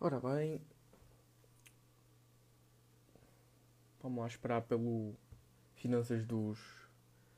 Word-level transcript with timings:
Ora 0.00 0.20
bem. 0.20 0.60
Vamos 4.00 4.20
lá 4.20 4.26
esperar 4.28 4.62
pelo 4.62 5.14
Finanças 5.74 6.24
dos. 6.24 6.58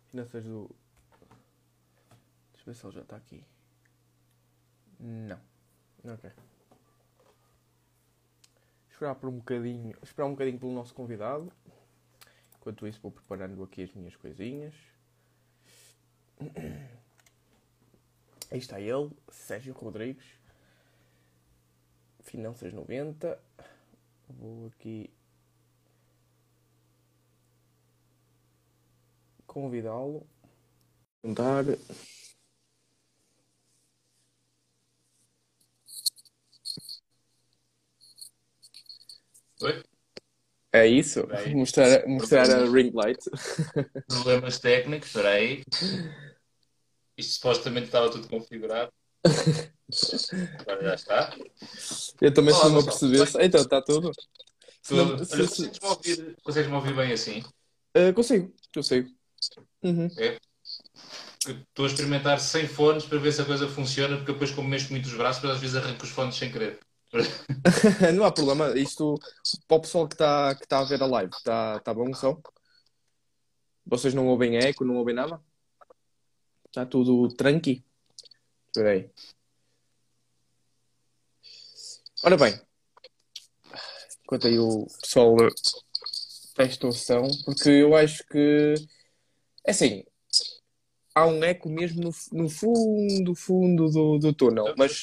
Finanças 0.09 0.45
do. 0.45 0.71
Deixa 2.53 2.61
eu 2.61 2.65
ver 2.67 2.75
se 2.75 2.87
ele 2.87 2.95
já 2.95 3.01
está 3.01 3.17
aqui. 3.17 3.43
Não. 4.99 5.50
Ok. 6.05 6.31
Esperar 8.91 9.15
por 9.15 9.29
um 9.29 9.39
bocadinho. 9.39 9.97
Esperar 10.03 10.27
um 10.27 10.33
bocadinho 10.33 10.59
pelo 10.59 10.73
nosso 10.73 10.95
convidado. 10.95 11.53
Enquanto 12.57 12.87
isso 12.87 13.01
vou 13.01 13.11
preparando 13.11 13.63
aqui 13.63 13.83
as 13.83 13.93
minhas 13.95 14.17
coisinhas. 14.17 14.75
Aí 18.51 18.59
está 18.59 18.81
ele, 18.81 19.11
Sérgio 19.31 19.73
Rodrigues. 19.75 20.25
Finanças 22.21 22.73
90. 22.73 23.39
Vou 24.29 24.67
aqui 24.69 25.11
convidá-lo. 29.47 30.27
Perguntar. 31.23 31.65
É 40.73 40.87
isso? 40.87 41.27
Peraí. 41.27 41.55
Mostrar, 41.55 42.07
mostrar 42.07 42.51
a 42.51 42.65
ring 42.71 42.93
light. 42.95 43.19
Problemas 44.07 44.59
técnicos, 44.59 45.09
espera 45.09 45.31
aí. 45.31 45.63
Isto 47.17 47.33
supostamente 47.35 47.87
estava 47.87 48.11
tudo 48.11 48.29
configurado. 48.29 48.93
Agora 50.61 50.83
já 50.85 50.95
está. 50.95 51.37
Eu 52.21 52.33
também 52.33 52.55
Olá, 52.55 52.63
se 52.65 52.71
não 52.71 52.75
me 52.83 52.89
apercebesse. 52.89 53.39
Então, 53.41 53.61
está 53.61 53.83
tudo? 53.83 54.13
Não- 54.91 55.17
Tudo. 55.17 55.25
se- 55.25 55.35
Olha, 55.35 55.49
se- 55.49 55.69
consegues-me 55.69 55.89
ouvir, 55.89 56.37
consegues-me 56.43 56.77
ouvir 56.77 56.95
bem 56.97 57.13
assim? 57.13 57.43
Ah, 57.95 58.13
consigo, 58.15 58.55
consigo. 58.73 59.11
Uhum. 59.83 60.09
Eu 60.19 60.39
Estou 61.47 61.85
a 61.87 61.89
experimentar 61.89 62.39
sem 62.39 62.69
fones 62.69 63.05
para 63.05 63.19
ver 63.19 63.33
se 63.33 63.41
a 63.41 63.45
coisa 63.45 63.67
funciona, 63.67 64.17
porque 64.17 64.33
depois, 64.33 64.51
como 64.51 64.69
mexo 64.69 64.91
muito 64.91 65.07
os 65.07 65.15
braços, 65.15 65.45
às 65.45 65.59
vezes 65.59 65.75
arranco 65.77 66.05
os 66.05 66.11
fones 66.11 66.37
sem 66.37 66.53
querer. 66.53 66.79
Não 68.15 68.25
há 68.25 68.33
problema. 68.33 68.79
Isto, 68.79 69.19
para 69.67 69.77
o 69.77 69.81
pessoal 69.81 70.09
que 70.09 70.15
está 70.15 70.55
que 70.55 70.67
tá 70.67 70.81
a 70.81 70.85
ver 70.85 71.03
a 71.03 71.07
live, 71.07 71.33
está 71.35 71.81
tá 71.81 71.93
bom 71.93 72.11
o 72.11 72.15
som? 72.15 72.41
Vocês 73.85 74.15
não 74.15 74.29
ouvem 74.29 74.57
eco, 74.57 74.85
não 74.85 74.97
ouvem 74.97 75.15
nada? 75.15 75.41
Está 76.67 76.87
tudo 76.87 77.29
tranqui? 77.35 77.85
Espera 78.69 78.91
aí. 78.91 79.11
Ora 82.23 82.37
bem, 82.37 82.61
enquanto 84.23 84.47
aí 84.47 84.59
o 84.59 84.87
pessoal 85.01 85.37
testa 86.55 86.87
o 86.87 86.93
som, 86.93 87.29
porque 87.45 87.71
eu 87.71 87.97
acho 87.97 88.25
que, 88.27 88.75
é 89.67 89.71
assim, 89.71 90.05
há 91.21 91.27
um 91.27 91.43
eco 91.45 91.69
mesmo 91.69 92.03
no, 92.03 92.11
no 92.33 92.49
fundo, 92.49 93.35
fundo 93.35 93.89
do, 93.91 94.19
do 94.19 94.33
túnel, 94.33 94.75
mas 94.77 95.03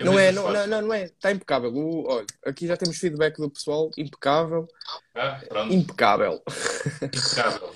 não 0.00 0.18
é, 0.18 0.32
não, 0.32 0.50
não, 0.66 0.82
não, 0.82 0.94
é, 0.94 1.04
está 1.04 1.30
impecável. 1.32 1.72
O- 1.74 2.06
olha, 2.08 2.26
aqui 2.44 2.66
já 2.66 2.76
temos 2.76 2.98
feedback 2.98 3.36
do 3.36 3.50
pessoal, 3.50 3.90
impecável, 3.96 4.66
Ah, 5.14 5.40
pronto, 5.48 5.72
impecável. 5.72 6.42
impecável. 7.02 7.74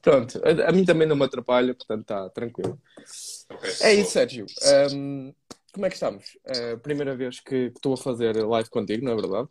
Pronto, 0.00 0.40
a, 0.44 0.68
a 0.68 0.72
mim 0.72 0.84
também 0.84 1.06
não 1.06 1.16
me 1.16 1.24
atrapalha, 1.24 1.74
portanto 1.74 2.02
está 2.02 2.28
tranquilo. 2.30 2.78
Ok. 3.50 3.70
É 3.82 3.94
isso, 3.94 4.12
Sérgio. 4.12 4.46
Ahm, 4.62 5.32
como 5.72 5.86
é 5.86 5.88
que 5.88 5.94
estamos? 5.94 6.24
A 6.46 6.76
primeira 6.78 7.16
vez 7.16 7.40
que 7.40 7.72
estou 7.74 7.94
a 7.94 7.96
fazer 7.96 8.36
live 8.36 8.68
contigo, 8.70 9.04
não 9.04 9.12
é 9.12 9.16
verdade? 9.16 9.48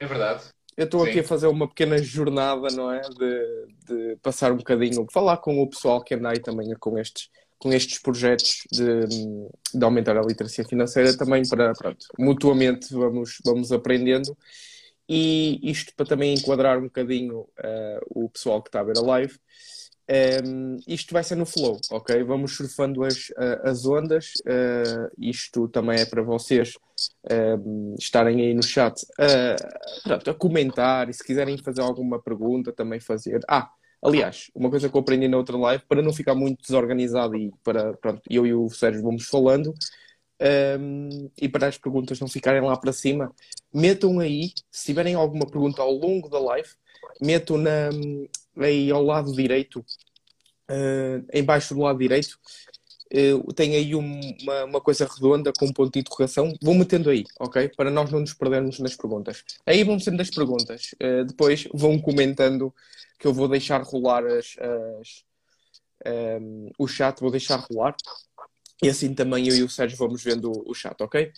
É 0.00 0.06
verdade. 0.06 0.44
Eu 0.78 0.84
estou 0.84 1.02
aqui 1.02 1.18
a 1.18 1.24
fazer 1.24 1.48
uma 1.48 1.66
pequena 1.66 1.98
jornada, 1.98 2.68
não 2.70 2.92
é? 2.92 3.00
De, 3.00 3.66
de 3.84 4.16
passar 4.22 4.52
um 4.52 4.58
bocadinho, 4.58 5.04
falar 5.12 5.38
com 5.38 5.60
o 5.60 5.68
pessoal 5.68 6.00
que 6.04 6.14
anda 6.14 6.30
aí 6.30 6.38
também 6.38 6.72
com 6.78 6.96
estes, 6.96 7.28
com 7.58 7.72
estes 7.72 7.98
projetos 7.98 8.62
de, 8.70 9.00
de 9.74 9.84
aumentar 9.84 10.16
a 10.16 10.22
literacia 10.22 10.64
financeira, 10.64 11.16
também 11.16 11.42
para, 11.48 11.72
pronto, 11.72 12.06
mutuamente 12.16 12.94
vamos, 12.94 13.38
vamos 13.44 13.72
aprendendo. 13.72 14.38
E 15.08 15.58
isto 15.68 15.92
para 15.96 16.06
também 16.06 16.34
enquadrar 16.34 16.78
um 16.78 16.84
bocadinho 16.84 17.48
eh, 17.58 18.00
o 18.10 18.28
pessoal 18.28 18.62
que 18.62 18.68
está 18.68 18.78
a 18.78 18.84
ver 18.84 18.98
a 18.98 19.00
live. 19.00 19.36
Um, 20.10 20.78
isto 20.86 21.12
vai 21.12 21.22
ser 21.22 21.34
no 21.34 21.44
flow, 21.44 21.78
ok? 21.90 22.22
Vamos 22.24 22.56
surfando 22.56 23.04
as, 23.04 23.30
as 23.62 23.84
ondas. 23.84 24.32
eh, 24.46 25.10
isto 25.18 25.68
também 25.68 26.00
é 26.00 26.06
para 26.06 26.22
vocês 26.22 26.74
um, 27.30 27.94
estarem 27.98 28.40
aí 28.40 28.54
no 28.54 28.62
chat 28.62 29.06
a, 29.18 29.56
pronto, 30.02 30.30
a 30.30 30.34
comentar 30.34 31.10
e 31.10 31.12
se 31.12 31.22
quiserem 31.22 31.58
fazer 31.58 31.82
alguma 31.82 32.20
pergunta 32.20 32.72
também 32.72 33.00
fazer. 33.00 33.40
Ah, 33.46 33.70
aliás, 34.02 34.50
uma 34.54 34.70
coisa 34.70 34.88
que 34.88 34.96
eu 34.96 35.00
aprendi 35.00 35.28
na 35.28 35.36
outra 35.36 35.58
live, 35.58 35.84
para 35.86 36.00
não 36.00 36.12
ficar 36.12 36.34
muito 36.34 36.62
desorganizado 36.62 37.36
e 37.36 37.52
para, 37.62 37.92
pronto, 37.98 38.22
eu 38.30 38.46
e 38.46 38.54
o 38.54 38.70
Sérgio 38.70 39.02
vamos 39.02 39.26
falando 39.26 39.74
um, 40.80 41.30
e 41.36 41.48
para 41.48 41.66
as 41.66 41.76
perguntas 41.76 42.18
não 42.20 42.28
ficarem 42.28 42.62
lá 42.62 42.76
para 42.76 42.92
cima, 42.92 43.30
metam 43.74 44.20
aí, 44.20 44.52
se 44.70 44.86
tiverem 44.86 45.14
alguma 45.14 45.46
pergunta 45.46 45.82
ao 45.82 45.92
longo 45.92 46.28
da 46.28 46.38
live, 46.38 46.70
metam 47.20 47.58
na, 47.58 47.90
aí 48.58 48.90
ao 48.90 49.02
lado 49.02 49.32
direito, 49.32 49.80
uh, 49.80 51.26
em 51.32 51.42
baixo 51.44 51.74
do 51.74 51.80
lado 51.80 51.98
direito, 51.98 52.38
uh, 53.14 53.52
tem 53.52 53.74
aí 53.76 53.94
um- 53.94 54.20
uma, 54.42 54.64
uma 54.64 54.80
coisa 54.80 55.06
redonda 55.06 55.52
com 55.52 55.66
um 55.66 55.72
ponto 55.72 55.92
de 55.92 56.00
interrogação. 56.00 56.52
Vão 56.62 56.74
metendo 56.74 57.10
aí, 57.10 57.24
ok? 57.40 57.68
Para 57.76 57.90
nós 57.90 58.10
não 58.10 58.20
nos 58.20 58.34
perdermos 58.34 58.78
nas 58.78 58.96
perguntas. 58.96 59.44
Aí 59.66 59.82
vão 59.84 59.98
sendo 59.98 60.20
as 60.20 60.30
perguntas. 60.30 60.94
Uh, 61.02 61.24
depois 61.24 61.68
vão 61.72 61.98
comentando 62.00 62.74
que 63.18 63.26
eu 63.26 63.34
vou 63.34 63.48
deixar 63.48 63.82
rolar 63.82 64.24
as, 64.26 64.56
as, 64.58 65.24
um, 66.40 66.70
o 66.78 66.86
chat, 66.86 67.20
vou 67.20 67.30
deixar 67.30 67.56
rolar. 67.56 67.96
E 68.82 68.88
assim 68.88 69.12
também 69.12 69.48
eu 69.48 69.56
e 69.56 69.62
o 69.62 69.68
Sérgio 69.68 69.98
vamos 69.98 70.22
vendo 70.22 70.52
o, 70.52 70.70
o 70.70 70.74
chat, 70.74 70.94
ok? 71.02 71.32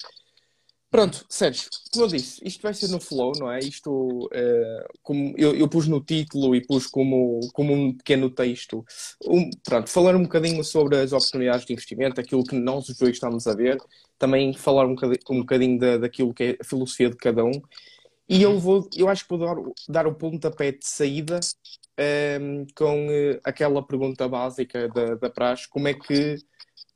Pronto, 0.91 1.25
Sérgio, 1.29 1.69
como 1.93 2.05
eu 2.05 2.09
disse, 2.09 2.41
isto 2.45 2.61
vai 2.63 2.75
ser 2.75 2.89
no 2.89 3.01
flow, 3.01 3.31
não 3.39 3.51
é? 3.51 3.61
Isto, 3.61 4.29
eh, 4.33 4.89
como 5.03 5.33
eu, 5.39 5.55
eu 5.55 5.69
pus 5.69 5.87
no 5.87 6.01
título 6.01 6.53
e 6.53 6.67
pus 6.67 6.89
como, 6.89 7.39
como 7.53 7.73
um 7.73 7.97
pequeno 7.97 8.29
texto, 8.29 8.85
um, 9.25 9.49
pronto, 9.63 9.89
falar 9.89 10.17
um 10.17 10.25
bocadinho 10.25 10.65
sobre 10.65 10.97
as 10.97 11.13
oportunidades 11.13 11.65
de 11.65 11.73
investimento, 11.75 12.21
aquilo 12.21 12.43
que 12.43 12.57
nós 12.57 12.89
os 12.89 12.97
dois 12.97 13.13
estamos 13.13 13.47
a 13.47 13.55
ver, 13.55 13.79
também 14.19 14.53
falar 14.53 14.85
um 14.87 14.97
bocadinho, 14.97 15.21
um 15.31 15.41
bocadinho 15.41 15.79
da, 15.79 15.97
daquilo 15.99 16.35
que 16.35 16.43
é 16.43 16.57
a 16.61 16.65
filosofia 16.65 17.09
de 17.09 17.17
cada 17.17 17.45
um, 17.45 17.63
e 18.29 18.43
eu 18.43 18.59
vou, 18.59 18.89
eu 18.97 19.09
acho 19.09 19.25
que 19.25 19.37
vou 19.37 19.39
dar, 19.39 19.57
dar 19.89 20.07
o 20.09 20.15
pontapé 20.15 20.73
de 20.73 20.87
saída 20.87 21.39
ehm, 21.97 22.67
com 22.75 23.07
eh, 23.11 23.41
aquela 23.45 23.81
pergunta 23.87 24.29
básica 24.29 24.89
da, 24.89 25.15
da 25.15 25.31
praxe, 25.31 25.69
como 25.69 25.87
é 25.89 25.95
que 25.95 26.37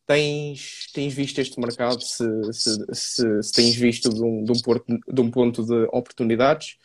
tens, 0.07 0.91
tens 0.93 1.13
visto 1.13 1.41
este 1.41 1.59
mercado, 1.61 2.01
se, 2.01 2.25
se, 2.53 2.87
se, 2.93 3.43
se 3.43 3.53
tens 3.53 3.75
visto 3.75 4.09
de 4.11 4.23
um, 4.23 4.45
de 4.45 4.53
um, 4.53 4.61
porto, 4.63 4.85
de 4.87 5.21
um 5.21 5.31
ponto 5.31 5.65
de 5.65 5.89
oportunidades, 5.93 6.77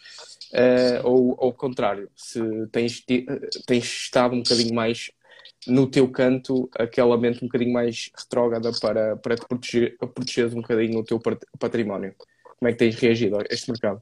eh, 0.53 1.01
ou 1.03 1.35
ao 1.39 1.53
contrário, 1.53 2.09
se 2.15 2.39
tens, 2.71 3.03
eh, 3.09 3.25
tens 3.65 3.83
estado 3.85 4.35
um 4.35 4.41
bocadinho 4.41 4.73
mais 4.73 5.11
no 5.67 5.89
teu 5.89 6.09
canto, 6.09 6.69
aquela 6.77 7.17
mente 7.17 7.43
um 7.43 7.47
bocadinho 7.47 7.73
mais 7.73 8.09
retrógrada 8.17 8.71
para, 8.79 9.17
para 9.17 9.35
te 9.35 9.45
proteger, 9.47 9.97
protegeres 9.97 10.53
um 10.53 10.61
bocadinho 10.61 10.99
o 10.99 11.03
teu 11.03 11.19
pat- 11.19 11.45
património. 11.59 12.15
Como 12.57 12.69
é 12.69 12.71
que 12.71 12.79
tens 12.79 12.95
reagido 12.95 13.37
a 13.37 13.43
este 13.49 13.69
mercado? 13.69 14.01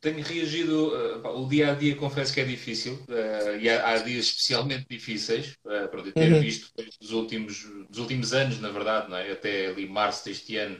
Tenho 0.00 0.22
reagido, 0.22 0.92
pá, 1.22 1.28
o 1.30 1.46
dia 1.46 1.72
a 1.72 1.74
dia 1.74 1.94
confesso 1.94 2.32
que 2.32 2.40
é 2.40 2.44
difícil, 2.44 2.98
eh, 3.08 3.58
e 3.60 3.68
há, 3.68 3.90
há 3.90 3.98
dias 3.98 4.26
especialmente 4.26 4.86
difíceis, 4.88 5.54
uh, 5.66 5.88
para 5.90 6.02
ter 6.02 6.32
Uhum. 6.32 6.40
visto 6.40 6.70
dos 7.00 7.12
últimos, 7.12 7.64
dos 7.88 7.98
últimos 7.98 8.32
anos, 8.32 8.58
na 8.60 8.70
verdade, 8.70 9.10
não 9.10 9.18
é? 9.18 9.30
até 9.30 9.66
ali 9.66 9.86
março 9.86 10.24
deste 10.24 10.56
ano, 10.56 10.78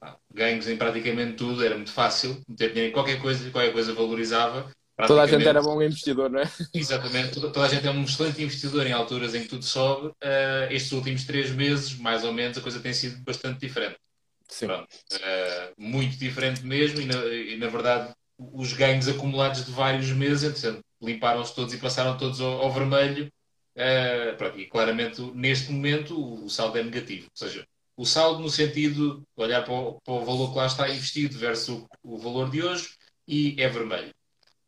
pá, 0.00 0.16
ganhos 0.32 0.66
em 0.68 0.76
praticamente 0.76 1.34
tudo, 1.34 1.62
era 1.62 1.76
muito 1.76 1.92
fácil, 1.92 2.40
meter 2.48 2.70
dinheiro 2.70 2.90
em 2.90 2.92
qualquer 2.92 3.20
coisa, 3.20 3.50
qualquer 3.50 3.72
coisa 3.72 3.92
valorizava. 3.92 4.70
Toda 5.06 5.22
a 5.22 5.26
gente 5.26 5.46
era 5.46 5.60
bom 5.62 5.82
investidor, 5.82 6.30
não 6.30 6.40
é? 6.40 6.44
Exatamente, 6.72 7.34
toda, 7.34 7.50
toda 7.50 7.66
a 7.66 7.68
gente 7.68 7.86
é 7.86 7.90
um 7.90 8.04
excelente 8.04 8.42
investidor 8.42 8.86
em 8.86 8.92
alturas 8.92 9.34
em 9.34 9.42
que 9.42 9.48
tudo 9.48 9.64
sobe. 9.64 10.12
Estes 10.70 10.92
últimos 10.92 11.24
três 11.24 11.50
meses, 11.50 11.94
mais 11.96 12.24
ou 12.24 12.32
menos, 12.32 12.56
a 12.56 12.62
coisa 12.62 12.80
tem 12.80 12.94
sido 12.94 13.22
bastante 13.22 13.60
diferente. 13.60 13.98
Sim. 14.48 14.66
Pronto. 14.66 14.88
Muito 15.78 16.16
diferente 16.16 16.64
mesmo, 16.64 17.00
e 17.00 17.06
na, 17.06 17.24
e 17.26 17.56
na 17.56 17.68
verdade, 17.68 18.14
os 18.52 18.72
ganhos 18.72 19.08
acumulados 19.08 19.64
de 19.64 19.72
vários 19.72 20.10
meses, 20.12 20.64
limparam-se 21.02 21.54
todos 21.54 21.74
e 21.74 21.78
passaram 21.78 22.16
todos 22.16 22.40
ao, 22.40 22.62
ao 22.62 22.72
vermelho. 22.72 23.30
Eh, 23.74 24.32
pronto, 24.32 24.58
e 24.58 24.66
claramente, 24.66 25.20
neste 25.34 25.72
momento, 25.72 26.18
o, 26.18 26.46
o 26.46 26.50
saldo 26.50 26.78
é 26.78 26.82
negativo. 26.82 27.26
Ou 27.26 27.36
seja, 27.36 27.66
o 27.96 28.06
saldo 28.06 28.40
no 28.40 28.50
sentido 28.50 29.18
de 29.36 29.42
olhar 29.42 29.64
para 29.64 29.74
o, 29.74 30.00
para 30.00 30.14
o 30.14 30.24
valor 30.24 30.52
que 30.52 30.58
lá 30.58 30.66
está 30.66 30.88
investido 30.88 31.38
versus 31.38 31.68
o, 31.68 31.88
o, 32.02 32.18
valor 32.18 32.50
de 32.50 32.62
hoje 32.62 32.90
e 33.26 33.56
é 33.60 33.68
vermelho. 33.68 34.10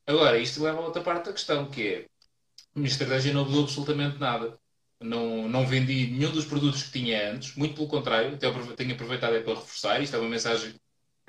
Agora, 0.07 0.39
isto 0.39 0.63
leva 0.63 0.79
a 0.79 0.85
outra 0.85 1.03
parte 1.03 1.27
da 1.27 1.33
questão, 1.33 1.71
que 1.71 1.89
é 1.89 2.07
a 2.75 2.79
minha 2.79 2.89
estratégia 2.91 3.33
não 3.33 3.45
mudou 3.45 3.65
absolutamente 3.65 4.19
nada. 4.19 4.59
Não, 5.01 5.49
não 5.49 5.67
vendi 5.67 6.07
nenhum 6.09 6.31
dos 6.31 6.45
produtos 6.45 6.85
que 6.85 6.93
tinha 6.93 7.33
antes, 7.33 7.57
muito 7.57 7.75
pelo 7.75 7.89
contrário, 7.89 8.35
até 8.35 8.51
tenho 8.77 8.93
aproveitado 8.95 9.35
é 9.35 9.41
para 9.41 9.55
reforçar. 9.55 10.01
Isto 10.01 10.17
é 10.17 10.19
uma 10.19 10.29
mensagem 10.29 10.75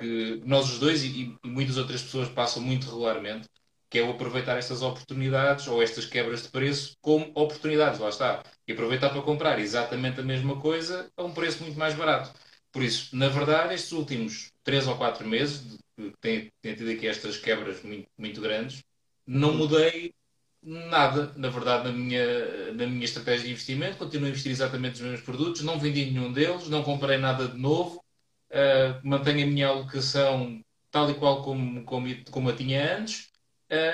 que 0.03 0.41
nós 0.45 0.69
os 0.69 0.79
dois 0.79 1.03
e, 1.03 1.37
e 1.43 1.47
muitas 1.47 1.77
outras 1.77 2.01
pessoas 2.01 2.27
passam 2.29 2.61
muito 2.61 2.87
regularmente, 2.87 3.47
que 3.89 3.99
é 3.99 4.03
o 4.03 4.11
aproveitar 4.11 4.57
estas 4.57 4.81
oportunidades 4.81 5.67
ou 5.67 5.81
estas 5.81 6.05
quebras 6.05 6.43
de 6.43 6.49
preço 6.49 6.95
como 7.01 7.31
oportunidades, 7.35 7.99
lá 7.99 8.09
está. 8.09 8.43
E 8.67 8.73
aproveitar 8.73 9.09
para 9.11 9.21
comprar 9.21 9.59
exatamente 9.59 10.19
a 10.19 10.23
mesma 10.23 10.59
coisa 10.59 11.09
a 11.15 11.23
um 11.23 11.33
preço 11.33 11.63
muito 11.63 11.77
mais 11.79 11.93
barato. 11.93 12.33
Por 12.71 12.83
isso, 12.83 13.15
na 13.15 13.29
verdade, 13.29 13.73
estes 13.73 13.91
últimos 13.91 14.51
três 14.63 14.87
ou 14.87 14.97
quatro 14.97 15.27
meses, 15.27 15.77
que 15.95 16.11
tem, 16.19 16.51
tem 16.61 16.75
tido 16.75 16.89
aqui 16.89 17.07
estas 17.07 17.37
quebras 17.37 17.81
muito, 17.83 18.07
muito 18.17 18.41
grandes, 18.41 18.83
não 19.25 19.53
mudei 19.53 20.13
nada, 20.61 21.31
na 21.35 21.49
verdade, 21.49 21.85
na 21.85 21.93
minha, 21.93 22.73
na 22.73 22.87
minha 22.87 23.05
estratégia 23.05 23.45
de 23.45 23.51
investimento. 23.51 23.97
Continuo 23.97 24.25
a 24.27 24.29
investir 24.29 24.51
exatamente 24.51 25.01
nos 25.01 25.11
mesmos 25.11 25.21
produtos, 25.21 25.61
não 25.61 25.79
vendi 25.79 26.05
nenhum 26.05 26.31
deles, 26.31 26.67
não 26.67 26.83
comprei 26.83 27.17
nada 27.17 27.47
de 27.47 27.57
novo, 27.57 28.02
uh, 28.53 29.07
mantenho 29.07 29.47
a 29.47 29.49
minha 29.49 29.67
alocação 29.67 30.61
tal 30.91 31.09
e 31.09 31.15
qual 31.15 31.43
como, 31.43 31.83
como, 31.83 32.07
como 32.31 32.49
a 32.49 32.55
tinha 32.55 32.97
antes 32.97 33.33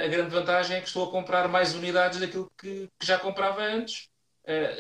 a 0.04 0.08
grande 0.08 0.30
vantagem 0.30 0.76
é 0.76 0.82
que 0.82 0.88
estou 0.88 1.08
a 1.08 1.12
comprar 1.12 1.48
mais 1.48 1.74
unidades 1.74 2.20
daquilo 2.20 2.52
que, 2.58 2.90
que 3.00 3.06
já 3.06 3.18
comprava 3.18 3.64
antes, 3.64 4.10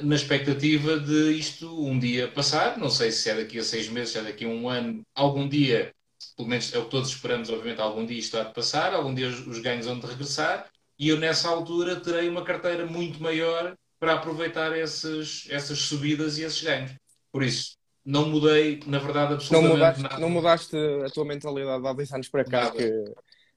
na 0.01 0.15
expectativa 0.15 0.99
de 0.99 1.31
isto 1.33 1.85
um 1.85 1.97
dia 1.97 2.27
passar. 2.27 2.77
Não 2.77 2.89
sei 2.89 3.11
se 3.11 3.29
é 3.29 3.35
daqui 3.35 3.59
a 3.59 3.63
seis 3.63 3.87
meses, 3.87 4.11
se 4.11 4.17
é 4.17 4.23
daqui 4.23 4.45
a 4.45 4.47
um 4.47 4.67
ano, 4.67 5.01
algum 5.15 5.47
dia, 5.47 5.93
pelo 6.35 6.49
menos 6.49 6.73
é 6.73 6.79
o 6.79 6.85
que 6.85 6.91
todos 6.91 7.09
esperamos, 7.09 7.49
obviamente, 7.49 7.81
algum 7.81 8.05
dia 8.05 8.17
isto 8.17 8.37
há 8.37 8.43
de 8.43 8.53
passar, 8.53 8.93
algum 8.93 9.13
dia 9.13 9.27
os, 9.27 9.45
os 9.47 9.59
ganhos 9.59 9.85
vão 9.85 9.99
de 9.99 10.07
regressar, 10.07 10.69
e 10.97 11.07
eu 11.07 11.17
nessa 11.17 11.47
altura 11.47 12.01
terei 12.01 12.27
uma 12.27 12.43
carteira 12.43 12.85
muito 12.85 13.21
maior 13.21 13.75
para 13.99 14.13
aproveitar 14.13 14.77
essas, 14.77 15.45
essas 15.49 15.79
subidas 15.79 16.37
e 16.37 16.43
esses 16.43 16.61
ganhos. 16.61 16.91
Por 17.31 17.43
isso, 17.43 17.77
não 18.09 18.27
mudei, 18.27 18.79
na 18.87 18.97
verdade, 18.97 19.33
absolutamente 19.35 19.69
não 19.69 19.77
mudaste, 19.77 20.01
nada. 20.01 20.17
Não 20.17 20.29
mudaste 20.31 20.75
a 21.05 21.09
tua 21.11 21.25
mentalidade 21.25 21.85
há 21.85 21.93
dois 21.93 22.11
anos 22.11 22.27
para 22.27 22.43
cá, 22.43 22.71
que 22.71 23.05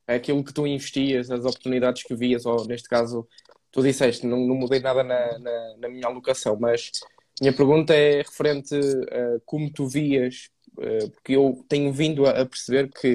aquilo 0.06 0.44
que 0.44 0.52
tu 0.52 0.66
investias, 0.66 1.30
as 1.30 1.46
oportunidades 1.46 2.02
que 2.02 2.14
vias, 2.14 2.44
ou 2.44 2.66
neste 2.66 2.86
caso, 2.86 3.26
tu 3.70 3.82
disseste, 3.82 4.26
não, 4.26 4.46
não 4.46 4.54
mudei 4.54 4.78
nada 4.78 5.02
na, 5.02 5.38
na, 5.38 5.76
na, 5.78 5.88
minha 5.88 6.06
alocação, 6.06 6.54
mas 6.60 6.90
minha 7.40 7.52
pergunta 7.54 7.94
é 7.94 8.18
referente 8.18 8.74
a 8.74 9.40
como 9.46 9.72
tu 9.72 9.88
vias, 9.88 10.50
uh, 10.76 11.10
porque 11.12 11.32
eu 11.32 11.64
tenho 11.66 11.90
vindo 11.90 12.26
a, 12.26 12.42
a, 12.42 12.44
perceber 12.44 12.90
que, 12.90 13.14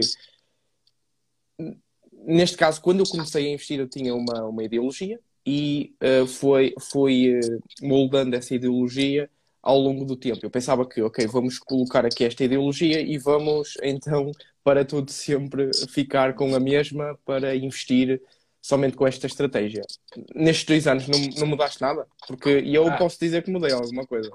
neste 2.25 2.57
caso, 2.57 2.81
quando 2.81 3.01
eu 3.01 3.05
comecei 3.05 3.45
a 3.45 3.53
investir, 3.53 3.79
eu 3.79 3.87
tinha 3.87 4.15
uma, 4.15 4.43
uma 4.45 4.63
ideologia 4.63 5.19
e 5.45 5.93
uh, 6.01 6.25
foi, 6.25 6.73
foi 6.79 7.39
uh, 7.39 7.61
moldando 7.83 8.35
essa 8.35 8.55
ideologia 8.55 9.29
ao 9.67 9.77
longo 9.77 10.05
do 10.05 10.15
tempo. 10.15 10.39
Eu 10.41 10.49
pensava 10.49 10.87
que, 10.87 11.01
ok, 11.01 11.27
vamos 11.27 11.59
colocar 11.59 12.05
aqui 12.05 12.23
esta 12.23 12.41
ideologia 12.41 13.01
e 13.01 13.17
vamos 13.17 13.73
então 13.83 14.31
para 14.63 14.85
tudo 14.85 15.11
sempre 15.11 15.71
ficar 15.89 16.33
com 16.35 16.55
a 16.55 16.59
mesma 16.59 17.19
para 17.25 17.53
investir 17.53 18.21
somente 18.61 18.95
com 18.95 19.05
esta 19.05 19.27
estratégia. 19.27 19.83
Nestes 20.33 20.65
dois 20.65 20.87
anos 20.87 21.07
não, 21.09 21.19
não 21.37 21.47
mudaste 21.47 21.81
nada? 21.81 22.07
Porque 22.25 22.49
eu 22.65 22.87
ah. 22.87 22.95
posso 22.95 23.19
dizer 23.19 23.43
que 23.43 23.51
mudei 23.51 23.73
alguma 23.73 24.07
coisa. 24.07 24.31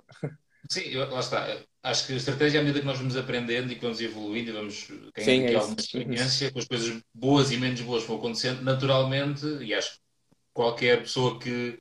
Sim, 0.69 0.94
lá 0.96 1.20
está. 1.20 1.58
Acho 1.82 2.06
que 2.06 2.12
a 2.12 2.17
estratégia, 2.17 2.61
à 2.61 2.62
medida 2.62 2.81
que 2.81 2.87
nós 2.87 2.99
vamos 2.99 3.17
aprendendo 3.17 3.73
e 3.73 3.75
que 3.75 3.81
vamos 3.81 4.00
evoluindo 4.02 4.50
e 4.50 4.52
vamos 4.52 4.88
ganhando 5.14 5.44
aqui 5.44 5.55
é 5.55 5.56
alguma 5.56 5.81
experiência, 5.81 6.52
com 6.52 6.58
as 6.58 6.67
coisas 6.67 7.02
boas 7.12 7.50
e 7.50 7.56
menos 7.56 7.81
boas 7.81 8.05
vão 8.05 8.19
acontecendo, 8.19 8.62
naturalmente, 8.62 9.46
e 9.62 9.73
acho 9.73 9.93
que 9.93 9.99
qualquer 10.52 11.00
pessoa 11.00 11.38
que, 11.40 11.79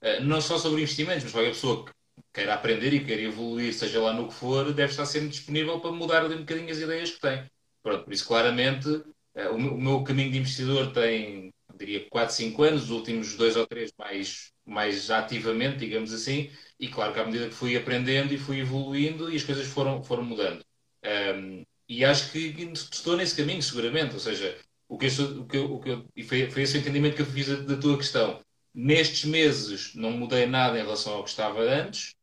eh, 0.00 0.20
não 0.20 0.40
só 0.40 0.58
sobre 0.58 0.80
investimentos, 0.80 1.24
mas 1.24 1.32
qualquer 1.32 1.50
pessoa 1.50 1.84
que 1.84 1.92
queira 2.34 2.54
aprender 2.54 2.92
e 2.92 3.04
queira 3.04 3.22
evoluir, 3.22 3.72
seja 3.72 4.00
lá 4.00 4.12
no 4.12 4.28
que 4.28 4.34
for, 4.34 4.72
deve 4.72 4.90
estar 4.90 5.06
sempre 5.06 5.28
disponível 5.28 5.80
para 5.80 5.92
mudar 5.92 6.24
ali 6.24 6.34
um 6.34 6.40
bocadinho 6.40 6.70
as 6.70 6.78
ideias 6.78 7.12
que 7.12 7.20
tem. 7.20 7.44
Pronto, 7.82 8.04
por 8.04 8.12
isso, 8.12 8.26
claramente, 8.26 8.88
uh, 8.88 9.54
o, 9.54 9.80
meu 9.80 10.02
caminho 10.02 10.32
de 10.32 10.38
investidor 10.38 10.92
tem, 10.92 11.52
diria, 11.78 12.08
4, 12.10 12.34
5 12.34 12.62
anos, 12.64 12.84
os 12.84 12.90
últimos 12.90 13.36
dois 13.36 13.56
ou 13.56 13.66
três 13.66 13.92
mais, 13.96 14.52
mais 14.66 15.10
ativamente, 15.10 15.78
digamos 15.78 16.12
assim, 16.12 16.50
e 16.80 16.88
claro 16.88 17.12
que 17.12 17.20
à 17.20 17.24
medida 17.24 17.48
que 17.48 17.54
fui 17.54 17.76
aprendendo 17.76 18.34
e 18.34 18.38
fui 18.38 18.58
evoluindo 18.60 19.30
e 19.32 19.36
as 19.36 19.44
coisas 19.44 19.66
foram, 19.66 20.02
foram 20.02 20.24
mudando. 20.24 20.64
Um, 21.04 21.64
e 21.88 22.04
acho 22.04 22.32
que 22.32 22.38
estou 22.72 23.16
nesse 23.16 23.36
caminho, 23.36 23.62
seguramente, 23.62 24.14
ou 24.14 24.20
seja, 24.20 24.58
o 24.88 24.98
que 24.98 25.06
eu, 25.06 25.40
o 25.40 25.46
que 25.46 25.56
eu, 25.56 25.74
o 25.74 25.80
que 25.80 25.90
eu, 25.90 26.06
e 26.16 26.22
foi, 26.24 26.50
foi 26.50 26.62
esse 26.62 26.76
o 26.76 26.80
entendimento 26.80 27.16
que 27.16 27.22
eu 27.22 27.26
fiz 27.26 27.46
da 27.64 27.76
tua 27.76 27.96
questão. 27.96 28.40
Nestes 28.74 29.24
meses 29.24 29.94
não 29.94 30.10
mudei 30.10 30.46
nada 30.46 30.78
em 30.78 30.82
relação 30.82 31.14
ao 31.14 31.24
que 31.24 31.30
estava 31.30 31.60
antes, 31.60 32.14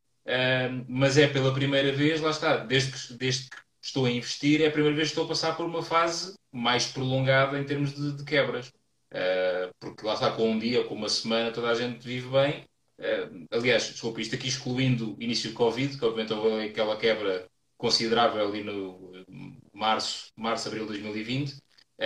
mas 0.88 1.18
é 1.18 1.28
pela 1.28 1.54
primeira 1.54 1.92
vez, 1.92 2.22
lá 2.22 2.30
está, 2.30 2.58
desde 2.58 2.92
que, 2.92 3.14
desde 3.16 3.50
que 3.50 3.58
estou 3.82 4.06
a 4.06 4.12
investir, 4.12 4.62
é 4.62 4.68
a 4.68 4.72
primeira 4.72 4.96
vez 4.96 5.10
que 5.10 5.14
estou 5.14 5.26
a 5.26 5.28
passar 5.28 5.58
por 5.58 5.66
uma 5.66 5.84
fase 5.84 6.36
mais 6.52 6.88
prolongada 6.88 7.60
em 7.60 7.64
termos 7.64 7.94
de, 7.94 8.14
de 8.14 8.24
quebras. 8.24 8.72
Uh, 9.12 9.74
porque 9.80 10.06
lá 10.06 10.14
está, 10.14 10.32
com 10.32 10.52
um 10.52 10.60
dia, 10.60 10.84
com 10.86 10.96
uma 10.96 11.10
semana, 11.10 11.52
toda 11.52 11.70
a 11.70 11.76
gente 11.76 12.06
vive 12.06 12.30
bem. 12.30 12.66
Uh, 13.00 13.48
aliás, 13.52 13.84
desculpa, 13.90 14.22
isto 14.22 14.36
aqui 14.36 14.48
excluindo 14.48 15.18
o 15.18 15.22
início 15.22 15.50
do 15.50 15.56
Covid, 15.56 15.98
que 15.98 16.06
obviamente 16.06 16.34
houve 16.34 16.66
aquela 16.68 16.96
quebra 16.98 17.48
considerável 17.78 18.48
ali 18.48 18.64
no 18.64 19.12
março, 19.74 20.32
março 20.36 20.68
abril 20.68 20.84
de 20.84 20.90
2020, 20.90 21.52
uh, 21.52 21.58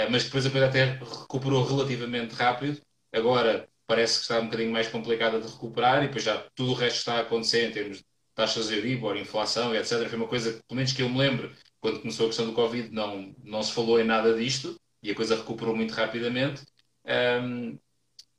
mas 0.10 0.24
depois 0.24 0.46
a 0.46 0.50
coisa 0.50 0.68
até 0.68 0.86
recuperou 0.94 1.64
relativamente 1.66 2.34
rápido. 2.34 2.82
Agora 3.14 3.68
parece 3.88 4.16
que 4.18 4.22
está 4.24 4.40
um 4.40 4.46
bocadinho 4.46 4.72
mais 4.72 4.88
complicada 4.88 5.40
de 5.40 5.48
recuperar 5.48 6.04
e 6.04 6.08
depois 6.08 6.24
já 6.24 6.46
tudo 6.56 6.72
o 6.72 6.76
resto 6.76 6.98
está 6.98 7.16
a 7.16 7.22
acontecer 7.22 7.68
em 7.68 7.72
termos 7.72 7.98
de 7.98 8.06
taxas 8.34 8.68
de 8.68 8.76
Euribor, 8.76 9.16
inflação, 9.18 9.74
etc. 9.74 10.08
Foi 10.08 10.18
uma 10.18 10.28
coisa 10.28 10.54
que, 10.54 10.64
pelo 10.68 10.76
menos 10.76 10.92
que 10.92 11.02
eu 11.02 11.10
me 11.10 11.18
lembro, 11.18 11.52
quando 11.80 12.02
começou 12.02 12.26
a 12.26 12.30
questão 12.30 12.46
do 12.46 12.54
Covid, 12.54 12.90
não, 12.92 13.34
não 13.44 13.64
se 13.64 13.72
falou 13.72 14.00
em 14.00 14.04
nada 14.04 14.36
disto 14.36 14.76
e 15.02 15.12
a 15.12 15.16
coisa 15.16 15.36
recuperou 15.36 15.76
muito 15.76 15.94
rapidamente. 15.94 16.64
Um, 17.06 17.78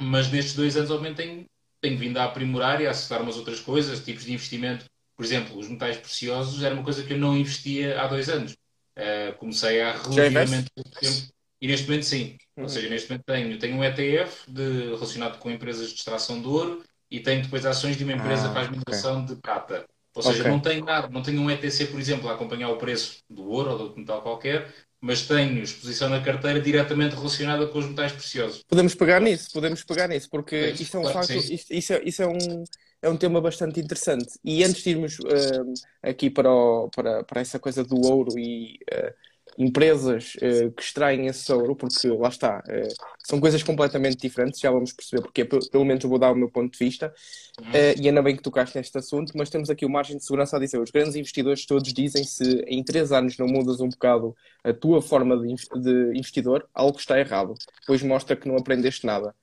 mas 0.01 0.31
nestes 0.31 0.55
dois 0.55 0.77
anos, 0.77 0.91
obviamente, 0.91 1.17
tenho, 1.17 1.47
tenho 1.81 1.97
vindo 1.97 2.19
a 2.19 2.25
aprimorar 2.25 2.81
e 2.81 2.87
a 2.87 2.91
acertar 2.91 3.23
umas 3.23 3.37
outras 3.37 3.61
coisas, 3.61 4.05
tipos 4.05 4.25
de 4.25 4.33
investimento. 4.33 4.85
Por 5.17 5.25
exemplo, 5.25 5.57
os 5.59 5.69
metais 5.69 5.97
preciosos 5.97 6.63
era 6.63 6.75
uma 6.75 6.85
coisa 6.85 7.03
que 7.03 7.13
eu 7.13 7.19
não 7.19 7.37
investia 7.37 8.01
há 8.01 8.07
dois 8.07 8.29
anos. 8.29 8.53
Uh, 8.53 9.37
comecei 9.39 9.81
há 9.81 9.93
relativamente 9.93 10.71
pouco 10.75 10.91
tempo. 10.91 11.36
E 11.61 11.67
neste 11.67 11.87
momento, 11.89 12.05
sim. 12.05 12.37
Uhum. 12.57 12.65
Ou 12.65 12.69
seja, 12.69 12.89
neste 12.89 13.09
momento 13.09 13.25
tenho, 13.25 13.59
tenho 13.59 13.77
um 13.77 13.85
ETF 13.85 14.51
de, 14.51 14.95
relacionado 14.95 15.39
com 15.39 15.51
empresas 15.51 15.89
de 15.89 15.95
extração 15.95 16.41
de 16.41 16.47
ouro 16.47 16.83
e 17.11 17.21
tenho 17.21 17.43
depois 17.43 17.65
ações 17.65 17.97
de 17.97 18.05
uma 18.05 18.13
empresa 18.13 18.47
ah, 18.47 18.49
que 18.49 18.55
faz 18.55 18.71
mineração 18.71 19.23
okay. 19.23 19.35
de 19.35 19.41
prata. 19.41 19.87
Ou 20.15 20.23
seja, 20.23 20.41
okay. 20.41 20.51
não 20.51 20.61
tenho 20.61 20.85
nada, 20.85 21.09
não 21.09 21.23
tenho 21.23 21.41
um 21.43 21.51
ETC, 21.51 21.87
por 21.87 22.01
exemplo, 22.01 22.29
a 22.29 22.33
acompanhar 22.33 22.71
o 22.71 22.79
preço 22.79 23.19
do 23.29 23.51
ouro 23.51 23.71
ou 23.71 23.81
outro 23.81 23.99
metal 23.99 24.23
qualquer, 24.23 24.73
mas 25.01 25.23
tenho 25.23 25.63
exposição 25.63 26.09
na 26.09 26.23
carteira 26.23 26.61
diretamente 26.61 27.15
relacionada 27.15 27.67
com 27.67 27.79
os 27.79 27.87
metais 27.87 28.13
preciosos. 28.13 28.63
Podemos 28.67 28.95
pegar 28.95 29.21
nisso, 29.21 29.51
podemos 29.53 29.85
pegar 29.85 30.09
nisso, 30.09 30.29
porque 30.31 30.57
é, 30.57 30.71
isto 30.71 30.97
é 30.97 31.01
um 31.01 31.03
claro, 31.03 31.19
facto, 31.19 31.33
isto, 31.33 31.73
isso, 31.73 31.93
é, 31.93 32.03
isso 32.03 32.23
é, 32.23 32.27
um, 32.27 32.65
é 33.03 33.09
um 33.11 33.17
tema 33.17 33.41
bastante 33.41 33.79
interessante. 33.79 34.39
E 34.43 34.65
antes 34.65 34.83
de 34.83 34.91
irmos 34.91 35.19
uh, 35.19 35.75
aqui 36.03 36.31
para, 36.31 36.51
o, 36.51 36.89
para, 36.89 37.23
para 37.25 37.41
essa 37.43 37.59
coisa 37.59 37.85
do 37.85 38.01
ouro 38.01 38.39
e 38.39 38.79
uh, 38.91 39.13
empresas 39.59 40.35
uh, 40.37 40.71
que 40.73 40.83
extraem 40.83 41.27
esse 41.27 41.51
ouro, 41.53 41.75
porque 41.75 42.09
lá 42.09 42.29
está, 42.29 42.59
uh, 42.59 42.95
são 43.25 43.41
coisas 43.41 43.63
completamente 43.63 44.17
diferentes, 44.17 44.61
já 44.61 44.71
vamos 44.71 44.93
perceber 44.93 45.23
porque, 45.23 45.45
pelo 45.45 45.85
menos 45.85 46.03
eu 46.05 46.11
vou 46.11 46.19
dar 46.19 46.33
o 46.33 46.37
meu 46.37 46.51
ponto 46.51 46.73
de 46.73 46.79
vista, 46.79 47.13
uh, 47.61 48.01
e 48.01 48.09
ainda 48.09 48.23
bem 48.23 48.37
que 48.37 48.43
tocaste 48.43 48.77
neste 48.77 48.97
assunto, 48.99 49.33
mas 49.37 49.51
temos 49.51 49.71
aqui 49.71 49.87
o 49.87 49.91
margem 49.91 50.17
de 50.17 50.25
segurança 50.25 50.57
a 50.57 50.61
dizer, 50.61 50.79
os 50.79 50.91
grandes 50.91 51.17
investidores 51.17 51.65
todos 51.65 51.93
dizem 51.93 52.25
se 52.25 52.65
em 52.67 52.83
três 52.85 53.13
anos 53.13 53.39
não 53.39 53.47
mudas 53.47 53.81
um 53.81 53.89
bocado 53.89 54.37
a 54.63 54.73
tua 54.73 55.01
forma 55.01 55.37
de, 55.37 55.55
de 55.81 56.19
investidor, 56.19 56.69
algo 56.75 56.99
está 56.99 57.19
errado, 57.19 57.55
pois 57.87 58.03
mostra 58.03 58.37
que 58.37 58.49
não 58.49 58.57
aprendeste 58.57 59.07
nada. 59.07 59.35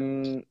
Um, 0.00 0.42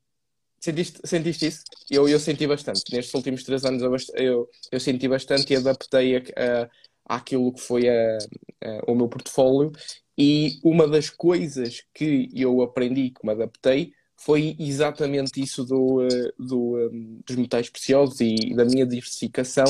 Sentiste, 0.64 1.02
sentiste 1.04 1.46
isso? 1.48 1.64
Eu, 1.92 2.08
eu 2.08 2.18
senti 2.18 2.48
bastante. 2.48 2.84
Nestes 2.90 3.14
últimos 3.14 3.44
três 3.44 3.66
anos 3.66 3.82
eu, 3.82 3.94
eu, 4.16 4.50
eu 4.72 4.80
senti 4.80 5.10
bastante 5.10 5.52
e 5.52 5.58
adaptei 5.58 6.16
a, 6.16 6.20
a, 6.20 6.70
àquilo 7.06 7.54
que 7.54 7.62
foi 7.62 7.88
a, 7.90 8.18
a, 8.64 8.92
o 8.92 8.96
meu 8.96 9.08
portfólio. 9.08 9.72
E 10.18 10.60
uma 10.64 10.88
das 10.88 11.10
coisas 11.10 11.84
que 11.94 12.30
eu 12.34 12.62
aprendi, 12.62 13.10
que 13.10 13.26
me 13.26 13.32
adaptei, 13.34 13.94
foi 14.16 14.56
exatamente 14.60 15.42
isso 15.42 15.66
do, 15.66 16.04
eh, 16.04 16.32
do, 16.40 16.78
um, 16.78 17.20
dos 17.26 17.36
metais 17.36 17.70
preciosos 17.70 18.22
e 18.22 18.54
da 18.56 18.64
minha 18.64 18.86
diversificação 18.86 19.66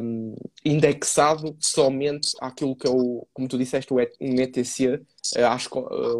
um, 0.00 0.34
indexado 0.64 1.56
somente 1.60 2.30
àquilo 2.40 2.76
que 2.76 2.86
é 2.86 2.90
o, 2.90 3.26
como 3.32 3.48
tu 3.48 3.58
disseste, 3.58 3.92
um 3.92 4.00
ETC, 4.00 5.00
eh, 5.34 5.44
acho, 5.44 5.68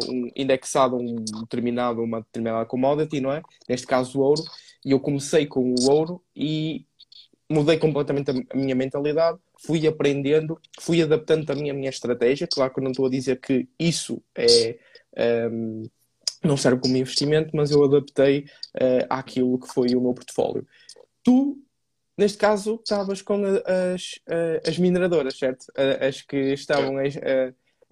um, 0.09 0.29
indexado 0.35 0.95
a 0.95 0.99
um 0.99 1.15
determinado, 1.41 2.01
uma 2.01 2.21
determinada 2.21 2.65
commodity, 2.65 3.21
não 3.21 3.31
é? 3.31 3.41
Neste 3.67 3.87
caso 3.87 4.19
o 4.19 4.21
ouro. 4.21 4.43
E 4.85 4.91
eu 4.91 4.99
comecei 4.99 5.45
com 5.45 5.73
o 5.73 5.91
ouro 5.91 6.21
e 6.35 6.85
mudei 7.49 7.77
completamente 7.77 8.29
a 8.31 8.55
minha 8.55 8.75
mentalidade, 8.75 9.39
fui 9.57 9.87
aprendendo, 9.87 10.59
fui 10.79 11.01
adaptando 11.01 11.45
também 11.45 11.69
a 11.69 11.73
minha 11.73 11.89
estratégia. 11.89 12.47
Claro 12.47 12.73
que 12.73 12.79
eu 12.79 12.83
não 12.83 12.91
estou 12.91 13.07
a 13.07 13.09
dizer 13.09 13.39
que 13.39 13.67
isso 13.79 14.21
é. 14.35 14.77
Um, 15.51 15.89
não 16.41 16.55
serve 16.55 16.79
como 16.79 16.95
investimento, 16.95 17.53
mas 17.53 17.69
eu 17.69 17.83
adaptei 17.83 18.45
uh, 18.75 19.05
àquilo 19.09 19.59
que 19.59 19.67
foi 19.67 19.93
o 19.93 20.01
meu 20.01 20.13
portfólio. 20.13 20.65
Tu, 21.21 21.57
neste 22.17 22.37
caso, 22.37 22.75
estavas 22.75 23.21
com 23.21 23.43
as, 23.45 24.19
as 24.65 24.77
mineradoras, 24.77 25.37
certo? 25.37 25.65
As 25.75 26.21
que 26.21 26.37
estavam 26.53 26.97
a, 26.97 27.01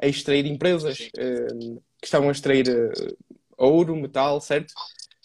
a 0.02 0.08
extrair 0.08 0.46
empresas, 0.46 1.10
uh, 1.18 1.82
que 2.00 2.06
estavam 2.06 2.30
a 2.30 2.32
extrair 2.32 2.70
uh, 2.70 3.18
ouro, 3.58 3.96
metal, 3.96 4.40
certo? 4.40 4.72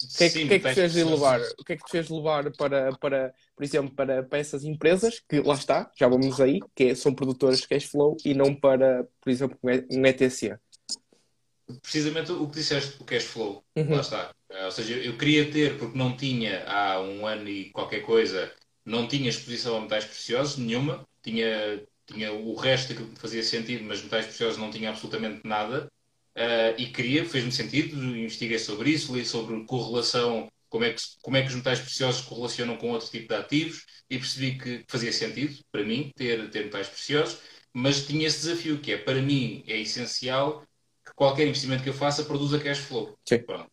O 0.03 0.19
que 0.19 0.25
é, 0.25 0.29
Sim, 0.29 0.49
que, 0.49 0.55
é 0.55 0.59
que 0.59 0.69
te 0.69 0.75
fez 0.75 0.95
levar? 0.95 1.41
O 1.59 1.65
que 1.65 1.73
é 1.75 1.77
que 1.77 1.85
te 1.85 1.91
fez 1.91 2.09
levar 2.09 2.51
para, 2.57 2.93
para 2.97 3.35
por 3.63 3.67
exemplo, 3.67 3.95
para, 3.95 4.25
para 4.25 4.41
essas 4.41 4.65
empresas, 4.65 5.23
que 5.29 5.41
lá 5.41 5.55
está, 5.55 5.89
já 5.97 6.09
vamos 6.09 6.41
aí, 6.41 6.59
que 6.75 6.87
é, 6.87 6.95
são 6.97 7.15
produtoras 7.15 7.61
de 7.61 7.69
cash 7.69 7.85
flow 7.85 8.17
e 8.25 8.35
não 8.35 8.53
para, 8.53 9.07
por 9.21 9.31
exemplo, 9.31 9.57
um 9.63 10.05
ETC? 10.05 10.59
Precisamente 11.81 12.33
o 12.33 12.49
que 12.49 12.57
disseste, 12.57 13.01
o 13.01 13.05
cash 13.05 13.23
flow, 13.23 13.63
uhum. 13.77 13.95
lá 13.95 14.01
está. 14.01 14.35
Eh, 14.51 14.65
ou 14.65 14.73
seja, 14.73 14.97
eu 14.97 15.17
queria 15.17 15.49
ter, 15.49 15.79
porque 15.79 15.97
não 15.97 16.17
tinha 16.17 16.65
há 16.67 17.01
um 17.01 17.25
ano 17.25 17.49
e 17.49 17.71
qualquer 17.71 18.01
coisa, 18.01 18.53
não 18.85 19.07
tinha 19.07 19.31
exposição 19.31 19.77
a 19.77 19.81
metais 19.81 20.07
preciosos, 20.07 20.59
nenhuma, 20.59 21.07
tinha, 21.23 21.81
tinha 22.05 22.33
o 22.33 22.57
resto 22.57 22.97
que 22.97 23.21
fazia 23.21 23.45
sentido, 23.45 23.85
mas 23.85 24.03
metais 24.03 24.27
preciosos 24.27 24.59
não 24.59 24.73
tinha 24.73 24.91
absolutamente 24.91 25.43
nada. 25.45 25.87
Uh, 26.35 26.75
e 26.79 26.87
queria, 26.87 27.25
fez-me 27.25 27.53
sentido, 27.53 27.95
investiguei 28.17 28.59
sobre 28.59 28.91
isso, 28.91 29.15
li 29.15 29.25
sobre 29.25 29.63
correlação, 29.67 30.51
como 30.73 30.87
é, 30.87 30.93
que, 30.95 31.03
como 31.21 31.37
é 31.37 31.43
que 31.43 31.49
os 31.49 31.55
metais 31.55 31.81
preciosos 31.81 32.23
correlacionam 32.23 32.79
com 32.79 32.91
outro 32.93 33.11
tipo 33.11 33.29
de 33.29 33.35
ativos 33.35 33.85
e 34.09 34.17
percebi 34.17 34.59
que 34.59 34.85
fazia 34.89 35.13
sentido, 35.13 35.63
para 35.71 35.85
mim, 35.85 36.11
ter, 36.17 36.49
ter 36.49 36.65
metais 36.65 36.89
preciosos, 36.89 37.41
mas 37.75 38.07
tinha 38.07 38.27
esse 38.27 38.47
desafio 38.47 38.79
que 38.79 38.93
é, 38.93 38.97
para 38.97 39.21
mim, 39.21 39.63
é 39.67 39.79
essencial 39.79 40.63
que 41.05 41.13
qualquer 41.15 41.47
investimento 41.47 41.83
que 41.83 41.91
eu 41.91 41.95
faça 41.95 42.25
produza 42.25 42.59
cash 42.59 42.79
flow. 42.79 43.15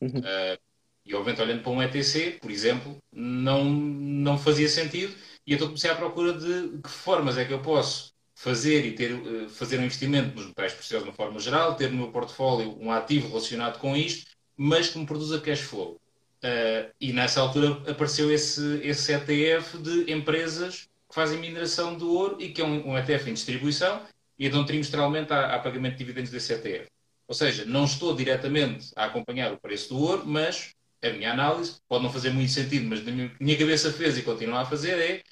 Uhum. 0.01 0.19
Uh, 0.19 0.59
e, 1.05 1.15
obviamente, 1.15 1.41
olhando 1.41 1.63
para 1.63 1.71
um 1.71 1.81
ETC, 1.81 2.37
por 2.41 2.51
exemplo, 2.51 2.97
não, 3.13 3.63
não 3.63 4.37
fazia 4.37 4.67
sentido 4.67 5.15
e 5.47 5.53
então 5.53 5.67
comecei 5.67 5.89
à 5.89 5.95
procura 5.95 6.33
de 6.33 6.79
que 6.81 6.89
formas 6.89 7.37
é 7.37 7.45
que 7.45 7.53
eu 7.53 7.61
posso 7.61 8.13
fazer 8.35 8.85
e 8.85 8.93
ter, 8.93 9.11
eh, 9.11 9.47
fazer 9.47 9.79
um 9.79 9.83
investimento 9.83 10.35
nos 10.35 10.47
metais 10.47 10.73
preciosos 10.73 11.05
de 11.05 11.09
uma 11.09 11.15
forma 11.15 11.39
geral, 11.39 11.75
ter 11.75 11.89
no 11.89 11.97
meu 11.97 12.11
portfólio 12.11 12.77
um 12.79 12.91
ativo 12.91 13.29
relacionado 13.29 13.79
com 13.79 13.95
isto, 13.95 14.31
mas 14.55 14.89
que 14.89 14.99
me 14.99 15.05
produza 15.05 15.39
cash 15.39 15.61
flow. 15.61 15.98
Uh, 16.43 16.89
e 17.01 17.11
nessa 17.11 17.41
altura 17.41 17.81
apareceu 17.89 18.31
esse, 18.31 18.79
esse 18.81 19.11
ETF 19.13 19.77
de 19.77 20.11
empresas 20.11 20.87
que 21.09 21.15
fazem 21.15 21.37
mineração 21.37 21.97
do 21.97 22.13
ouro 22.13 22.37
e 22.39 22.49
que 22.49 22.61
é 22.61 22.65
um, 22.65 22.91
um 22.91 22.97
ETF 22.97 23.29
em 23.29 23.33
distribuição 23.33 24.01
e 24.37 24.47
então 24.47 24.65
trimestralmente 24.65 25.33
há, 25.33 25.55
há, 25.55 25.59
pagamento 25.59 25.93
de 25.93 25.97
dividendos 25.97 26.31
desse 26.31 26.53
ETF. 26.53 26.87
Ou 27.27 27.35
seja, 27.35 27.65
não 27.65 27.83
estou 27.83 28.15
diretamente 28.15 28.91
a 28.95 29.05
acompanhar 29.05 29.51
o 29.51 29.59
preço 29.59 29.89
do 29.89 29.99
ouro, 29.99 30.23
mas 30.25 30.73
a 31.01 31.09
minha 31.09 31.31
análise, 31.31 31.77
pode 31.87 32.03
não 32.03 32.11
fazer 32.11 32.29
muito 32.29 32.51
sentido, 32.51 32.87
mas 32.87 33.03
na 33.03 33.11
minha, 33.11 33.31
minha 33.39 33.57
cabeça 33.57 33.91
fez 33.91 34.17
e 34.17 34.21
continua 34.21 34.61
a 34.61 34.65
fazer, 34.65 34.97
é 34.97 35.23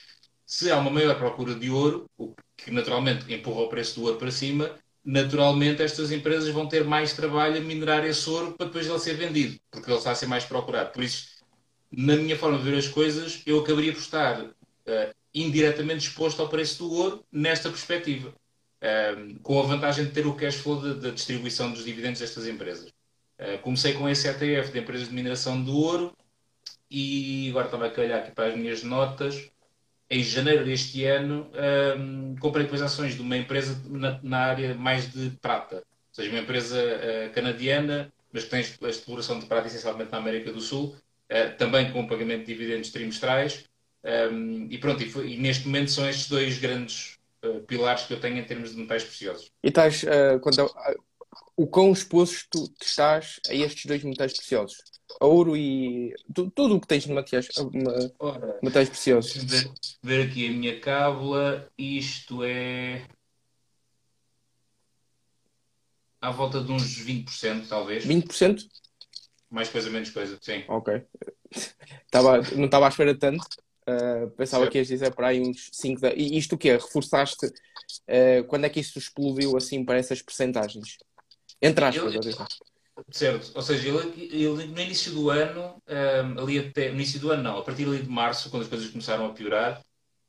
se 0.45 0.71
há 0.71 0.77
uma 0.77 0.89
maior 0.89 1.17
procura 1.17 1.55
de 1.55 1.69
ouro, 1.69 2.09
o 2.17 2.33
que 2.55 2.71
naturalmente 2.71 3.31
empurra 3.33 3.61
o 3.61 3.69
preço 3.69 3.99
do 3.99 4.05
ouro 4.05 4.17
para 4.17 4.31
cima, 4.31 4.71
naturalmente 5.07 5.81
estas 5.81 6.11
empresas 6.11 6.49
vão 6.49 6.67
ter 6.67 6.83
mais 6.83 7.13
trabalho 7.13 7.55
a 7.55 7.61
minerar 7.61 8.05
esse 8.05 8.29
ouro 8.29 8.51
para 8.51 8.65
depois 8.65 8.85
ele 8.85 8.99
ser 8.99 9.13
vendido, 9.13 9.57
porque 9.71 9.89
ele 9.89 9.97
está 9.97 10.11
a 10.11 10.15
ser 10.15 10.25
mais 10.25 10.43
procurado. 10.43 10.91
Por 10.91 11.01
isso, 11.01 11.29
na 11.89 12.17
minha 12.17 12.37
forma 12.37 12.57
de 12.57 12.69
ver 12.69 12.77
as 12.77 12.89
coisas, 12.89 13.41
eu 13.45 13.61
acabaria 13.61 13.93
por 13.93 14.01
estar 14.01 14.41
uh, 14.41 14.53
indiretamente 15.33 16.09
exposto 16.09 16.41
ao 16.41 16.49
preço 16.49 16.79
do 16.79 16.91
ouro 16.91 17.25
nesta 17.31 17.69
perspectiva, 17.69 18.33
uh, 18.83 19.39
com 19.39 19.57
a 19.57 19.63
vantagem 19.63 20.03
de 20.03 20.11
ter 20.11 20.27
o 20.27 20.35
cash 20.35 20.55
flow 20.55 20.95
da 20.95 21.09
distribuição 21.09 21.71
dos 21.71 21.85
dividendos 21.85 22.19
destas 22.19 22.45
empresas. 22.45 22.89
Uh, 23.39 23.57
comecei 23.61 23.93
com 23.93 24.09
esse 24.09 24.27
ETF 24.27 24.73
de 24.73 24.79
empresas 24.79 25.07
de 25.07 25.15
mineração 25.15 25.63
do 25.63 25.73
ouro 25.73 26.13
e 26.91 27.47
agora 27.51 27.67
estava 27.67 27.87
a 27.87 28.01
olhar 28.01 28.19
aqui 28.19 28.31
para 28.31 28.47
as 28.47 28.57
minhas 28.57 28.83
notas 28.83 29.49
em 30.09 30.23
janeiro 30.23 30.63
deste 30.63 31.03
ano, 31.05 31.51
um, 31.97 32.35
comprei 32.37 32.63
depois 32.63 32.81
ações 32.81 33.15
de 33.15 33.21
uma 33.21 33.37
empresa 33.37 33.81
na, 33.89 34.19
na, 34.23 34.37
área 34.37 34.73
mais 34.73 35.11
de 35.11 35.31
prata, 35.41 35.77
ou 35.77 35.83
seja, 36.11 36.29
uma 36.29 36.39
empresa 36.39 36.77
uh, 36.77 37.33
canadiana, 37.33 38.11
mas 38.31 38.45
que 38.45 38.49
tem 38.49 38.59
a 38.59 38.89
exploração 38.89 39.39
de 39.39 39.45
prata 39.45 39.67
essencialmente 39.67 40.11
na 40.11 40.17
América 40.17 40.51
do 40.51 40.61
Sul, 40.61 40.95
uh, 40.95 41.57
também 41.57 41.91
com 41.91 42.07
pagamento 42.07 42.45
de 42.45 42.53
dividendos 42.53 42.89
trimestrais. 42.89 43.65
Um, 44.31 44.67
e 44.69 44.77
pronto, 44.77 45.03
e, 45.03 45.09
foi, 45.09 45.31
e, 45.31 45.37
neste 45.37 45.65
momento 45.65 45.91
são 45.91 46.07
estes 46.07 46.29
dois 46.29 46.57
grandes 46.57 47.17
uh, 47.43 47.59
pilares 47.61 48.03
que 48.03 48.13
eu 48.13 48.19
tenho 48.19 48.37
em 48.37 48.43
termos 48.45 48.71
de 48.71 48.77
metais 48.77 49.03
preciosos. 49.03 49.51
E 49.61 49.67
estás, 49.67 50.05
quando, 50.41 50.71
o 51.57 51.67
quão 51.67 51.91
exposto 51.91 52.47
tu 52.49 52.73
estás 52.81 53.41
a 53.49 53.53
estes 53.53 53.85
dois 53.85 54.03
metais 54.03 54.31
preciosos? 54.31 54.77
Ouro 55.19 55.55
e 55.55 56.13
tu, 56.33 56.49
tudo 56.51 56.75
o 56.75 56.81
que 56.81 56.87
tens 56.87 57.03
de 57.03 57.11
materiais, 57.11 57.47
Ora, 58.19 58.59
materiais 58.61 58.89
preciosos. 58.89 59.43
Ver, 59.43 59.71
ver 60.01 60.27
aqui 60.27 60.47
a 60.47 60.51
minha 60.51 60.79
cábula, 60.79 61.69
isto 61.77 62.43
é 62.43 63.05
à 66.21 66.31
volta 66.31 66.61
de 66.61 66.71
uns 66.71 66.99
20%, 66.99 67.67
talvez. 67.67 68.05
20%? 68.05 68.67
Mais 69.49 69.69
coisa, 69.69 69.89
menos 69.89 70.09
coisa, 70.09 70.37
sim. 70.41 70.63
Ok. 70.67 71.05
Tava, 72.11 72.41
não 72.55 72.65
estava 72.65 72.85
à 72.85 72.89
espera 72.89 73.17
tanto. 73.17 73.45
Uh, 73.87 74.29
pensava 74.31 74.63
certo. 74.63 74.71
que 74.73 74.77
ias 74.79 74.87
dizer 74.87 75.15
para 75.15 75.27
aí 75.27 75.39
uns 75.39 75.69
5. 75.71 76.01
De... 76.01 76.13
E 76.15 76.37
isto 76.37 76.55
o 76.55 76.57
quê? 76.57 76.73
Reforçaste? 76.73 77.45
Uh, 77.45 78.43
quando 78.47 78.65
é 78.65 78.69
que 78.69 78.81
isto 78.81 78.99
explodiu 78.99 79.55
assim 79.55 79.85
para 79.85 79.97
essas 79.97 80.21
percentagens? 80.21 80.97
Entre 81.61 81.85
aspas, 81.85 82.13
eu, 82.13 82.21
Certo, 83.11 83.51
ou 83.55 83.61
seja, 83.61 83.89
ele, 83.89 84.29
ele 84.33 84.65
no 84.65 84.81
início 84.81 85.11
do 85.11 85.29
ano, 85.29 85.81
um, 85.87 86.41
ali 86.41 86.59
até, 86.59 86.89
no 86.89 86.95
início 86.95 87.19
do 87.19 87.31
ano 87.31 87.43
não, 87.43 87.57
a 87.59 87.63
partir 87.63 87.85
ali 87.85 88.01
de 88.01 88.09
março, 88.09 88.49
quando 88.49 88.63
as 88.63 88.69
coisas 88.69 88.89
começaram 88.89 89.25
a 89.25 89.33
piorar, 89.33 89.81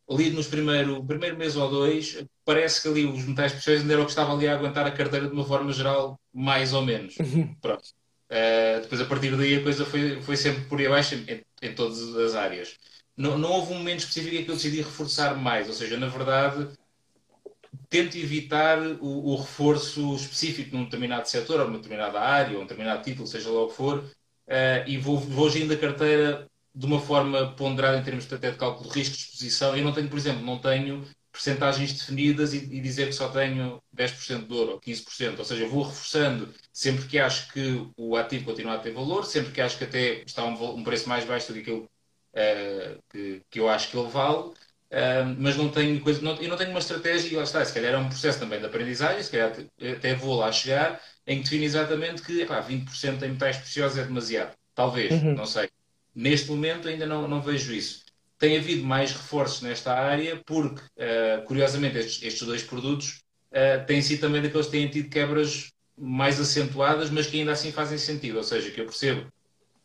ali 0.09 0.31
nos 0.31 0.47
primeiro, 0.47 1.05
primeiro 1.05 1.37
mês 1.37 1.57
ou 1.57 1.71
dois, 1.71 2.25
parece 2.45 2.83
que 2.83 2.89
ali 2.89 3.07
os 3.07 3.25
metais 3.25 3.53
preciosos 3.53 3.83
ainda 3.83 3.95
era 3.95 4.03
o 4.03 4.05
que 4.05 4.11
estava 4.11 4.33
ali 4.33 4.49
a 4.49 4.55
aguentar 4.55 4.87
a 4.87 4.91
carteira 4.91 5.27
de 5.27 5.33
uma 5.33 5.45
forma 5.45 5.73
geral, 5.73 6.19
mais 6.33 6.73
ou 6.73 6.83
menos. 6.83 7.17
Uhum. 7.19 7.55
Pronto. 7.61 7.85
Uh, 8.31 8.83
depois, 8.83 9.01
a 9.01 9.07
partir 9.07 9.37
daí, 9.37 9.57
a 9.57 9.63
coisa 9.63 9.87
foi, 9.87 10.21
foi 10.21 10.37
sempre 10.37 10.65
por 10.65 10.79
aí 10.79 10.87
abaixo 10.87 11.15
em, 11.15 11.43
em 11.63 11.75
todas 11.75 12.15
as 12.17 12.35
áreas. 12.35 12.77
Não, 13.17 13.37
não 13.37 13.51
houve 13.51 13.73
um 13.73 13.79
momento 13.79 14.01
específico 14.01 14.37
em 14.37 14.45
que 14.45 14.51
eu 14.51 14.55
decidi 14.55 14.83
reforçar 14.83 15.35
mais, 15.37 15.67
ou 15.67 15.75
seja, 15.75 15.97
na 15.97 16.09
verdade, 16.09 16.69
tento 17.89 18.17
evitar 18.19 18.79
o, 19.01 19.33
o, 19.33 19.37
reforço 19.37 20.15
específico 20.15 20.77
num 20.77 20.85
determinado 20.85 21.29
setor, 21.29 21.61
ou 21.61 21.67
numa 21.67 21.79
determinada 21.79 22.21
área, 22.21 22.55
ou 22.57 22.63
um 22.63 22.67
determinado 22.67 23.03
título, 23.03 23.27
seja 23.27 23.51
lá 23.51 23.63
o 23.63 23.69
que 23.69 23.75
for, 23.75 23.99
uh, 23.99 24.87
e 24.87 24.99
vou, 24.99 25.19
vou 25.19 25.47
agindo 25.49 25.73
a 25.73 25.77
carteira 25.77 26.47
de 26.75 26.87
uma 26.87 27.01
forma 27.01 27.55
ponderada 27.57 27.99
em 27.99 28.05
termos 28.05 28.27
de, 28.27 28.35
até 28.35 28.51
de 28.51 28.59
cálculo 28.59 28.91
de 28.91 28.99
risco 28.99 29.17
de 29.17 29.23
exposição. 29.23 29.77
Eu 29.77 29.85
não 29.85 29.93
tenho, 29.93 30.09
por 30.09 30.19
exemplo, 30.19 30.45
não 30.45 30.59
tenho 30.59 31.05
percentagens 31.33 31.93
definidas 31.93 32.53
e, 32.53 32.59
e, 32.59 32.81
dizer 32.81 33.07
que 33.07 33.13
só 33.13 33.29
tenho 33.29 33.83
10% 33.95 34.47
de 34.47 34.55
ouro 34.55 34.73
ou 34.73 34.81
15%. 34.81 35.39
Ou 35.39 35.45
seja, 35.45 35.67
vou 35.67 35.83
reforçando 35.85 36.53
sempre 36.73 37.07
que 37.07 37.19
acho 37.19 37.53
que 37.53 37.87
o 37.97 38.17
ativo 38.17 38.45
continua 38.45 38.75
a 38.75 38.79
ter 38.79 38.93
valor, 38.93 39.25
sempre 39.25 39.53
que 39.53 39.61
acho 39.61 39.79
que 39.79 39.85
até 39.85 40.23
está 40.25 40.45
um, 40.45 40.77
um 40.77 40.85
preço 40.85 41.09
mais 41.09 41.25
baixo 41.25 41.49
do 41.49 41.55
que 41.55 41.61
aquilo 41.61 41.85
uh, 41.85 43.03
que, 43.11 43.43
que 43.51 43.61
eu 43.61 43.69
acho 43.69 43.91
que 43.91 43.97
ele 43.97 44.09
vale 44.09 44.53
mas 45.39 45.57
não 45.57 45.69
tenho 45.69 46.01
coisa, 46.01 46.23
não, 46.23 46.35
eu 46.37 46.49
não 46.49 46.57
tenho 46.57 46.71
uma 46.71 46.79
estratégia, 46.79 47.29
e 47.29 47.37
lá 47.37 47.43
está, 47.43 47.65
se 47.65 47.75
calhar 47.75 47.93
é 47.93 47.99
um 47.99 48.09
processo 48.09 48.39
também 48.39 48.59
de 48.59 48.67
aprendizagem, 48.67 49.23
se 49.23 49.31
calhar 49.31 49.53
até 49.97 50.15
vou 50.15 50.37
lá 50.37 50.51
chegar, 50.51 51.01
em 51.27 51.39
que 51.39 51.45
defino 51.45 51.65
exatamente 51.65 52.23
que 52.23 52.41
epá, 52.41 52.63
20% 52.63 53.23
em 53.23 53.31
metais 53.31 53.59
preciosos 53.59 53.99
é 53.99 54.05
demasiado. 54.05 54.57
Talvez, 54.75 55.11
uhum. 55.11 55.35
não 55.35 55.45
sei. 55.45 55.69
Neste 56.15 56.49
momento 56.51 56.89
ainda 56.89 57.07
não, 57.07 57.29
não 57.29 57.43
vejo 57.43 57.73
isso. 57.73 58.05
Tem 58.39 58.57
havido 58.57 58.85
mais 58.85 59.13
reforços 59.13 59.61
nesta 59.61 59.93
área 59.93 60.41
porque, 60.47 60.81
uh, 60.81 61.43
curiosamente, 61.45 61.99
estes, 61.99 62.23
estes, 62.23 62.47
dois 62.47 62.63
produtos 62.63 63.21
uh, 63.51 63.85
têm 63.87 64.01
sido 64.01 64.21
também 64.21 64.41
daqueles 64.41 64.67
que 64.67 64.73
têm 64.73 64.89
tido 64.89 65.11
quebras 65.11 65.71
mais 65.97 66.41
acentuadas, 66.41 67.11
mas 67.11 67.27
que 67.27 67.41
ainda 67.41 67.53
assim 67.53 67.73
fazem 67.73 67.99
sentido. 67.99 68.37
Ou 68.37 68.45
seja, 68.45 68.71
que 68.71 68.81
eu 68.81 68.87
percebo 68.87 69.27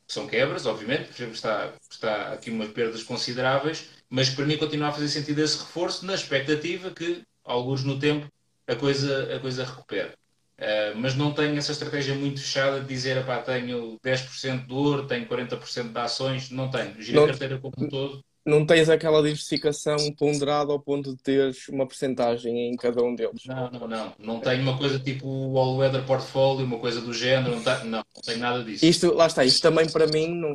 que 0.07 0.13
são 0.13 0.27
quebras, 0.27 0.65
obviamente, 0.65 1.05
percebo 1.05 1.31
que 1.31 1.37
está, 1.37 1.73
está 1.89 2.33
aqui 2.33 2.51
umas 2.51 2.69
perdas 2.69 3.03
consideráveis, 3.03 3.89
mas 4.13 4.29
para 4.29 4.45
mim 4.45 4.57
continua 4.57 4.89
a 4.89 4.91
fazer 4.91 5.07
sentido 5.07 5.39
esse 5.39 5.57
reforço 5.57 6.05
na 6.05 6.13
expectativa 6.13 6.91
que, 6.91 7.23
alguns 7.43 7.83
no 7.83 7.97
tempo, 7.97 8.27
a 8.67 8.75
coisa, 8.75 9.35
a 9.35 9.39
coisa 9.39 9.65
recupere. 9.65 10.11
Uh, 10.59 10.95
mas 10.97 11.15
não 11.15 11.33
tenho 11.33 11.57
essa 11.57 11.71
estratégia 11.71 12.13
muito 12.13 12.39
fechada 12.39 12.79
de 12.79 12.85
dizer, 12.85 13.25
pá, 13.25 13.39
tenho 13.39 13.97
10% 14.05 14.67
de 14.67 14.71
ouro, 14.71 15.07
tenho 15.07 15.25
40% 15.25 15.91
de 15.91 15.97
ações, 15.97 16.51
não 16.51 16.69
tenho. 16.69 17.01
Gira 17.01 17.23
a 17.23 17.27
carteira 17.29 17.57
como 17.57 17.73
um 17.75 17.89
todo. 17.89 18.23
Não 18.45 18.65
tens 18.65 18.89
aquela 18.89 19.21
diversificação 19.21 19.97
ponderada 20.17 20.71
ao 20.73 20.79
ponto 20.79 21.15
de 21.15 21.23
teres 21.23 21.67
uma 21.69 21.87
porcentagem 21.87 22.69
em 22.69 22.75
cada 22.75 23.01
um 23.01 23.15
deles. 23.15 23.45
Não, 23.45 23.71
não, 23.71 23.87
não. 23.87 24.13
Não 24.19 24.39
tenho 24.39 24.61
uma 24.61 24.77
coisa 24.77 24.99
tipo 24.99 25.25
o 25.25 25.57
All 25.57 25.77
Weather 25.77 26.05
Portfolio, 26.05 26.65
uma 26.65 26.77
coisa 26.77 26.99
do 26.99 27.13
género. 27.13 27.55
Não, 27.55 27.63
tá... 27.63 27.83
não, 27.85 27.99
não 27.99 28.21
tenho 28.21 28.39
nada 28.39 28.63
disso. 28.63 28.85
Isto, 28.85 29.13
lá 29.13 29.27
está, 29.27 29.45
isto 29.45 29.61
também 29.61 29.89
para 29.89 30.07
mim, 30.07 30.27
não, 30.27 30.53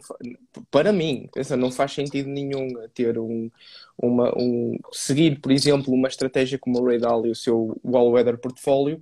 para 0.71 0.93
mim, 0.93 1.29
pensa, 1.33 1.57
não 1.57 1.71
faz 1.71 1.93
sentido 1.93 2.29
nenhum 2.29 2.69
ter 2.93 3.19
um, 3.19 3.51
uma, 3.97 4.37
um, 4.37 4.79
seguir, 4.93 5.41
por 5.41 5.51
exemplo, 5.51 5.93
uma 5.95 6.09
estratégia 6.09 6.59
como 6.59 6.79
o 6.79 6.85
Ray 6.85 6.99
Dalio, 6.99 7.33
o 7.33 7.35
seu 7.35 7.81
All 7.93 8.11
Weather 8.11 8.39
Portfolio, 8.39 9.01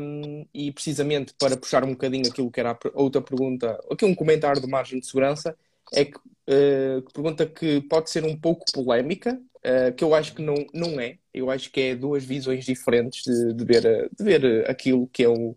um, 0.00 0.46
e 0.52 0.72
precisamente 0.72 1.34
para 1.38 1.56
puxar 1.58 1.84
um 1.84 1.90
bocadinho 1.90 2.26
aquilo 2.26 2.50
que 2.50 2.58
era 2.58 2.70
a 2.70 2.78
outra 2.94 3.20
pergunta, 3.20 3.78
aqui 3.90 4.04
um 4.04 4.14
comentário 4.14 4.62
de 4.62 4.66
margem 4.66 4.98
de 4.98 5.06
segurança, 5.06 5.54
é 5.92 6.04
que, 6.04 6.16
uh, 6.16 7.02
pergunta 7.12 7.46
que 7.46 7.80
pode 7.82 8.10
ser 8.10 8.24
um 8.24 8.36
pouco 8.36 8.64
polémica, 8.72 9.34
uh, 9.34 9.92
que 9.94 10.04
eu 10.04 10.14
acho 10.14 10.34
que 10.34 10.42
não, 10.42 10.54
não 10.72 11.00
é. 11.00 11.18
Eu 11.32 11.50
acho 11.50 11.70
que 11.70 11.80
é 11.80 11.96
duas 11.96 12.24
visões 12.24 12.64
diferentes 12.64 13.22
de, 13.24 13.54
de 13.54 13.64
ver, 13.64 14.10
de 14.10 14.24
ver 14.24 14.70
aquilo 14.70 15.06
que 15.08 15.24
é 15.24 15.28
o, 15.28 15.56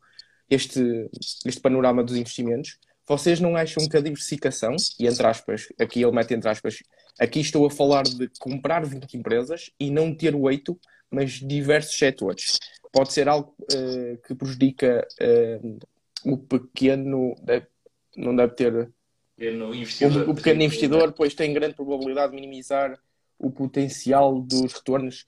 este, 0.50 1.10
este 1.46 1.62
panorama 1.62 2.04
dos 2.04 2.16
investimentos. 2.16 2.78
Vocês 3.08 3.40
não 3.40 3.56
acham 3.56 3.88
que 3.88 3.98
a 3.98 4.02
diversificação, 4.02 4.76
e 5.00 5.06
entre 5.08 5.28
aspas, 5.28 5.68
aqui 5.80 6.02
ele 6.02 6.12
mete 6.12 6.34
entre 6.34 6.50
aspas, 6.50 6.80
aqui 7.20 7.40
estou 7.40 7.66
a 7.66 7.72
falar 7.72 8.04
de 8.04 8.30
comprar 8.40 8.86
20 8.86 9.16
empresas 9.16 9.70
e 9.80 9.92
não 9.92 10.14
ter 10.14 10.36
oito, 10.36 10.80
mas 11.12 11.34
diversos 11.34 11.98
setores 11.98 12.58
pode 12.92 13.12
ser 13.12 13.28
algo 13.28 13.54
uh, 13.62 14.18
que 14.26 14.34
prejudica 14.34 15.06
uh, 15.22 15.80
o 16.24 16.38
pequeno, 16.38 17.36
deve, 17.44 17.68
não 18.16 18.36
deve 18.36 18.54
ter. 18.56 18.90
Pequeno 19.38 19.76
investidor, 19.76 20.28
o, 20.28 20.32
o 20.32 20.36
pequeno 20.36 20.64
investidor, 20.64 21.14
pois 21.14 21.34
tem 21.34 21.54
grande 21.54 21.76
probabilidade 21.76 22.32
de 22.32 22.36
minimizar 22.36 22.98
o 23.38 23.52
potencial 23.52 24.42
dos 24.42 24.74
retornos. 24.74 25.26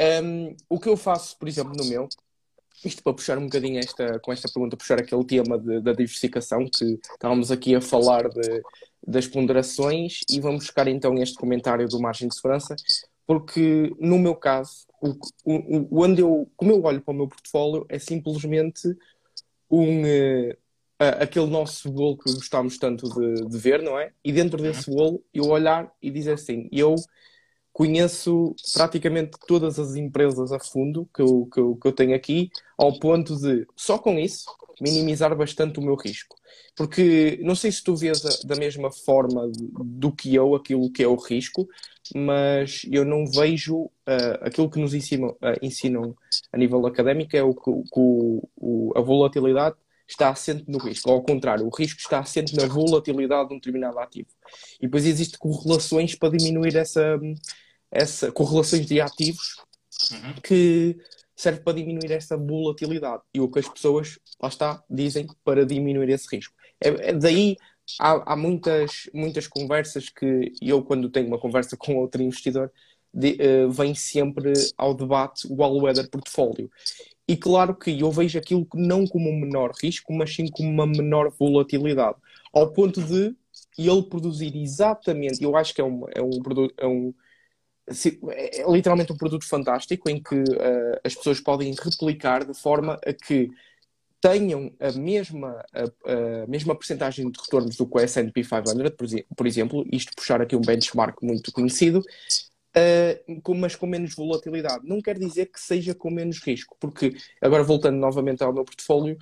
Um, 0.00 0.54
o 0.68 0.78
que 0.78 0.88
eu 0.88 0.96
faço, 0.96 1.38
por 1.38 1.48
exemplo, 1.48 1.72
no 1.74 1.84
meu, 1.86 2.08
isto 2.84 3.02
para 3.02 3.14
puxar 3.14 3.38
um 3.38 3.44
bocadinho 3.44 3.78
esta, 3.78 4.18
com 4.20 4.32
esta 4.32 4.48
pergunta, 4.52 4.76
puxar 4.76 4.98
aquele 4.98 5.24
tema 5.24 5.58
de, 5.58 5.80
da 5.80 5.92
diversificação 5.92 6.66
que 6.66 6.98
estávamos 7.12 7.50
aqui 7.50 7.74
a 7.74 7.80
falar 7.80 8.28
de, 8.28 8.62
das 9.06 9.26
ponderações 9.26 10.20
e 10.28 10.40
vamos 10.40 10.64
buscar 10.64 10.86
então 10.86 11.14
este 11.14 11.36
comentário 11.36 11.88
do 11.88 12.00
margem 12.00 12.28
de 12.28 12.34
segurança, 12.34 12.76
porque 13.26 13.94
no 13.98 14.18
meu 14.18 14.34
caso, 14.34 14.86
o, 15.00 15.16
o, 15.44 16.02
onde 16.02 16.20
eu, 16.20 16.50
como 16.56 16.72
eu 16.72 16.82
olho 16.82 17.00
para 17.00 17.12
o 17.12 17.16
meu 17.16 17.28
portfólio, 17.28 17.86
é 17.88 17.98
simplesmente 17.98 18.94
um, 19.70 20.02
uh, 21.00 21.22
aquele 21.22 21.46
nosso 21.46 21.90
bolo 21.90 22.18
que 22.18 22.32
gostamos 22.32 22.78
tanto 22.78 23.08
de, 23.08 23.46
de, 23.46 23.58
ver, 23.58 23.82
não 23.82 23.98
é? 23.98 24.12
E 24.24 24.32
dentro 24.32 24.60
desse 24.60 24.90
uhum. 24.90 24.96
bolo 24.96 25.24
eu 25.32 25.44
olhar 25.46 25.90
e 26.02 26.10
dizer 26.10 26.32
assim, 26.32 26.68
eu 26.72 26.94
conheço 27.72 28.54
praticamente 28.72 29.32
todas 29.46 29.78
as 29.78 29.96
empresas 29.96 30.50
a 30.50 30.58
fundo 30.58 31.08
que 31.14 31.20
eu, 31.20 31.46
que 31.52 31.60
eu, 31.60 31.76
que 31.76 31.86
eu 31.86 31.92
tenho 31.92 32.14
aqui, 32.14 32.50
ao 32.78 32.98
ponto 32.98 33.36
de, 33.36 33.66
só 33.76 33.98
com 33.98 34.18
isso, 34.18 34.46
minimizar 34.80 35.34
bastante 35.36 35.78
o 35.78 35.82
meu 35.82 35.94
risco. 35.94 36.36
Porque 36.74 37.38
não 37.42 37.54
sei 37.54 37.70
se 37.72 37.82
tu 37.82 37.94
vês 37.94 38.24
a, 38.24 38.46
da 38.46 38.56
mesma 38.56 38.90
forma 38.90 39.50
do 39.52 40.10
que 40.10 40.34
eu 40.34 40.54
aquilo 40.54 40.90
que 40.90 41.02
é 41.02 41.08
o 41.08 41.16
risco, 41.16 41.68
mas 42.14 42.82
eu 42.90 43.04
não 43.04 43.26
vejo 43.26 43.76
uh, 43.76 43.90
aquilo 44.40 44.70
que 44.70 44.78
nos 44.78 44.94
ensinam, 44.94 45.30
uh, 45.30 45.58
ensinam 45.60 46.16
a 46.52 46.56
nível 46.56 46.86
académico 46.86 47.36
é 47.36 47.42
o 47.42 47.54
que 47.54 47.70
o, 47.96 48.92
a 48.94 49.00
volatilidade 49.00 49.76
está 50.08 50.30
assente 50.30 50.64
no 50.68 50.78
risco. 50.78 51.10
Ao 51.10 51.22
contrário, 51.22 51.66
o 51.66 51.74
risco 51.74 51.98
está 52.00 52.20
assente 52.20 52.54
na 52.54 52.66
volatilidade 52.66 53.48
de 53.48 53.54
um 53.54 53.58
determinado 53.58 53.98
ativo. 53.98 54.28
E 54.80 54.86
depois 54.86 55.04
existem 55.04 55.38
correlações 55.38 56.14
para 56.14 56.36
diminuir 56.36 56.76
essa, 56.76 57.18
essa 57.90 58.30
correlações 58.30 58.86
de 58.86 59.00
ativos 59.00 59.56
uhum. 60.12 60.34
que 60.42 60.96
serve 61.34 61.60
para 61.60 61.74
diminuir 61.74 62.12
essa 62.12 62.36
volatilidade. 62.36 63.22
E 63.34 63.40
o 63.40 63.50
que 63.50 63.58
as 63.58 63.68
pessoas, 63.68 64.18
lá 64.40 64.48
está, 64.48 64.82
dizem 64.88 65.26
para 65.44 65.66
diminuir 65.66 66.08
esse 66.10 66.26
risco. 66.34 66.54
É, 66.80 67.10
é 67.10 67.12
daí 67.12 67.56
há, 68.00 68.32
há, 68.32 68.36
muitas, 68.36 69.10
muitas 69.12 69.46
conversas 69.46 70.08
que 70.08 70.52
eu, 70.62 70.82
quando 70.82 71.10
tenho 71.10 71.26
uma 71.26 71.38
conversa 71.38 71.76
com 71.76 71.96
outro 71.96 72.22
investidor, 72.22 72.72
de, 73.12 73.38
uh, 73.40 73.70
vem 73.70 73.94
sempre 73.94 74.52
ao 74.76 74.94
debate 74.94 75.46
o 75.48 75.62
all-weather 75.62 76.08
portfólio. 76.10 76.70
E 77.28 77.36
claro 77.36 77.74
que 77.74 78.00
eu 78.00 78.10
vejo 78.10 78.38
aquilo 78.38 78.66
não 78.74 79.06
como 79.06 79.28
um 79.28 79.40
menor 79.40 79.72
risco, 79.82 80.12
mas 80.12 80.34
sim 80.34 80.46
como 80.48 80.68
uma 80.68 80.86
menor 80.86 81.30
volatilidade. 81.30 82.16
Ao 82.52 82.72
ponto 82.72 83.02
de 83.02 83.34
ele 83.76 84.02
produzir 84.04 84.56
exatamente, 84.56 85.42
eu 85.42 85.56
acho 85.56 85.74
que 85.74 85.80
é 85.80 85.84
um, 85.84 86.04
é 86.14 86.22
um, 86.22 86.40
é 86.78 86.86
um 86.86 87.14
é, 88.30 88.62
é 88.62 88.70
literalmente 88.70 89.12
um 89.12 89.16
produto 89.16 89.46
fantástico 89.46 90.08
em 90.10 90.20
que 90.20 90.34
uh, 90.34 91.00
as 91.04 91.14
pessoas 91.14 91.40
podem 91.40 91.72
replicar 91.72 92.44
de 92.44 92.54
forma 92.54 92.98
a 93.06 93.12
que 93.12 93.50
tenham 94.20 94.72
a 94.80 94.90
mesma, 94.92 95.64
a, 95.72 96.42
a 96.42 96.46
mesma 96.48 96.74
percentagem 96.74 97.30
de 97.30 97.38
retornos 97.38 97.76
do 97.76 97.86
que 97.86 97.96
o 97.96 98.00
S&P 98.00 98.42
500, 98.42 98.72
por, 98.96 99.06
por, 99.36 99.46
exemplo, 99.46 99.86
isto 99.92 100.12
puxar 100.16 100.40
aqui 100.40 100.56
um 100.56 100.60
benchmark 100.60 101.22
muito 101.22 101.52
conhecido, 101.52 102.02
uh, 102.76 103.54
mas 103.54 103.74
com 103.74 103.86
menos 103.86 104.14
volatilidade. 104.14 104.86
Não 104.86 105.00
quer 105.00 105.18
dizer 105.18 105.46
que 105.46 105.60
seja 105.60 105.94
com 105.94 106.10
menos 106.10 106.38
risco, 106.38 106.76
porque, 106.78 107.16
agora 107.40 107.62
voltando 107.62 107.96
novamente 107.96 108.42
ao 108.42 108.52
meu 108.52 108.64
portfólio, 108.64 109.16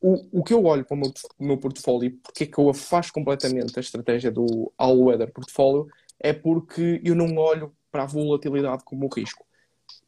o, 0.00 0.40
o 0.40 0.44
que 0.44 0.54
eu 0.54 0.64
olho 0.64 0.84
para 0.84 0.94
o 0.94 0.98
meu, 0.98 1.12
meu 1.38 1.58
portfólio, 1.58 2.18
porque 2.22 2.44
é 2.44 2.46
que 2.46 2.58
eu 2.58 2.70
afasto 2.70 3.12
completamente 3.12 3.78
a 3.78 3.80
estratégia 3.80 4.30
do 4.30 4.72
all-weather 4.78 5.30
portfólio, 5.32 5.88
é 6.18 6.32
porque 6.32 7.00
eu 7.04 7.14
não 7.14 7.36
olho 7.36 7.74
para 7.90 8.04
a 8.04 8.06
volatilidade 8.06 8.84
como 8.84 9.08
risco. 9.08 9.44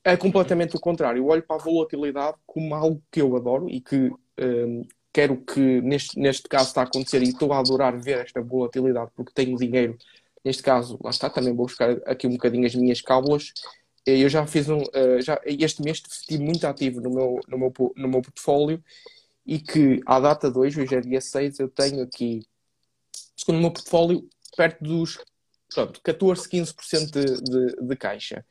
É 0.05 0.17
completamente 0.17 0.77
o 0.77 0.81
contrário. 0.81 1.21
Eu 1.21 1.27
olho 1.29 1.43
para 1.43 1.57
a 1.57 1.65
volatilidade 1.65 2.37
como 2.47 2.75
algo 2.75 3.03
que 3.11 3.21
eu 3.21 3.37
adoro 3.37 3.69
e 3.69 3.81
que 3.81 4.11
um, 4.41 4.83
quero 5.13 5.37
que 5.37 5.81
neste, 5.81 6.19
neste 6.19 6.49
caso 6.49 6.69
está 6.69 6.81
a 6.83 6.85
acontecer 6.85 7.23
e 7.23 7.29
estou 7.29 7.53
a 7.53 7.59
adorar 7.59 7.97
ver 8.01 8.19
esta 8.19 8.41
volatilidade 8.41 9.11
porque 9.15 9.33
tenho 9.35 9.57
dinheiro. 9.57 9.97
Neste 10.45 10.63
caso, 10.63 10.99
lá 11.03 11.11
está, 11.11 11.31
também 11.31 11.55
vou 11.55 11.67
buscar 11.67 11.91
aqui 12.07 12.27
um 12.27 12.33
bocadinho 12.33 12.67
as 12.67 12.75
minhas 12.75 13.01
cábulas. 13.01 13.53
Eu 14.05 14.29
já 14.29 14.47
fiz 14.47 14.69
um. 14.69 14.83
Uh, 14.83 15.21
já, 15.23 15.41
este 15.45 15.83
mês 15.83 16.03
estive 16.11 16.43
muito 16.43 16.67
ativo 16.67 17.01
no 17.01 17.11
meu, 17.11 17.41
no, 17.47 17.59
meu, 17.59 17.73
no 17.97 18.09
meu 18.09 18.23
portfólio 18.23 18.83
e 19.47 19.59
que 19.59 20.01
à 20.07 20.19
data 20.21 20.51
de 20.51 20.59
hoje, 20.59 20.81
hoje 20.81 20.95
é 20.95 21.01
dia 21.01 21.21
6, 21.21 21.59
eu 21.59 21.69
tenho 21.69 22.03
aqui, 22.03 22.47
segundo 23.37 23.59
o 23.59 23.61
meu 23.61 23.71
portfólio, 23.71 24.29
perto 24.57 24.83
dos 24.83 25.19
pronto, 25.75 26.01
14, 26.03 26.49
15% 26.49 27.11
de, 27.11 27.43
de, 27.43 27.87
de 27.87 27.97
caixa. 27.97 28.45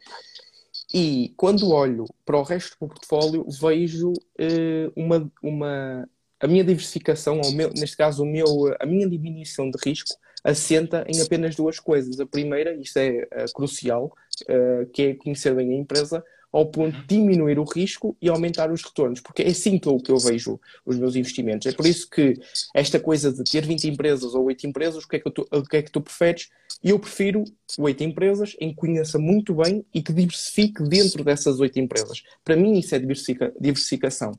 E 0.93 1.33
quando 1.37 1.71
olho 1.71 2.05
para 2.25 2.37
o 2.37 2.43
resto 2.43 2.71
do 2.79 2.87
portfólio, 2.87 3.45
vejo 3.49 4.11
uh, 4.11 4.91
uma, 4.95 5.31
uma, 5.41 6.09
a 6.39 6.47
minha 6.47 6.63
diversificação, 6.63 7.39
ou 7.39 7.51
meu, 7.53 7.69
neste 7.69 7.95
caso 7.95 8.23
o 8.23 8.25
meu, 8.25 8.45
a 8.79 8.85
minha 8.85 9.07
diminuição 9.07 9.69
de 9.69 9.77
risco, 9.85 10.13
assenta 10.43 11.05
em 11.07 11.21
apenas 11.21 11.55
duas 11.55 11.79
coisas. 11.79 12.19
A 12.19 12.25
primeira, 12.25 12.73
isto 12.73 12.97
é 12.97 13.23
uh, 13.23 13.53
crucial, 13.53 14.11
uh, 14.43 14.85
que 14.91 15.01
é 15.03 15.13
conhecer 15.15 15.55
bem 15.55 15.71
a 15.71 15.77
empresa, 15.77 16.23
ao 16.51 16.65
ponto 16.65 16.99
de 16.99 17.07
diminuir 17.07 17.57
o 17.57 17.63
risco 17.63 18.15
e 18.21 18.27
aumentar 18.27 18.71
os 18.71 18.83
retornos, 18.83 19.21
porque 19.21 19.41
é 19.41 19.47
assim 19.47 19.79
que 19.79 19.87
eu, 19.87 19.97
que 19.97 20.11
eu 20.11 20.17
vejo 20.17 20.59
os 20.85 20.97
meus 20.97 21.15
investimentos. 21.15 21.65
É 21.65 21.71
por 21.71 21.85
isso 21.85 22.09
que 22.09 22.39
esta 22.75 22.99
coisa 22.99 23.31
de 23.31 23.43
ter 23.43 23.65
20 23.65 23.87
empresas 23.87 24.33
ou 24.35 24.45
8 24.45 24.67
empresas, 24.67 25.03
o 25.03 25.07
que 25.07 25.15
é 25.15 25.19
que, 25.19 25.31
tu, 25.31 25.47
o 25.49 25.63
que, 25.63 25.77
é 25.77 25.81
que 25.81 25.91
tu 25.91 26.01
preferes? 26.01 26.49
Eu 26.83 26.99
prefiro 26.99 27.45
8 27.77 28.03
empresas 28.03 28.55
em 28.59 28.69
que 28.69 28.75
conheça 28.75 29.17
muito 29.17 29.55
bem 29.55 29.85
e 29.93 30.01
que 30.01 30.11
diversifique 30.11 30.83
dentro 30.83 31.23
dessas 31.23 31.59
8 31.59 31.79
empresas. 31.79 32.23
Para 32.43 32.57
mim 32.57 32.77
isso 32.77 32.93
é 32.95 32.99
diversifica, 32.99 33.53
diversificação. 33.59 34.31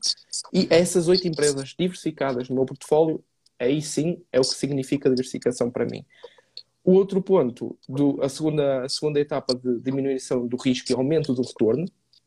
E 0.53 0.67
essas 0.69 1.07
8 1.07 1.27
empresas 1.27 1.73
diversificadas 1.77 2.47
no 2.47 2.55
meu 2.55 2.65
portfólio, 2.65 3.23
aí 3.59 3.81
sim 3.81 4.21
é 4.31 4.39
o 4.39 4.43
que 4.43 4.55
significa 4.55 5.09
diversificação 5.09 5.69
para 5.69 5.85
mim. 5.85 6.05
O 6.83 6.93
outro 6.93 7.21
ponto, 7.21 7.77
do, 7.87 8.21
a, 8.21 8.27
segunda, 8.27 8.83
a 8.83 8.89
segunda 8.89 9.19
etapa 9.19 9.55
de 9.55 9.79
diminuição 9.79 10.45
do 10.45 10.57
risco 10.57 10.91
e 10.91 10.95
aumento 10.95 11.33
do 11.33 11.41
retorno, 11.41 11.85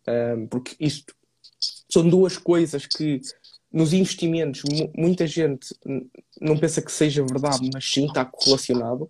um, 0.09 0.47
porque 0.47 0.75
isto 0.81 1.15
são 1.91 2.09
duas 2.09 2.39
coisas 2.39 2.87
que 2.87 3.21
nos 3.73 3.93
investimentos 3.93 4.63
muita 4.97 5.27
gente 5.27 5.75
não 6.41 6.57
pensa 6.57 6.81
que 6.81 6.91
seja 6.91 7.25
verdade, 7.25 7.69
mas 7.73 7.85
sim 7.85 8.07
está 8.07 8.25
correlacionado, 8.25 9.09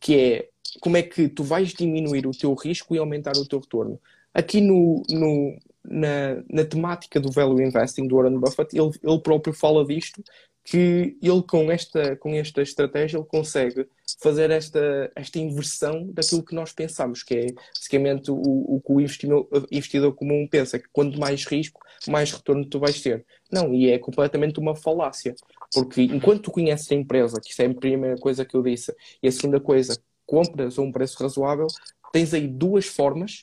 que 0.00 0.16
é 0.16 0.48
como 0.80 0.96
é 0.96 1.02
que 1.02 1.28
tu 1.28 1.42
vais 1.42 1.72
diminuir 1.74 2.26
o 2.26 2.32
teu 2.32 2.54
risco 2.54 2.94
e 2.94 2.98
aumentar 2.98 3.36
o 3.36 3.46
teu 3.46 3.58
retorno. 3.58 4.00
Aqui 4.32 4.60
no, 4.60 5.02
no 5.10 5.58
na, 5.84 6.42
na, 6.48 6.64
temática 6.64 7.18
do 7.18 7.30
value 7.30 7.62
investing 7.62 8.06
do 8.06 8.16
Warren 8.16 8.38
Buffett, 8.38 8.78
ele, 8.78 8.90
ele 9.02 9.20
próprio 9.20 9.52
fala 9.52 9.84
disto, 9.84 10.22
que 10.70 11.16
ele 11.22 11.42
com 11.48 11.72
esta, 11.72 12.14
com 12.16 12.34
esta 12.34 12.60
estratégia 12.60 13.16
ele 13.16 13.24
consegue 13.24 13.88
fazer 14.20 14.50
esta, 14.50 15.10
esta 15.16 15.38
inversão 15.38 16.10
daquilo 16.12 16.44
que 16.44 16.54
nós 16.54 16.72
pensamos, 16.72 17.22
que 17.22 17.34
é 17.34 17.46
basicamente 17.74 18.30
o, 18.30 18.36
o 18.36 18.82
que 18.84 18.92
o 18.92 19.00
investidor, 19.00 19.48
investidor 19.72 20.14
comum 20.14 20.46
pensa, 20.46 20.78
que 20.78 20.86
quanto 20.92 21.18
mais 21.18 21.46
risco, 21.46 21.80
mais 22.06 22.30
retorno 22.30 22.66
tu 22.66 22.78
vais 22.78 23.00
ter. 23.00 23.24
Não, 23.50 23.72
e 23.72 23.90
é 23.90 23.98
completamente 23.98 24.60
uma 24.60 24.76
falácia, 24.76 25.34
porque 25.72 26.02
enquanto 26.02 26.42
tu 26.42 26.50
conheces 26.50 26.92
a 26.92 26.94
empresa, 26.94 27.40
que 27.40 27.50
isso 27.50 27.62
é 27.62 27.66
a 27.66 27.74
primeira 27.74 28.16
coisa 28.18 28.44
que 28.44 28.54
eu 28.54 28.62
disse, 28.62 28.94
e 29.22 29.28
a 29.28 29.32
segunda 29.32 29.58
coisa, 29.58 29.98
compras 30.26 30.78
a 30.78 30.82
um 30.82 30.92
preço 30.92 31.22
razoável, 31.22 31.66
tens 32.12 32.34
aí 32.34 32.46
duas 32.46 32.84
formas 32.84 33.40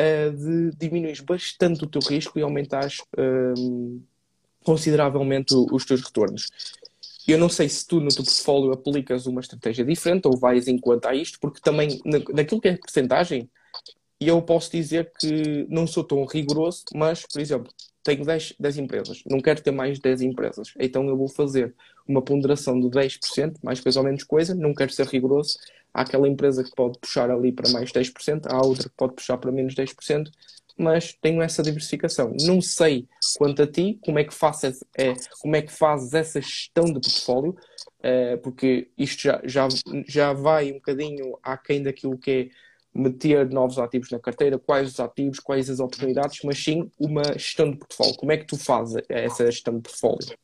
uh, 0.00 0.32
de 0.32 0.70
diminuir 0.78 1.20
bastante 1.22 1.84
o 1.84 1.86
teu 1.86 2.00
risco 2.00 2.38
e 2.38 2.42
aumentares 2.42 3.00
uh, 3.18 4.02
consideravelmente 4.66 5.54
os 5.54 5.84
teus 5.84 6.02
retornos. 6.02 6.50
Eu 7.26 7.38
não 7.38 7.48
sei 7.48 7.68
se 7.68 7.86
tu 7.86 8.00
no 8.00 8.08
teu 8.08 8.24
portfólio 8.24 8.72
aplicas 8.72 9.24
uma 9.26 9.40
estratégia 9.40 9.84
diferente 9.84 10.26
ou 10.26 10.36
vais 10.36 10.66
enquanto 10.66 11.06
a 11.06 11.14
isto, 11.14 11.38
porque 11.38 11.60
também 11.60 12.00
naquilo 12.34 12.60
que 12.60 12.68
é 12.68 12.76
porcentagem, 12.76 13.48
eu 14.20 14.42
posso 14.42 14.72
dizer 14.72 15.12
que 15.20 15.66
não 15.68 15.86
sou 15.86 16.02
tão 16.02 16.24
rigoroso, 16.24 16.84
mas, 16.92 17.24
por 17.24 17.40
exemplo, 17.40 17.72
tenho 18.02 18.24
10, 18.24 18.54
10 18.58 18.78
empresas, 18.78 19.22
não 19.30 19.40
quero 19.40 19.62
ter 19.62 19.70
mais 19.70 20.00
10 20.00 20.22
empresas, 20.22 20.74
então 20.80 21.06
eu 21.08 21.16
vou 21.16 21.28
fazer 21.28 21.72
uma 22.08 22.22
ponderação 22.22 22.80
de 22.80 22.88
10%, 22.88 23.58
mais 23.62 23.78
coisa 23.80 24.00
ou 24.00 24.04
menos 24.04 24.24
coisa, 24.24 24.52
não 24.52 24.74
quero 24.74 24.92
ser 24.92 25.06
rigoroso. 25.06 25.58
Há 25.94 26.02
aquela 26.02 26.28
empresa 26.28 26.62
que 26.62 26.74
pode 26.74 26.98
puxar 26.98 27.30
ali 27.30 27.52
para 27.52 27.70
mais 27.70 27.90
10%, 27.92 28.46
há 28.48 28.64
outra 28.64 28.88
que 28.88 28.96
pode 28.96 29.14
puxar 29.14 29.38
para 29.38 29.52
menos 29.52 29.74
10%, 29.74 30.28
mas 30.76 31.12
tenho 31.20 31.42
essa 31.42 31.62
diversificação. 31.62 32.34
Não 32.40 32.60
sei 32.60 33.08
quanto 33.38 33.62
a 33.62 33.66
ti, 33.66 33.98
como 34.04 34.18
é 34.18 34.24
que 34.24 34.34
fazes, 34.34 34.84
é, 34.96 35.14
como 35.40 35.56
é 35.56 35.62
que 35.62 35.72
fazes 35.72 36.12
essa 36.12 36.40
gestão 36.40 36.84
de 36.84 37.00
portfólio, 37.00 37.56
é, 38.02 38.36
porque 38.36 38.88
isto 38.96 39.22
já, 39.22 39.40
já, 39.44 39.68
já 40.06 40.32
vai 40.32 40.70
um 40.70 40.74
bocadinho 40.74 41.38
aquém 41.42 41.82
daquilo 41.82 42.18
que 42.18 42.30
é 42.30 42.66
meter 42.96 43.50
novos 43.50 43.78
ativos 43.78 44.10
na 44.10 44.18
carteira, 44.18 44.58
quais 44.58 44.90
os 44.90 45.00
ativos, 45.00 45.38
quais 45.38 45.68
as 45.68 45.80
oportunidades, 45.80 46.40
mas 46.42 46.62
sim 46.62 46.90
uma 46.98 47.22
gestão 47.34 47.70
de 47.70 47.76
portfólio. 47.76 48.16
Como 48.16 48.32
é 48.32 48.36
que 48.36 48.46
tu 48.46 48.56
fazes 48.56 49.02
essa 49.08 49.44
gestão 49.46 49.76
de 49.76 49.82
portfólio? 49.82 50.36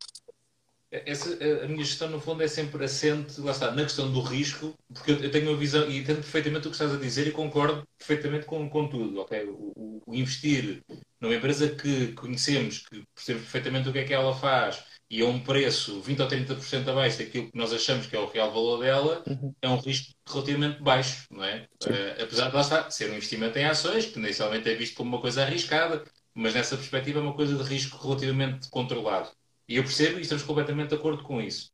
Essa, 0.93 1.33
a 1.65 1.69
minha 1.69 1.83
gestão, 1.83 2.11
no 2.11 2.21
fundo, 2.21 2.43
é 2.43 2.49
sempre 2.49 2.85
assente, 2.85 3.41
lá 3.41 3.53
está, 3.53 3.71
na 3.71 3.83
questão 3.83 4.13
do 4.13 4.21
risco, 4.21 4.75
porque 4.93 5.13
eu 5.13 5.31
tenho 5.31 5.49
uma 5.49 5.57
visão 5.57 5.91
e 5.91 5.97
entendo 5.97 6.17
perfeitamente 6.17 6.67
o 6.67 6.71
que 6.71 6.77
estás 6.77 6.93
a 6.93 6.99
dizer 6.99 7.27
e 7.27 7.31
concordo 7.31 7.83
perfeitamente 7.97 8.45
com, 8.45 8.69
com 8.69 8.87
tudo, 8.87 9.21
ok? 9.21 9.43
O, 9.49 10.03
o 10.07 10.15
investir 10.15 10.83
numa 11.19 11.35
empresa 11.35 11.71
que 11.71 12.13
conhecemos, 12.13 12.81
que 12.81 13.03
percebemos 13.15 13.49
perfeitamente 13.49 13.89
o 13.89 13.93
que 13.93 14.01
é 14.01 14.05
que 14.05 14.13
ela 14.13 14.35
faz 14.35 14.85
e 15.13 15.21
a 15.21 15.27
um 15.27 15.39
preço 15.39 16.01
20 16.01 16.21
ou 16.21 16.29
30% 16.29 16.89
abaixo 16.89 17.19
daquilo 17.19 17.51
que 17.51 17.57
nós 17.57 17.73
achamos 17.73 18.07
que 18.07 18.17
é 18.17 18.19
o 18.19 18.27
real 18.27 18.51
valor 18.51 18.79
dela, 18.81 19.23
uhum. 19.27 19.55
é 19.61 19.69
um 19.69 19.77
risco 19.77 20.15
relativamente 20.27 20.83
baixo, 20.83 21.27
não 21.31 21.45
é? 21.45 21.67
Uh, 21.85 22.23
apesar 22.23 22.49
de 22.49 22.55
lá 22.55 22.61
estar, 22.63 22.91
ser 22.91 23.11
um 23.11 23.15
investimento 23.15 23.59
em 23.59 23.65
ações, 23.65 24.07
que 24.07 24.19
inicialmente 24.19 24.71
é 24.71 24.75
visto 24.75 24.97
como 24.97 25.11
uma 25.11 25.21
coisa 25.21 25.43
arriscada, 25.43 26.03
mas 26.35 26.55
nessa 26.55 26.77
perspectiva 26.77 27.19
é 27.19 27.23
uma 27.23 27.35
coisa 27.35 27.57
de 27.57 27.63
risco 27.63 27.99
relativamente 27.99 28.71
controlado. 28.71 29.31
E 29.68 29.77
eu 29.77 29.83
percebo 29.83 30.18
e 30.18 30.22
estamos 30.22 30.42
completamente 30.42 30.90
de 30.90 30.94
acordo 30.94 31.22
com 31.22 31.40
isso. 31.40 31.70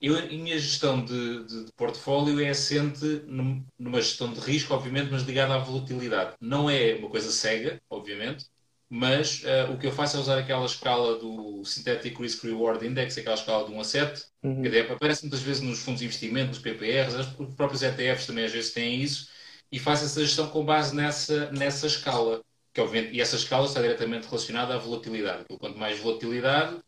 Eu, 0.00 0.16
a 0.16 0.22
minha 0.22 0.56
gestão 0.58 1.04
de, 1.04 1.44
de, 1.44 1.64
de, 1.64 1.72
portfólio 1.72 2.40
é 2.40 2.50
assente 2.50 3.04
numa 3.26 4.00
gestão 4.00 4.32
de 4.32 4.38
risco, 4.38 4.72
obviamente, 4.72 5.10
mas 5.10 5.22
ligada 5.22 5.54
à 5.54 5.58
volatilidade. 5.58 6.36
Não 6.40 6.70
é 6.70 6.94
uma 6.94 7.10
coisa 7.10 7.32
cega, 7.32 7.80
obviamente, 7.90 8.46
mas 8.88 9.42
uh, 9.42 9.72
o 9.72 9.78
que 9.78 9.86
eu 9.86 9.92
faço 9.92 10.16
é 10.16 10.20
usar 10.20 10.38
aquela 10.38 10.64
escala 10.64 11.18
do 11.18 11.64
Synthetic 11.64 12.18
Risk 12.18 12.44
Reward 12.44 12.86
Index, 12.86 13.18
aquela 13.18 13.34
escala 13.34 13.66
de 13.66 13.72
1 13.72 13.80
a 13.80 13.84
7, 13.84 14.24
uhum. 14.42 14.62
que 14.62 14.78
aparece 14.78 15.22
muitas 15.24 15.40
vezes 15.40 15.62
nos 15.62 15.80
fundos 15.80 15.98
de 15.98 16.06
investimento, 16.06 16.48
nos 16.48 16.58
PPRs, 16.58 17.14
os 17.38 17.54
próprios 17.54 17.82
ETFs 17.82 18.26
também 18.26 18.44
às 18.44 18.52
vezes 18.52 18.72
têm 18.72 19.02
isso, 19.02 19.28
e 19.70 19.78
faço 19.78 20.04
essa 20.04 20.20
gestão 20.20 20.48
com 20.48 20.64
base 20.64 20.94
nessa, 20.94 21.50
nessa 21.50 21.86
escala. 21.86 22.40
Que, 22.72 22.80
obviamente, 22.80 23.14
e 23.14 23.20
essa 23.20 23.36
escala 23.36 23.66
está 23.66 23.80
diretamente 23.80 24.26
relacionada 24.26 24.74
à 24.74 24.78
volatilidade. 24.78 25.44
Quanto 25.58 25.78
mais 25.78 25.98
volatilidade, 25.98 26.78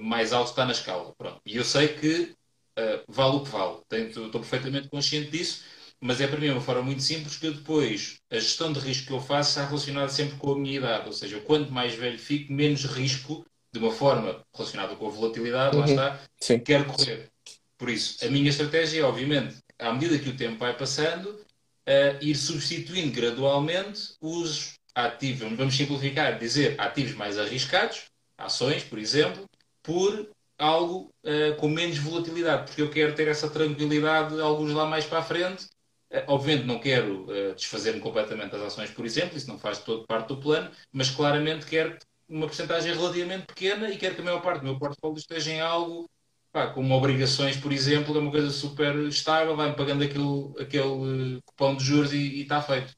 mais 0.00 0.32
alto 0.32 0.50
está 0.50 0.64
na 0.64 0.72
escala. 0.72 1.12
Pronto. 1.16 1.40
E 1.46 1.56
eu 1.56 1.64
sei 1.64 1.88
que 1.88 2.34
uh, 2.78 3.04
vale 3.08 3.36
o 3.36 3.40
que 3.40 3.50
vale. 3.50 3.78
Tenho, 3.88 4.08
estou 4.08 4.40
perfeitamente 4.40 4.88
consciente 4.88 5.30
disso, 5.30 5.64
mas 6.00 6.20
é 6.20 6.26
para 6.26 6.38
mim 6.38 6.50
uma 6.50 6.60
forma 6.60 6.82
muito 6.82 7.02
simples 7.02 7.36
que 7.36 7.46
eu 7.46 7.54
depois, 7.54 8.16
a 8.30 8.36
gestão 8.36 8.72
de 8.72 8.80
risco 8.80 9.06
que 9.06 9.12
eu 9.12 9.20
faço 9.20 9.50
está 9.50 9.66
relacionada 9.66 10.08
sempre 10.08 10.36
com 10.36 10.52
a 10.52 10.58
minha 10.58 10.76
idade. 10.76 11.06
Ou 11.06 11.12
seja, 11.12 11.40
quanto 11.40 11.72
mais 11.72 11.94
velho 11.94 12.18
fico, 12.18 12.52
menos 12.52 12.84
risco, 12.84 13.44
de 13.72 13.78
uma 13.78 13.90
forma 13.90 14.40
relacionada 14.54 14.94
com 14.94 15.06
a 15.06 15.10
volatilidade, 15.10 15.74
uhum. 15.74 15.80
lá 15.80 15.88
está, 15.88 16.20
Sim. 16.40 16.60
quero 16.60 16.84
correr. 16.84 17.28
Por 17.76 17.90
isso, 17.90 18.24
a 18.24 18.28
minha 18.28 18.48
estratégia 18.48 19.00
é, 19.00 19.04
obviamente, 19.04 19.56
à 19.78 19.92
medida 19.92 20.18
que 20.18 20.28
o 20.28 20.36
tempo 20.36 20.58
vai 20.58 20.76
passando, 20.76 21.30
uh, 21.30 22.22
ir 22.22 22.36
substituindo 22.36 23.12
gradualmente 23.12 24.14
os 24.20 24.74
ativos, 24.94 25.52
vamos 25.56 25.76
simplificar, 25.76 26.38
dizer 26.38 26.80
ativos 26.80 27.14
mais 27.14 27.36
arriscados, 27.36 28.04
ações, 28.38 28.84
por 28.84 28.98
exemplo, 28.98 29.44
por 29.84 30.28
algo 30.58 31.14
uh, 31.24 31.54
com 31.56 31.68
menos 31.68 31.98
volatilidade, 31.98 32.66
porque 32.66 32.82
eu 32.82 32.90
quero 32.90 33.14
ter 33.14 33.28
essa 33.28 33.48
tranquilidade, 33.48 34.40
alguns 34.40 34.72
lá 34.72 34.86
mais 34.86 35.04
para 35.04 35.18
a 35.18 35.22
frente. 35.22 35.66
Uh, 36.10 36.24
obviamente 36.28 36.66
não 36.66 36.80
quero 36.80 37.26
uh, 37.26 37.54
desfazer-me 37.54 38.00
completamente 38.00 38.52
das 38.52 38.62
ações, 38.62 38.90
por 38.90 39.04
exemplo, 39.04 39.36
isso 39.36 39.48
não 39.48 39.58
faz 39.58 39.78
todo 39.78 40.06
parte 40.06 40.28
do 40.28 40.38
plano, 40.38 40.70
mas 40.92 41.10
claramente 41.10 41.66
quero 41.66 41.96
uma 42.28 42.46
porcentagem 42.46 42.94
relativamente 42.94 43.46
pequena 43.46 43.90
e 43.90 43.98
quero 43.98 44.14
que 44.14 44.20
a 44.22 44.24
maior 44.24 44.40
parte 44.40 44.60
do 44.60 44.66
meu 44.66 44.78
portfólio 44.78 45.18
esteja 45.18 45.52
em 45.52 45.60
algo 45.60 46.08
pá, 46.54 46.68
como 46.68 46.94
obrigações, 46.94 47.56
por 47.56 47.72
exemplo, 47.72 48.16
é 48.16 48.20
uma 48.20 48.30
coisa 48.30 48.48
super 48.50 48.94
estável, 49.08 49.56
vai-me 49.56 49.74
pagando 49.76 50.04
aquele, 50.04 50.52
aquele 50.60 51.42
cupom 51.44 51.76
de 51.76 51.84
juros 51.84 52.12
e, 52.12 52.42
está 52.42 52.62
feito. 52.62 52.94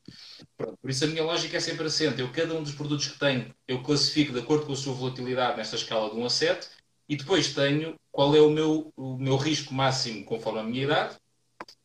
Pronto, 0.58 0.76
por 0.80 0.90
isso 0.90 1.04
a 1.04 1.08
minha 1.08 1.24
lógica 1.24 1.56
é 1.56 1.60
sempre 1.60 1.86
assente. 1.86 2.20
Eu, 2.20 2.30
cada 2.30 2.54
um 2.54 2.62
dos 2.62 2.74
produtos 2.74 3.08
que 3.08 3.18
tenho, 3.18 3.54
eu 3.66 3.82
classifico 3.82 4.32
de 4.32 4.40
acordo 4.40 4.66
com 4.66 4.72
a 4.74 4.76
sua 4.76 4.92
volatilidade 4.92 5.56
nesta 5.56 5.76
escala 5.76 6.10
de 6.10 6.16
1 6.16 6.26
a 6.26 6.30
7 6.30 6.68
e 7.08 7.16
depois 7.16 7.54
tenho 7.54 7.94
qual 8.10 8.34
é 8.34 8.40
o 8.40 8.50
meu, 8.50 8.92
o 8.96 9.16
meu 9.18 9.36
risco 9.36 9.74
máximo 9.74 10.24
conforme 10.24 10.60
a 10.60 10.64
minha 10.64 10.84
idade. 10.84 11.16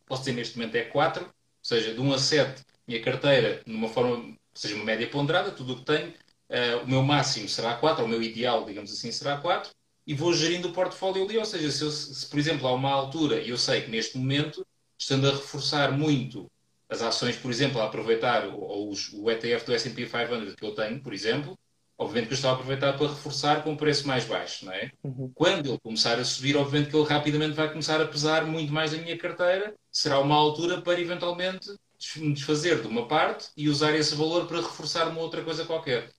Posso 0.05 0.23
dizer 0.23 0.33
neste 0.33 0.57
momento 0.57 0.75
é 0.75 0.83
4, 0.83 1.23
ou 1.25 1.31
seja, 1.61 1.93
de 1.93 1.99
1 1.99 2.13
a 2.13 2.17
7, 2.17 2.63
minha 2.87 3.01
carteira, 3.01 3.61
numa 3.65 3.87
forma, 3.87 4.35
seja 4.53 4.75
uma 4.75 4.85
média 4.85 5.07
ponderada, 5.07 5.51
tudo 5.51 5.73
o 5.73 5.75
que 5.77 5.85
tenho, 5.85 6.09
uh, 6.09 6.83
o 6.83 6.87
meu 6.87 7.01
máximo 7.03 7.47
será 7.47 7.75
4, 7.75 8.01
ou 8.01 8.07
o 8.07 8.09
meu 8.09 8.21
ideal, 8.21 8.65
digamos 8.65 8.91
assim, 8.91 9.11
será 9.11 9.37
4, 9.37 9.71
e 10.05 10.13
vou 10.13 10.33
gerindo 10.33 10.69
o 10.69 10.73
portfólio 10.73 11.23
ali. 11.23 11.37
Ou 11.37 11.45
seja, 11.45 11.71
se, 11.71 11.83
eu, 11.83 11.91
se 11.91 12.27
por 12.27 12.39
exemplo, 12.39 12.67
há 12.67 12.73
uma 12.73 12.91
altura, 12.91 13.39
e 13.41 13.49
eu 13.49 13.57
sei 13.57 13.81
que 13.81 13.91
neste 13.91 14.17
momento, 14.17 14.65
estando 14.97 15.27
a 15.27 15.31
reforçar 15.31 15.91
muito 15.91 16.49
as 16.89 17.01
ações, 17.01 17.37
por 17.37 17.49
exemplo, 17.49 17.81
a 17.81 17.85
aproveitar, 17.85 18.45
ou, 18.47 18.89
os, 18.89 19.13
o 19.13 19.29
ETF 19.31 19.65
do 19.65 19.73
S&P 19.73 20.05
500 20.05 20.55
que 20.55 20.65
eu 20.65 20.75
tenho, 20.75 21.01
por 21.01 21.13
exemplo, 21.13 21.57
obviamente 22.01 22.27
que 22.29 22.33
eu 22.33 22.35
estou 22.35 22.49
a 22.49 22.53
aproveitar 22.53 22.93
para 22.93 23.07
reforçar 23.07 23.63
com 23.63 23.73
um 23.73 23.75
preço 23.75 24.07
mais 24.07 24.25
baixo, 24.25 24.65
não 24.65 24.73
é? 24.73 24.91
Uhum. 25.03 25.31
Quando 25.35 25.69
ele 25.69 25.77
começar 25.77 26.19
a 26.19 26.25
subir, 26.25 26.57
obviamente 26.57 26.89
que 26.89 26.95
ele 26.95 27.07
rapidamente 27.07 27.53
vai 27.53 27.69
começar 27.69 28.01
a 28.01 28.07
pesar 28.07 28.43
muito 28.43 28.73
mais 28.73 28.91
na 28.91 28.97
minha 28.97 29.15
carteira, 29.15 29.75
será 29.91 30.19
uma 30.19 30.35
altura 30.35 30.81
para 30.81 30.99
eventualmente 30.99 31.69
me 32.15 32.33
desfazer 32.33 32.81
de 32.81 32.87
uma 32.87 33.07
parte 33.07 33.49
e 33.55 33.69
usar 33.69 33.95
esse 33.95 34.15
valor 34.15 34.47
para 34.47 34.57
reforçar 34.57 35.07
uma 35.09 35.21
outra 35.21 35.43
coisa 35.43 35.63
qualquer. 35.63 36.09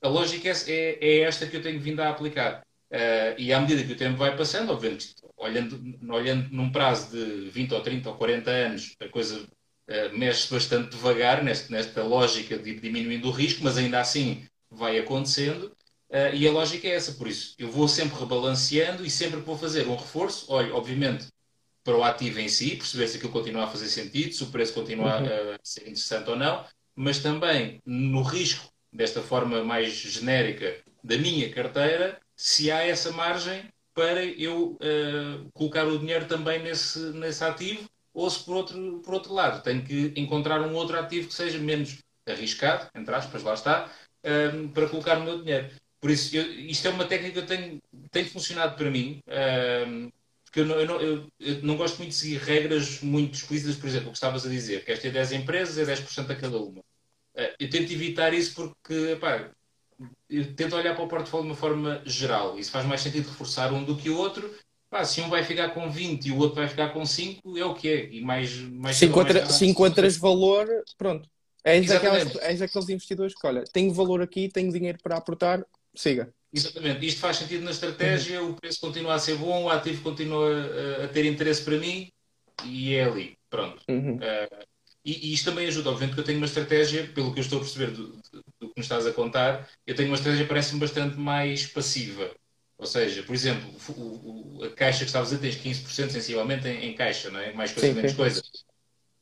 A 0.00 0.08
lógica 0.08 0.48
é, 0.48 0.52
é, 0.68 1.06
é 1.06 1.20
esta 1.20 1.46
que 1.46 1.56
eu 1.56 1.62
tenho 1.62 1.80
vindo 1.80 2.00
a 2.00 2.08
aplicar. 2.08 2.62
Uh, 2.90 3.36
e 3.36 3.52
à 3.52 3.60
medida 3.60 3.84
que 3.84 3.92
o 3.92 3.96
tempo 3.96 4.16
vai 4.16 4.34
passando, 4.34 4.72
obviamente, 4.72 5.14
olhando, 5.36 5.78
olhando 6.08 6.48
num 6.50 6.72
prazo 6.72 7.10
de 7.10 7.50
20 7.50 7.74
ou 7.74 7.80
30 7.82 8.08
ou 8.08 8.16
40 8.16 8.50
anos, 8.50 8.96
a 9.00 9.08
coisa 9.08 9.40
uh, 9.40 10.16
mexe 10.16 10.50
bastante 10.50 10.92
devagar 10.92 11.44
nesta, 11.44 11.70
nesta 11.70 12.02
lógica 12.02 12.56
de 12.56 12.80
diminuindo 12.80 13.28
o 13.28 13.32
risco, 13.32 13.62
mas 13.62 13.76
ainda 13.76 14.00
assim 14.00 14.46
vai 14.76 14.98
acontecendo 14.98 15.72
uh, 16.10 16.34
e 16.34 16.46
a 16.46 16.52
lógica 16.52 16.86
é 16.86 16.92
essa. 16.92 17.12
Por 17.12 17.26
isso, 17.26 17.54
eu 17.58 17.70
vou 17.70 17.88
sempre 17.88 18.18
rebalanceando 18.18 19.04
e 19.04 19.10
sempre 19.10 19.40
que 19.40 19.46
vou 19.46 19.58
fazer 19.58 19.86
um 19.88 19.96
reforço, 19.96 20.46
olho, 20.52 20.74
obviamente, 20.74 21.26
para 21.82 21.96
o 21.96 22.02
ativo 22.02 22.40
em 22.40 22.48
si, 22.48 22.76
perceber 22.76 23.06
se 23.06 23.16
aquilo 23.16 23.32
continua 23.32 23.64
a 23.64 23.68
fazer 23.68 23.88
sentido, 23.88 24.34
se 24.34 24.42
o 24.42 24.48
preço 24.48 24.74
continua 24.74 25.20
uhum. 25.20 25.54
a 25.54 25.58
ser 25.62 25.82
interessante 25.82 26.28
ou 26.28 26.36
não, 26.36 26.64
mas 26.94 27.20
também 27.20 27.80
no 27.86 28.22
risco, 28.22 28.68
desta 28.92 29.22
forma 29.22 29.62
mais 29.62 29.92
genérica, 29.92 30.78
da 31.04 31.16
minha 31.16 31.48
carteira, 31.52 32.18
se 32.34 32.70
há 32.70 32.84
essa 32.84 33.12
margem 33.12 33.70
para 33.94 34.24
eu 34.24 34.72
uh, 34.72 35.50
colocar 35.52 35.86
o 35.86 35.98
dinheiro 35.98 36.26
também 36.26 36.62
nesse, 36.62 36.98
nesse 37.12 37.44
ativo, 37.44 37.88
ou 38.12 38.28
se 38.28 38.44
por 38.44 38.56
outro, 38.56 39.00
por 39.04 39.14
outro 39.14 39.32
lado 39.32 39.62
tenho 39.62 39.82
que 39.82 40.12
encontrar 40.16 40.60
um 40.62 40.74
outro 40.74 40.98
ativo 40.98 41.28
que 41.28 41.34
seja 41.34 41.58
menos 41.58 41.98
arriscado, 42.26 42.88
entre 42.94 43.14
aspas, 43.14 43.42
lá 43.42 43.54
está, 43.54 43.90
um, 44.26 44.68
para 44.68 44.88
colocar 44.88 45.18
o 45.18 45.24
meu 45.24 45.42
dinheiro. 45.42 45.70
Por 46.00 46.10
isso, 46.10 46.36
eu, 46.36 46.52
isto 46.52 46.86
é 46.86 46.90
uma 46.90 47.06
técnica 47.06 47.42
que 47.42 47.48
tem, 47.48 47.80
tem 48.10 48.24
funcionado 48.24 48.76
para 48.76 48.90
mim, 48.90 49.20
um, 49.88 50.10
porque 50.44 50.60
eu 50.60 50.66
não, 50.66 50.74
eu, 50.76 50.86
não, 50.86 51.00
eu, 51.00 51.26
eu 51.40 51.62
não, 51.62 51.76
gosto 51.76 51.98
muito 51.98 52.10
de 52.10 52.16
seguir 52.16 52.38
regras 52.38 53.00
muito 53.00 53.34
explícitas, 53.34 53.76
por 53.76 53.88
exemplo, 53.88 54.08
o 54.08 54.12
que 54.12 54.16
estavas 54.16 54.46
a 54.46 54.48
dizer, 54.48 54.84
que 54.84 54.92
esta 54.92 55.08
é 55.08 55.10
10 55.10 55.32
empresas, 55.32 55.88
é 55.88 55.94
10% 55.94 56.30
a 56.30 56.34
cada 56.34 56.58
uma. 56.58 56.80
Uh, 56.80 57.52
eu 57.58 57.70
tento 57.70 57.92
evitar 57.92 58.32
isso 58.32 58.54
porque, 58.54 59.16
pá, 59.20 59.50
eu 60.28 60.54
tento 60.54 60.76
olhar 60.76 60.94
para 60.94 61.04
o 61.04 61.08
portfólio 61.08 61.46
de 61.46 61.52
uma 61.52 61.56
forma 61.56 62.02
geral. 62.04 62.58
Isso 62.58 62.70
faz 62.70 62.84
mais 62.86 63.00
sentido 63.00 63.28
reforçar 63.28 63.72
um 63.72 63.84
do 63.84 63.96
que 63.96 64.10
o 64.10 64.16
outro. 64.16 64.54
Pá, 64.88 65.04
se 65.04 65.20
um 65.20 65.28
vai 65.28 65.42
ficar 65.42 65.70
com 65.70 65.90
20 65.90 66.26
e 66.26 66.32
o 66.32 66.38
outro 66.38 66.56
vai 66.56 66.68
ficar 66.68 66.90
com 66.90 67.04
5, 67.04 67.58
é 67.58 67.64
o 67.64 67.74
que 67.74 67.88
é. 67.88 68.08
E 68.10 68.22
mais, 68.22 68.54
mais 68.54 68.96
se, 68.96 69.06
encontra, 69.06 69.40
mais 69.40 69.54
se 69.54 69.66
encontras 69.66 70.16
valor, 70.16 70.66
pronto. 70.96 71.28
És, 71.66 71.86
daquelas, 71.88 72.36
és 72.36 72.60
daqueles 72.60 72.88
investidores 72.88 73.34
que, 73.34 73.44
olha, 73.44 73.64
tenho 73.72 73.92
valor 73.92 74.22
aqui, 74.22 74.48
tenho 74.48 74.72
dinheiro 74.72 74.98
para 75.02 75.16
aportar, 75.16 75.66
siga. 75.92 76.32
Exatamente, 76.52 77.04
isto 77.04 77.20
faz 77.20 77.38
sentido 77.38 77.64
na 77.64 77.72
estratégia, 77.72 78.40
uhum. 78.40 78.52
o 78.52 78.54
preço 78.54 78.80
continua 78.80 79.14
a 79.14 79.18
ser 79.18 79.36
bom, 79.36 79.64
o 79.64 79.68
ativo 79.68 80.00
continua 80.00 80.48
a, 80.48 81.04
a, 81.04 81.08
ter 81.08 81.24
interesse 81.24 81.62
para 81.62 81.76
mim 81.76 82.08
e 82.64 82.94
é 82.94 83.04
ali. 83.04 83.36
Pronto. 83.50 83.82
Uhum. 83.88 84.14
Uh, 84.14 84.64
e, 85.04 85.30
e, 85.30 85.34
isto 85.34 85.50
também 85.50 85.66
ajuda, 85.66 85.90
obviamente 85.90 86.14
que 86.14 86.20
eu 86.20 86.24
tenho 86.24 86.38
uma 86.38 86.46
estratégia, 86.46 87.08
pelo 87.08 87.32
que 87.32 87.40
eu 87.40 87.42
estou 87.42 87.58
a 87.58 87.62
perceber 87.62 87.90
do, 87.90 88.08
do, 88.08 88.44
do 88.60 88.68
que 88.68 88.74
me 88.76 88.82
estás 88.82 89.04
a 89.04 89.12
contar, 89.12 89.68
eu 89.84 89.94
tenho 89.94 90.08
uma 90.08 90.16
estratégia 90.16 90.44
que 90.44 90.48
parece-me 90.48 90.80
bastante 90.80 91.16
mais 91.16 91.66
passiva. 91.66 92.30
Ou 92.78 92.86
seja, 92.86 93.22
por 93.22 93.34
exemplo, 93.34 93.68
o, 93.96 94.58
o, 94.60 94.64
a 94.64 94.70
caixa 94.70 95.00
que 95.00 95.06
estavas 95.06 95.32
a 95.32 95.36
dizer, 95.36 95.60
tens 95.60 95.82
15% 95.82 96.10
sensivelmente 96.10 96.68
em, 96.68 96.90
em, 96.90 96.94
caixa, 96.94 97.30
não 97.30 97.40
é? 97.40 97.52
mais 97.52 97.72
coisa, 97.72 97.92
menos 97.92 98.12
coisa. 98.12 98.42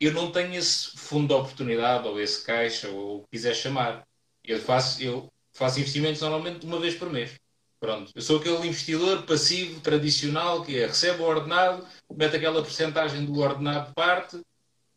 Eu 0.00 0.12
não 0.12 0.30
tenho 0.30 0.54
esse 0.54 0.96
fundo 0.96 1.28
de 1.28 1.34
oportunidade, 1.34 2.06
ou 2.08 2.20
esse 2.20 2.44
caixa, 2.44 2.88
ou 2.88 3.18
o 3.18 3.22
que 3.22 3.28
quiser 3.32 3.54
chamar. 3.54 4.06
Eu 4.42 4.60
faço, 4.60 5.02
eu 5.02 5.32
faço 5.52 5.80
investimentos 5.80 6.20
normalmente 6.20 6.66
uma 6.66 6.80
vez 6.80 6.94
por 6.94 7.10
mês. 7.10 7.34
Pronto. 7.80 8.10
Eu 8.14 8.22
sou 8.22 8.38
aquele 8.38 8.66
investidor 8.66 9.24
passivo, 9.24 9.80
tradicional, 9.80 10.64
que 10.64 10.78
é, 10.78 10.86
recebe 10.86 11.20
o 11.20 11.26
ordenado, 11.26 11.86
mete 12.16 12.36
aquela 12.36 12.62
porcentagem 12.62 13.24
do 13.24 13.38
ordenado 13.38 13.88
de 13.88 13.94
parte, 13.94 14.40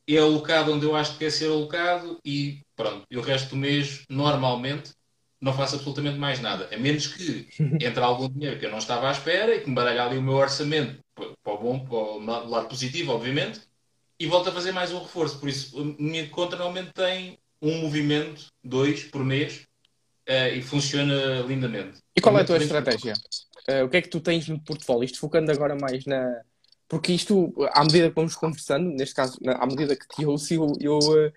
é 0.08 0.18
alocado 0.18 0.72
onde 0.72 0.86
eu 0.86 0.96
acho 0.96 1.14
que 1.14 1.20
quer 1.20 1.32
ser 1.32 1.50
alocado 1.50 2.18
e 2.24 2.62
pronto. 2.76 3.06
E 3.12 3.18
o 3.18 3.22
resto 3.22 3.50
do 3.50 3.56
mês, 3.58 4.04
normalmente, 4.10 4.92
não 5.42 5.54
faço 5.54 5.76
absolutamente 5.76 6.18
mais 6.18 6.40
nada. 6.40 6.70
A 6.74 6.78
menos 6.78 7.08
que 7.08 7.48
entre 7.82 8.00
algum 8.02 8.30
dinheiro 8.30 8.60
que 8.60 8.66
eu 8.66 8.72
não 8.72 8.78
estava 8.78 9.10
à 9.10 9.12
espera 9.12 9.56
e 9.56 9.62
que 9.62 9.70
me 9.70 9.76
baralhe 9.76 10.00
ali 10.00 10.18
o 10.18 10.22
meu 10.22 10.36
orçamento 10.36 11.00
para 11.44 11.54
o 11.54 11.58
bom, 11.58 11.80
para 11.80 11.96
o 11.98 12.50
lado 12.50 12.70
positivo, 12.70 13.12
obviamente, 13.12 13.62
e 14.20 14.26
volto 14.26 14.50
a 14.50 14.52
fazer 14.52 14.72
mais 14.72 14.92
um 14.92 15.00
reforço. 15.00 15.40
Por 15.40 15.50
isso, 15.50 15.80
a 15.80 16.02
minha 16.02 16.28
conta 16.30 16.56
normalmente 16.56 16.94
tem 16.94 17.38
um 17.62 17.80
movimento, 17.82 18.48
dois 18.64 19.04
por 19.04 19.24
mês, 19.24 19.66
uh, 20.28 20.54
e 20.56 20.62
funciona 20.62 21.42
lindamente. 21.48 22.00
E 22.16 22.22
qual 22.22 22.38
é 22.38 22.42
a 22.42 22.46
tua 22.46 22.58
estratégia? 22.58 23.14
Uh, 23.70 23.86
o 23.86 23.90
que 23.90 23.98
é 23.98 24.02
que 24.02 24.10
tu 24.10 24.20
tens 24.20 24.48
no 24.48 24.60
portfólio? 24.60 25.06
Isto 25.06 25.20
focando 25.20 25.52
agora 25.52 25.76
mais 25.76 26.06
na. 26.06 26.42
Porque 26.88 27.12
isto, 27.12 27.54
à 27.74 27.84
medida 27.84 28.10
que 28.10 28.16
vamos 28.16 28.36
conversando, 28.36 28.90
neste 28.92 29.14
caso, 29.14 29.38
à 29.46 29.66
medida 29.66 29.94
que 29.94 30.08
te 30.08 30.26
ouço, 30.26 30.54
eu, 30.54 30.72
eu, 30.80 31.00
eh, 31.18 31.34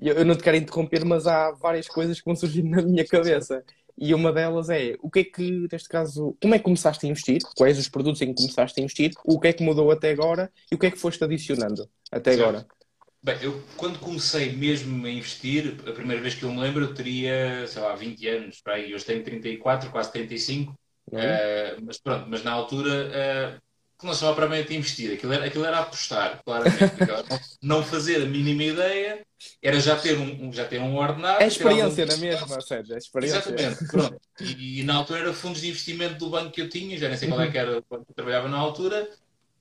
eu 0.00 0.24
não 0.24 0.34
te 0.34 0.42
quero 0.42 0.56
interromper, 0.56 1.04
mas 1.04 1.26
há 1.26 1.50
várias 1.50 1.86
coisas 1.86 2.18
que 2.18 2.24
vão 2.24 2.34
surgindo 2.34 2.70
na 2.70 2.80
minha 2.80 3.06
cabeça. 3.06 3.62
E 3.96 4.12
uma 4.12 4.32
delas 4.32 4.68
é 4.70 4.96
o 5.00 5.10
que 5.10 5.20
é 5.20 5.24
que, 5.24 5.68
neste 5.70 5.88
caso, 5.88 6.36
como 6.40 6.54
é 6.54 6.58
que 6.58 6.64
começaste 6.64 7.06
a 7.06 7.08
investir? 7.08 7.40
Quais 7.56 7.78
os 7.78 7.88
produtos 7.88 8.20
em 8.22 8.34
que 8.34 8.42
começaste 8.42 8.80
a 8.80 8.82
investir? 8.82 9.12
O 9.24 9.38
que 9.38 9.48
é 9.48 9.52
que 9.52 9.62
mudou 9.62 9.90
até 9.90 10.10
agora 10.10 10.50
e 10.70 10.74
o 10.74 10.78
que 10.78 10.86
é 10.86 10.90
que 10.90 10.98
foste 10.98 11.22
adicionando 11.22 11.88
até 12.10 12.32
certo. 12.32 12.42
agora? 12.42 12.66
Bem, 13.22 13.38
eu 13.40 13.62
quando 13.76 13.98
comecei 14.00 14.52
mesmo 14.52 15.06
a 15.06 15.10
investir, 15.10 15.76
a 15.86 15.92
primeira 15.92 16.20
vez 16.20 16.34
que 16.34 16.42
eu 16.42 16.52
me 16.52 16.60
lembro, 16.60 16.84
eu 16.84 16.94
teria, 16.94 17.66
sei 17.66 17.80
lá, 17.80 17.94
20 17.94 18.28
anos, 18.28 18.62
aí. 18.66 18.94
Hoje 18.94 19.04
tenho 19.04 19.24
34, 19.24 19.90
quase 19.90 20.12
35. 20.12 20.74
Uhum. 21.10 21.18
Uh, 21.18 21.84
mas 21.86 21.98
pronto, 21.98 22.26
mas 22.28 22.42
na 22.42 22.52
altura 22.52 22.90
uh, 22.90 23.62
que 23.98 24.06
não 24.06 24.14
só 24.14 24.32
propriamente 24.34 24.74
investir, 24.74 25.12
aquilo 25.12 25.32
era, 25.32 25.44
aquilo 25.46 25.64
era 25.64 25.78
apostar, 25.78 26.40
claramente. 26.44 26.94
não, 27.62 27.82
fazer 27.82 28.22
a 28.22 28.26
mínima 28.26 28.64
ideia 28.64 29.24
era 29.62 29.78
já 29.80 29.96
ter 29.96 30.18
um, 30.18 30.52
já 30.52 30.64
ter 30.64 30.80
um 30.80 30.96
ordenado. 30.96 31.42
É 31.42 31.46
experiência 31.46 32.04
na 32.06 32.16
mesma, 32.16 32.60
Sérgio, 32.60 32.94
é 32.94 32.98
experiência. 32.98 33.38
Exatamente, 33.38 33.86
pronto. 33.86 34.20
E, 34.40 34.80
e, 34.80 34.82
na 34.82 34.96
altura 34.96 35.20
era 35.20 35.32
fundos 35.32 35.60
de 35.60 35.68
investimento 35.68 36.16
do 36.16 36.30
banco 36.30 36.50
que 36.50 36.60
eu 36.60 36.68
tinha, 36.68 36.98
já 36.98 37.08
nem 37.08 37.16
sei 37.16 37.28
qual 37.28 37.40
é 37.40 37.50
que 37.50 37.58
era 37.58 37.78
o 37.78 37.84
banco 37.88 38.04
que 38.04 38.10
eu 38.10 38.14
trabalhava 38.14 38.48
na 38.48 38.58
altura. 38.58 39.08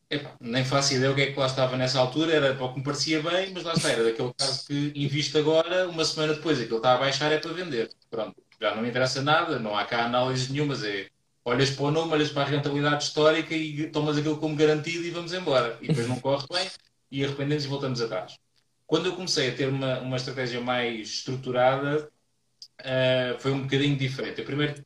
Epá, 0.09 0.35
nem 0.39 0.63
faço 0.63 0.93
ideia 0.93 1.11
o 1.11 1.15
que 1.15 1.21
é 1.21 1.31
que 1.31 1.39
lá 1.39 1.47
estava 1.47 1.75
nessa 1.75 1.99
altura, 1.99 2.33
era 2.33 2.53
para 2.53 2.65
o 2.65 2.73
que 2.73 2.79
me 2.79 2.85
parecia 2.85 3.21
bem, 3.21 3.51
mas 3.51 3.63
lá 3.63 3.73
está, 3.73 3.89
era 3.89 4.03
daquele 4.03 4.31
caso 4.37 4.67
que 4.67 4.91
invisto 4.95 5.37
agora, 5.39 5.87
uma 5.89 6.05
semana 6.05 6.35
depois 6.35 6.59
aquilo 6.59 6.77
está 6.77 6.93
a 6.93 6.97
baixar 6.97 7.31
é 7.31 7.39
para 7.39 7.51
vender. 7.51 7.89
Pronto, 8.11 8.35
já 8.61 8.75
não 8.75 8.83
me 8.83 8.89
interessa 8.89 9.21
nada, 9.23 9.57
não 9.57 9.75
há 9.75 9.85
cá 9.85 10.05
análises 10.05 10.49
nenhumas, 10.49 10.83
é 10.83 11.07
olhas 11.45 11.69
para 11.71 11.85
o 11.85 11.91
nome, 11.91 12.13
olhas 12.13 12.29
para 12.31 12.43
a 12.43 12.45
rentabilidade 12.45 13.03
histórica 13.03 13.53
e 13.53 13.89
tomas 13.89 14.17
aquilo 14.17 14.37
como 14.37 14.55
garantido 14.55 15.05
e 15.05 15.11
vamos 15.11 15.33
embora. 15.33 15.77
E 15.81 15.87
depois 15.87 16.07
não 16.07 16.19
corre 16.19 16.45
bem 16.51 16.69
e 17.11 17.23
arrependemos 17.23 17.65
e 17.65 17.67
voltamos 17.67 18.01
atrás. 18.01 18.37
Quando 18.85 19.07
eu 19.07 19.15
comecei 19.15 19.49
a 19.49 19.55
ter 19.55 19.67
uma, 19.67 19.99
uma 19.99 20.17
estratégia 20.17 20.61
mais 20.61 21.09
estruturada, 21.09 22.09
uh, 22.81 23.39
foi 23.39 23.51
um 23.51 23.63
bocadinho 23.63 23.97
diferente. 23.97 24.39
Eu 24.39 24.45
primeiro 24.45 24.83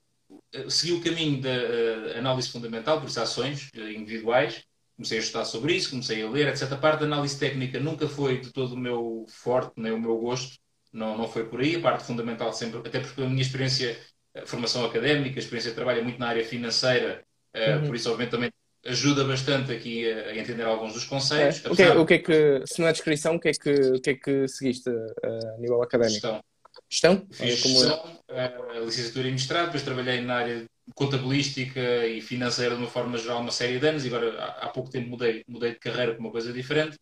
uh, 0.56 0.72
segui 0.72 0.94
o 0.94 1.02
caminho 1.02 1.42
da 1.42 1.50
uh, 1.50 2.18
análise 2.18 2.50
fundamental, 2.50 3.00
por 3.00 3.08
isso 3.08 3.20
ações 3.20 3.70
individuais, 3.76 4.64
comecei 4.96 5.18
a 5.18 5.22
estudar 5.22 5.46
sobre 5.46 5.76
isso, 5.76 5.92
comecei 5.92 6.24
a 6.24 6.30
ler, 6.30 6.48
etc. 6.48 6.72
A 6.72 6.78
parte 6.78 7.02
da 7.02 7.06
análise 7.06 7.38
técnica 7.38 7.80
nunca 7.80 8.08
foi 8.08 8.40
de 8.40 8.52
todo 8.52 8.74
o 8.74 8.78
meu 8.78 9.26
forte, 9.30 9.74
nem 9.78 9.92
o 9.92 10.00
meu 10.00 10.18
gosto, 10.18 10.58
não, 10.92 11.18
não 11.18 11.28
foi 11.28 11.46
por 11.46 11.60
aí. 11.60 11.76
A 11.76 11.82
parte 11.82 12.04
fundamental 12.04 12.52
sempre, 12.54 12.80
até 12.80 13.00
porque 13.00 13.22
a 13.22 13.28
minha 13.28 13.42
experiência 13.42 13.98
formação 14.46 14.86
académica, 14.86 15.40
experiência 15.40 15.72
de 15.72 15.76
trabalho 15.76 16.00
é 16.00 16.04
muito 16.04 16.20
na 16.20 16.28
área 16.28 16.44
financeira, 16.44 17.24
eh, 17.54 17.76
uhum. 17.76 17.88
por 17.88 17.96
isso, 17.96 18.10
obviamente, 18.10 18.32
também 18.32 18.52
ajuda 18.86 19.24
bastante 19.24 19.72
aqui 19.72 20.10
a, 20.10 20.36
entender 20.36 20.64
alguns 20.64 20.94
dos 20.94 21.04
conceitos. 21.04 21.66
É. 21.66 21.70
O, 21.70 21.76
que 21.76 21.82
é, 21.82 21.98
o, 21.98 22.06
que 22.06 22.14
é, 22.14 22.20
que, 22.20 22.64
se 22.66 22.80
não 22.80 22.88
é 22.88 22.92
descrição, 22.92 23.36
o 23.36 23.40
que 23.40 23.50
é 23.50 23.52
que, 23.52 23.70
o 23.70 24.02
que, 24.02 24.10
é 24.12 24.14
que 24.16 24.48
seguiste 24.48 24.90
uh, 24.90 25.56
a 25.56 25.58
nível 25.60 25.82
académico? 25.82 26.14
Gestão. 26.14 26.44
Gestão? 26.90 27.28
Fiz 27.32 27.62
como... 27.62 27.80
gestão, 27.80 28.22
uh, 28.30 28.86
licenciatura 28.86 29.28
em 29.28 29.32
mestrado, 29.32 29.66
depois 29.66 29.84
trabalhei 29.84 30.22
na 30.22 30.36
área 30.36 30.66
contabilística 30.96 32.08
e 32.08 32.22
financeira 32.22 32.76
de 32.76 32.82
uma 32.82 32.90
forma 32.90 33.18
geral 33.18 33.42
uma 33.42 33.52
série 33.52 33.78
de 33.78 33.88
anos 33.88 34.06
e 34.06 34.08
agora 34.08 34.42
há, 34.62 34.70
pouco 34.70 34.90
tempo 34.90 35.10
mudei, 35.10 35.44
mudei 35.46 35.72
de 35.72 35.80
carreira 35.80 36.14
para 36.14 36.22
uma 36.22 36.32
coisa 36.32 36.54
diferente. 36.54 36.98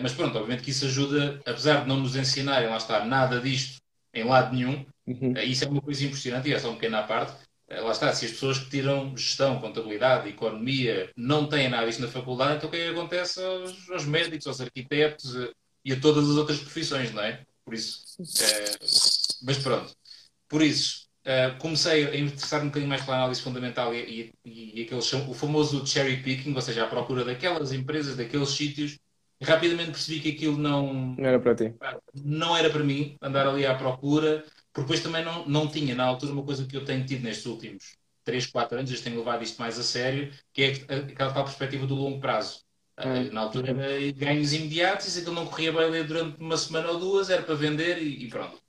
Mas 0.00 0.12
pronto, 0.12 0.36
obviamente 0.36 0.64
que 0.64 0.70
isso 0.70 0.86
ajuda, 0.86 1.40
apesar 1.46 1.82
de 1.82 1.88
não 1.88 2.00
nos 2.00 2.16
ensinarem, 2.16 2.68
lá 2.68 2.76
está, 2.76 3.04
nada 3.04 3.40
disto 3.40 3.80
em 4.14 4.24
lado 4.24 4.54
nenhum, 4.54 4.84
Uhum. 5.06 5.34
Eh, 5.36 5.44
isso 5.44 5.64
é 5.64 5.68
uma 5.68 5.80
coisa 5.80 6.04
impressionante 6.04 6.48
e 6.48 6.54
é 6.54 6.58
só 6.58 6.68
uma 6.68 6.76
pequena 6.76 7.02
parte. 7.02 7.36
Eh, 7.68 7.80
lá 7.80 7.92
está, 7.92 8.12
se 8.12 8.26
as 8.26 8.32
pessoas 8.32 8.58
que 8.58 8.70
tiram 8.70 9.16
gestão, 9.16 9.60
contabilidade, 9.60 10.28
economia 10.28 11.10
não 11.16 11.48
têm 11.48 11.68
nada 11.68 11.86
disso 11.86 12.00
na 12.00 12.08
faculdade, 12.08 12.56
então 12.56 12.68
o 12.68 12.72
que 12.72 12.78
é 12.78 12.84
que 12.84 12.98
acontece 12.98 13.42
aos, 13.42 13.90
aos 13.90 14.04
médicos, 14.04 14.46
aos 14.46 14.60
arquitetos 14.60 15.36
eh, 15.36 15.50
e 15.84 15.92
a 15.92 16.00
todas 16.00 16.28
as 16.28 16.36
outras 16.36 16.58
profissões, 16.58 17.12
não 17.12 17.22
é? 17.22 17.44
Por 17.64 17.74
isso, 17.74 18.02
é, 18.40 18.64
mas 19.42 19.58
pronto. 19.58 19.94
Por 20.48 20.62
isso, 20.62 21.02
Uh, 21.22 21.56
comecei 21.60 22.04
a 22.04 22.16
interessar-me 22.16 22.66
um 22.66 22.68
bocadinho 22.68 22.88
mais 22.88 23.02
pela 23.02 23.18
análise 23.18 23.40
fundamental 23.40 23.94
e, 23.94 24.34
e, 24.44 24.80
e 24.80 24.82
aquele, 24.82 25.00
o 25.28 25.32
famoso 25.32 25.86
cherry 25.86 26.16
picking, 26.16 26.52
ou 26.52 26.60
seja, 26.60 26.82
a 26.82 26.88
procura 26.88 27.24
daquelas 27.24 27.72
empresas, 27.72 28.16
daqueles 28.16 28.48
sítios. 28.48 28.98
Rapidamente 29.40 29.92
percebi 29.92 30.20
que 30.20 30.30
aquilo 30.30 30.58
não, 30.58 31.14
não 31.16 31.24
era 31.24 31.38
para 31.38 31.54
ti. 31.54 31.74
Não 32.14 32.56
era 32.56 32.70
para 32.70 32.82
mim 32.82 33.16
andar 33.22 33.46
ali 33.46 33.64
à 33.64 33.74
procura. 33.74 34.44
Porque 34.72 34.86
depois 34.86 35.00
também 35.00 35.24
não, 35.24 35.46
não 35.46 35.68
tinha, 35.68 35.94
na 35.94 36.04
altura, 36.04 36.32
uma 36.32 36.44
coisa 36.44 36.66
que 36.66 36.76
eu 36.76 36.84
tenho 36.84 37.04
tido 37.04 37.22
nestes 37.22 37.46
últimos 37.46 37.96
3, 38.24 38.46
4 38.46 38.78
anos, 38.78 38.92
eu 38.92 39.02
tenho 39.02 39.18
levado 39.18 39.42
isto 39.42 39.58
mais 39.58 39.78
a 39.78 39.82
sério, 39.82 40.32
que 40.52 40.62
é 40.62 40.68
aquela 40.94 41.32
tal 41.32 41.44
perspectiva 41.44 41.86
do 41.86 41.94
longo 41.94 42.20
prazo. 42.20 42.62
Hum. 42.98 43.32
Na 43.32 43.40
altura 43.42 43.70
era 43.70 44.12
ganhos 44.12 44.52
imediatos, 44.52 45.06
e 45.06 45.10
se 45.10 45.20
aquilo 45.20 45.34
não 45.34 45.46
corria 45.46 45.72
bem 45.72 46.04
durante 46.04 46.40
uma 46.40 46.56
semana 46.56 46.90
ou 46.90 46.98
duas, 46.98 47.30
era 47.30 47.42
para 47.42 47.54
vender 47.54 47.98
e, 47.98 48.24
e 48.24 48.28
pronto. 48.28 48.60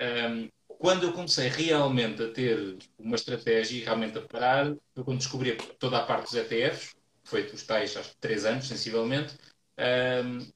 Um, 0.00 0.48
quando 0.66 1.04
eu 1.04 1.12
comecei 1.12 1.48
realmente 1.48 2.22
a 2.22 2.30
ter 2.30 2.76
uma 2.98 3.16
estratégia 3.16 3.78
e 3.78 3.84
realmente 3.84 4.18
a 4.18 4.22
parar, 4.22 4.76
foi 4.94 5.04
quando 5.04 5.18
descobri 5.18 5.56
toda 5.78 5.98
a 5.98 6.04
parte 6.04 6.24
dos 6.24 6.34
ETFs, 6.34 6.94
foi 7.24 7.42
os 7.46 7.62
tais, 7.64 7.96
acho 7.96 8.10
que 8.10 8.16
3 8.20 8.44
anos, 8.44 8.68
sensivelmente, 8.68 9.34
um, 9.78 10.46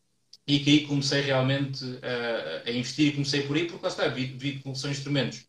e 0.52 0.60
que 0.60 0.70
aí 0.70 0.86
comecei 0.86 1.22
realmente 1.22 1.82
a, 2.02 2.68
a, 2.68 2.70
investir 2.70 3.08
e 3.08 3.12
comecei 3.12 3.42
por 3.46 3.56
aí, 3.56 3.66
porque 3.66 3.82
lá 3.82 3.88
está, 3.88 4.06
vi, 4.08 4.26
vi 4.26 4.58
que 4.58 4.74
são 4.74 4.90
instrumentos 4.90 5.46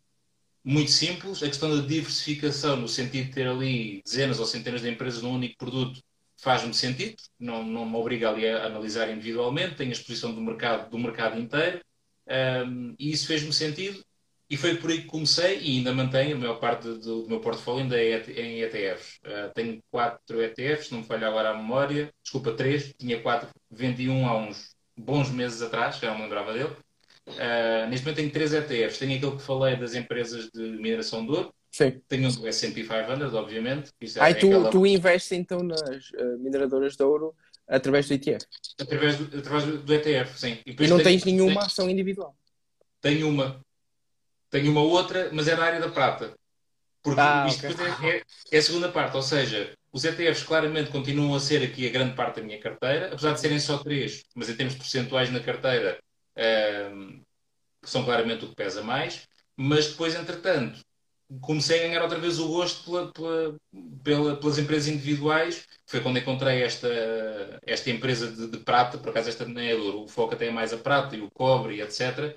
muito 0.64 0.92
simples. 0.92 1.44
A 1.44 1.48
questão 1.48 1.76
da 1.76 1.86
diversificação, 1.86 2.78
no 2.78 2.88
sentido 2.88 3.26
de 3.26 3.34
ter 3.34 3.46
ali 3.46 4.02
dezenas 4.06 4.40
ou 4.40 4.46
centenas 4.46 4.82
de 4.82 4.90
empresas 4.90 5.22
num 5.22 5.34
único 5.34 5.58
produto, 5.58 6.02
faz-me 6.38 6.74
sentido, 6.74 7.18
não, 7.38 7.66
não 7.66 7.86
me 7.86 7.98
obriga 7.98 8.30
ali 8.30 8.48
a 8.48 8.66
analisar 8.66 9.10
individualmente, 9.12 9.76
tenho 9.76 9.90
a 9.90 9.94
exposição 9.94 10.34
do 10.34 10.40
mercado, 10.40 10.90
do 10.90 10.98
mercado 10.98 11.38
inteiro, 11.38 11.82
um, 12.66 12.96
e 12.98 13.12
isso 13.12 13.28
fez-me 13.28 13.52
sentido. 13.52 14.02
E 14.50 14.56
foi 14.58 14.78
por 14.78 14.90
aí 14.90 15.02
que 15.02 15.08
comecei 15.08 15.60
e 15.60 15.78
ainda 15.78 15.94
mantenho 15.94 16.36
a 16.38 16.40
maior 16.40 16.60
parte 16.60 16.84
do, 16.84 17.24
do 17.24 17.30
meu 17.30 17.42
portfólio 17.42 17.84
ainda 17.84 18.02
é 18.02 18.20
em 18.40 18.62
ETFs. 18.62 19.20
Uh, 19.26 19.54
tenho 19.54 19.84
quatro 19.90 20.42
ETFs, 20.42 20.92
não 20.92 21.00
me 21.00 21.06
falha 21.06 21.28
agora 21.28 21.50
a 21.50 21.58
memória. 21.58 22.14
Desculpa, 22.22 22.54
três. 22.54 22.94
Tinha 22.98 23.20
quatro, 23.22 23.50
vendi 23.72 24.10
um 24.10 24.28
há 24.28 24.38
uns 24.38 24.73
bons 24.98 25.30
meses 25.30 25.62
atrás, 25.62 25.98
já 25.98 26.10
não 26.10 26.18
me 26.18 26.24
lembrava 26.24 26.54
dele. 26.54 26.76
Uh, 27.28 27.88
neste 27.90 28.06
momento 28.06 28.18
tenho 28.18 28.32
três 28.32 28.54
ETFs. 28.54 28.98
Tenho 28.98 29.18
aquele 29.18 29.36
que 29.38 29.42
falei 29.42 29.76
das 29.76 29.96
empresas 29.96 30.50
de 30.52 30.62
mineração 30.62 31.26
de 31.26 31.32
ouro. 31.32 31.54
Sim. 31.72 32.02
Tenho 32.08 32.30
um 32.30 32.32
do 32.32 32.48
S&P 32.48 32.84
500, 32.84 33.34
obviamente. 33.34 33.92
Isso 34.00 34.22
é, 34.22 34.34
tu, 34.34 34.48
aquela... 34.48 34.70
tu 34.70 34.86
investes 34.86 35.32
então 35.32 35.64
nas 35.64 36.10
uh, 36.12 36.38
mineradoras 36.40 36.96
de 36.96 37.04
ouro 37.04 37.36
através 37.68 38.08
do 38.08 38.14
ETF? 38.14 38.46
Através 38.80 39.18
do, 39.18 39.40
através 39.40 39.66
do 39.66 39.94
ETF, 39.94 40.40
sim. 40.40 40.60
E, 40.66 40.72
e 40.72 40.88
não 40.88 40.98
tenho, 40.98 41.04
tens 41.04 41.24
nenhuma 41.24 41.54
tenho, 41.54 41.66
ação 41.66 41.90
individual? 41.90 42.36
Tenho 43.02 43.28
uma. 43.28 43.60
Tenho 44.52 44.70
uma 44.70 44.82
outra, 44.82 45.30
mas 45.34 45.48
é 45.48 45.56
da 45.56 45.64
área 45.64 45.80
da 45.80 45.90
prata. 45.90 46.34
Porque 47.02 47.20
ah, 47.20 47.48
isto 47.48 47.66
okay. 47.66 48.12
é, 48.12 48.18
é, 48.18 48.24
é 48.52 48.58
a 48.58 48.62
segunda 48.62 48.90
parte, 48.90 49.16
ou 49.16 49.24
seja, 49.24 49.74
os 49.94 50.04
ETFs 50.04 50.44
claramente 50.44 50.90
continuam 50.92 51.36
a 51.36 51.40
ser 51.40 51.64
aqui 51.64 51.88
a 51.88 51.92
grande 51.92 52.16
parte 52.16 52.38
da 52.38 52.42
minha 52.42 52.60
carteira, 52.60 53.08
apesar 53.08 53.34
de 53.34 53.40
serem 53.40 53.60
só 53.60 53.78
três, 53.78 54.24
mas 54.36 54.50
em 54.50 54.56
termos 54.56 54.76
percentuais 54.76 55.32
na 55.32 55.40
carteira 55.40 56.00
um, 56.36 56.42
ehm, 56.42 57.22
são 57.84 58.04
claramente 58.04 58.44
o 58.46 58.50
que 58.50 58.56
pesa 58.56 58.82
mais. 58.82 59.28
Mas 59.56 59.90
depois, 59.90 60.16
entretanto, 60.16 60.80
comecei 61.42 61.80
a 61.80 61.88
ganhar 61.88 62.02
outra 62.02 62.20
vez 62.20 62.40
o 62.40 62.48
gosto 62.48 62.84
pela, 62.86 63.12
pela, 63.14 63.58
pela, 64.04 64.36
pelas 64.38 64.58
empresas 64.58 64.88
individuais. 64.88 65.68
Foi 65.86 66.02
quando 66.02 66.18
encontrei 66.18 66.64
esta, 66.64 66.88
esta 67.66 67.90
empresa 67.92 68.32
de, 68.32 68.48
de 68.48 68.58
prata, 68.60 68.98
por 68.98 69.10
acaso 69.10 69.30
esta 69.30 69.46
nem 69.46 69.70
é 69.70 69.76
duro, 69.76 70.04
o 70.04 70.08
foco 70.08 70.34
até 70.34 70.48
é 70.48 70.52
mais 70.52 70.74
a 70.74 70.78
prata 70.78 71.16
e 71.16 71.22
o 71.22 71.30
cobre 71.32 71.82
etc. 71.82 72.36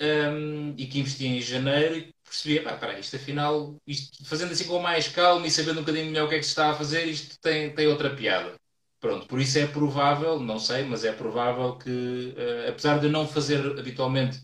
Um, 0.00 0.74
e 0.78 0.86
que 0.86 1.00
investi 1.00 1.26
em 1.26 1.40
janeiro 1.40 2.08
e 2.28 2.30
percebi, 2.30 2.60
pá, 2.60 2.76
peraí, 2.76 3.00
isto 3.00 3.16
afinal, 3.16 3.74
isto, 3.86 4.24
fazendo 4.26 4.52
assim 4.52 4.64
com 4.64 4.78
mais 4.78 5.08
calma 5.08 5.46
e 5.46 5.50
sabendo 5.50 5.78
um 5.78 5.82
bocadinho 5.82 6.06
melhor 6.06 6.26
o 6.26 6.28
que 6.28 6.36
é 6.36 6.38
que 6.38 6.44
se 6.44 6.50
está 6.50 6.70
a 6.70 6.74
fazer, 6.74 7.06
isto 7.06 7.38
tem, 7.40 7.74
tem 7.74 7.86
outra 7.86 8.14
piada. 8.14 8.54
Pronto, 9.00 9.26
por 9.26 9.40
isso 9.40 9.58
é 9.58 9.66
provável, 9.66 10.40
não 10.40 10.58
sei, 10.58 10.82
mas 10.84 11.04
é 11.04 11.12
provável 11.12 11.76
que, 11.76 12.34
uh, 12.36 12.68
apesar 12.68 12.98
de 12.98 13.08
não 13.08 13.26
fazer 13.26 13.78
habitualmente 13.78 14.40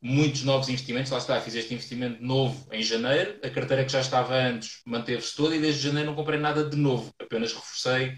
muitos 0.00 0.42
novos 0.42 0.68
investimentos, 0.68 1.12
lá 1.12 1.18
está, 1.18 1.40
fiz 1.40 1.54
este 1.54 1.72
investimento 1.72 2.22
novo 2.22 2.66
em 2.72 2.82
janeiro, 2.82 3.38
a 3.42 3.48
carteira 3.48 3.84
que 3.84 3.92
já 3.92 4.00
estava 4.00 4.34
antes 4.34 4.80
manteve-se 4.84 5.36
toda 5.36 5.54
e 5.54 5.60
desde 5.60 5.82
janeiro 5.82 6.08
não 6.08 6.16
comprei 6.16 6.38
nada 6.38 6.68
de 6.68 6.76
novo, 6.76 7.14
apenas 7.18 7.52
reforcei 7.52 8.08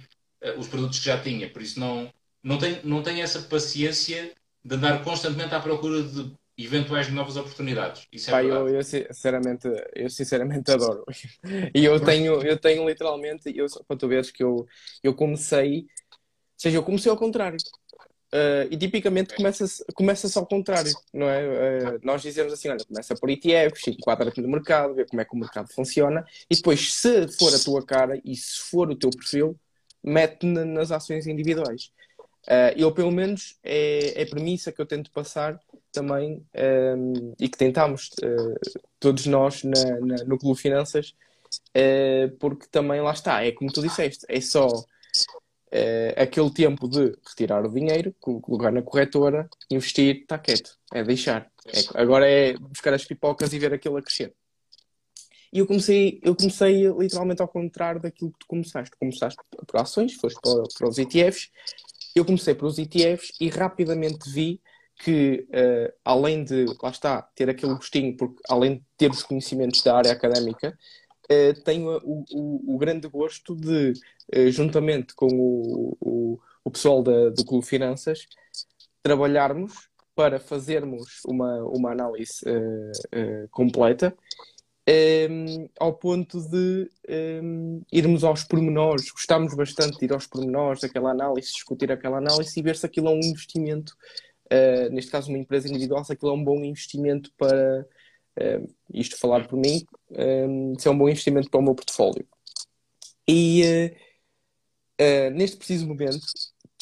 uh, 0.42 0.58
os 0.58 0.66
produtos 0.66 0.98
que 0.98 1.04
já 1.04 1.20
tinha, 1.20 1.50
por 1.50 1.60
isso 1.60 1.78
não, 1.78 2.10
não, 2.42 2.58
tenho, 2.58 2.80
não 2.84 3.02
tenho 3.02 3.22
essa 3.22 3.42
paciência 3.42 4.32
de 4.64 4.74
andar 4.74 5.04
constantemente 5.04 5.54
à 5.54 5.60
procura 5.60 6.02
de 6.02 6.34
eventuais 6.56 7.10
novas 7.10 7.36
oportunidades. 7.36 8.06
Isso 8.12 8.30
é 8.30 8.32
Pai, 8.32 8.50
eu, 8.50 8.68
eu, 8.68 8.82
sinceramente, 8.82 9.68
eu 9.94 10.08
sinceramente 10.08 10.70
adoro. 10.70 11.04
E 11.74 11.84
eu 11.84 11.98
tenho, 12.00 12.42
eu 12.42 12.56
tenho 12.58 12.88
literalmente, 12.88 13.52
eu, 13.56 13.66
para 13.86 13.96
tu 13.96 14.08
veres 14.08 14.30
que 14.30 14.42
eu, 14.42 14.66
eu 15.02 15.14
comecei, 15.14 15.80
ou 15.80 16.18
seja, 16.56 16.76
eu 16.76 16.82
comecei 16.82 17.10
ao 17.10 17.16
contrário. 17.16 17.58
Uh, 18.32 18.66
e 18.68 18.76
tipicamente 18.76 19.32
começa-se 19.36 19.84
começa 19.94 20.40
ao 20.40 20.44
contrário, 20.44 20.92
não 21.12 21.28
é? 21.28 21.94
Uh, 21.94 22.00
nós 22.02 22.20
dizemos 22.20 22.52
assim, 22.52 22.68
olha, 22.68 22.84
começa 22.84 23.14
por 23.14 23.30
ETFs, 23.30 23.86
enquadra-te 23.86 24.40
no 24.40 24.48
mercado, 24.48 24.92
vê 24.92 25.04
como 25.04 25.20
é 25.22 25.24
que 25.24 25.34
o 25.34 25.38
mercado 25.38 25.72
funciona, 25.72 26.26
e 26.50 26.56
depois, 26.56 26.94
se 26.94 27.28
for 27.38 27.54
a 27.54 27.58
tua 27.60 27.86
cara 27.86 28.20
e 28.24 28.34
se 28.34 28.58
for 28.58 28.90
o 28.90 28.96
teu 28.96 29.10
perfil, 29.10 29.56
mete 30.02 30.44
nas 30.46 30.90
ações 30.90 31.28
individuais. 31.28 31.92
Uh, 32.44 32.76
eu, 32.76 32.92
pelo 32.92 33.10
menos, 33.10 33.56
é, 33.62 34.20
é 34.20 34.22
a 34.22 34.26
premissa 34.26 34.70
que 34.70 34.80
eu 34.80 34.86
tento 34.86 35.10
passar 35.10 35.58
também 35.90 36.44
um, 36.96 37.34
e 37.38 37.48
que 37.48 37.56
tentamos 37.56 38.10
todos 38.98 39.26
nós 39.26 39.62
na, 39.62 40.00
na, 40.00 40.24
no 40.24 40.36
Clube 40.36 40.60
Finanças, 40.60 41.14
porque 42.40 42.66
também 42.70 43.00
lá 43.00 43.12
está, 43.12 43.44
é 43.44 43.52
como 43.52 43.72
tu 43.72 43.80
disseste, 43.80 44.26
é 44.28 44.40
só 44.40 44.66
aquele 46.16 46.50
tempo 46.50 46.88
de 46.88 47.16
retirar 47.24 47.64
o 47.64 47.72
dinheiro, 47.72 48.12
colocar 48.18 48.72
na 48.72 48.82
corretora, 48.82 49.48
investir, 49.70 50.22
está 50.22 50.36
quieto, 50.36 50.76
é 50.92 51.04
deixar. 51.04 51.48
É, 51.66 51.80
agora 51.94 52.28
é 52.28 52.58
buscar 52.58 52.92
as 52.92 53.04
pipocas 53.04 53.52
e 53.52 53.58
ver 53.58 53.72
aquilo 53.72 53.96
a 53.96 54.02
crescer. 54.02 54.34
E 55.52 55.60
eu 55.60 55.66
comecei, 55.66 56.20
eu 56.22 56.34
comecei 56.34 56.88
literalmente 56.92 57.40
ao 57.40 57.48
contrário 57.48 58.00
daquilo 58.00 58.32
que 58.32 58.40
tu 58.40 58.46
começaste. 58.46 58.90
Tu 58.90 58.98
começaste 58.98 59.40
por 59.66 59.80
ações, 59.80 60.14
foste 60.14 60.40
para, 60.42 60.64
para 60.76 60.88
os 60.88 60.98
ETFs. 60.98 61.48
Eu 62.14 62.24
comecei 62.24 62.54
pelos 62.54 62.78
ETFs 62.78 63.32
e 63.40 63.48
rapidamente 63.48 64.30
vi 64.30 64.60
que, 65.02 65.46
uh, 65.50 65.92
além 66.04 66.44
de, 66.44 66.66
lá 66.82 66.90
está, 66.90 67.22
ter 67.22 67.50
aquele 67.50 67.74
gostinho, 67.74 68.16
porque 68.16 68.40
além 68.48 68.76
de 68.76 68.82
ter 68.96 69.10
os 69.10 69.22
conhecimentos 69.22 69.82
da 69.82 69.96
área 69.96 70.12
académica, 70.12 70.78
uh, 71.24 71.64
tenho 71.64 71.98
o, 72.04 72.24
o, 72.30 72.74
o, 72.74 72.78
grande 72.78 73.08
gosto 73.08 73.56
de, 73.56 73.92
uh, 74.36 74.50
juntamente 74.50 75.14
com 75.14 75.26
o, 75.26 75.96
o, 76.00 76.40
o 76.64 76.70
pessoal 76.70 77.02
da, 77.02 77.30
do 77.30 77.44
Clube 77.44 77.66
Finanças, 77.66 78.26
trabalharmos 79.02 79.88
para 80.14 80.38
fazermos 80.38 81.20
uma, 81.26 81.64
uma 81.64 81.90
análise 81.90 82.40
completa 83.50 84.16
um, 84.86 84.92
ehm, 84.92 85.68
ao 85.78 85.94
ponto 85.94 86.40
de 86.48 86.90
um, 87.08 87.78
ehm, 87.78 87.80
irmos 87.92 88.24
aos 88.24 88.44
pormenores, 88.44 89.10
gostamos 89.10 89.54
bastante 89.54 89.98
de 89.98 90.04
ir 90.04 90.12
aos 90.12 90.26
pormenores 90.26 90.80
daquela 90.80 91.10
análise, 91.10 91.52
discutir 91.52 91.90
aquela 91.90 92.18
análise 92.18 92.58
e 92.58 92.62
ver 92.62 92.76
se 92.76 92.86
aquilo 92.86 93.08
é 93.08 93.10
um 93.12 93.20
investimento, 93.20 93.96
uh, 94.46 94.92
neste 94.92 95.10
caso 95.10 95.28
uma 95.30 95.38
empresa 95.38 95.68
individual, 95.68 96.04
se 96.04 96.12
aquilo 96.12 96.32
é 96.32 96.34
um 96.34 96.44
bom 96.44 96.64
investimento 96.64 97.32
para, 97.36 97.86
Uh, 98.36 98.68
isto 98.92 99.16
falar 99.16 99.46
por 99.46 99.56
mim, 99.56 99.86
um, 100.10 100.76
se 100.76 100.88
é 100.88 100.90
um 100.90 100.98
bom 100.98 101.08
investimento 101.08 101.48
para 101.48 101.60
o 101.60 101.62
meu 101.62 101.74
portfólio. 101.74 102.26
E 103.28 103.62
uh, 105.00 105.30
neste 105.30 105.56
preciso 105.56 105.86
momento, 105.86 106.26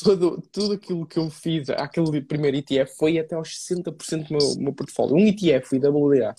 todo, 0.03 0.41
tudo 0.51 0.75
aquilo 0.75 1.07
que 1.07 1.19
eu 1.19 1.29
fiz, 1.31 1.69
aquele 1.71 2.23
primeiro 2.23 2.57
ETF, 2.57 2.97
foi 2.97 3.19
até 3.19 3.35
aos 3.35 3.51
60% 3.69 4.29
do 4.29 4.35
meu, 4.35 4.57
meu 4.57 4.73
portfólio. 4.73 5.15
Um 5.15 5.27
ETF, 5.27 5.77
IWA, 5.77 6.35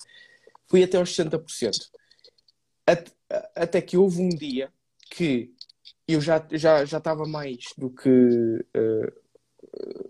foi 0.73 0.81
até 0.81 0.97
aos 0.97 1.15
60%. 1.15 1.71
At, 2.87 3.11
até 3.55 3.79
que 3.79 3.95
houve 3.95 4.19
um 4.19 4.29
dia 4.29 4.73
que 5.11 5.53
eu 6.07 6.19
já, 6.19 6.43
já, 6.51 6.83
já 6.83 6.97
estava 6.97 7.27
mais 7.27 7.65
do 7.77 7.91
que. 7.91 8.65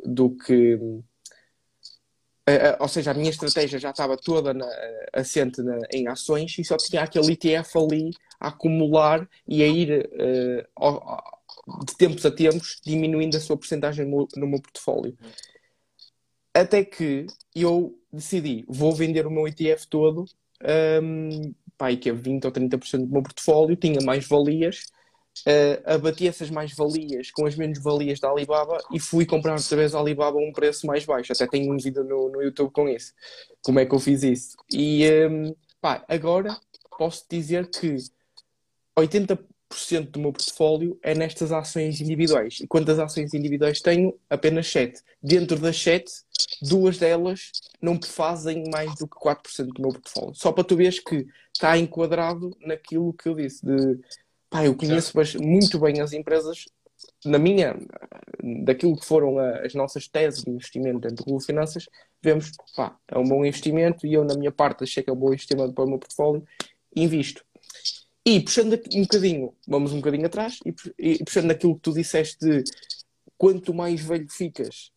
do 0.05 0.29
que 0.29 0.79
Uh, 2.45 2.75
ou 2.77 2.89
seja, 2.89 3.11
a 3.11 3.13
minha 3.13 3.29
estratégia 3.29 3.79
já 3.79 3.91
estava 3.91 4.17
toda 4.17 4.53
na, 4.53 4.67
assente 5.13 5.61
na, 5.61 5.79
em 5.89 6.09
ações 6.09 6.53
e 6.59 6.65
só 6.65 6.75
tinha 6.75 7.01
aquele 7.01 7.31
ETF 7.31 7.77
ali 7.77 8.11
a 8.37 8.49
acumular 8.49 9.25
e 9.47 9.63
a 9.63 9.67
ir 9.67 10.11
uh, 10.11 10.67
ao, 10.75 11.23
de 11.85 11.95
tempos 11.95 12.25
a 12.25 12.31
tempos 12.31 12.81
diminuindo 12.83 13.37
a 13.37 13.39
sua 13.39 13.55
porcentagem 13.55 14.05
no, 14.05 14.27
no 14.35 14.45
meu 14.45 14.61
portfólio. 14.61 15.17
Até 16.53 16.83
que 16.83 17.27
eu 17.55 17.97
decidi, 18.11 18.65
vou 18.67 18.93
vender 18.93 19.25
o 19.25 19.31
meu 19.31 19.47
ETF 19.47 19.87
todo, 19.87 20.25
um, 21.01 21.53
pá, 21.77 21.95
que 21.95 22.09
é 22.09 22.13
20 22.13 22.45
ou 22.45 22.51
30% 22.51 23.05
do 23.05 23.11
meu 23.11 23.23
portfólio, 23.23 23.75
tinha 23.75 23.99
mais 24.01 24.27
valias 24.27 24.85
uh, 25.41 25.93
abati 25.93 26.27
essas 26.27 26.49
mais-valias 26.49 27.31
com 27.31 27.45
as 27.45 27.55
menos-valias 27.55 28.19
da 28.19 28.29
Alibaba 28.29 28.77
e 28.91 28.99
fui 28.99 29.25
comprar 29.25 29.55
outra 29.55 29.77
vez 29.77 29.95
a 29.95 29.99
Alibaba 29.99 30.37
a 30.37 30.41
um 30.41 30.51
preço 30.51 30.85
mais 30.85 31.05
baixo. 31.05 31.33
Até 31.33 31.47
tenho 31.47 31.73
um 31.73 31.77
vídeo 31.77 32.03
no, 32.03 32.29
no 32.29 32.41
YouTube 32.41 32.71
com 32.71 32.87
isso. 32.87 33.13
Como 33.61 33.79
é 33.79 33.85
que 33.85 33.93
eu 33.93 33.99
fiz 33.99 34.23
isso? 34.23 34.57
E 34.71 35.03
um, 35.29 35.55
pá, 35.81 36.03
agora 36.07 36.55
posso 36.97 37.25
dizer 37.29 37.69
que 37.69 37.97
80% 38.97 39.39
do 40.11 40.19
meu 40.19 40.31
portfólio 40.31 40.97
é 41.01 41.13
nestas 41.13 41.51
ações 41.51 41.99
individuais. 42.01 42.59
E 42.61 42.67
quantas 42.67 42.99
ações 42.99 43.33
individuais 43.33 43.81
tenho? 43.81 44.17
Apenas 44.29 44.67
7. 44.67 45.01
Dentro 45.21 45.57
das 45.59 45.81
7, 45.81 46.11
duas 46.61 46.97
delas 46.97 47.51
não 47.81 47.99
fazem 48.01 48.63
mais 48.71 48.95
do 48.95 49.07
que 49.07 49.15
4% 49.17 49.67
do 49.67 49.81
meu 49.81 49.91
portfólio. 49.91 50.35
Só 50.35 50.51
para 50.51 50.63
tu 50.63 50.75
veres 50.75 50.99
que 50.99 51.27
está 51.53 51.77
enquadrado 51.77 52.55
naquilo 52.61 53.13
que 53.13 53.29
eu 53.29 53.35
disse, 53.35 53.65
de 53.65 53.99
Pá, 54.53 54.63
eu 54.63 54.75
conheço 54.75 55.11
muito 55.41 55.79
bem 55.79 55.99
as 55.99 56.13
empresas, 56.13 56.65
na 57.25 57.39
minha, 57.39 57.75
daquilo 58.63 58.95
que 58.95 59.03
foram 59.03 59.39
as 59.39 59.73
nossas 59.73 60.07
teses 60.07 60.43
de 60.43 60.51
investimento 60.51 60.99
dentro 60.99 61.25
do 61.25 61.39
Finanças, 61.39 61.89
vemos, 62.21 62.51
pá, 62.75 62.95
é 63.07 63.17
um 63.17 63.23
bom 63.23 63.43
investimento 63.43 64.05
e 64.05 64.13
eu, 64.13 64.23
na 64.23 64.35
minha 64.35 64.51
parte, 64.51 64.83
achei 64.83 65.01
que 65.01 65.09
é 65.09 65.13
um 65.13 65.15
bom 65.15 65.29
investimento 65.29 65.73
para 65.73 65.83
o 65.83 65.87
meu 65.87 65.97
portfólio 65.97 66.45
invisto. 66.95 67.43
E 68.25 68.39
puxando 68.39 68.79
um 68.93 69.01
bocadinho, 69.01 69.53
vamos 69.67 69.91
um 69.91 69.97
bocadinho 69.97 70.25
atrás, 70.25 70.57
e, 70.97 71.23
puxando 71.23 71.51
aquilo 71.51 71.75
que 71.75 71.81
tu 71.81 71.93
disseste 71.93 72.37
de 72.39 72.63
quanto 73.37 73.73
mais 73.73 73.99
velho 73.99 74.29
ficas, 74.29 74.91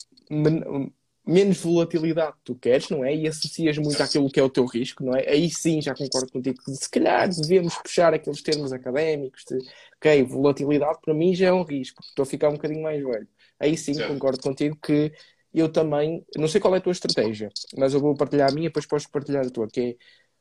menos 1.26 1.58
volatilidade 1.58 2.36
tu 2.44 2.54
queres, 2.54 2.88
não 2.88 3.04
é? 3.04 3.14
E 3.14 3.26
associas 3.26 3.76
muito 3.78 4.00
àquilo 4.00 4.30
que 4.30 4.38
é 4.38 4.42
o 4.42 4.48
teu 4.48 4.64
risco, 4.64 5.04
não 5.04 5.16
é? 5.16 5.28
Aí 5.28 5.50
sim 5.50 5.82
já 5.82 5.92
concordo 5.92 6.30
contigo 6.30 6.62
que 6.64 6.70
se 6.72 6.88
calhar 6.88 7.28
devemos 7.28 7.74
puxar 7.74 8.14
aqueles 8.14 8.40
termos 8.42 8.72
académicos 8.72 9.42
de 9.44 9.58
ok, 9.96 10.22
volatilidade 10.22 11.00
para 11.04 11.12
mim 11.12 11.34
já 11.34 11.48
é 11.48 11.52
um 11.52 11.64
risco, 11.64 12.00
estou 12.04 12.22
a 12.22 12.26
ficar 12.26 12.48
um 12.48 12.52
bocadinho 12.52 12.82
mais 12.82 13.02
velho. 13.02 13.28
Aí 13.58 13.76
sim, 13.76 13.94
sim. 13.94 14.06
concordo 14.06 14.40
contigo 14.40 14.78
que 14.80 15.12
eu 15.52 15.68
também, 15.68 16.24
não 16.36 16.46
sei 16.46 16.60
qual 16.60 16.74
é 16.76 16.78
a 16.78 16.80
tua 16.80 16.92
estratégia, 16.92 17.48
mas 17.76 17.92
eu 17.92 17.98
vou 17.98 18.14
partilhar 18.14 18.50
a 18.50 18.54
minha, 18.54 18.68
depois 18.68 18.86
podes 18.86 19.06
partilhar 19.08 19.44
a 19.44 19.50
tua, 19.50 19.66
que 19.66 19.80
é, 19.80 19.96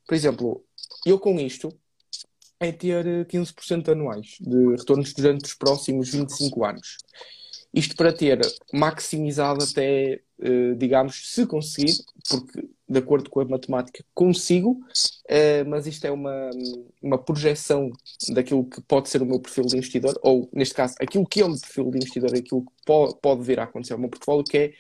por 0.05 0.13
exemplo, 0.13 0.63
eu 1.03 1.17
com 1.17 1.39
isto 1.39 1.69
é 2.59 2.71
ter 2.71 3.25
15% 3.25 3.89
anuais 3.89 4.37
de 4.39 4.75
retornos 4.77 5.13
durante 5.13 5.45
os 5.45 5.53
próximos 5.53 6.09
25 6.09 6.65
anos. 6.65 6.97
Isto 7.73 7.95
para 7.97 8.13
ter 8.13 8.39
maximizado 8.73 9.61
até, 9.61 10.21
uh, 10.39 10.75
digamos, 10.77 11.33
se 11.33 11.45
conseguir, 11.45 11.93
porque 12.29 12.69
de 12.87 12.99
acordo 12.99 13.29
com 13.29 13.41
a 13.41 13.45
matemática 13.45 14.01
consigo, 14.13 14.79
uh, 14.79 15.67
mas 15.67 15.85
isto 15.85 16.05
é 16.05 16.11
uma, 16.11 16.51
uma 17.01 17.17
projeção 17.17 17.91
daquilo 18.29 18.63
que 18.63 18.79
pode 18.81 19.09
ser 19.09 19.21
o 19.21 19.25
meu 19.25 19.41
perfil 19.41 19.65
de 19.65 19.75
investidor, 19.75 20.17
ou 20.23 20.49
neste 20.53 20.73
caso, 20.73 20.95
aquilo 21.01 21.27
que 21.27 21.41
é 21.41 21.45
o 21.45 21.49
meu 21.49 21.59
perfil 21.59 21.91
de 21.91 21.97
investidor, 21.97 22.33
aquilo 22.33 22.61
que 22.61 22.71
pode, 23.21 23.43
vir 23.43 23.59
a 23.59 23.63
acontecer 23.63 23.91
ao 23.91 23.99
meu 23.99 24.09
portfólio, 24.09 24.45
que 24.45 24.57
é 24.57 24.73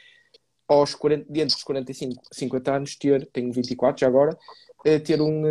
aos 0.65 0.95
40, 0.95 1.25
dentro 1.29 1.53
dos 1.53 1.63
45, 1.65 2.23
50 2.31 2.75
anos, 2.75 2.95
ter, 2.95 3.27
tenho 3.33 3.51
24 3.51 3.99
já 3.99 4.07
agora, 4.07 4.37
ter, 5.03 5.21
um, 5.21 5.43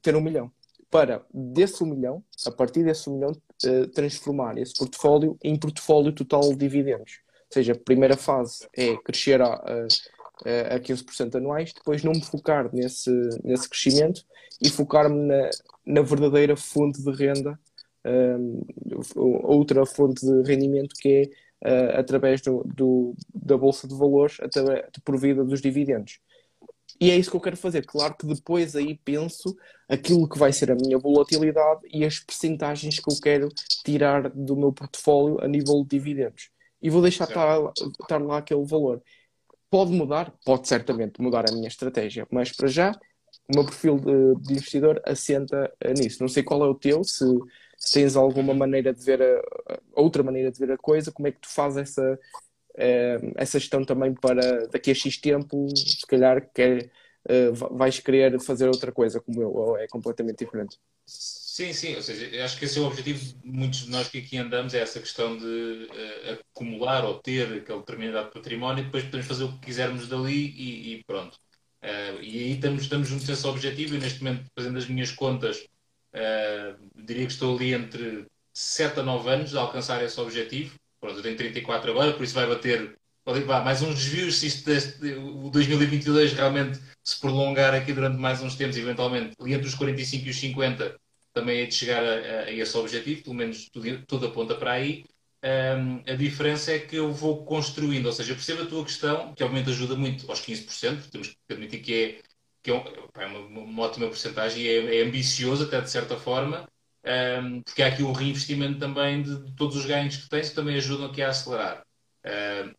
ter 0.00 0.14
um 0.14 0.20
milhão 0.20 0.52
para 0.90 1.24
desse 1.32 1.82
um 1.82 1.86
milhão, 1.86 2.22
a 2.46 2.50
partir 2.50 2.84
desse 2.84 3.08
um 3.08 3.14
milhão, 3.14 3.32
uh, 3.32 3.86
transformar 3.88 4.58
esse 4.58 4.74
portfólio 4.74 5.36
em 5.42 5.56
portfólio 5.56 6.12
total 6.12 6.40
de 6.50 6.56
dividendos. 6.56 7.20
Ou 7.28 7.52
seja, 7.52 7.72
a 7.72 7.78
primeira 7.78 8.16
fase 8.16 8.66
é 8.76 8.96
crescer 8.96 9.40
a, 9.40 9.54
uh, 9.54 10.74
a 10.74 10.78
15% 10.78 11.36
anuais, 11.36 11.72
depois 11.72 12.02
não 12.02 12.12
me 12.12 12.22
focar 12.22 12.70
nesse, 12.74 13.10
nesse 13.42 13.68
crescimento 13.68 14.22
e 14.60 14.68
focar-me 14.68 15.26
na, 15.26 15.50
na 15.84 16.02
verdadeira 16.02 16.56
fonte 16.56 17.02
de 17.02 17.10
renda, 17.10 17.58
um, 18.04 18.62
outra 19.14 19.84
fonte 19.84 20.24
de 20.24 20.42
rendimento 20.42 20.94
que 21.00 21.30
é 21.62 21.96
uh, 21.96 21.98
através 21.98 22.40
do, 22.40 22.62
do, 22.64 23.14
da 23.34 23.56
Bolsa 23.56 23.88
de 23.88 23.94
Valores, 23.94 24.38
através, 24.40 24.84
por 25.04 25.18
vida 25.18 25.44
dos 25.44 25.60
dividendos. 25.60 26.20
E 27.00 27.10
é 27.10 27.16
isso 27.16 27.30
que 27.30 27.36
eu 27.36 27.40
quero 27.40 27.56
fazer. 27.56 27.84
Claro 27.84 28.14
que 28.16 28.26
depois 28.26 28.74
aí 28.74 28.98
penso 29.04 29.56
aquilo 29.88 30.28
que 30.28 30.38
vai 30.38 30.52
ser 30.52 30.70
a 30.70 30.74
minha 30.74 30.98
volatilidade 30.98 31.82
e 31.92 32.04
as 32.04 32.18
percentagens 32.18 32.98
que 32.98 33.12
eu 33.12 33.20
quero 33.20 33.48
tirar 33.84 34.30
do 34.30 34.56
meu 34.56 34.72
portfólio 34.72 35.38
a 35.42 35.48
nível 35.48 35.82
de 35.82 35.90
dividendos. 35.90 36.50
E 36.80 36.90
vou 36.90 37.02
deixar 37.02 37.24
estar, 37.24 37.58
estar 38.00 38.22
lá 38.22 38.38
aquele 38.38 38.64
valor. 38.64 39.02
Pode 39.70 39.92
mudar? 39.92 40.32
Pode 40.44 40.68
certamente 40.68 41.20
mudar 41.20 41.44
a 41.48 41.52
minha 41.52 41.68
estratégia, 41.68 42.26
mas 42.30 42.52
para 42.52 42.68
já 42.68 42.92
o 43.48 43.54
meu 43.54 43.64
perfil 43.64 43.98
de, 43.98 44.34
de 44.42 44.52
investidor 44.54 45.00
assenta 45.04 45.72
nisso. 45.96 46.18
Não 46.20 46.28
sei 46.28 46.42
qual 46.42 46.64
é 46.64 46.68
o 46.68 46.74
teu, 46.74 47.04
se, 47.04 47.24
se 47.76 47.94
tens 47.94 48.16
alguma 48.16 48.54
maneira 48.54 48.92
de 48.92 49.04
ver 49.04 49.22
a, 49.22 49.78
outra 49.92 50.22
maneira 50.22 50.50
de 50.50 50.58
ver 50.58 50.72
a 50.72 50.78
coisa, 50.78 51.12
como 51.12 51.28
é 51.28 51.32
que 51.32 51.40
tu 51.40 51.48
fazes 51.48 51.78
essa, 51.78 52.18
eh, 52.76 53.18
essa 53.36 53.58
gestão 53.58 53.84
também 53.84 54.14
para 54.14 54.66
daqui 54.68 54.90
a 54.90 54.94
X 54.94 55.16
tempo, 55.18 55.68
se 55.76 56.06
calhar 56.06 56.48
quer, 56.54 56.90
eh, 57.28 57.50
vais 57.70 57.98
querer 58.00 58.38
fazer 58.40 58.68
outra 58.68 58.92
coisa 58.92 59.20
como 59.20 59.42
eu, 59.42 59.50
ou 59.52 59.78
é 59.78 59.86
completamente 59.88 60.44
diferente? 60.44 60.78
Sim, 61.06 61.72
sim, 61.72 61.94
ou 61.96 62.02
seja, 62.02 62.44
acho 62.44 62.58
que 62.58 62.66
esse 62.66 62.78
é 62.78 62.82
o 62.82 62.86
objetivo 62.86 63.18
de 63.18 63.36
muitos 63.44 63.80
de 63.84 63.90
nós 63.90 64.08
que 64.08 64.18
aqui 64.18 64.36
andamos, 64.36 64.74
é 64.74 64.80
essa 64.80 65.00
questão 65.00 65.38
de 65.38 65.88
uh, 65.90 66.38
acumular 66.52 67.04
ou 67.04 67.18
ter 67.18 67.46
aquele 67.46 67.78
determinado 67.78 68.30
património 68.30 68.82
e 68.82 68.84
depois 68.84 69.04
podemos 69.04 69.26
fazer 69.26 69.44
o 69.44 69.52
que 69.52 69.66
quisermos 69.66 70.06
dali 70.06 70.50
e, 70.50 70.94
e 70.94 71.04
pronto. 71.04 71.38
Uh, 71.82 72.20
e 72.20 72.38
aí 72.38 72.52
estamos, 72.52 72.82
estamos 72.82 73.08
juntos 73.08 73.30
a 73.30 73.32
esse 73.32 73.46
objetivo 73.46 73.94
e 73.94 73.98
neste 73.98 74.22
momento, 74.22 74.44
fazendo 74.54 74.76
as 74.76 74.86
minhas 74.86 75.12
contas, 75.12 75.66
uh, 76.14 76.76
diria 76.94 77.26
que 77.26 77.32
estou 77.32 77.56
ali 77.56 77.72
entre 77.72 78.26
7 78.52 79.00
a 79.00 79.02
9 79.02 79.30
anos 79.30 79.56
a 79.56 79.60
alcançar 79.62 80.02
esse 80.04 80.20
objetivo. 80.20 80.74
Pronto, 81.06 81.20
eu 81.20 81.22
tenho 81.22 81.36
34 81.36 81.90
agora, 81.92 82.12
por 82.14 82.24
isso 82.24 82.34
vai 82.34 82.48
bater 82.48 82.96
mais 83.64 83.80
uns 83.80 83.94
desvios 83.94 84.38
se 84.38 84.48
isto 84.48 84.66
deste, 84.66 85.14
o 85.14 85.50
2022 85.50 86.32
realmente 86.32 86.80
se 87.02 87.20
prolongar 87.20 87.74
aqui 87.74 87.92
durante 87.92 88.18
mais 88.18 88.42
uns 88.42 88.56
tempos, 88.56 88.76
eventualmente, 88.76 89.34
ali 89.40 89.54
entre 89.54 89.68
os 89.68 89.74
45 89.74 90.26
e 90.26 90.30
os 90.30 90.36
50 90.36 90.96
também 91.32 91.60
é 91.60 91.66
de 91.66 91.74
chegar 91.74 92.02
a, 92.02 92.40
a, 92.44 92.52
esse 92.52 92.76
objetivo, 92.76 93.22
pelo 93.22 93.36
menos 93.36 93.68
tudo, 93.68 94.04
tudo 94.06 94.26
aponta 94.26 94.56
para 94.56 94.72
aí. 94.72 95.04
Um, 95.44 96.02
a 96.10 96.16
diferença 96.16 96.72
é 96.72 96.78
que 96.80 96.96
eu 96.96 97.12
vou 97.12 97.44
construindo, 97.44 98.06
ou 98.06 98.12
seja, 98.12 98.34
percebo 98.34 98.62
a 98.62 98.66
tua 98.66 98.84
questão, 98.84 99.32
que 99.32 99.44
obviamente 99.44 99.70
ajuda 99.70 99.94
muito 99.94 100.28
aos 100.28 100.40
15%, 100.40 101.08
temos 101.10 101.28
que 101.28 101.36
admitir 101.52 101.82
que 101.82 101.94
é, 101.94 102.20
que 102.64 102.70
é, 102.70 102.74
um, 102.74 102.82
é 103.16 103.26
uma, 103.26 103.60
uma, 103.60 103.82
ótima 103.84 104.08
porcentagem 104.08 104.62
e 104.62 104.68
é, 104.68 104.96
é, 104.96 105.02
ambicioso 105.04 105.64
até 105.64 105.80
de 105.80 105.90
certa 105.90 106.16
forma, 106.16 106.66
um, 107.06 107.62
porque 107.62 107.82
há 107.82 107.86
aqui 107.86 108.02
um 108.02 108.12
reinvestimento 108.12 108.78
também 108.78 109.22
de, 109.22 109.44
de, 109.44 109.52
todos 109.54 109.76
os 109.76 109.86
ganhos 109.86 110.16
que 110.16 110.28
tens 110.28 110.48
que 110.50 110.56
também 110.56 110.76
ajudam 110.76 111.06
aqui 111.06 111.22
a 111.22 111.28
acelerar. 111.28 111.84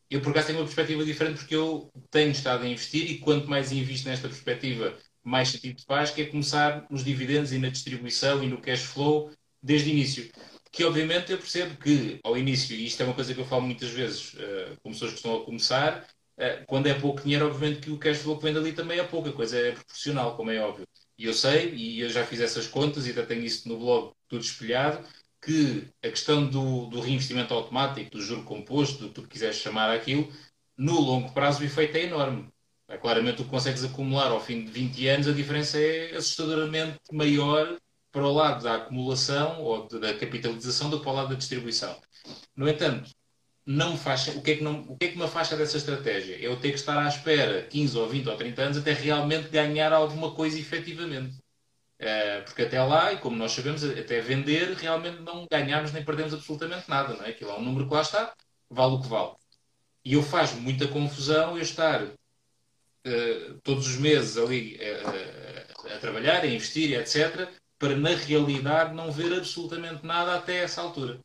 eu 0.10 0.22
por 0.22 0.32
acaso 0.32 0.48
tenho 0.48 0.60
uma 0.60 0.66
perspectiva 0.66 1.06
diferente 1.06 1.38
porque 1.38 1.56
eu 1.56 1.90
tenho 2.12 2.32
estado 2.32 2.64
a 2.64 2.68
investir 2.68 3.10
e 3.10 3.20
quanto 3.20 3.50
mais 3.50 3.72
invisto 3.72 4.10
nesta 4.10 4.28
perspectiva, 4.28 4.98
mais 5.24 5.50
sentido 5.50 5.82
faz, 5.86 6.12
que 6.12 6.22
é 6.22 6.26
começar 6.26 6.86
nos 6.90 7.04
dividendos 7.04 7.52
e 7.52 7.58
na 7.58 7.70
distribuição 7.70 8.44
e 8.44 8.48
no 8.48 8.60
cash 8.62 8.82
flow 8.82 9.32
desde 9.62 9.90
o 9.90 9.94
início. 9.94 10.30
Que 10.72 10.84
obviamente 10.84 11.32
eu 11.32 11.38
percebo 11.38 11.78
que 11.78 12.20
ao 12.24 12.38
início, 12.38 12.76
e 12.76 12.86
isto 12.86 13.02
é 13.02 13.06
uma 13.06 13.14
coisa 13.14 13.34
que 13.34 13.40
eu 13.40 13.46
falo 13.46 13.64
muitas 13.64 13.90
vezes 13.90 14.34
uh, 14.34 14.78
com 14.82 14.92
pessoas 14.92 15.12
que 15.12 15.18
estão 15.18 15.38
a 15.38 15.46
começar, 15.46 16.08
uh, 16.38 16.66
quando 16.68 16.88
é 16.88 16.94
pouco 16.94 17.22
dinheiro, 17.22 17.48
obviamente 17.48 17.82
que 17.82 17.92
o 17.92 17.98
cash 17.98 18.20
flow 18.20 18.38
que 18.38 18.44
vem 18.44 18.54
dali 18.54 18.74
também 18.74 19.00
é 19.00 19.04
pouco, 19.04 19.30
a 19.30 19.34
coisa 19.34 19.58
é 19.58 19.72
proporcional, 19.72 20.36
como 20.36 20.52
é 20.52 20.60
óbvio. 20.60 20.88
E 21.18 21.26
eu 21.26 21.34
sei, 21.34 21.74
e 21.74 22.00
eu 22.02 22.10
já 22.10 22.26
fiz 22.26 22.40
essas 22.40 22.68
contas 22.68 23.08
e 23.08 23.12
até 23.12 23.24
tenho 23.24 23.44
isso 23.44 23.68
no 23.68 23.78
blog 23.80 24.12
tudo 24.28 24.44
espelhado, 24.44 25.06
que 25.42 25.88
a 26.04 26.10
questão 26.10 26.46
do, 26.48 26.88
do 26.88 27.00
reinvestimento 27.00 27.54
automático, 27.54 28.12
do 28.12 28.22
juro 28.22 28.44
composto, 28.44 29.00
do 29.00 29.08
que 29.10 29.22
tu 29.22 29.28
quiseres 29.28 29.58
chamar 29.58 29.90
aquilo, 29.94 30.32
no 30.78 31.00
longo 31.00 31.32
prazo 31.34 31.62
o 31.62 31.66
efeito 31.66 31.98
é 31.98 32.04
enorme. 32.04 32.48
É, 32.90 32.98
claramente, 32.98 33.42
o 33.42 33.46
que 33.46 33.50
consegues 33.50 33.84
acumular 33.84 34.32
ao 34.32 34.40
fim 34.40 34.64
de 34.64 34.72
20 34.72 35.08
anos, 35.08 35.28
a 35.28 35.34
diferença 35.34 35.78
é 35.78 36.16
assustadoramente 36.16 36.98
maior 37.12 37.78
para 38.12 38.26
o 38.26 38.34
lado 38.34 38.64
da 38.64 38.76
acumulação 38.76 39.62
ou 39.62 39.88
da 39.88 40.14
capitalização 40.18 40.90
do 40.90 40.98
que 40.98 41.04
para 41.04 41.12
o 41.12 41.16
lado 41.16 41.30
da 41.30 41.36
distribuição. 41.36 42.00
No 42.56 42.68
entanto, 42.68 43.12
não 43.68 43.98
faz, 43.98 44.30
o, 44.30 44.42
que 44.42 44.52
é 44.52 44.56
que 44.56 44.64
não, 44.64 44.80
o 44.88 44.98
que 44.98 45.08
é 45.08 45.10
que 45.10 45.18
me 45.18 45.26
afasta 45.26 45.58
dessa 45.58 45.76
estratégia? 45.76 46.36
É 46.36 46.48
eu 46.48 46.56
ter 46.56 46.70
que 46.70 46.78
estar 46.78 46.98
à 46.98 47.08
espera 47.08 47.64
15 47.64 47.98
ou 47.98 48.08
20 48.08 48.30
ou 48.30 48.38
30 48.38 48.62
anos 48.62 48.78
até 48.78 48.94
realmente 48.94 49.50
ganhar 49.50 49.92
alguma 49.92 50.34
coisa 50.34 50.58
efetivamente. 50.58 51.36
Uh, 52.00 52.44
porque 52.46 52.62
até 52.62 52.82
lá, 52.82 53.12
e 53.12 53.18
como 53.18 53.36
nós 53.36 53.52
sabemos, 53.52 53.84
até 53.84 54.22
vender, 54.22 54.74
realmente 54.76 55.22
não 55.22 55.46
ganhamos 55.52 55.92
nem 55.92 56.06
perdemos 56.06 56.34
absolutamente 56.34 56.90
nada. 56.90 57.14
Não 57.16 57.26
é? 57.26 57.30
Aquilo 57.30 57.52
é 57.52 57.58
um 57.58 57.64
número 57.64 57.88
que 57.88 57.94
lá 57.94 58.02
está, 58.02 58.34
vale 58.70 58.96
o 58.96 59.02
que 59.02 59.08
vale. 59.10 59.32
E 60.06 60.14
eu 60.14 60.24
faz 60.24 60.54
muita 60.54 60.88
confusão 60.88 61.58
eu 61.58 61.62
estar 61.62 62.08
eh, 63.04 63.54
todos 63.64 63.88
os 63.88 63.98
meses 63.98 64.38
ali 64.38 64.78
uh, 64.78 65.94
a 65.94 65.98
trabalhar, 65.98 66.42
a 66.44 66.48
investir, 66.48 66.98
etc., 67.00 67.50
para 67.80 67.96
na 67.96 68.10
realidade 68.10 68.94
não 68.94 69.12
ver 69.12 69.34
absolutamente 69.34 70.06
nada 70.06 70.36
até 70.36 70.58
essa 70.58 70.82
altura. 70.82 71.20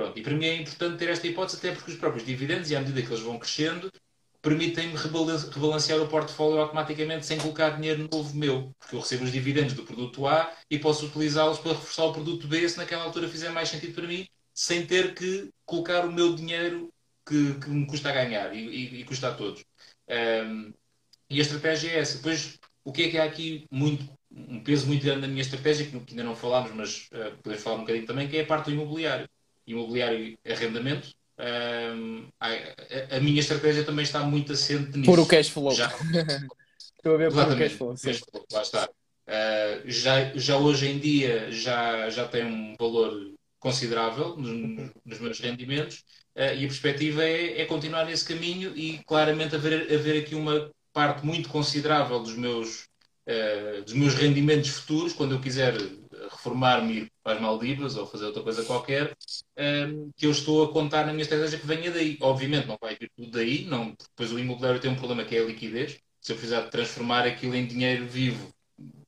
Pronto, 0.00 0.18
e 0.18 0.22
para 0.22 0.34
mim 0.34 0.46
é 0.46 0.56
importante 0.56 0.96
ter 0.96 1.10
esta 1.10 1.26
hipótese, 1.26 1.58
até 1.58 1.72
porque 1.72 1.90
os 1.90 1.98
próprios 1.98 2.24
dividendos, 2.24 2.70
e 2.70 2.74
à 2.74 2.80
medida 2.80 3.02
que 3.02 3.08
eles 3.08 3.20
vão 3.20 3.38
crescendo, 3.38 3.92
permitem-me 4.40 4.94
rebalancear 4.96 6.00
o 6.00 6.08
portfólio 6.08 6.58
automaticamente 6.58 7.26
sem 7.26 7.36
colocar 7.36 7.76
dinheiro 7.76 8.08
novo 8.10 8.34
meu, 8.34 8.74
porque 8.78 8.96
eu 8.96 9.00
recebo 9.00 9.24
os 9.24 9.30
dividendos 9.30 9.74
do 9.74 9.84
produto 9.84 10.26
A 10.26 10.56
e 10.70 10.78
posso 10.78 11.04
utilizá-los 11.04 11.58
para 11.58 11.72
reforçar 11.72 12.04
o 12.04 12.14
produto 12.14 12.48
B 12.48 12.66
se 12.66 12.78
naquela 12.78 13.04
altura 13.04 13.28
fizer 13.28 13.50
mais 13.50 13.68
sentido 13.68 13.92
para 13.92 14.06
mim, 14.06 14.26
sem 14.54 14.86
ter 14.86 15.14
que 15.14 15.50
colocar 15.66 16.06
o 16.06 16.10
meu 16.10 16.34
dinheiro 16.34 16.90
que, 17.26 17.60
que 17.60 17.68
me 17.68 17.86
custa 17.86 18.08
a 18.08 18.12
ganhar 18.12 18.56
e, 18.56 18.58
e, 18.58 19.00
e 19.00 19.04
custa 19.04 19.28
a 19.28 19.34
todos. 19.34 19.62
Um, 20.08 20.72
e 21.28 21.38
a 21.40 21.42
estratégia 21.42 21.90
é 21.90 21.98
essa. 21.98 22.16
Depois, 22.16 22.58
o 22.82 22.90
que 22.90 23.02
é 23.02 23.10
que 23.10 23.18
há 23.18 23.24
aqui 23.24 23.66
muito, 23.70 24.10
um 24.30 24.64
peso 24.64 24.86
muito 24.86 25.04
grande 25.04 25.20
na 25.20 25.28
minha 25.28 25.42
estratégia, 25.42 25.84
que 25.84 25.94
ainda 25.94 26.24
não 26.24 26.34
falámos, 26.34 26.72
mas 26.72 27.08
uh, 27.12 27.36
podemos 27.42 27.62
falar 27.62 27.76
um 27.76 27.80
bocadinho 27.80 28.06
também, 28.06 28.28
que 28.30 28.38
é 28.38 28.40
a 28.40 28.46
parte 28.46 28.70
do 28.70 28.72
imobiliário. 28.72 29.28
Imobiliário 29.66 30.38
arrendamento. 30.46 31.08
Uh, 31.38 32.28
a, 32.38 33.16
a, 33.16 33.20
minha 33.20 33.40
estratégia 33.40 33.82
também 33.82 34.02
está 34.02 34.20
muito 34.20 34.52
assente 34.52 34.96
nisso. 34.98 35.10
Por 35.10 35.18
o 35.18 35.26
cash 35.26 35.48
flow. 35.48 35.74
Já, 35.74 35.88
Estou 36.96 37.14
a 37.14 37.16
ver 37.16 37.32
por 37.32 37.50
o 37.50 37.56
cash 37.56 37.72
flow. 37.72 37.94
Cash 37.94 38.18
flow 38.18 38.44
lá 38.52 38.62
está. 38.62 38.88
Uh, 39.30 39.82
já, 39.86 40.32
já 40.34 40.56
hoje 40.56 40.88
em 40.88 40.98
dia 40.98 41.50
já, 41.50 42.10
já 42.10 42.26
tem 42.26 42.44
um 42.44 42.74
valor 42.78 43.32
considerável 43.60 44.36
nos, 44.36 44.90
nos 45.04 45.20
meus 45.20 45.38
rendimentos 45.38 46.04
uh, 46.34 46.54
e 46.56 46.64
a 46.64 46.68
perspectiva 46.68 47.22
é, 47.22 47.60
é, 47.60 47.64
continuar 47.66 48.06
nesse 48.06 48.24
caminho 48.24 48.76
e 48.76 48.98
claramente 49.06 49.54
haver, 49.54 49.92
haver 49.92 50.22
aqui 50.22 50.34
uma 50.34 50.70
parte 50.92 51.24
muito 51.24 51.48
considerável 51.48 52.18
dos 52.20 52.34
meus, 52.34 52.88
uh, 53.28 53.82
dos 53.84 53.92
meus 53.92 54.14
rendimentos 54.14 54.70
futuros, 54.70 55.12
quando 55.12 55.34
eu 55.34 55.40
quiser 55.40 55.74
reformar-me 56.30 57.10
para 57.22 57.34
as 57.34 57.40
Maldivas 57.40 57.96
ou 57.96 58.06
fazer 58.06 58.26
outra 58.26 58.42
coisa 58.42 58.64
qualquer, 58.64 59.12
uh, 59.12 60.12
que 60.16 60.26
eu 60.26 60.30
estou 60.30 60.64
a 60.64 60.72
contar 60.72 61.06
na 61.06 61.12
minha 61.12 61.22
estratégia 61.22 61.58
que 61.58 61.66
venha 61.66 61.90
daí. 61.90 62.18
Obviamente 62.20 62.66
não 62.66 62.78
vai 62.80 62.96
vir 62.96 63.10
tudo 63.16 63.30
daí, 63.30 63.64
não, 63.64 63.94
depois 64.10 64.32
o 64.32 64.38
imobiliário 64.38 64.80
tem 64.80 64.90
um 64.90 64.96
problema 64.96 65.24
que 65.24 65.36
é 65.36 65.40
a 65.40 65.44
liquidez. 65.44 65.98
Se 66.20 66.32
eu 66.32 66.36
de 66.36 66.70
transformar 66.70 67.26
aquilo 67.26 67.54
em 67.54 67.66
dinheiro 67.66 68.06
vivo, 68.06 68.52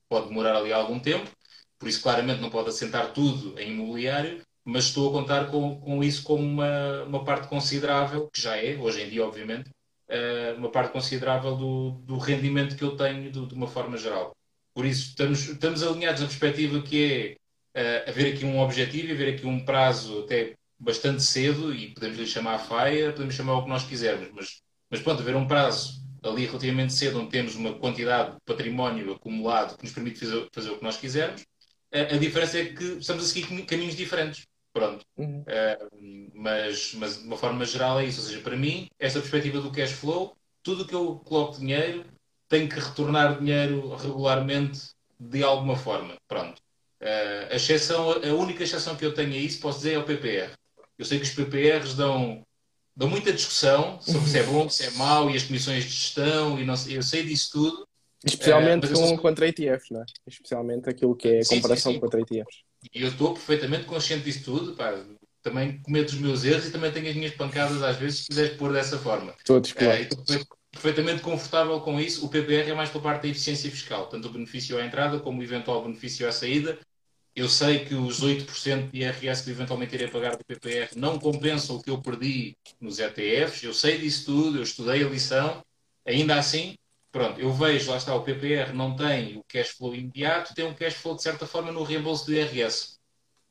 pode 0.09 0.29
demorar 0.29 0.57
ali 0.57 0.73
algum 0.73 0.99
tempo, 0.99 1.31
por 1.79 1.89
isso 1.89 2.03
claramente 2.03 2.41
não 2.41 2.51
pode 2.51 2.68
assentar 2.68 3.12
tudo 3.12 3.59
em 3.59 3.73
imobiliário, 3.73 4.43
mas 4.64 4.85
estou 4.85 5.09
a 5.11 5.12
contar 5.12 5.51
com, 5.51 5.81
com 5.81 6.03
isso 6.05 6.23
como 6.23 6.43
uma, 6.43 7.03
uma 7.05 7.25
parte 7.25 7.49
considerável, 7.49 8.29
que 8.33 8.41
já 8.41 8.57
é, 8.57 8.77
hoje 8.77 9.03
em 9.03 9.09
dia, 9.09 9.25
obviamente, 9.25 9.70
uh, 10.09 10.57
uma 10.57 10.70
parte 10.70 10.93
considerável 10.93 11.57
do, 11.57 11.91
do 12.05 12.18
rendimento 12.18 12.77
que 12.77 12.85
eu 12.85 12.97
tenho 12.97 13.31
do, 13.31 13.47
de 13.47 13.55
uma 13.55 13.66
forma 13.66 13.97
geral. 13.97 14.35
Por 14.75 14.87
isso, 14.87 15.11
estamos, 15.11 15.49
estamos 15.49 15.83
alinhados 15.83 16.20
na 16.20 16.27
perspectiva 16.27 16.81
que 16.83 17.39
é 17.75 18.07
uh, 18.07 18.11
haver 18.11 18.35
aqui 18.35 18.45
um 18.45 18.61
objetivo 18.61 19.09
e 19.09 19.12
haver 19.12 19.35
aqui 19.35 19.47
um 19.47 19.64
prazo 19.64 20.20
até 20.20 20.55
bastante 20.79 21.23
cedo, 21.23 21.75
e 21.75 21.95
podemos 21.95 22.18
lhe 22.18 22.27
chamar 22.27 22.55
a 22.55 22.59
FAIA, 22.59 23.12
podemos 23.12 23.35
chamar 23.35 23.59
o 23.59 23.62
que 23.62 23.68
nós 23.68 23.85
quisermos, 23.85 24.31
mas, 24.33 24.62
mas 24.91 25.01
pronto, 25.01 25.23
haver 25.23 25.37
um 25.37 25.47
prazo 25.47 26.03
ali 26.23 26.47
relativamente 26.47 26.93
cedo, 26.93 27.20
onde 27.20 27.31
temos 27.31 27.55
uma 27.55 27.75
quantidade 27.75 28.33
de 28.33 28.41
património 28.45 29.12
acumulado 29.12 29.77
que 29.77 29.85
nos 29.85 29.93
permite 29.93 30.20
fazer, 30.20 30.49
fazer 30.53 30.70
o 30.70 30.79
que 30.79 30.85
nós 30.85 30.97
quisermos, 30.97 31.45
a, 31.93 32.14
a 32.14 32.18
diferença 32.18 32.59
é 32.59 32.64
que 32.64 32.85
estamos 32.85 33.25
a 33.25 33.27
seguir 33.27 33.64
caminhos 33.66 33.95
diferentes. 33.95 34.47
Pronto. 34.73 35.05
Uhum. 35.18 35.43
Uh, 35.43 36.31
mas, 36.35 36.95
mas 36.95 37.18
de 37.18 37.27
uma 37.27 37.37
forma 37.37 37.64
geral 37.66 38.01
é 38.01 38.07
isso. 38.07 38.23
Ou 38.23 38.27
seja, 38.27 38.41
para 38.41 38.57
mim, 38.57 38.89
esta 38.99 39.20
perspectiva 39.20 39.61
do 39.61 39.70
cash 39.70 39.93
flow, 39.93 40.35
tudo 40.62 40.87
que 40.87 40.95
eu 40.95 41.16
coloco 41.16 41.59
dinheiro 41.59 42.05
tem 42.53 42.69
que 42.69 42.79
retornar 42.79 43.39
dinheiro 43.39 43.97
regularmente 43.97 44.91
de 45.19 45.43
alguma 45.43 45.75
forma. 45.75 46.19
Pronto. 46.29 46.61
Uh, 47.01 47.51
a, 47.51 47.57
exceção, 47.57 48.11
a 48.11 48.35
única 48.35 48.63
exceção 48.63 48.95
que 48.95 49.07
eu 49.07 49.15
tenho 49.15 49.33
a 49.33 49.37
isso, 49.39 49.59
posso 49.59 49.79
dizer, 49.79 49.95
é 49.95 49.99
o 49.99 50.05
PPR. 50.05 50.53
Eu 50.99 51.05
sei 51.07 51.19
que 51.19 51.25
os 51.25 51.33
PPRs 51.33 51.95
dão 51.95 52.43
dão 52.95 53.09
muita 53.09 53.33
discussão 53.33 53.99
sobre 54.03 54.29
se 54.29 54.39
é 54.39 54.43
bom, 54.43 54.69
se 54.69 54.85
é 54.85 54.91
mau 54.91 55.31
e 55.31 55.37
as 55.37 55.45
comissões 55.45 55.85
de 55.85 55.89
gestão 55.89 56.61
e 56.61 56.65
não 56.67 56.75
eu 56.91 57.03
sei 57.03 57.25
disso 57.25 57.53
tudo. 57.53 57.89
Especialmente 58.23 58.85
uh, 58.85 58.91
com, 58.91 59.07
sou... 59.07 59.19
contra 59.19 59.49
ETFs, 59.49 59.89
não 59.91 60.03
é? 60.03 60.05
Especialmente 60.27 60.91
aquilo 60.91 61.17
que 61.17 61.29
é 61.29 61.41
a 61.41 61.47
comparação 61.47 61.93
sim, 61.93 61.95
sim, 61.95 61.95
sim. 61.95 62.01
contra 62.01 62.21
ETFs. 62.21 62.59
E 62.95 63.01
eu 63.01 63.09
estou 63.09 63.33
perfeitamente 63.33 63.87
consciente 63.87 64.25
disso 64.25 64.45
tudo, 64.45 64.77
pá. 64.77 65.03
Também 65.43 65.81
cometo 65.81 66.11
os 66.11 66.21
meus 66.21 66.45
erros 66.45 66.67
e 66.67 66.71
também 66.71 66.93
tenho 66.93 67.09
as 67.09 67.17
minhas 67.17 67.35
pancadas 67.35 67.83
às 67.83 67.97
vezes, 67.97 68.21
se 68.21 68.27
quiseres 68.27 68.57
pôr 68.59 68.75
dessa 68.75 68.99
forma. 68.99 69.35
Todos, 69.43 69.73
claro. 69.73 70.03
Uh, 70.03 70.62
perfeitamente 70.73 71.23
confortável 71.23 71.79
com 71.81 72.01
isso. 72.01 72.25
O 72.25 72.29
PPR 72.29 72.70
é 72.70 72.75
mais 72.75 72.91
pela 72.91 73.05
parte 73.05 73.23
da 73.23 73.29
eficiência 73.29 73.70
fiscal, 73.70 74.07
tanto 74.09 74.29
o 74.29 74.33
benefício 74.33 74.79
à 74.79 74.85
entrada 74.85 75.20
como 75.20 75.41
o 75.41 75.45
eventual 75.45 75.85
benefício 75.85 76.27
à 76.27 76.33
saída. 76.33 76.79
Eu 77.37 77.49
sei 77.49 77.85
que 77.85 77.95
os 77.95 78.23
8% 78.23 78.91
de 78.91 79.01
IRS 79.01 79.45
que 79.45 79.51
eventualmente 79.51 79.95
irei 79.95 80.09
pagar 80.09 80.37
do 80.37 80.45
PPR 80.45 80.91
não 80.97 81.18
compensam 81.18 81.77
o 81.77 81.83
que 81.83 81.91
eu 81.91 82.01
perdi 82.01 82.57
nos 82.81 82.99
ETFs. 82.99 83.62
Eu 83.62 83.73
sei 83.73 83.99
disso 83.99 84.27
tudo, 84.27 84.59
eu 84.59 84.62
estudei 84.62 85.05
a 85.05 85.09
lição. 85.09 85.62
Ainda 86.07 86.37
assim, 86.39 86.75
pronto, 87.11 87.41
eu 87.41 87.53
vejo, 87.53 87.91
lá 87.91 87.97
está, 87.97 88.14
o 88.14 88.23
PPR 88.23 88.73
não 88.75 88.97
tem 88.97 89.39
o 89.39 89.45
cash 89.45 89.70
flow 89.70 89.95
imediato, 89.95 90.55
tem 90.55 90.66
um 90.66 90.75
cash 90.75 90.95
flow 90.95 91.14
de 91.14 91.23
certa 91.23 91.47
forma 91.47 91.73
no 91.73 91.83
reembolso 91.83 92.27
do 92.27 92.35
IRS. 92.35 92.99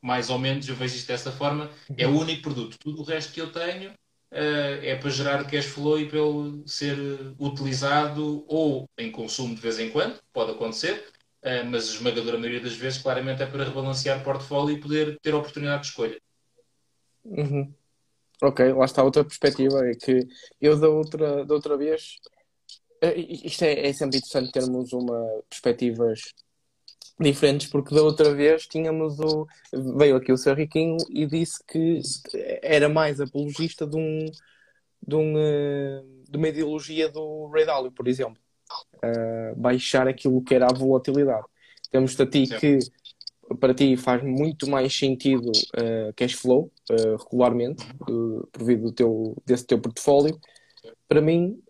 Mais 0.02 0.30
ou 0.30 0.38
menos, 0.38 0.68
eu 0.68 0.76
vejo 0.76 0.96
isto 0.96 1.08
desta 1.08 1.32
forma. 1.32 1.72
É 1.96 2.08
o 2.08 2.20
único 2.20 2.42
produto. 2.42 2.78
Tudo 2.80 3.02
o 3.02 3.06
resto 3.06 3.34
que 3.34 3.42
eu 3.42 3.52
tenho 3.52 3.94
é 4.32 4.96
para 4.96 5.10
gerar 5.10 5.44
cash 5.46 5.66
flow 5.66 6.00
e 6.00 6.04
ele 6.04 6.64
ser 6.66 6.98
utilizado 7.38 8.46
ou 8.48 8.90
em 8.98 9.12
consumo 9.12 9.54
de 9.54 9.62
vez 9.62 9.78
em 9.78 9.90
quando, 9.90 10.20
pode 10.32 10.52
acontecer, 10.52 11.06
uh, 11.44 11.66
mas 11.70 11.90
a 11.90 11.94
esmagadora 11.94 12.38
maioria 12.38 12.62
das 12.62 12.76
vezes 12.76 13.02
claramente 13.02 13.44
é 13.44 13.46
para 13.46 13.66
rebalancear 13.66 14.24
portfólio 14.24 14.78
e 14.78 14.80
poder 14.80 15.20
ter 15.22 15.36
oportunidade 15.36 15.82
de 15.82 15.88
escolha. 15.90 16.20
Uhum. 17.26 17.74
Ok, 18.42 18.74
lá 18.74 18.86
está 18.86 19.04
outra 19.04 19.24
perspectiva, 19.24 19.86
é 19.88 19.94
que 19.94 20.28
eu 20.60 20.80
da 20.80 20.90
outra, 20.90 21.46
da 21.46 21.54
outra 21.54 21.78
vez, 21.78 22.16
uh, 23.04 23.20
isto 23.46 23.64
é, 23.64 23.88
é 23.88 23.94
sempre 23.94 24.18
interessante 24.18 24.52
termos 24.52 24.94
uma 24.94 25.44
perspectivas 25.50 26.34
diferentes, 27.22 27.68
porque 27.68 27.94
da 27.94 28.02
outra 28.02 28.34
vez 28.34 28.68
tínhamos 28.68 29.20
o. 29.20 29.48
Veio 29.98 30.16
aqui 30.16 30.32
o 30.32 30.38
Sr. 30.38 30.56
Riquinho 30.56 30.98
e 31.10 31.26
disse 31.26 31.64
que 31.68 32.02
era 32.62 32.90
mais 32.90 33.20
apologista 33.22 33.86
de 33.86 33.98
um. 33.98 34.26
de, 35.06 35.16
um, 35.16 35.34
eh, 35.38 36.02
de 36.30 36.38
uma 36.38 36.48
ideologia 36.48 37.10
do 37.10 37.48
Ray 37.48 37.66
Dalio, 37.66 37.92
por 37.92 38.08
exemplo. 38.08 38.42
Uh, 39.04 39.60
baixar 39.60 40.08
aquilo 40.08 40.42
que 40.42 40.56
era 40.56 40.66
a 40.66 40.74
volatilidade. 40.74 41.46
Temos-te 41.92 42.22
a 42.22 42.26
ti 42.26 42.48
que 42.48 42.80
para 43.60 43.74
ti 43.74 43.98
faz 43.98 44.24
muito 44.24 44.70
mais 44.70 44.98
sentido 44.98 45.52
uh, 45.52 46.14
cash 46.16 46.34
flow 46.34 46.72
uh, 46.90 47.18
regularmente, 47.24 47.86
uh, 48.10 48.48
por 48.52 48.64
vir 48.64 48.80
do 48.80 48.92
teu, 48.92 49.36
desse 49.46 49.66
teu 49.66 49.80
portfólio. 49.80 50.40
Para 51.12 51.20
mim 51.20 51.62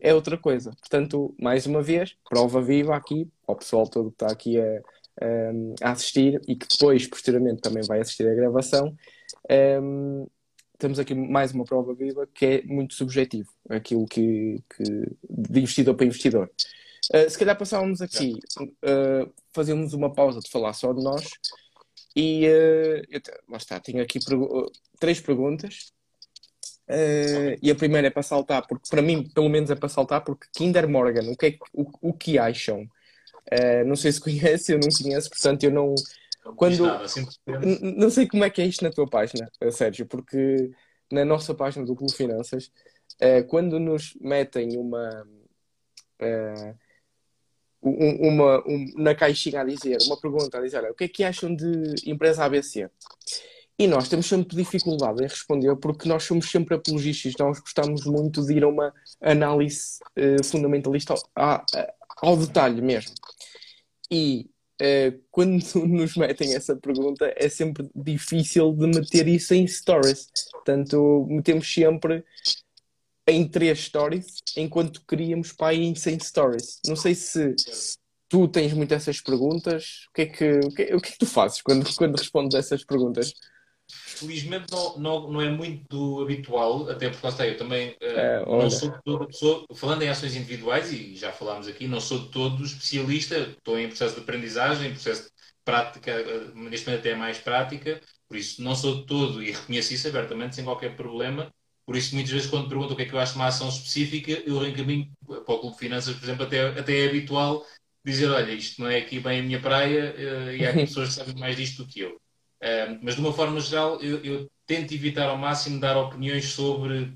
é 0.00 0.14
outra 0.14 0.38
coisa. 0.38 0.70
Portanto, 0.78 1.34
mais 1.36 1.66
uma 1.66 1.82
vez, 1.82 2.16
prova 2.30 2.62
viva 2.62 2.94
aqui, 2.94 3.28
ao 3.44 3.56
pessoal 3.56 3.88
todo 3.88 4.10
que 4.10 4.14
está 4.14 4.28
aqui 4.28 4.56
a, 4.60 4.82
a 5.82 5.90
assistir 5.90 6.40
e 6.46 6.54
que 6.54 6.64
depois, 6.68 7.04
posteriormente, 7.08 7.60
também 7.60 7.82
vai 7.82 7.98
assistir 7.98 8.24
à 8.28 8.32
gravação. 8.32 8.94
Um, 9.82 10.28
temos 10.78 11.00
aqui 11.00 11.12
mais 11.12 11.50
uma 11.50 11.64
prova 11.64 11.92
viva 11.92 12.24
que 12.32 12.46
é 12.46 12.62
muito 12.62 12.94
subjetivo, 12.94 13.50
aquilo 13.68 14.06
que, 14.06 14.62
que 14.76 14.84
de 15.28 15.60
investidor 15.60 15.96
para 15.96 16.06
investidor. 16.06 16.48
Uh, 17.12 17.28
se 17.28 17.36
calhar 17.36 17.58
passávamos 17.58 18.00
aqui, 18.00 18.38
uh, 18.60 19.28
fazíamos 19.52 19.92
uma 19.92 20.12
pausa 20.12 20.38
de 20.38 20.48
falar 20.48 20.72
só 20.72 20.92
de 20.92 21.02
nós 21.02 21.28
e 22.14 22.46
uh, 22.46 23.02
eu, 23.10 23.20
lá 23.48 23.56
está, 23.56 23.80
tenho 23.80 24.00
aqui 24.00 24.20
três 25.00 25.20
perguntas. 25.20 25.92
Uh, 26.88 27.56
e 27.62 27.70
a 27.70 27.74
primeira 27.74 28.08
é 28.08 28.10
para 28.10 28.22
saltar, 28.22 28.66
porque 28.66 28.88
para 28.90 29.00
mim, 29.00 29.28
pelo 29.28 29.48
menos, 29.48 29.70
é 29.70 29.74
para 29.74 29.88
saltar, 29.88 30.22
porque 30.22 30.46
Kinder 30.52 30.88
Morgan, 30.88 31.30
o 31.30 31.36
que, 31.36 31.46
é, 31.46 31.58
o, 31.72 32.10
o 32.10 32.12
que 32.12 32.38
acham 32.38 32.86
Uh, 33.52 33.84
não 33.86 33.96
sei 33.96 34.10
se 34.12 34.20
conhece, 34.20 34.72
eu 34.72 34.78
não 34.78 34.88
conheço, 34.88 35.28
portanto 35.28 35.64
eu 35.64 35.70
não. 35.70 35.94
Quando... 36.56 36.86
Nada, 36.86 37.06
não 37.96 38.10
sei 38.10 38.26
como 38.26 38.44
é 38.44 38.50
que 38.50 38.60
é 38.60 38.66
isto 38.66 38.84
na 38.84 38.90
tua 38.90 39.08
página, 39.08 39.50
eh, 39.60 39.70
Sérgio, 39.70 40.04
porque 40.06 40.70
na 41.10 41.24
nossa 41.24 41.54
página 41.54 41.86
do 41.86 41.96
Clube 41.96 42.12
Finanças, 42.14 42.70
uh, 43.20 43.46
quando 43.48 43.78
nos 43.78 44.14
metem 44.20 44.76
uma. 44.76 45.26
Uma, 47.86 48.66
um, 48.66 48.86
na 48.96 49.14
caixinha 49.14 49.60
a 49.60 49.64
dizer, 49.64 49.98
uma 50.06 50.18
pergunta 50.18 50.56
a 50.56 50.62
dizer, 50.62 50.82
o 50.84 50.94
que 50.94 51.04
é 51.04 51.08
que 51.08 51.22
acham 51.22 51.54
de 51.54 51.94
empresa 52.06 52.42
ABC? 52.42 52.88
E 53.78 53.86
nós 53.86 54.08
temos 54.08 54.26
sempre 54.26 54.56
dificuldade 54.56 55.22
em 55.22 55.26
responder 55.26 55.74
porque 55.76 56.08
nós 56.08 56.22
somos 56.22 56.48
sempre 56.48 56.76
apologistas, 56.76 57.34
nós 57.38 57.58
gostamos 57.58 58.04
muito 58.04 58.44
de 58.46 58.54
ir 58.54 58.62
a 58.62 58.68
uma 58.68 58.94
análise 59.20 59.98
uh, 60.16 60.44
fundamentalista 60.44 61.14
ao, 61.34 61.64
ao 62.22 62.36
detalhe 62.36 62.80
mesmo. 62.80 63.14
E 64.08 64.48
uh, 64.80 65.20
quando 65.30 65.64
nos 65.86 66.16
metem 66.16 66.54
essa 66.54 66.76
pergunta, 66.76 67.32
é 67.36 67.48
sempre 67.48 67.90
difícil 67.94 68.72
de 68.74 68.86
meter 68.86 69.26
isso 69.26 69.54
em 69.54 69.66
stories. 69.66 70.28
Portanto, 70.52 71.26
metemos 71.28 71.72
sempre 71.72 72.24
em 73.26 73.48
três 73.48 73.80
stories, 73.80 74.42
enquanto 74.56 75.02
queríamos 75.06 75.52
para 75.52 75.74
em 75.74 75.94
100 75.94 76.20
stories. 76.20 76.80
Não 76.86 76.94
sei 76.94 77.14
se 77.14 77.54
tu 78.28 78.46
tens 78.48 78.72
muito 78.72 78.92
essas 78.92 79.20
perguntas. 79.20 80.06
O 80.10 80.12
que 80.12 80.22
é 80.22 80.26
que, 80.26 80.50
o 80.58 80.68
que, 80.70 80.94
o 80.94 81.00
que, 81.00 81.08
é 81.08 81.12
que 81.12 81.18
tu 81.18 81.26
fazes 81.26 81.62
quando, 81.62 81.92
quando 81.96 82.16
respondes 82.16 82.56
essas 82.56 82.84
perguntas? 82.84 83.32
Felizmente 84.14 84.70
não, 84.70 84.98
não, 84.98 85.32
não 85.32 85.40
é 85.40 85.48
muito 85.48 86.20
habitual, 86.20 86.88
até 86.90 87.10
porque 87.10 87.26
eu 87.42 87.56
também 87.56 87.90
uh, 87.90 87.96
é, 88.00 88.44
não 88.44 88.70
sou 88.70 88.90
de 88.90 89.02
toda 89.02 89.26
pessoa, 89.26 89.64
falando 89.74 90.02
em 90.02 90.08
ações 90.08 90.36
individuais, 90.36 90.92
e 90.92 91.16
já 91.16 91.32
falámos 91.32 91.66
aqui, 91.66 91.86
não 91.86 92.00
sou 92.00 92.20
de 92.20 92.28
todo 92.28 92.64
especialista, 92.64 93.36
estou 93.38 93.78
em 93.78 93.88
processo 93.88 94.14
de 94.14 94.20
aprendizagem, 94.20 94.88
em 94.88 94.92
processo 94.92 95.24
de 95.24 95.30
prática, 95.64 96.10
eh, 96.10 96.50
neste 96.54 96.86
momento 96.86 97.00
até 97.00 97.14
mais 97.14 97.38
prática, 97.38 98.00
por 98.28 98.36
isso 98.36 98.62
não 98.62 98.74
sou 98.74 98.96
de 98.96 99.06
todo, 99.06 99.42
e 99.42 99.52
reconheço 99.52 99.94
isso 99.94 100.08
abertamente, 100.08 100.54
sem 100.54 100.64
qualquer 100.64 100.94
problema, 100.96 101.52
por 101.86 101.96
isso 101.96 102.14
muitas 102.14 102.32
vezes 102.32 102.50
quando 102.50 102.68
perguntam 102.68 102.92
o 102.92 102.96
que 102.96 103.02
é 103.02 103.06
que 103.06 103.14
eu 103.14 103.18
acho 103.18 103.32
de 103.32 103.38
uma 103.38 103.48
ação 103.48 103.68
específica, 103.68 104.32
eu 104.46 104.58
reencaminho 104.58 105.10
para 105.26 105.54
o 105.54 105.58
Clube 105.58 105.74
de 105.74 105.80
Finanças, 105.80 106.14
por 106.14 106.24
exemplo, 106.24 106.44
até, 106.44 106.68
até 106.68 107.04
é 107.04 107.08
habitual 107.08 107.64
dizer, 108.04 108.28
olha, 108.30 108.52
isto 108.52 108.80
não 108.82 108.88
é 108.90 108.98
aqui 108.98 109.18
bem 109.18 109.40
a 109.40 109.42
minha 109.42 109.60
praia, 109.60 110.14
uh, 110.14 110.52
e 110.52 110.66
há 110.66 110.70
aqui 110.70 110.80
pessoas 110.86 111.08
que 111.08 111.14
sabem 111.14 111.34
mais 111.36 111.56
disto 111.56 111.84
do 111.84 111.88
que 111.90 112.00
eu 112.00 112.20
mas 113.02 113.14
de 113.14 113.20
uma 113.20 113.32
forma 113.32 113.60
geral, 113.60 114.00
eu, 114.00 114.24
eu, 114.24 114.50
tento 114.66 114.94
evitar 114.94 115.28
ao 115.28 115.36
máximo 115.36 115.78
dar 115.78 115.96
opiniões 115.96 116.46
sobre 116.46 117.12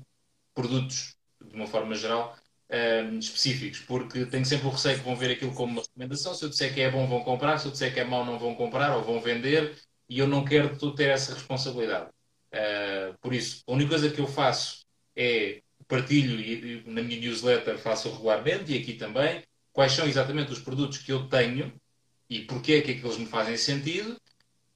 produtos, 0.53 1.15
de 1.43 1.55
uma 1.55 1.65
forma 1.65 1.95
geral, 1.95 2.37
específicos, 3.19 3.79
porque 3.79 4.25
tenho 4.27 4.45
sempre 4.45 4.67
o 4.67 4.69
receio 4.69 4.99
que 4.99 5.03
vão 5.03 5.15
ver 5.15 5.31
aquilo 5.31 5.53
como 5.55 5.73
uma 5.73 5.81
recomendação. 5.81 6.35
Se 6.35 6.45
eu 6.45 6.49
disser 6.49 6.73
que 6.73 6.81
é 6.81 6.91
bom, 6.91 7.07
vão 7.07 7.23
comprar, 7.23 7.57
se 7.57 7.65
eu 7.65 7.71
disser 7.71 7.91
que 7.91 7.99
é 7.99 8.03
mau, 8.03 8.23
não 8.23 8.37
vão 8.37 8.53
comprar 8.53 8.95
ou 8.95 9.03
vão 9.03 9.19
vender, 9.19 9.75
e 10.07 10.19
eu 10.19 10.27
não 10.27 10.45
quero 10.45 10.75
ter 10.93 11.09
essa 11.09 11.33
responsabilidade. 11.33 12.09
Uh, 12.53 13.17
por 13.21 13.33
isso, 13.33 13.63
a 13.67 13.73
única 13.73 13.89
coisa 13.89 14.09
que 14.09 14.19
eu 14.19 14.27
faço 14.27 14.85
é 15.15 15.61
partilho 15.87 16.39
e, 16.39 16.83
na 16.85 17.01
minha 17.01 17.19
newsletter 17.19 17.77
faço 17.77 18.09
regularmente 18.11 18.71
e 18.71 18.77
aqui 18.77 18.93
também 18.93 19.43
quais 19.73 19.91
são 19.91 20.07
exatamente 20.07 20.51
os 20.51 20.59
produtos 20.59 20.99
que 20.99 21.11
eu 21.11 21.27
tenho 21.27 21.73
e 22.29 22.41
porque 22.41 22.73
é 22.73 22.81
que 22.81 22.91
aqueles 22.91 23.17
me 23.17 23.25
fazem 23.25 23.57
sentido 23.57 24.19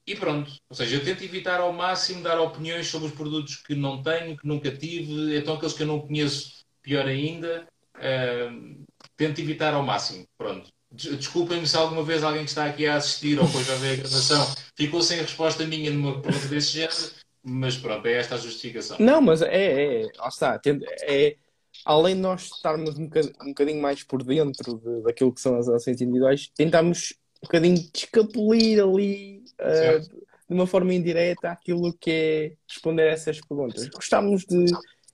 e 0.06 0.14
pronto. 0.14 0.52
Ou 0.68 0.76
seja, 0.76 0.96
eu 0.96 1.04
tento 1.04 1.24
evitar 1.24 1.60
ao 1.60 1.72
máximo 1.72 2.22
dar 2.22 2.40
opiniões 2.40 2.86
sobre 2.88 3.08
os 3.08 3.14
produtos 3.14 3.56
que 3.56 3.74
não 3.74 4.02
tenho, 4.02 4.36
que 4.36 4.46
nunca 4.46 4.70
tive, 4.70 5.36
então 5.36 5.54
aqueles 5.54 5.74
que 5.74 5.82
eu 5.82 5.86
não 5.86 6.00
conheço, 6.00 6.64
pior 6.82 7.06
ainda. 7.06 7.66
Uh, 7.96 8.84
tento 9.16 9.40
evitar 9.40 9.72
ao 9.74 9.82
máximo. 9.82 10.26
Pronto. 10.36 10.68
Desculpem-me 10.90 11.66
se 11.66 11.76
alguma 11.76 12.04
vez 12.04 12.22
alguém 12.22 12.44
que 12.44 12.50
está 12.50 12.66
aqui 12.66 12.86
a 12.86 12.96
assistir 12.96 13.38
ou 13.38 13.46
depois 13.46 13.68
a 13.68 13.74
ver 13.76 13.94
a 13.94 13.96
gravação 13.96 14.54
ficou 14.76 15.02
sem 15.02 15.20
resposta 15.20 15.66
minha 15.66 15.90
numa 15.90 16.20
pergunta 16.20 16.46
desse 16.46 16.72
género, 16.72 17.10
mas 17.42 17.76
pronto, 17.76 18.06
é 18.06 18.12
esta 18.12 18.36
a 18.36 18.38
justificação. 18.38 18.96
Não, 19.00 19.20
mas 19.20 19.42
é, 19.42 20.02
é, 20.02 20.08
lá 20.16 20.28
está. 20.28 20.60
É, 21.02 21.36
além 21.84 22.14
de 22.14 22.20
nós 22.20 22.50
estarmos 22.54 22.96
um 22.96 23.08
bocadinho, 23.08 23.82
mais 23.82 24.04
por 24.04 24.22
dentro 24.22 24.78
de, 24.78 25.02
daquilo 25.02 25.32
que 25.32 25.40
são 25.40 25.56
as 25.56 25.68
ações 25.68 26.00
individuais, 26.00 26.48
tentamos 26.54 27.14
um 27.42 27.46
bocadinho 27.46 27.74
de 27.74 27.90
escapulir 27.92 28.82
ali 28.82 29.33
uh, 29.64 30.00
de 30.00 30.54
uma 30.54 30.66
forma 30.66 30.92
indireta 30.92 31.50
aquilo 31.50 31.92
que 31.92 32.10
é 32.10 32.52
responder 32.68 33.08
a 33.08 33.12
essas 33.12 33.40
perguntas. 33.40 33.88
Gostávamos 33.88 34.44
de 34.44 34.66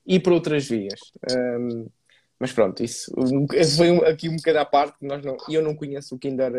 ir 0.06 0.20
para 0.20 0.34
outras 0.34 0.66
vias. 0.66 1.00
Um, 1.30 1.86
mas 2.38 2.52
pronto, 2.52 2.82
isso 2.82 3.12
foi 3.76 3.94
aqui 4.06 4.26
um 4.26 4.36
bocado 4.36 4.58
à 4.60 4.64
parte, 4.64 4.96
nós 5.02 5.22
não, 5.22 5.36
eu 5.46 5.62
não 5.62 5.76
conheço 5.76 6.14
o 6.14 6.18
Kinder, 6.18 6.50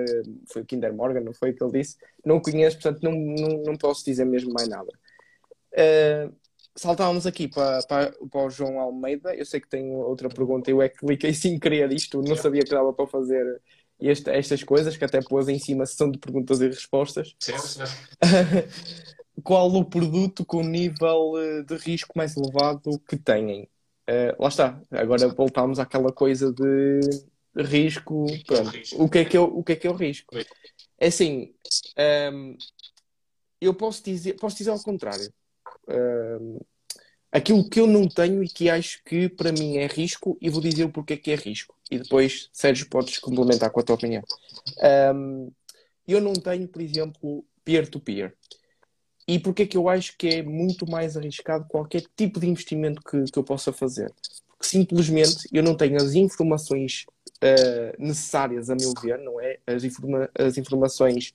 foi 0.53 0.61
o 0.61 0.65
Kinder 0.65 0.93
Morgan, 0.93 1.21
não 1.21 1.33
foi 1.33 1.49
o 1.49 1.55
que 1.55 1.63
ele 1.63 1.71
disse, 1.71 1.97
não 2.23 2.39
conheço, 2.39 2.79
portanto 2.79 3.01
não, 3.01 3.13
não, 3.13 3.63
não 3.63 3.75
posso 3.75 4.05
dizer 4.05 4.23
mesmo 4.23 4.53
mais 4.53 4.67
nada. 4.67 4.91
Uh, 5.73 6.31
saltávamos 6.75 7.25
aqui 7.25 7.47
para, 7.47 7.81
para, 7.87 8.11
para 8.29 8.45
o 8.45 8.49
João 8.51 8.79
Almeida, 8.79 9.33
eu 9.33 9.43
sei 9.43 9.59
que 9.59 9.67
tenho 9.67 9.93
outra 9.93 10.29
pergunta, 10.29 10.69
eu 10.69 10.83
é 10.83 10.87
que 10.87 10.99
cliquei 10.99 11.33
sem 11.33 11.57
querer 11.57 11.91
isto, 11.91 12.21
não 12.21 12.35
sabia 12.35 12.61
que 12.61 12.69
dava 12.69 12.93
para 12.93 13.07
fazer 13.07 13.59
este, 14.01 14.29
estas 14.29 14.63
coisas, 14.63 14.97
que 14.97 15.05
até 15.05 15.21
pôs 15.21 15.47
em 15.47 15.59
cima 15.59 15.85
sessão 15.85 16.09
de 16.09 16.17
perguntas 16.17 16.59
e 16.61 16.67
respostas. 16.67 17.35
qual 19.43 19.73
o 19.73 19.85
produto 19.85 20.45
com 20.45 20.61
nível 20.61 21.33
eh, 21.37 21.63
de 21.63 21.75
risco 21.75 22.13
mais 22.15 22.35
elevado 22.37 22.99
que 23.07 23.17
têm. 23.17 23.69
Uh, 24.09 24.35
lá 24.39 24.49
está, 24.49 24.81
agora 24.91 25.27
voltamos 25.29 25.79
àquela 25.79 26.11
coisa 26.11 26.51
de 26.51 26.99
risco. 27.55 28.25
Pronto. 28.45 28.71
O, 28.95 29.09
que 29.09 29.19
é 29.19 29.25
que 29.25 29.37
é, 29.37 29.39
o 29.39 29.63
que 29.63 29.71
é 29.73 29.75
que 29.75 29.87
é 29.87 29.89
o 29.89 29.95
risco? 29.95 30.35
É 30.99 31.07
assim, 31.07 31.53
um, 31.97 32.01
ehm, 32.01 32.57
eu 33.59 33.73
posso 33.73 34.03
dizer, 34.03 34.33
posso 34.33 34.57
dizer 34.57 34.71
ao 34.71 34.79
contrário. 34.79 35.31
Um, 35.87 35.93
ehm, 35.93 36.59
aquilo 37.31 37.69
que 37.69 37.79
eu 37.79 37.87
não 37.87 38.07
tenho 38.09 38.43
e 38.43 38.49
que 38.49 38.69
acho 38.69 39.01
que 39.05 39.29
para 39.29 39.51
mim 39.51 39.77
é 39.77 39.87
risco, 39.87 40.37
e 40.41 40.49
vou 40.49 40.61
dizer 40.61 40.83
o 40.83 40.91
porquê 40.91 41.15
que 41.15 41.31
é 41.31 41.35
risco. 41.35 41.75
E 41.91 41.99
depois, 41.99 42.49
Sérgio, 42.53 42.89
podes 42.89 43.19
complementar 43.19 43.69
com 43.69 43.81
a 43.81 43.83
tua 43.83 43.95
opinião. 43.95 44.23
Um, 45.13 45.51
eu 46.07 46.21
não 46.21 46.31
tenho, 46.31 46.67
por 46.67 46.81
exemplo, 46.81 47.45
peer-to-peer. 47.65 48.33
E 49.27 49.39
porquê 49.39 49.65
que 49.65 49.77
eu 49.77 49.87
acho 49.87 50.17
que 50.17 50.27
é 50.27 50.43
muito 50.43 50.89
mais 50.89 51.15
arriscado 51.15 51.65
qualquer 51.67 52.03
tipo 52.15 52.39
de 52.39 52.47
investimento 52.47 53.01
que, 53.01 53.25
que 53.25 53.37
eu 53.37 53.43
possa 53.43 53.71
fazer? 53.71 54.11
Porque 54.47 54.67
simplesmente 54.67 55.47
eu 55.51 55.61
não 55.61 55.75
tenho 55.75 55.97
as 55.97 56.15
informações 56.15 57.05
uh, 57.43 57.95
necessárias, 57.99 58.69
a 58.69 58.75
meu 58.75 58.93
ver, 59.01 59.19
não 59.19 59.39
é? 59.39 59.59
As, 59.67 59.83
informa 59.83 60.29
as 60.37 60.57
informações 60.57 61.33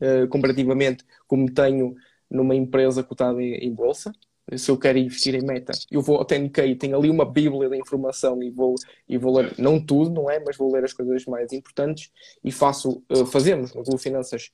uh, 0.00 0.28
comparativamente 0.28 1.04
como 1.26 1.50
tenho 1.50 1.96
numa 2.30 2.54
empresa 2.54 3.02
cotada 3.02 3.42
em, 3.42 3.54
em, 3.54 3.74
bolsa. 3.74 4.12
Se 4.56 4.70
eu 4.70 4.78
quero 4.78 4.98
investir 4.98 5.34
em 5.34 5.42
meta, 5.42 5.72
eu 5.90 6.02
vou 6.02 6.16
ao 6.16 6.24
TNK, 6.24 6.74
tenho 6.76 6.96
ali 6.96 7.08
uma 7.08 7.24
bíblia 7.24 7.68
de 7.68 7.76
informação 7.76 8.42
e 8.42 8.50
vou, 8.50 8.74
e 9.08 9.16
vou 9.16 9.36
ler, 9.36 9.54
não 9.58 9.84
tudo, 9.84 10.10
não 10.10 10.30
é? 10.30 10.40
Mas 10.44 10.56
vou 10.56 10.72
ler 10.72 10.84
as 10.84 10.92
coisas 10.92 11.24
mais 11.26 11.52
importantes 11.52 12.10
e 12.42 12.50
faço, 12.50 13.02
uh, 13.10 13.24
fazemos 13.24 13.72
no 13.72 13.82
Google 13.82 13.98
Finanças 13.98 14.50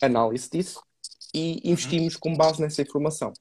análise 0.00 0.48
disso 0.50 0.82
e 1.34 1.60
investimos 1.70 2.16
com 2.16 2.34
base 2.34 2.60
nessa 2.60 2.80
informação. 2.80 3.32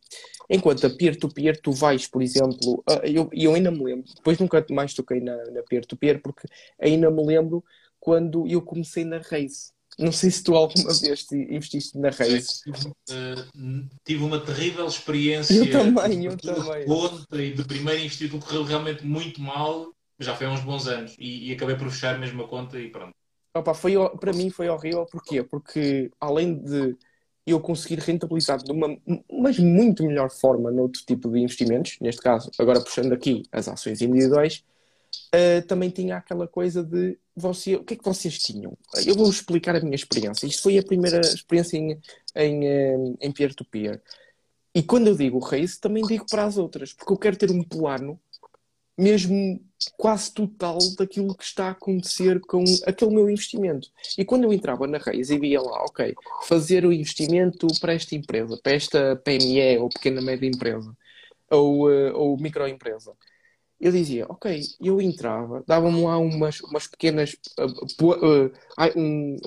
Enquanto 0.49 0.85
a 0.85 0.89
peer-to-peer, 0.89 1.55
-peer, 1.55 1.61
tu 1.61 1.71
vais, 1.71 2.07
por 2.07 2.21
exemplo, 2.21 2.83
eu, 3.03 3.29
eu 3.31 3.55
ainda 3.55 3.71
me 3.71 3.83
lembro, 3.83 4.05
depois 4.13 4.37
nunca 4.37 4.63
mais 4.69 4.93
toquei 4.93 5.21
na 5.21 5.33
peer-to-peer, 5.67 6.15
-peer 6.15 6.21
porque 6.21 6.47
ainda 6.79 7.09
me 7.09 7.25
lembro 7.25 7.63
quando 7.99 8.45
eu 8.47 8.61
comecei 8.61 9.03
na 9.03 9.17
Race. 9.17 9.74
Não 9.97 10.11
sei 10.11 10.29
se 10.29 10.43
tu 10.43 10.55
alguma 10.55 10.93
vez 10.93 11.25
investiste 11.31 11.97
na 11.97 12.09
Race. 12.09 12.61
Uh, 12.69 13.87
tive 14.03 14.23
uma 14.23 14.39
terrível 14.39 14.85
experiência. 14.85 15.53
Eu 15.53 15.71
também, 15.71 16.25
eu 16.25 16.37
também. 16.37 16.85
Conta 16.85 17.41
e 17.41 17.53
de 17.53 17.63
primeiro 17.63 18.01
investir 18.01 18.29
correu 18.29 18.63
realmente 18.63 19.05
muito 19.05 19.41
mal, 19.41 19.91
já 20.19 20.35
foi 20.35 20.47
há 20.47 20.51
uns 20.51 20.61
bons 20.61 20.87
anos, 20.87 21.15
e, 21.17 21.49
e 21.49 21.53
acabei 21.53 21.75
por 21.75 21.89
fechar 21.89 22.19
mesmo 22.19 22.43
a 22.43 22.47
conta 22.47 22.79
e 22.79 22.89
pronto. 22.89 23.13
Opa, 23.55 23.73
foi, 23.73 23.93
para 24.19 24.33
mim 24.33 24.49
foi 24.49 24.67
horrível, 24.67 25.05
porquê? 25.05 25.41
Porque 25.41 26.11
além 26.19 26.55
de 26.55 26.97
eu 27.47 27.59
conseguir 27.59 27.99
rentabilizar 27.99 28.57
de 28.61 28.71
uma 28.71 28.97
mas 29.31 29.59
muito 29.59 30.03
melhor 30.03 30.29
forma 30.29 30.71
noutro 30.71 31.01
tipo 31.05 31.29
de 31.29 31.39
investimentos, 31.39 31.97
neste 32.01 32.21
caso, 32.21 32.51
agora 32.57 32.81
puxando 32.81 33.13
aqui 33.13 33.43
as 33.51 33.67
ações 33.67 34.01
individuais, 34.01 34.63
uh, 35.34 35.66
também 35.68 35.89
tinha 35.89 36.18
aquela 36.18 36.47
coisa 36.47 36.84
de 36.84 37.18
você, 37.36 37.76
o 37.76 37.84
que 37.84 37.95
é 37.95 37.97
que 37.97 38.05
vocês 38.05 38.38
tinham? 38.38 38.78
Eu 39.05 39.16
vou 39.16 39.30
explicar 39.30 39.76
a 39.76 39.82
minha 39.82 39.95
experiência. 39.95 40.47
Isto 40.47 40.63
foi 40.63 40.78
a 40.78 40.84
primeira 40.84 41.20
experiência 41.20 41.78
em, 41.78 41.99
em, 42.36 42.68
eh, 42.68 42.95
em 43.20 43.32
peer-to-peer. 43.32 44.01
E 44.74 44.82
quando 44.82 45.07
eu 45.07 45.16
digo 45.16 45.39
race, 45.39 45.80
também 45.80 46.03
digo 46.03 46.26
para 46.30 46.45
as 46.45 46.57
outras, 46.57 46.93
porque 46.93 47.11
eu 47.11 47.18
quero 47.18 47.36
ter 47.38 47.51
um 47.51 47.63
plano 47.63 48.20
mesmo 48.97 49.59
quase 49.97 50.34
total 50.34 50.78
daquilo 50.97 51.36
que 51.36 51.43
está 51.43 51.68
a 51.68 51.72
acontecer 51.72 52.39
com 52.39 52.63
aquele 52.88 53.13
meu 53.13 53.30
investimento. 53.30 53.89
E 54.18 54.24
quando 54.24 54.45
eu 54.45 54.53
entrava 54.53 54.88
na 54.88 54.97
Reis 54.97 55.30
e 55.30 55.38
via 55.38 55.61
lá, 55.61 55.84
ok, 55.84 56.16
fazer 56.43 56.86
o 56.86 56.93
investimento 56.93 57.68
para 57.80 57.93
esta 57.93 58.16
empresa, 58.16 58.57
para 58.63 58.72
esta 58.72 59.16
PME 59.18 59.78
ou 59.80 59.89
pequena 59.89 60.22
média 60.22 60.47
empresa, 60.47 60.95
ou, 61.49 61.89
ou 62.13 62.38
microempresa, 62.38 63.13
eu 63.80 63.91
dizia, 63.91 64.26
ok, 64.30 64.61
eu 64.82 65.01
entrava, 65.01 65.63
dava-me 65.67 66.01
lá 66.01 66.17
umas, 66.17 66.61
umas 66.61 66.88
pequenas, 66.88 67.36
uh, 67.59 68.05
uh, 68.05 68.51
um, 68.95 69.38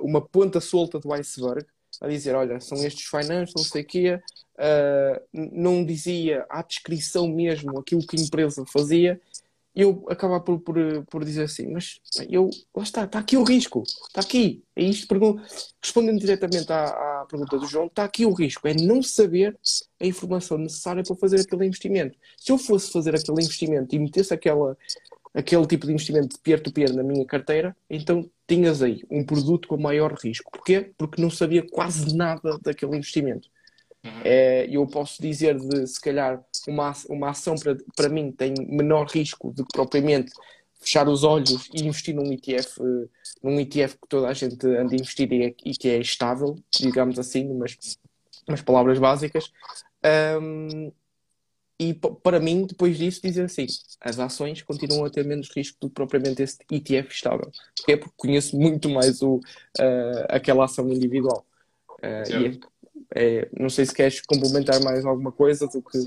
uma 0.00 0.20
ponta 0.20 0.60
solta 0.60 0.98
do 0.98 1.12
iceberg, 1.12 1.66
a 2.00 2.08
dizer, 2.08 2.34
olha, 2.34 2.60
são 2.60 2.78
estes 2.84 3.06
finance, 3.06 3.52
não 3.54 3.62
sei 3.62 3.82
o 3.82 3.86
quê, 3.86 4.20
uh, 4.58 5.20
não 5.32 5.84
dizia 5.84 6.46
à 6.48 6.62
descrição 6.62 7.28
mesmo 7.28 7.78
aquilo 7.78 8.06
que 8.06 8.16
a 8.16 8.20
empresa 8.20 8.64
fazia, 8.66 9.20
eu 9.74 10.04
acabava 10.08 10.40
por, 10.40 10.60
por, 10.60 10.76
por 11.10 11.24
dizer 11.24 11.44
assim, 11.44 11.68
mas 11.72 12.00
eu, 12.30 12.48
lá 12.74 12.84
está, 12.84 13.04
está 13.04 13.18
aqui 13.18 13.36
o 13.36 13.42
risco, 13.42 13.82
está 13.82 14.20
aqui. 14.20 14.62
É 14.76 14.82
isto, 14.82 15.06
respondendo 15.82 16.20
diretamente 16.20 16.72
à, 16.72 16.84
à, 16.84 17.26
pergunta 17.28 17.58
do 17.58 17.66
João, 17.66 17.86
está 17.86 18.04
aqui 18.04 18.24
o 18.24 18.32
risco, 18.32 18.68
é 18.68 18.74
não 18.74 19.02
saber 19.02 19.58
a 20.00 20.06
informação 20.06 20.58
necessária 20.58 21.02
para 21.02 21.16
fazer 21.16 21.40
aquele 21.40 21.66
investimento. 21.66 22.16
Se 22.36 22.52
eu 22.52 22.58
fosse 22.58 22.92
fazer 22.92 23.14
aquele 23.16 23.42
investimento 23.42 23.94
e 23.94 23.98
metesse 23.98 24.32
aquela, 24.32 24.76
aquele 25.34 25.66
tipo 25.66 25.86
de 25.86 25.92
investimento 25.92 26.28
de 26.28 26.38
peer-to-peer 26.38 26.90
-peer 26.90 26.96
na 26.96 27.02
minha 27.02 27.26
carteira, 27.26 27.76
então 27.90 28.30
tinhas 28.46 28.80
aí 28.80 29.02
um 29.10 29.24
produto 29.24 29.66
com 29.66 29.76
maior 29.76 30.12
risco. 30.14 30.50
Porquê? 30.52 30.92
Porque 30.96 31.20
não 31.20 31.30
sabia 31.30 31.66
quase 31.68 32.14
nada 32.16 32.58
daquele 32.62 32.96
investimento. 32.96 33.48
Uhum. 34.04 34.20
É, 34.22 34.66
eu 34.70 34.86
posso 34.86 35.20
dizer 35.20 35.58
de, 35.58 35.86
se 35.86 36.00
calhar, 36.00 36.44
uma, 36.68 36.92
uma 37.08 37.30
ação 37.30 37.54
para, 37.54 37.76
para 37.96 38.08
mim 38.08 38.30
tem 38.30 38.54
menor 38.68 39.06
risco 39.06 39.50
do 39.50 39.64
que 39.64 39.72
propriamente 39.72 40.30
fechar 40.74 41.08
os 41.08 41.24
olhos 41.24 41.68
e 41.72 41.82
investir 41.82 42.14
num 42.14 42.30
ETF, 42.30 42.80
num 43.42 43.58
ETF 43.58 43.94
que 43.94 44.08
toda 44.08 44.28
a 44.28 44.34
gente 44.34 44.66
anda 44.66 44.92
a 44.92 44.96
investir 44.96 45.32
e, 45.32 45.46
é, 45.46 45.54
e 45.64 45.72
que 45.72 45.88
é 45.88 45.98
estável, 45.98 46.56
digamos 46.70 47.18
assim, 47.18 47.48
umas, 47.48 47.76
umas 48.46 48.60
palavras 48.60 48.98
básicas. 48.98 49.50
Um, 50.40 50.92
e 51.80 51.92
para 51.94 52.38
mim, 52.38 52.66
depois 52.66 52.98
disso, 52.98 53.20
dizer 53.22 53.44
assim: 53.44 53.66
as 54.00 54.18
ações 54.18 54.62
continuam 54.62 55.06
a 55.06 55.10
ter 55.10 55.24
menos 55.24 55.50
risco 55.50 55.76
do 55.80 55.88
que 55.88 55.94
propriamente 55.94 56.42
esse 56.42 56.58
ETF 56.70 57.12
estável. 57.12 57.50
Porque 57.74 57.92
é 57.92 57.96
porque 57.96 58.14
conheço 58.16 58.56
muito 58.56 58.88
mais 58.88 59.22
o, 59.22 59.36
uh, 59.36 60.24
aquela 60.28 60.66
ação 60.66 60.88
individual. 60.88 61.44
Uh, 62.00 62.42
e 62.42 62.60
é, 63.14 63.48
não 63.58 63.68
sei 63.68 63.86
se 63.86 63.94
queres 63.94 64.20
complementar 64.20 64.80
mais 64.82 65.04
alguma 65.04 65.32
coisa 65.32 65.66
do 65.66 65.82
que. 65.82 65.98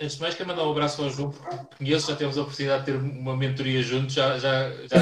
Antes 0.00 0.14
de 0.14 0.22
mais, 0.22 0.34
quero 0.34 0.48
mandar 0.48 0.66
um 0.66 0.70
abraço 0.70 1.02
ao 1.02 1.10
João, 1.10 1.30
porque 1.30 1.54
conheço, 1.76 2.10
já 2.10 2.16
temos 2.16 2.38
a 2.38 2.42
oportunidade 2.42 2.86
de 2.86 2.92
ter 2.92 2.98
uma 2.98 3.36
mentoria 3.36 3.82
juntos, 3.82 4.14
já, 4.14 4.38
já, 4.38 4.70
já, 4.86 4.98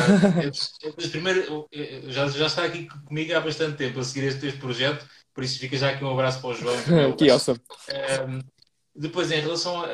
primeiro, 1.13 1.69
já, 2.09 2.27
já 2.27 2.47
está 2.47 2.65
aqui 2.65 2.89
comigo 3.07 3.37
há 3.37 3.41
bastante 3.41 3.77
tempo 3.77 4.01
a 4.01 4.05
seguir 4.05 4.27
este, 4.27 4.49
este 4.49 4.59
projeto, 4.59 5.07
por 5.33 5.45
isso 5.45 5.61
fica 5.61 5.77
já 5.77 5.91
aqui 5.91 6.03
um 6.03 6.11
abraço 6.11 6.41
para 6.41 6.51
o 6.51 6.55
João. 6.55 6.77
que 7.17 7.31
awesome. 7.31 7.61
Um, 8.27 8.41
depois, 8.99 9.31
em 9.31 9.41
relação 9.41 9.85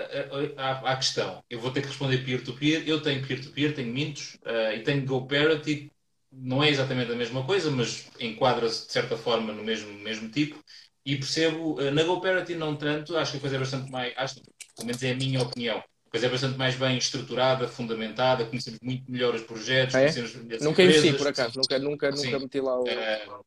à 0.56 0.96
questão, 0.96 1.44
eu 1.50 1.60
vou 1.60 1.70
ter 1.70 1.82
que 1.82 1.88
responder 1.88 2.24
peer-to-peer. 2.24 2.80
-peer. 2.80 2.88
Eu 2.88 3.02
tenho 3.02 3.26
peer-to-peer, 3.26 3.68
-peer, 3.68 3.76
tenho 3.76 3.92
Mintos 3.92 4.38
uh, 4.46 4.74
e 4.74 4.82
tenho 4.82 5.04
GoParity. 5.04 5.92
Não 6.36 6.62
é 6.62 6.68
exatamente 6.68 7.12
a 7.12 7.16
mesma 7.16 7.44
coisa, 7.44 7.70
mas 7.70 8.06
enquadra-se 8.20 8.86
de 8.86 8.92
certa 8.92 9.16
forma 9.16 9.52
no 9.52 9.62
mesmo, 9.62 9.92
mesmo 10.00 10.28
tipo. 10.28 10.58
E 11.06 11.16
percebo, 11.16 11.80
uh, 11.80 11.90
na 11.90 12.02
GoParity 12.02 12.54
não 12.54 12.76
tanto, 12.76 13.16
acho 13.16 13.32
que 13.32 13.36
a 13.38 13.40
coisa 13.40 13.56
é 13.56 13.58
bastante 13.58 13.90
mais, 13.90 14.12
acho, 14.16 14.40
pelo 14.74 14.86
menos 14.86 15.02
é 15.02 15.12
a 15.12 15.16
minha 15.16 15.42
opinião, 15.42 15.78
a 15.78 16.10
coisa 16.10 16.26
é 16.26 16.30
bastante 16.30 16.56
mais 16.56 16.76
bem 16.76 16.96
estruturada, 16.96 17.68
fundamentada, 17.68 18.46
conhecemos 18.46 18.80
muito 18.82 19.10
melhor 19.10 19.34
os 19.34 19.42
projetos, 19.42 19.94
ah, 19.94 20.00
é? 20.00 20.12
conhecemos 20.12 20.62
Nunca 20.62 20.82
investi, 20.82 21.12
por 21.12 21.26
acaso, 21.26 21.58
nunca, 21.58 21.78
nunca, 21.78 22.10
nunca 22.10 22.38
meti 22.38 22.60
lá 22.60 22.80
o... 22.80 22.84
Uh, 22.84 23.44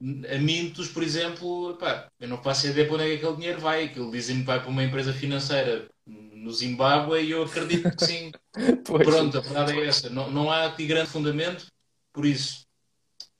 a 0.00 0.38
Mintos, 0.38 0.88
por 0.88 1.02
exemplo, 1.02 1.76
pá, 1.76 2.08
eu 2.20 2.28
não 2.28 2.40
faço 2.40 2.68
ideia 2.68 2.86
para 2.86 2.94
onde 2.94 3.04
é 3.04 3.08
que 3.08 3.14
aquele 3.16 3.36
dinheiro 3.36 3.60
vai. 3.60 3.84
Aquilo 3.84 4.12
dizem 4.12 4.38
que 4.38 4.44
vai 4.44 4.60
para 4.60 4.70
uma 4.70 4.84
empresa 4.84 5.12
financeira 5.12 5.88
no 6.06 6.52
Zimbábue 6.52 7.20
e 7.20 7.32
eu 7.32 7.42
acredito 7.42 7.90
que 7.96 8.04
sim. 8.04 8.30
Pronto, 8.84 9.38
a 9.38 9.40
verdade 9.40 9.72
é 9.72 9.86
essa. 9.86 10.08
Não, 10.08 10.30
não 10.30 10.50
há 10.50 10.66
aqui 10.66 10.86
grande 10.86 11.10
fundamento, 11.10 11.66
por 12.18 12.26
isso, 12.26 12.66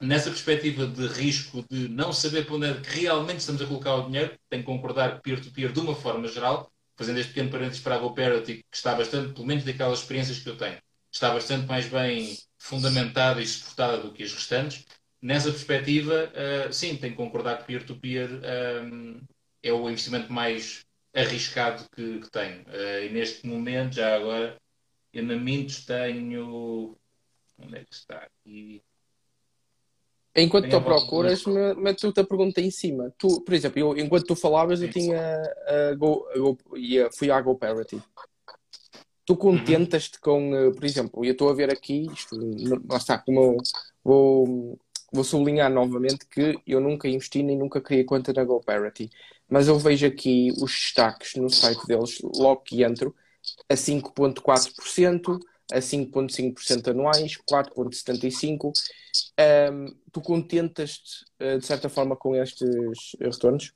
nessa 0.01 0.31
perspectiva 0.31 0.87
de 0.87 1.09
risco 1.09 1.65
de 1.69 1.89
não 1.89 2.13
saber 2.13 2.47
para 2.47 2.55
onde 2.55 2.67
é 2.67 2.75
que 2.75 3.01
realmente 3.01 3.41
estamos 3.41 3.61
a 3.61 3.67
colocar 3.67 3.97
o 3.97 4.07
dinheiro, 4.07 4.39
tenho 4.49 4.63
que 4.63 4.67
concordar 4.67 5.21
peer-to-peer, 5.21 5.71
-peer, 5.71 5.73
de 5.73 5.81
uma 5.81 5.97
forma 5.97 6.29
geral, 6.29 6.71
fazendo 6.97 7.19
este 7.19 7.33
pequeno 7.33 7.51
parênteses 7.51 7.83
para 7.83 7.97
a 7.97 7.99
GoParity, 7.99 8.59
que 8.71 8.77
está 8.77 8.95
bastante, 8.95 9.33
pelo 9.33 9.49
menos 9.49 9.65
daquelas 9.65 9.99
experiências 9.99 10.39
que 10.39 10.49
eu 10.49 10.57
tenho, 10.57 10.79
está 11.11 11.35
bastante 11.35 11.67
mais 11.67 11.89
bem 11.89 12.39
fundamentada 12.57 13.43
e 13.43 13.47
suportada 13.49 13.99
do 13.99 14.13
que 14.13 14.23
as 14.23 14.33
restantes 14.33 14.85
nessa 15.21 15.51
perspectiva, 15.51 16.33
uh, 16.33 16.73
sim, 16.73 16.97
tenho 16.97 17.15
que 17.15 17.17
concordar 17.17 17.59
que 17.59 17.65
peer-to-peer 17.65 18.31
um, 18.31 18.45
ehm, 18.45 19.21
é 19.61 19.73
o 19.73 19.91
investimento 19.91 20.33
mais 20.33 20.85
arriscado 21.13 21.85
que, 21.91 22.21
que 22.21 22.31
tenho. 22.31 22.63
Uh, 22.63 23.05
e 23.07 23.09
neste 23.11 23.45
momento, 23.45 23.97
já 23.97 24.15
agora, 24.15 24.57
eu 25.13 25.25
na 25.25 25.35
Mintos 25.35 25.85
tenho. 25.85 26.97
Onde 27.59 27.77
é 27.77 27.85
que 27.85 27.95
está? 27.95 28.29
Enquanto 30.37 30.69
tu 30.69 30.81
procuras, 30.81 31.45
mete 31.77 32.13
tu 32.13 32.21
a 32.21 32.25
pergunta 32.25 32.61
em 32.61 32.71
cima. 32.71 33.13
Tu, 33.19 33.41
por 33.41 33.55
exemplo, 33.55 33.79
eu, 33.79 33.99
enquanto 33.99 34.27
tu 34.27 34.37
falavas, 34.37 34.81
eu 34.81 34.91
tinha 34.91 35.43
a 35.67 35.95
Go, 35.95 36.27
a 36.33 36.39
Go, 36.39 36.59
fui 37.17 37.31
à 37.31 37.41
GoParity. 37.41 38.01
Tu 39.25 39.33
uhum. 39.33 39.39
contentas-te 39.39 40.21
com, 40.21 40.55
eh, 40.55 40.71
por 40.71 40.85
exemplo, 40.85 41.25
eu 41.25 41.33
estou 41.33 41.51
a 41.51 41.55
ver 41.55 41.71
aqui, 41.71 42.07
isto, 42.13 42.35
lá 42.89 42.97
está, 42.97 43.19
como 43.19 43.41
eu 43.41 43.57
vou 44.03 44.79
vou 45.13 45.25
sublinhar 45.25 45.71
novamente 45.71 46.27
que 46.27 46.61
eu 46.67 46.81
nunca 46.81 47.09
investi 47.09 47.43
nem 47.43 47.57
nunca 47.57 47.81
criei 47.81 48.05
conta 48.05 48.33
na 48.33 48.45
GoParity, 48.45 49.11
mas 49.49 49.69
eu 49.69 49.79
vejo 49.79 50.07
aqui 50.07 50.53
os 50.61 50.71
destaques 50.73 51.35
no 51.37 51.49
site 51.49 51.87
deles 51.87 52.19
logo 52.23 52.61
que 52.61 52.83
entro 52.83 53.15
a 53.69 53.75
5,4%, 53.75 55.39
a 55.73 55.79
5,5% 55.79 56.89
anuais, 56.89 57.37
4,75%. 57.51 58.73
Um, 59.73 59.87
tu 60.13 60.21
contentas-te, 60.21 61.25
uh, 61.43 61.59
de 61.59 61.67
certa 61.67 61.89
forma, 61.89 62.17
com 62.17 62.35
estes 62.35 63.17
retornos? 63.21 63.73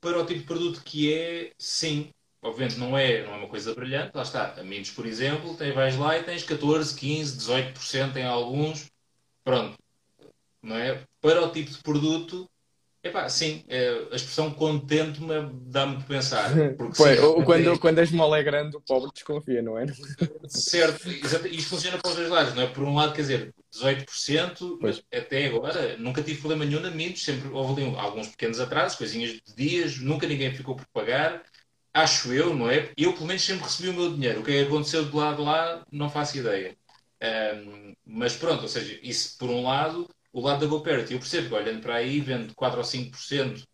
Para 0.00 0.20
o 0.20 0.26
tipo 0.26 0.40
de 0.40 0.46
produto 0.46 0.82
que 0.82 1.12
é, 1.12 1.52
sim. 1.58 2.10
Obviamente 2.42 2.78
não 2.78 2.96
é, 2.96 3.24
não 3.24 3.34
é 3.34 3.36
uma 3.38 3.48
coisa 3.48 3.74
brilhante, 3.74 4.12
lá 4.14 4.22
está. 4.22 4.52
A 4.54 4.62
Mintos, 4.62 4.92
por 4.92 5.04
exemplo, 5.04 5.56
tem, 5.56 5.72
vais 5.72 5.96
lá 5.96 6.16
e 6.16 6.22
tens 6.22 6.44
14, 6.44 6.94
15, 6.94 7.38
18% 7.38 8.16
em 8.16 8.24
alguns. 8.24 8.90
Pronto. 9.42 9.76
Não 10.62 10.76
é? 10.76 11.04
Para 11.20 11.44
o 11.44 11.50
tipo 11.50 11.70
de 11.70 11.78
produto, 11.78 12.48
Epá, 13.06 13.28
sim, 13.28 13.64
é, 13.68 13.88
a 14.10 14.16
expressão 14.16 14.50
contente-me 14.50 15.48
dá-me 15.66 15.96
de 15.98 16.04
pensar. 16.04 16.50
Porque, 16.76 16.96
Pô, 16.96 17.04
sim, 17.04 17.44
quando, 17.44 17.72
é... 17.72 17.78
quando 17.78 17.98
a 18.00 18.02
esmola 18.02 18.38
é 18.38 18.42
grande, 18.42 18.76
o 18.76 18.80
pobre 18.80 19.10
desconfia, 19.14 19.62
não 19.62 19.78
é? 19.78 19.86
Certo, 20.48 21.08
exato. 21.08 21.46
isto 21.46 21.70
funciona 21.70 21.98
para 21.98 22.10
os 22.10 22.16
dois 22.16 22.28
lados, 22.28 22.54
não 22.54 22.62
é? 22.62 22.66
Por 22.66 22.82
um 22.82 22.94
lado, 22.94 23.12
quer 23.12 23.22
dizer, 23.22 23.54
18%, 23.72 24.78
pois. 24.80 25.02
até 25.12 25.46
agora, 25.46 25.96
nunca 25.98 26.20
tive 26.20 26.40
problema 26.40 26.64
nenhum 26.64 26.80
na 26.80 26.90
Mintos, 26.90 27.22
sempre 27.22 27.48
houve 27.48 27.82
ali 27.82 27.96
alguns 27.96 28.28
pequenos 28.28 28.58
atrasos, 28.58 28.98
coisinhas 28.98 29.30
de 29.30 29.54
dias, 29.56 29.98
nunca 29.98 30.26
ninguém 30.26 30.52
ficou 30.52 30.74
por 30.74 30.86
pagar. 30.86 31.42
Acho 31.94 32.32
eu, 32.32 32.54
não 32.54 32.68
é? 32.68 32.90
Eu, 32.96 33.12
pelo 33.12 33.26
menos, 33.26 33.42
sempre 33.42 33.64
recebi 33.64 33.88
o 33.88 33.94
meu 33.94 34.12
dinheiro. 34.12 34.40
O 34.40 34.44
que 34.44 34.52
é 34.52 34.62
aconteceu 34.62 35.04
do 35.04 35.16
lado 35.16 35.36
de 35.36 35.42
lá, 35.42 35.82
não 35.90 36.10
faço 36.10 36.36
ideia. 36.36 36.76
Um, 37.22 37.94
mas 38.04 38.36
pronto, 38.36 38.62
ou 38.62 38.68
seja, 38.68 38.98
isso 39.02 39.38
por 39.38 39.48
um 39.48 39.62
lado 39.62 40.06
o 40.36 40.40
lado 40.42 40.60
da 40.60 40.66
GoParity, 40.66 41.14
eu 41.14 41.18
percebo 41.18 41.48
que 41.48 41.54
olhando 41.54 41.80
para 41.80 41.94
aí, 41.94 42.20
vendo 42.20 42.54
4 42.54 42.76
ou 42.76 42.84
5% 42.84 43.64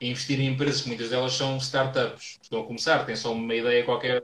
e 0.00 0.08
investir 0.08 0.38
em 0.38 0.46
empresas 0.46 0.86
muitas 0.86 1.10
delas 1.10 1.32
são 1.32 1.56
startups, 1.56 2.38
estão 2.40 2.60
a 2.60 2.64
começar, 2.64 3.04
têm 3.04 3.16
só 3.16 3.32
uma 3.32 3.52
ideia 3.52 3.84
qualquer 3.84 4.22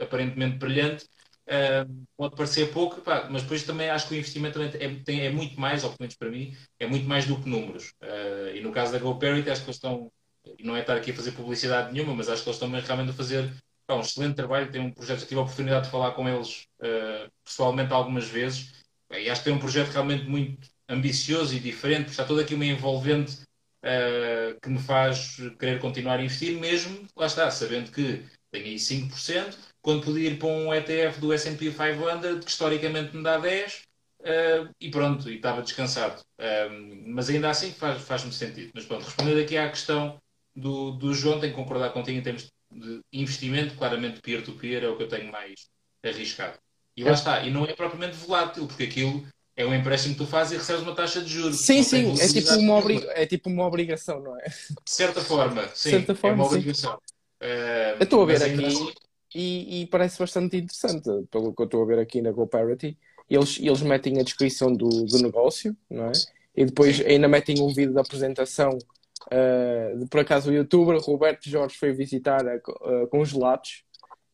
aparentemente 0.00 0.56
brilhante, 0.56 1.04
uh, 1.04 2.06
pode 2.16 2.34
parecer 2.34 2.72
pouco, 2.72 3.00
pá, 3.02 3.28
mas 3.30 3.42
depois 3.42 3.62
também 3.62 3.88
acho 3.88 4.08
que 4.08 4.14
o 4.14 4.18
investimento 4.18 4.58
também 4.58 4.68
é, 4.80 5.04
tem, 5.04 5.20
é, 5.20 5.30
muito 5.30 5.60
mais, 5.60 5.84
ou 5.84 5.90
pelo 5.90 6.00
menos 6.00 6.16
para 6.16 6.28
mim, 6.28 6.56
é 6.76 6.88
muito 6.88 7.08
mais 7.08 7.24
do 7.24 7.40
que 7.40 7.48
números. 7.48 7.94
Uh, 8.02 8.56
e 8.56 8.60
no 8.60 8.72
caso 8.72 8.90
da 8.90 8.98
GoParity, 8.98 9.48
acho 9.48 9.60
que 9.60 9.68
eles 9.68 9.76
estão, 9.76 10.10
e 10.58 10.64
não 10.64 10.76
é 10.76 10.80
estar 10.80 10.96
aqui 10.96 11.12
a 11.12 11.14
fazer 11.14 11.30
publicidade 11.32 11.92
nenhuma, 11.92 12.16
mas 12.16 12.28
acho 12.28 12.42
que 12.42 12.48
eles 12.48 12.60
estão 12.60 12.68
realmente 12.68 13.10
a 13.10 13.14
fazer 13.14 13.48
pá, 13.86 13.94
um 13.94 14.00
excelente 14.00 14.34
trabalho. 14.34 14.72
Tem 14.72 14.80
um 14.80 14.90
projeto, 14.90 15.24
tive 15.24 15.38
a 15.38 15.44
oportunidade 15.44 15.84
de 15.84 15.92
falar 15.92 16.10
com 16.12 16.28
eles 16.28 16.66
uh, 16.80 17.30
pessoalmente 17.44 17.92
algumas 17.92 18.26
vezes, 18.28 18.72
e 19.12 19.30
acho 19.30 19.40
que 19.40 19.44
tem 19.44 19.54
um 19.54 19.60
projeto 19.60 19.90
realmente 19.92 20.24
muito 20.24 20.68
ambicioso 20.88 21.54
e 21.54 21.60
diferente, 21.60 22.04
porque 22.04 22.12
está 22.12 22.24
toda 22.24 22.42
aqui 22.42 22.54
uma 22.54 22.64
envolvente 22.64 23.38
uh, 23.84 24.58
que 24.60 24.68
me 24.68 24.78
faz 24.78 25.36
querer 25.58 25.80
continuar 25.80 26.18
a 26.18 26.22
investir, 26.22 26.58
mesmo, 26.58 27.06
lá 27.16 27.26
está, 27.26 27.50
sabendo 27.50 27.90
que 27.90 28.24
tenho 28.50 28.64
aí 28.64 28.76
5%, 28.76 29.56
quando 29.82 30.04
podia 30.04 30.30
ir 30.30 30.38
para 30.38 30.48
um 30.48 30.72
ETF 30.72 31.20
do 31.20 31.32
S&P 31.32 31.70
500, 31.70 32.44
que 32.44 32.50
historicamente 32.50 33.16
me 33.16 33.22
dá 33.22 33.40
10%, 33.40 33.80
uh, 33.80 33.84
eh, 34.24 34.68
e 34.80 34.90
pronto, 34.90 35.30
e 35.30 35.36
estava 35.36 35.62
descansado. 35.62 36.22
Uh, 36.38 37.04
mas 37.06 37.28
ainda 37.28 37.50
assim 37.50 37.72
faz-me 37.72 38.02
faz 38.02 38.22
sentido. 38.34 38.70
Mas 38.74 38.84
pronto, 38.84 39.04
respondendo 39.04 39.40
aqui 39.40 39.56
à 39.56 39.68
questão 39.68 40.18
do, 40.54 40.92
do 40.92 41.14
João, 41.14 41.40
tenho 41.40 41.52
que 41.52 41.58
concordar 41.58 41.90
contigo 41.90 42.18
em 42.18 42.22
termos 42.22 42.48
de 42.70 43.00
investimento, 43.12 43.76
claramente 43.76 44.20
peer-to-peer 44.20 44.82
-peer 44.82 44.84
é 44.84 44.88
o 44.88 44.96
que 44.96 45.04
eu 45.04 45.08
tenho 45.08 45.30
mais 45.32 45.68
arriscado. 46.04 46.58
E 46.96 47.04
lá 47.04 47.12
está, 47.12 47.42
e 47.44 47.50
não 47.50 47.64
é 47.64 47.72
propriamente 47.74 48.16
volátil, 48.16 48.66
porque 48.66 48.84
aquilo 48.84 49.26
é 49.58 49.66
um 49.66 49.74
empréstimo 49.74 50.14
que 50.14 50.20
tu 50.20 50.26
fazes 50.26 50.52
e 50.52 50.56
recebes 50.56 50.82
uma 50.82 50.94
taxa 50.94 51.20
de 51.20 51.28
juros. 51.28 51.58
Sim, 51.58 51.82
sim, 51.82 52.14
é 52.20 52.28
tipo, 52.28 52.54
uma 52.54 52.76
obrig... 52.76 53.04
é 53.08 53.26
tipo 53.26 53.50
uma 53.50 53.66
obrigação, 53.66 54.22
não 54.22 54.38
é? 54.38 54.44
De 54.44 54.54
certa 54.86 55.20
forma, 55.20 55.62
sim. 55.74 55.90
De 55.90 55.96
certa 55.96 56.14
forma, 56.14 56.36
é 56.36 56.40
uma 56.40 56.46
obrigação. 56.46 56.94
Uh, 56.94 57.98
eu 57.98 58.04
estou 58.04 58.22
a 58.22 58.26
ver 58.26 58.40
aqui 58.40 58.64
assim... 58.64 58.92
e, 59.34 59.80
e, 59.80 59.86
parece 59.86 60.16
bastante 60.16 60.56
interessante, 60.56 61.10
pelo 61.28 61.52
que 61.52 61.60
eu 61.60 61.64
estou 61.64 61.82
a 61.82 61.86
ver 61.86 61.98
aqui 61.98 62.22
na 62.22 62.30
GoParity. 62.30 62.96
Eles, 63.28 63.58
eles 63.60 63.82
metem 63.82 64.20
a 64.20 64.22
descrição 64.22 64.72
do, 64.72 64.88
do 64.88 65.18
negócio, 65.18 65.76
não 65.90 66.06
é? 66.06 66.12
E 66.56 66.64
depois 66.64 66.98
sim. 66.98 67.04
ainda 67.04 67.26
metem 67.26 67.60
um 67.60 67.74
vídeo 67.74 67.92
da 67.92 68.02
apresentação. 68.02 68.78
Uh, 69.26 70.06
por 70.06 70.20
acaso 70.20 70.50
o 70.50 70.54
youtuber 70.54 71.00
Roberto 71.00 71.50
Jorge 71.50 71.76
foi 71.76 71.92
visitar 71.92 72.46
uh, 72.46 73.08
congelados 73.08 73.82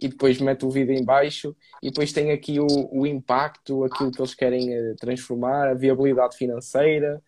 e 0.05 0.09
depois 0.09 0.39
mete 0.39 0.67
o 0.67 0.71
vídeo 0.71 0.95
em 0.95 1.03
baixo 1.03 1.57
e 1.83 1.89
depois 1.89 2.13
tem 2.13 2.31
aqui 2.31 2.61
o, 2.61 2.67
o 2.93 3.07
impacto, 3.07 3.85
aquilo 3.85 4.13
que 4.13 4.21
eles 4.21 4.35
querem 4.35 4.71
eh, 4.71 4.95
transformar, 5.01 5.71
a 5.71 5.75
viabilidade 5.75 6.37
financeira 6.37 7.23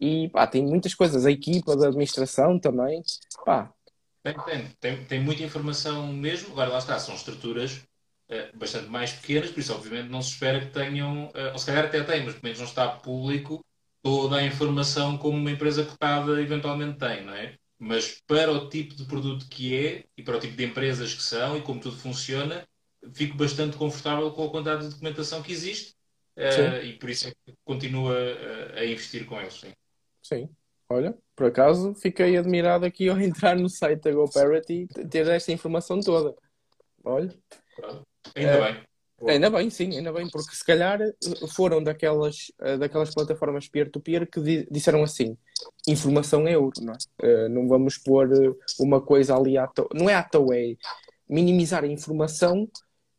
e 0.00 0.30
pá, 0.30 0.46
tem 0.46 0.64
muitas 0.64 0.94
coisas, 0.94 1.26
a 1.26 1.30
equipa 1.30 1.76
da 1.76 1.88
administração 1.88 2.58
também, 2.58 3.02
pá. 3.44 3.70
Tem, 4.22 4.34
tem, 4.34 4.66
tem, 4.80 5.04
tem 5.04 5.20
muita 5.20 5.42
informação 5.42 6.10
mesmo, 6.10 6.52
agora 6.52 6.70
lá 6.70 6.78
está, 6.78 6.98
são 6.98 7.14
estruturas 7.14 7.82
uh, 8.30 8.56
bastante 8.58 8.88
mais 8.88 9.12
pequenas, 9.12 9.50
por 9.50 9.60
isso 9.60 9.74
obviamente 9.74 10.08
não 10.08 10.22
se 10.22 10.32
espera 10.32 10.60
que 10.60 10.72
tenham, 10.72 11.26
uh, 11.26 11.52
ou 11.52 11.58
se 11.58 11.66
calhar 11.66 11.84
até 11.84 12.02
tem, 12.02 12.24
mas 12.24 12.32
pelo 12.32 12.44
menos 12.44 12.58
não 12.58 12.66
está 12.66 12.88
público 12.88 13.62
toda 14.02 14.36
a 14.36 14.42
informação 14.42 15.18
como 15.18 15.36
uma 15.36 15.50
empresa 15.50 15.84
cotada 15.84 16.40
eventualmente 16.40 16.98
tem, 16.98 17.24
não 17.26 17.34
é? 17.34 17.56
Mas 17.78 18.22
para 18.26 18.50
o 18.50 18.68
tipo 18.68 18.94
de 18.94 19.04
produto 19.04 19.46
que 19.48 19.76
é 19.76 20.04
e 20.16 20.22
para 20.22 20.36
o 20.36 20.40
tipo 20.40 20.56
de 20.56 20.64
empresas 20.64 21.14
que 21.14 21.22
são 21.22 21.56
e 21.56 21.62
como 21.62 21.80
tudo 21.80 21.96
funciona, 21.96 22.66
fico 23.12 23.36
bastante 23.36 23.76
confortável 23.76 24.30
com 24.32 24.44
a 24.44 24.50
quantidade 24.50 24.84
de 24.84 24.90
documentação 24.90 25.42
que 25.42 25.52
existe 25.52 25.94
uh, 26.36 26.84
e 26.84 26.94
por 26.94 27.10
isso 27.10 27.28
é 27.28 27.30
que 27.30 27.54
continuo 27.64 28.10
a, 28.10 28.80
a, 28.80 28.86
investir 28.86 29.26
com 29.26 29.40
eles. 29.40 29.54
Sim. 29.54 29.72
sim. 30.22 30.48
Olha, 30.88 31.16
por 31.34 31.46
acaso 31.46 31.94
fiquei 31.94 32.36
admirado 32.36 32.84
aqui 32.86 33.08
ao 33.08 33.18
entrar 33.20 33.56
no 33.56 33.68
site 33.68 34.02
da 34.02 34.12
GoParity 34.12 34.86
ter 35.10 35.26
esta 35.28 35.52
informação 35.52 36.00
toda. 36.00 36.34
Olha. 37.04 37.34
Ainda 38.34 38.58
uh, 38.58 38.64
bem. 38.64 38.95
Ainda 39.24 39.48
bem, 39.48 39.70
sim, 39.70 39.96
ainda 39.96 40.12
bem, 40.12 40.28
porque 40.28 40.54
se 40.54 40.64
calhar 40.64 41.00
eh, 41.00 41.14
foram 41.54 41.82
daquelas, 41.82 42.52
eh, 42.60 42.76
daquelas 42.76 43.14
plataformas 43.14 43.66
peer-to-peer 43.66 44.26
-peer 44.26 44.30
que 44.30 44.68
disseram 44.70 45.02
assim: 45.02 45.38
informação 45.86 46.46
é 46.46 46.56
ouro, 46.58 46.74
não 46.82 46.92
é? 46.92 46.96
Uh, 47.26 47.48
não 47.48 47.66
vamos 47.66 47.96
pôr 47.96 48.28
uma 48.78 49.00
coisa 49.00 49.34
ali 49.34 49.56
à 49.56 49.66
toa. 49.66 49.88
Não 49.94 50.10
é 50.10 50.14
à 50.14 50.22
toa, 50.22 50.54
é 50.54 50.76
minimizar 51.28 51.82
a 51.82 51.86
informação 51.86 52.68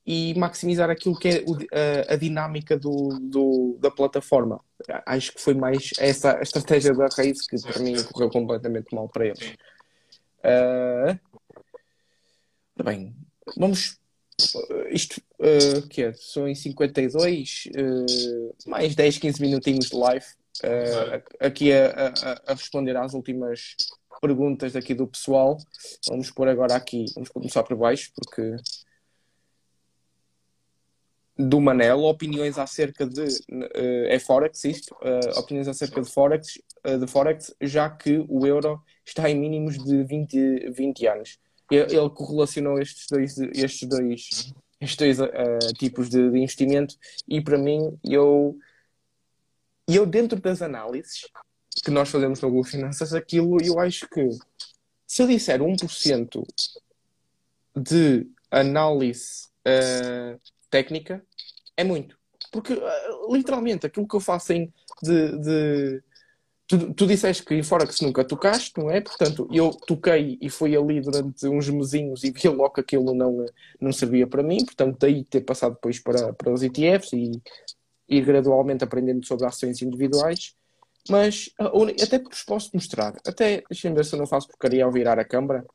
e 0.05 0.35
maximizar 0.37 0.89
aquilo 0.89 1.17
que 1.17 1.29
é 1.29 2.13
a, 2.13 2.15
dinâmica 2.15 2.77
do, 2.77 3.17
do, 3.19 3.77
da 3.81 3.89
plataforma. 3.89 4.63
Acho 5.05 5.33
que 5.33 5.41
foi 5.41 5.55
mais 5.55 5.91
essa 5.97 6.37
a 6.37 6.41
estratégia 6.41 6.93
da 6.93 7.07
raiz 7.07 7.45
que 7.45 7.59
para 7.59 7.81
mim 7.81 8.01
correu 8.03 8.29
completamente 8.29 8.95
mal 8.95 9.09
para 9.09 9.25
eles. 9.25 9.55
Uh, 10.45 11.19
bem, 12.83 13.13
vamos 13.57 13.97
isto 14.91 15.21
uh, 15.39 15.87
que 15.87 16.03
é? 16.03 16.13
São 16.13 16.47
em 16.47 16.55
52, 16.55 17.69
uh, 17.75 18.69
mais 18.69 18.95
10, 18.95 19.17
15 19.17 19.41
minutinhos 19.41 19.89
de 19.89 19.95
live. 19.95 20.25
Uh, 20.63 21.23
aqui 21.39 21.71
a, 21.71 21.87
a, 21.87 22.51
a, 22.51 22.53
responder 22.53 22.95
às 22.97 23.13
últimas 23.13 23.75
perguntas 24.21 24.75
aqui 24.75 24.93
do 24.93 25.07
pessoal. 25.07 25.57
Vamos 26.07 26.31
pôr 26.31 26.47
agora 26.47 26.75
aqui, 26.75 27.05
vamos 27.13 27.29
começar 27.29 27.63
por 27.63 27.77
baixo, 27.77 28.11
porque 28.15 28.57
do 31.39 31.61
Manel, 31.61 32.03
opiniões 32.03 32.57
acerca 32.57 33.05
de 33.05 33.21
uh, 33.21 34.07
é 34.07 34.17
Forex 34.17 34.63
isto, 34.65 34.95
opiniões 35.35 35.67
acerca 35.67 36.01
de 36.01 36.09
Forex, 36.09 36.59
de 36.83 37.07
Forex, 37.07 37.55
já 37.61 37.89
que 37.89 38.25
o 38.27 38.45
euro 38.47 38.81
está 39.05 39.29
em 39.29 39.39
mínimos 39.39 39.77
de 39.77 40.03
20, 40.03 40.71
20 40.71 41.07
anos 41.07 41.39
ele 41.75 42.09
correlacionou 42.09 42.79
estes 42.79 43.07
dois, 43.09 43.37
estes 43.37 43.87
dois, 43.87 44.53
estes 44.79 44.95
dois 44.97 45.19
uh, 45.19 45.73
tipos 45.77 46.09
de, 46.09 46.29
de, 46.31 46.37
investimento 46.37 46.95
e 47.27 47.41
para 47.41 47.57
mim 47.57 47.97
eu, 48.03 48.57
eu 49.87 50.05
dentro 50.05 50.39
das 50.39 50.61
análises 50.61 51.27
que 51.83 51.91
nós 51.91 52.09
fazemos 52.09 52.41
no 52.41 52.49
Google 52.49 52.63
Finanças, 52.63 53.13
aquilo 53.13 53.61
eu 53.63 53.79
acho 53.79 54.07
que 54.09 54.29
se 55.05 55.21
eu 55.21 55.27
disser 55.27 55.61
1% 55.61 56.43
de 57.75 58.27
análise 58.51 59.47
uh, 59.67 60.39
técnica 60.69 61.23
é 61.75 61.83
muito. 61.83 62.17
Porque 62.51 62.73
uh, 62.73 63.33
literalmente 63.33 63.85
aquilo 63.85 64.07
que 64.07 64.15
eu 64.15 64.19
faço 64.19 64.53
em 64.53 64.73
de, 65.01 65.37
de 65.37 66.03
tu, 66.67 66.93
tu 66.93 67.07
disseste 67.07 67.43
que 67.43 67.55
em 67.55 67.63
Forex 67.63 68.01
nunca 68.01 68.23
tocaste, 68.23 68.73
não 68.77 68.91
é? 68.91 68.99
Portanto, 68.99 69.47
eu 69.51 69.71
toquei 69.71 70.37
e 70.41 70.49
fui 70.49 70.75
ali 70.75 70.99
durante 70.99 71.47
uns 71.47 71.69
mesinhos 71.69 72.23
e 72.23 72.31
vi 72.31 72.47
logo 72.49 72.71
que 72.71 72.81
aquilo 72.81 73.13
não, 73.13 73.45
não 73.79 73.91
servia 73.93 74.27
para 74.27 74.43
mim, 74.43 74.63
portanto, 74.65 74.97
daí 74.99 75.23
ter 75.23 75.41
passado 75.41 75.73
depois 75.73 75.99
para, 75.99 76.33
para 76.33 76.51
os 76.51 76.61
ETFs 76.61 77.13
e 77.13 77.41
ir 78.09 78.25
gradualmente 78.25 78.83
aprendendo 78.83 79.25
sobre 79.25 79.45
ações 79.45 79.81
individuais. 79.81 80.55
Mas 81.09 81.49
até 82.03 82.19
vos 82.19 82.43
posso 82.43 82.71
mostrar, 82.73 83.15
até 83.25 83.63
deixem 83.69 83.93
ver 83.93 84.03
se 84.03 84.13
eu 84.13 84.19
não 84.19 84.27
faço 84.27 84.49
porcaria 84.49 84.83
ao 84.83 84.91
virar 84.91 85.17
a 85.17 85.23
câmara, 85.23 85.65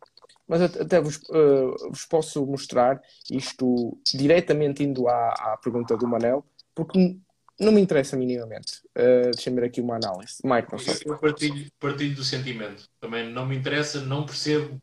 mas 0.47 0.61
até 0.61 1.01
vos, 1.01 1.17
uh, 1.31 1.89
vos 1.89 2.05
posso 2.05 2.45
mostrar 2.45 3.01
isto 3.31 3.99
diretamente 4.13 4.83
indo 4.83 5.09
à, 5.09 5.29
à 5.29 5.57
pergunta 5.57 5.97
do 5.97 6.07
Manel, 6.07 6.45
porque 6.75 7.17
não 7.63 7.73
me 7.73 7.81
interessa 7.81 8.17
minimamente. 8.17 8.81
Uh, 8.97 9.31
Deixa-me 9.33 9.61
ver 9.61 9.67
aqui 9.67 9.81
uma 9.81 9.97
análise. 9.97 10.37
Microsoft. 10.45 11.07
Eu 11.07 11.19
partilho, 11.19 11.71
partilho 11.79 12.15
do 12.15 12.25
sentimento. 12.25 12.89
Também 13.01 13.31
não 13.31 13.47
me 13.47 13.57
interessa, 13.57 14.01
não 14.01 14.27
percebo 14.27 14.79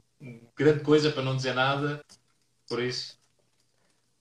grande 0.56 0.84
coisa 0.84 1.12
para 1.12 1.24
não 1.24 1.36
dizer 1.36 1.54
nada. 1.54 2.04
Por 2.68 2.82
isso. 2.82 3.18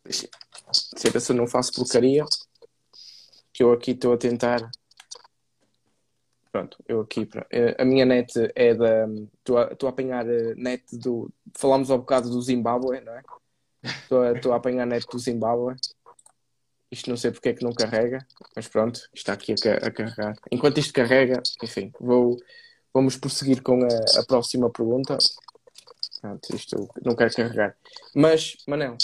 Ver 0.04 1.20
se 1.20 1.32
eu 1.32 1.36
não 1.36 1.46
faço 1.46 1.72
porcaria. 1.72 2.24
Que 3.52 3.62
eu 3.62 3.72
aqui 3.72 3.92
estou 3.92 4.12
a 4.12 4.16
tentar. 4.16 4.70
Pronto, 6.50 6.78
eu 6.88 7.00
aqui. 7.00 7.28
Eh, 7.50 7.76
a 7.78 7.84
minha 7.84 8.06
net 8.06 8.32
é 8.54 8.74
da. 8.74 9.06
Estou 9.38 9.59
a, 9.59 9.72
estou 9.72 9.86
a 9.86 9.90
apanhar 9.90 10.26
a 10.26 10.54
net 10.54 10.84
do. 10.92 11.30
Falámos 11.56 11.90
ao 11.90 11.98
bocado 11.98 12.30
do 12.30 12.40
Zimbábue, 12.40 13.00
não 13.00 13.12
é? 13.12 13.22
Estou 13.82 14.22
a, 14.22 14.32
estou 14.32 14.52
a 14.52 14.56
apanhar 14.56 14.84
a 14.84 14.86
net 14.86 15.06
do 15.06 15.18
Zimbábue. 15.18 15.74
Isto 16.91 17.11
não 17.11 17.16
sei 17.16 17.30
porque 17.30 17.51
é 17.51 17.55
que 17.55 17.64
não 17.64 17.72
carrega, 17.72 18.26
mas 18.57 18.66
pronto, 18.66 19.01
está 19.14 19.34
aqui 19.34 19.53
a, 19.53 19.86
a 19.86 19.91
carregar. 19.91 20.36
Enquanto 20.51 20.78
isto 20.78 20.93
carrega, 20.93 21.43
enfim, 21.62 21.93
vou, 22.01 22.39
vamos 22.95 23.16
prosseguir 23.16 23.62
com 23.62 23.82
a, 23.84 24.20
a 24.20 24.24
próxima 24.24 24.70
pergunta. 24.70 25.18
Pronto, 26.20 26.57
isto 26.57 26.89
não 27.05 27.14
quero 27.14 27.34
carregar. 27.34 27.76
Mas, 28.14 28.57
Manel, 28.66 28.97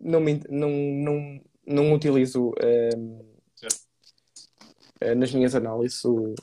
não, 0.00 0.20
me, 0.20 0.40
não, 0.48 0.70
não, 0.70 1.40
não 1.66 1.92
utilizo 1.92 2.52
um, 2.96 3.36
eh, 5.00 5.14
nas 5.14 5.32
minhas 5.32 5.54
análises 5.54 6.04
o, 6.04 6.34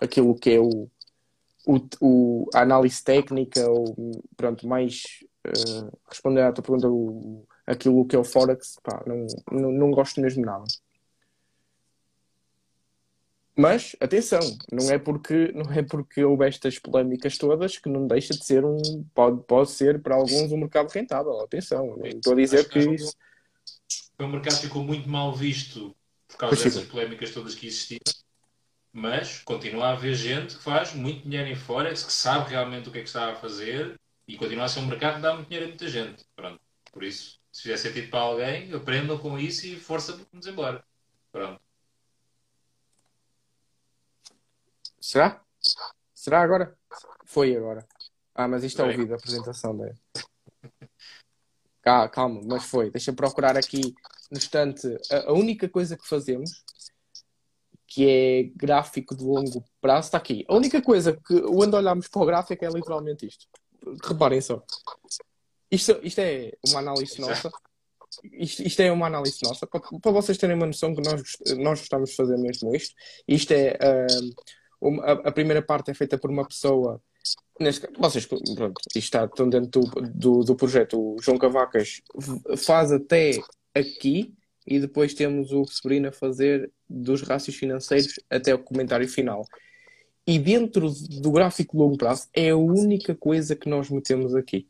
aquilo 0.00 0.34
que 0.34 0.50
é 0.50 0.60
o, 0.60 0.88
o, 1.66 1.80
o, 2.00 2.50
a 2.54 2.62
análise 2.62 3.02
técnica, 3.02 3.68
ou 3.70 3.94
pronto, 4.36 4.66
mais 4.66 5.02
uh, 5.46 5.98
responder 6.08 6.42
à 6.42 6.52
tua 6.52 6.64
pergunta, 6.64 6.88
o, 6.88 7.46
aquilo 7.70 8.04
que 8.06 8.16
é 8.16 8.18
o 8.18 8.24
Forex, 8.24 8.78
pá, 8.82 9.02
não, 9.06 9.26
não, 9.50 9.72
não 9.72 9.90
gosto 9.90 10.20
mesmo 10.20 10.44
nada. 10.44 10.64
Mas, 13.56 13.94
atenção, 14.00 14.40
não 14.72 14.90
é 14.90 14.98
porque 14.98 15.52
não 15.52 15.70
é 15.72 15.82
porque 15.82 16.24
houve 16.24 16.46
estas 16.46 16.78
polémicas 16.78 17.36
todas 17.36 17.76
que 17.76 17.88
não 17.88 18.06
deixa 18.06 18.32
de 18.32 18.44
ser 18.44 18.64
um. 18.64 19.04
Pode, 19.14 19.42
pode 19.44 19.70
ser 19.70 20.00
para 20.00 20.14
alguns 20.14 20.50
um 20.50 20.56
mercado 20.56 20.88
rentável. 20.88 21.38
Atenção, 21.40 21.96
não 21.96 22.06
estou 22.06 22.32
a 22.32 22.36
dizer 22.36 22.68
que, 22.68 22.80
que 22.80 22.94
isso. 22.94 23.14
O 24.18 24.26
mercado 24.26 24.60
ficou 24.60 24.82
muito 24.82 25.08
mal 25.08 25.34
visto 25.34 25.94
por 26.26 26.38
causa 26.38 26.56
pois 26.56 26.64
dessas 26.64 26.84
sim. 26.84 26.90
polémicas 26.90 27.32
todas 27.32 27.54
que 27.54 27.66
existiam. 27.66 28.00
Mas 28.92 29.40
continua 29.40 29.88
a 29.88 29.92
haver 29.92 30.14
gente 30.14 30.56
que 30.56 30.62
faz 30.62 30.94
muito 30.94 31.22
dinheiro 31.22 31.48
em 31.48 31.54
Forex, 31.54 32.02
que 32.02 32.12
sabe 32.12 32.50
realmente 32.50 32.88
o 32.88 32.92
que 32.92 32.98
é 32.98 33.02
que 33.02 33.08
está 33.08 33.30
a 33.30 33.36
fazer 33.36 34.00
e 34.26 34.36
continua 34.36 34.64
a 34.64 34.68
ser 34.68 34.80
um 34.80 34.86
mercado 34.86 35.16
que 35.16 35.22
dá 35.22 35.34
muito 35.34 35.48
dinheiro 35.48 35.66
a 35.66 35.68
muita 35.68 35.88
gente. 35.88 36.24
Pronto. 36.34 36.60
Por 36.92 37.04
isso, 37.04 37.39
se 37.60 37.64
fizer 37.64 37.76
sentido 37.76 38.10
para 38.10 38.20
alguém, 38.20 38.72
aprendam 38.72 39.18
com 39.18 39.38
isso 39.38 39.66
e 39.66 39.76
força-nos 39.76 40.46
embora. 40.46 40.82
Pronto. 41.30 41.60
Será? 44.98 45.42
Será 46.14 46.40
agora? 46.40 46.74
Foi 47.26 47.54
agora. 47.54 47.86
Ah, 48.34 48.48
mas 48.48 48.64
isto 48.64 48.80
é 48.80 48.86
ouvido, 48.86 49.12
a 49.12 49.16
apresentação 49.16 49.76
dele. 49.76 49.98
Calma, 51.82 52.08
calma, 52.10 52.40
mas 52.44 52.64
foi. 52.64 52.90
Deixa 52.90 53.10
eu 53.10 53.14
procurar 53.14 53.56
aqui 53.56 53.94
no 54.30 54.36
instante. 54.36 54.86
A, 55.10 55.30
a, 55.30 55.32
única 55.32 55.66
coisa 55.66 55.96
que 55.96 56.06
fazemos, 56.06 56.62
que 57.86 58.06
é 58.06 58.42
gráfico 58.54 59.16
de 59.16 59.24
longo 59.24 59.64
prazo, 59.80 60.08
está 60.08 60.18
aqui. 60.18 60.44
A 60.46 60.54
única 60.54 60.82
coisa 60.82 61.18
que 61.26 61.40
quando 61.40 61.72
olhamos 61.72 62.06
para 62.06 62.20
o 62.20 62.26
gráfico 62.26 62.62
é 62.66 62.68
literalmente 62.68 63.26
isto. 63.26 63.46
Reparem 64.04 64.42
só. 64.42 64.62
Isto, 65.70 66.00
isto 66.02 66.18
é 66.18 66.52
uma 66.66 66.80
análise 66.80 67.20
nossa. 67.20 67.50
Isto, 68.32 68.62
isto, 68.66 68.80
é 68.80 68.90
uma 68.90 69.06
análise 69.06 69.38
nossa, 69.44 69.66
para, 69.68 69.80
para, 69.80 70.10
vocês 70.10 70.36
terem 70.36 70.56
uma 70.56 70.66
noção 70.66 70.94
que 70.94 71.00
nós, 71.00 71.22
nós 71.58 71.78
gostamos 71.78 72.10
de 72.10 72.16
fazer 72.16 72.36
mesmo 72.38 72.74
isto. 72.74 72.94
Isto 73.26 73.52
é. 73.52 73.78
Uh, 73.80 74.34
uma, 74.80 75.04
a, 75.04 75.12
a, 75.12 75.32
primeira 75.32 75.62
parte 75.62 75.92
é 75.92 75.94
feita 75.94 76.18
por 76.18 76.30
uma 76.30 76.46
pessoa. 76.46 77.00
Neste, 77.60 77.86
vocês, 77.98 78.26
pronto, 78.26 78.80
está, 78.96 79.26
estão 79.26 79.48
dentro 79.48 79.82
do, 79.82 80.00
do, 80.10 80.44
do 80.44 80.56
projeto. 80.56 80.98
O 80.98 81.22
João 81.22 81.38
Cavacas 81.38 82.00
faz 82.56 82.90
até 82.90 83.38
aqui 83.74 84.34
e 84.66 84.80
depois 84.80 85.14
temos 85.14 85.52
o 85.52 85.64
Severino 85.66 86.08
a 86.08 86.12
fazer 86.12 86.72
dos 86.88 87.22
rácios 87.22 87.56
financeiros 87.56 88.18
até 88.28 88.54
o 88.54 88.58
comentário 88.58 89.08
final. 89.08 89.44
E 90.26 90.38
dentro 90.38 90.90
do 91.20 91.30
gráfico 91.30 91.76
de 91.76 91.82
longo 91.82 91.96
prazo 91.96 92.28
é 92.32 92.50
a 92.50 92.56
única 92.56 93.14
coisa 93.14 93.54
que 93.54 93.68
nós 93.68 93.88
metemos 93.90 94.34
aqui 94.34 94.66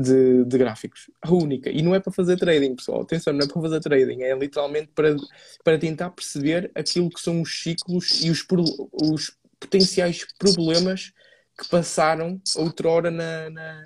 de, 0.00 0.44
de, 0.44 0.58
gráficos. 0.58 1.10
A 1.22 1.32
única. 1.32 1.70
E 1.70 1.82
não 1.82 1.94
é 1.94 2.00
para 2.00 2.12
fazer 2.12 2.36
trading, 2.36 2.74
pessoal. 2.76 3.02
Atenção, 3.02 3.32
não 3.32 3.44
é 3.44 3.48
para 3.48 3.60
fazer 3.60 3.80
trading. 3.80 4.22
É 4.22 4.36
literalmente 4.36 4.88
para, 4.94 5.16
para 5.62 5.78
tentar 5.78 6.10
perceber 6.10 6.70
aquilo 6.74 7.10
que 7.10 7.20
são 7.20 7.40
os 7.42 7.62
ciclos 7.62 8.22
e 8.22 8.30
os, 8.30 8.44
os 8.92 9.36
potenciais 9.58 10.26
problemas 10.38 11.12
que 11.58 11.68
passaram 11.68 12.40
outrora 12.56 13.10
na, 13.10 13.50
na, 13.50 13.82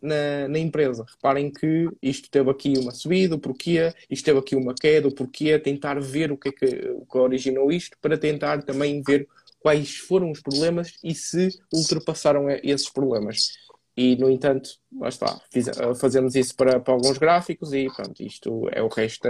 na, 0.00 0.48
na, 0.48 0.58
empresa. 0.58 1.06
Reparem 1.08 1.50
que 1.50 1.88
isto 2.02 2.30
teve 2.30 2.50
aqui 2.50 2.74
uma 2.76 2.92
subida, 2.92 3.34
o 3.34 3.38
porquê, 3.38 3.92
isto 4.10 4.24
teve 4.24 4.38
aqui 4.38 4.54
uma 4.54 4.74
queda, 4.74 5.08
o 5.08 5.14
porquê, 5.14 5.58
tentar 5.58 5.98
ver 6.00 6.30
o 6.30 6.36
que 6.36 6.50
é 6.50 6.52
que, 6.52 6.90
o 6.90 7.06
que 7.06 7.18
originou 7.18 7.72
isto, 7.72 7.96
para 8.00 8.18
tentar 8.18 8.62
também 8.62 9.02
ver 9.02 9.26
quais 9.60 9.96
foram 9.96 10.30
os 10.30 10.40
problemas 10.40 10.94
e 11.02 11.14
se 11.14 11.48
ultrapassaram 11.72 12.48
esses 12.62 12.90
problemas. 12.90 13.67
E, 14.00 14.14
no 14.14 14.30
entanto, 14.30 14.70
lá 14.96 15.08
está, 15.08 15.40
fiz, 15.50 15.66
fazemos 16.00 16.36
isso 16.36 16.54
para, 16.54 16.78
para 16.78 16.94
alguns 16.94 17.18
gráficos 17.18 17.72
e 17.72 17.88
pronto, 17.92 18.22
isto 18.22 18.68
é 18.70 18.80
o 18.80 18.86
resto 18.86 19.28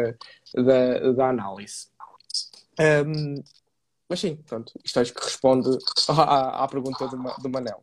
da, 0.55 1.13
da 1.13 1.31
análise. 1.31 1.89
Um, 2.79 3.43
mas 4.07 4.21
sim, 4.21 4.37
pronto, 4.37 4.71
isto 4.85 5.01
acho 5.01 5.15
que 5.15 5.25
responde 5.25 5.71
à, 6.11 6.65
à 6.65 6.69
pergunta 6.69 7.09
do, 7.09 7.17
do 7.17 7.49
Manel. 7.49 7.83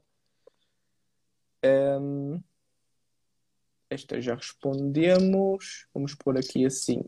Um, 1.65 2.39
esta 3.89 4.21
já 4.21 4.35
respondemos. 4.35 5.87
Vamos 5.91 6.13
pôr 6.13 6.37
aqui 6.37 6.67
assim. 6.67 7.03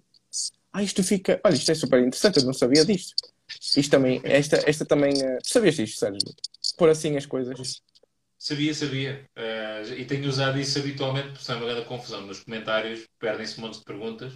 Ah, 0.73 0.81
isto 0.81 1.03
fica. 1.03 1.39
Olha, 1.43 1.53
isto 1.53 1.71
é 1.71 1.75
super 1.75 1.99
interessante, 1.99 2.39
eu 2.39 2.45
não 2.45 2.53
sabia 2.53 2.83
disto. 2.83 3.13
Isto 3.47 3.91
também, 3.91 4.21
esta, 4.23 4.57
esta 4.67 4.83
também. 4.87 5.13
Uh... 5.13 5.37
Sabias 5.43 5.75
disto, 5.75 5.99
Sérgio? 5.99 6.35
Pôr 6.79 6.89
assim 6.89 7.15
as 7.15 7.27
coisas. 7.27 7.83
Sabia, 8.37 8.73
sabia. 8.73 9.25
Uh, 9.35 9.93
e 9.93 10.05
tenho 10.05 10.27
usado 10.27 10.59
isso 10.59 10.77
habitualmente, 10.77 11.29
porque 11.29 11.51
é 11.51 11.55
uma 11.55 11.65
grande 11.65 11.85
confusão. 11.85 12.21
Nos 12.21 12.41
comentários 12.41 13.07
perdem-se 13.19 13.59
um 13.59 13.63
monte 13.63 13.79
de 13.79 13.85
perguntas 13.85 14.33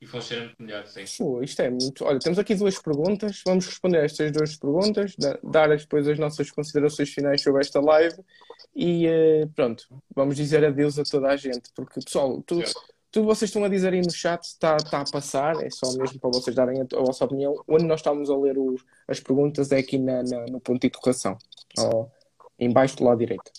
e 0.00 0.06
funciona 0.06 0.44
muito 0.44 0.62
melhor, 0.62 0.86
sim. 0.86 1.04
Pô, 1.18 1.42
isto 1.42 1.60
é 1.62 1.70
muito. 1.70 2.04
Olha, 2.04 2.18
temos 2.18 2.38
aqui 2.38 2.54
duas 2.54 2.78
perguntas. 2.78 3.42
Vamos 3.46 3.66
responder 3.66 3.98
a 3.98 4.04
estas 4.04 4.30
duas 4.30 4.54
perguntas, 4.56 5.14
dar 5.42 5.76
depois 5.76 6.06
as 6.06 6.18
nossas 6.18 6.50
considerações 6.50 7.10
finais 7.10 7.42
sobre 7.42 7.62
esta 7.62 7.80
live 7.80 8.16
e 8.74 9.06
uh, 9.08 9.48
pronto, 9.54 9.86
vamos 10.14 10.36
dizer 10.36 10.62
adeus 10.62 10.98
a 10.98 11.02
toda 11.02 11.28
a 11.28 11.36
gente, 11.36 11.70
porque 11.74 11.98
pessoal, 12.02 12.42
tudo, 12.42 12.62
tudo 13.10 13.24
vocês 13.24 13.48
estão 13.48 13.64
a 13.64 13.68
dizer 13.68 13.94
aí 13.94 14.02
no 14.02 14.10
chat 14.10 14.44
está, 14.44 14.76
está 14.76 15.00
a 15.00 15.10
passar, 15.10 15.64
é 15.64 15.70
só 15.70 15.90
mesmo 15.94 16.20
para 16.20 16.28
vocês 16.28 16.54
darem 16.54 16.82
a, 16.82 16.84
a 16.84 17.00
vossa 17.00 17.24
opinião. 17.24 17.54
Onde 17.66 17.86
nós 17.86 18.00
estamos 18.00 18.28
a 18.28 18.36
ler 18.36 18.58
os, 18.58 18.84
as 19.08 19.18
perguntas 19.18 19.72
é 19.72 19.78
aqui 19.78 19.96
na, 19.96 20.22
na, 20.22 20.44
no 20.44 20.60
ponto 20.60 20.82
de 20.82 20.88
interrogação, 20.88 21.38
ou 21.78 22.12
embaixo 22.58 22.96
do 22.96 23.04
lado 23.04 23.18
direito. 23.18 23.50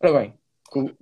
Ora 0.00 0.20
bem, 0.20 0.34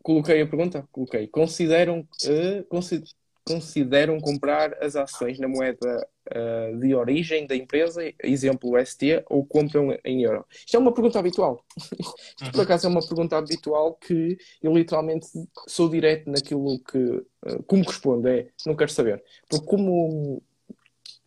coloquei 0.03 0.41
a 0.41 0.47
pergunta? 0.47 0.89
Coloquei. 0.93 1.27
Consideram, 1.27 2.01
uh, 2.01 2.65
consider, 2.69 3.09
consideram 3.47 4.19
comprar 4.21 4.75
as 4.83 4.97
ações 4.97 5.39
na 5.39 5.49
moeda 5.49 6.09
uh, 6.31 6.79
de 6.79 6.95
origem 6.95 7.47
da 7.47 7.55
empresa, 7.55 8.01
exemplo 8.23 8.79
ST, 8.85 9.25
ou 9.29 9.45
compram 9.45 9.97
em 10.05 10.23
euro? 10.23 10.47
Isto 10.51 10.77
é 10.77 10.81
uma 10.81 10.95
pergunta 10.95 11.19
habitual. 11.19 11.65
Isto, 12.41 12.53
por 12.53 12.63
acaso, 12.63 12.87
é 12.87 12.91
uma 12.91 13.07
pergunta 13.07 13.37
habitual 13.37 13.95
que 13.95 14.39
eu 14.63 14.73
literalmente 14.73 15.27
sou 15.69 15.89
direto 15.89 16.31
naquilo 16.31 16.79
que. 16.81 16.99
Uh, 16.99 17.63
como 17.67 17.85
respondo? 17.85 18.29
É, 18.29 18.49
não 18.67 18.77
quero 18.77 18.91
saber. 18.91 19.23
Porque, 19.49 19.67
como, 19.67 20.43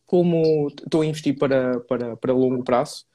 como 0.06 0.68
estou 0.70 1.02
a 1.02 1.06
investir 1.06 1.38
para, 1.38 1.80
para, 1.82 2.18
para 2.18 2.34
longo 2.34 2.64
prazo, 2.64 3.06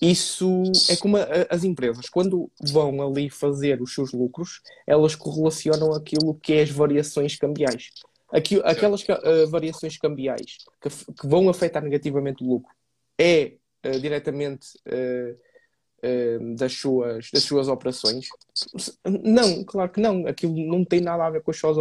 isso 0.00 0.62
é 0.90 0.96
como 0.96 1.16
a, 1.16 1.26
as 1.50 1.64
empresas, 1.64 2.08
quando 2.08 2.50
vão 2.60 3.00
ali 3.00 3.30
fazer 3.30 3.80
os 3.80 3.94
seus 3.94 4.12
lucros, 4.12 4.60
elas 4.86 5.14
correlacionam 5.14 5.92
aquilo 5.92 6.34
que 6.34 6.54
é 6.54 6.62
as 6.62 6.70
variações 6.70 7.36
cambiais. 7.36 7.90
Aqui, 8.30 8.60
aquelas 8.64 9.02
uh, 9.02 9.48
variações 9.48 9.96
cambiais 9.96 10.58
que, 10.80 10.88
que, 10.90 11.26
vão 11.26 11.48
afetar 11.48 11.82
negativamente 11.82 12.44
o 12.44 12.48
lucro 12.48 12.74
é 13.16 13.54
uh, 13.86 14.00
diretamente 14.00 14.68
uh, 14.86 15.48
das, 16.56 16.74
suas, 16.74 17.30
das 17.32 17.42
suas 17.42 17.66
operações? 17.66 18.28
Não, 19.04 19.64
claro 19.64 19.90
que 19.90 20.00
não. 20.00 20.26
Aquilo 20.26 20.54
não 20.54 20.84
tem 20.84 21.00
nada 21.00 21.26
a 21.26 21.30
ver 21.30 21.42
com 21.42 21.50
as 21.50 21.58
suas, 21.58 21.76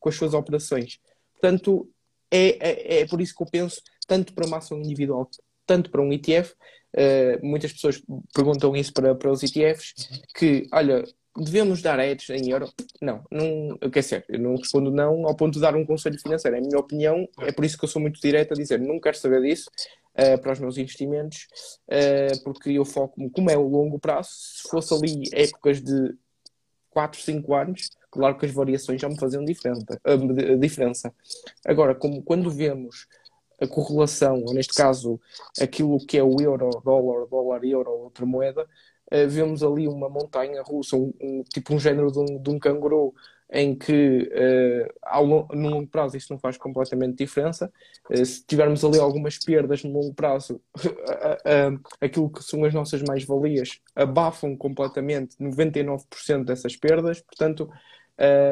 com 0.00 0.08
as 0.08 0.14
suas 0.16 0.34
operações. 0.34 0.98
Portanto, 1.34 1.88
é, 2.30 2.96
é, 2.96 3.00
é, 3.00 3.06
por 3.06 3.20
isso 3.20 3.34
que 3.34 3.42
eu 3.42 3.46
penso, 3.46 3.80
tanto 4.06 4.34
para 4.34 4.46
uma 4.46 4.58
ação 4.58 4.78
individual, 4.78 5.28
tanto 5.68 5.90
para 5.90 6.02
um 6.02 6.12
ETF, 6.12 6.54
muitas 7.42 7.72
pessoas 7.72 8.02
perguntam 8.34 8.74
isso 8.74 8.92
para, 8.92 9.14
para 9.14 9.30
os 9.30 9.42
ETFs, 9.42 9.94
que, 10.34 10.66
olha, 10.72 11.04
devemos 11.44 11.82
dar 11.82 11.98
hedge 12.00 12.32
em 12.32 12.50
euro? 12.50 12.68
Não, 13.00 13.22
não, 13.30 13.78
quer 13.90 14.00
dizer, 14.00 14.24
eu 14.28 14.38
não 14.38 14.56
respondo 14.56 14.90
não 14.90 15.26
ao 15.26 15.36
ponto 15.36 15.54
de 15.54 15.60
dar 15.60 15.76
um 15.76 15.84
conselho 15.84 16.18
financeiro. 16.20 16.56
É 16.56 16.60
a 16.60 16.62
minha 16.62 16.78
opinião, 16.78 17.28
é 17.40 17.52
por 17.52 17.64
isso 17.64 17.78
que 17.78 17.84
eu 17.84 17.88
sou 17.88 18.02
muito 18.02 18.20
direto 18.20 18.52
a 18.52 18.56
dizer, 18.56 18.80
não 18.80 19.00
quero 19.00 19.16
saber 19.16 19.42
disso 19.42 19.70
uh, 20.14 20.40
para 20.40 20.52
os 20.52 20.58
meus 20.58 20.78
investimentos, 20.78 21.46
uh, 21.88 22.42
porque 22.42 22.70
eu 22.70 22.84
foco, 22.84 23.30
como 23.30 23.50
é 23.50 23.56
o 23.56 23.68
longo 23.68 23.98
prazo, 23.98 24.30
se 24.30 24.68
fosse 24.68 24.94
ali 24.94 25.22
épocas 25.32 25.80
de 25.82 26.14
4, 26.90 27.20
5 27.20 27.54
anos, 27.54 27.90
claro 28.10 28.36
que 28.36 28.46
as 28.46 28.52
variações 28.52 29.00
já 29.00 29.08
me 29.08 29.18
faziam 29.18 29.44
diferença. 29.44 31.14
Agora, 31.64 31.94
como, 31.94 32.22
quando 32.22 32.50
vemos 32.50 33.06
a 33.60 33.66
correlação, 33.66 34.42
ou 34.44 34.54
neste 34.54 34.74
caso, 34.74 35.20
aquilo 35.60 35.98
que 36.06 36.16
é 36.16 36.22
o 36.22 36.40
euro, 36.40 36.70
dólar, 36.84 37.26
dólar, 37.26 37.64
euro, 37.64 37.90
outra 37.90 38.24
moeda, 38.24 38.62
uh, 39.12 39.28
vemos 39.28 39.62
ali 39.62 39.88
uma 39.88 40.08
montanha 40.08 40.62
russa, 40.62 40.96
um, 40.96 41.12
um, 41.20 41.42
tipo 41.42 41.74
um 41.74 41.78
género 41.78 42.10
de 42.12 42.18
um, 42.18 42.38
de 42.38 42.50
um 42.50 42.58
canguru, 42.58 43.14
em 43.50 43.74
que 43.74 44.30
uh, 44.30 44.94
ao, 45.02 45.26
no 45.26 45.70
longo 45.70 45.86
prazo 45.86 46.16
isso 46.16 46.30
não 46.30 46.38
faz 46.38 46.58
completamente 46.58 47.16
diferença. 47.16 47.72
Uh, 48.10 48.24
se 48.24 48.44
tivermos 48.46 48.84
ali 48.84 48.98
algumas 48.98 49.38
perdas 49.38 49.82
no 49.82 49.92
longo 49.92 50.14
prazo, 50.14 50.60
aquilo 52.00 52.30
que 52.30 52.44
são 52.44 52.64
as 52.64 52.74
nossas 52.74 53.02
mais-valias 53.02 53.80
abafam 53.96 54.54
completamente 54.56 55.36
99% 55.38 56.44
dessas 56.44 56.76
perdas, 56.76 57.20
portanto, 57.20 57.68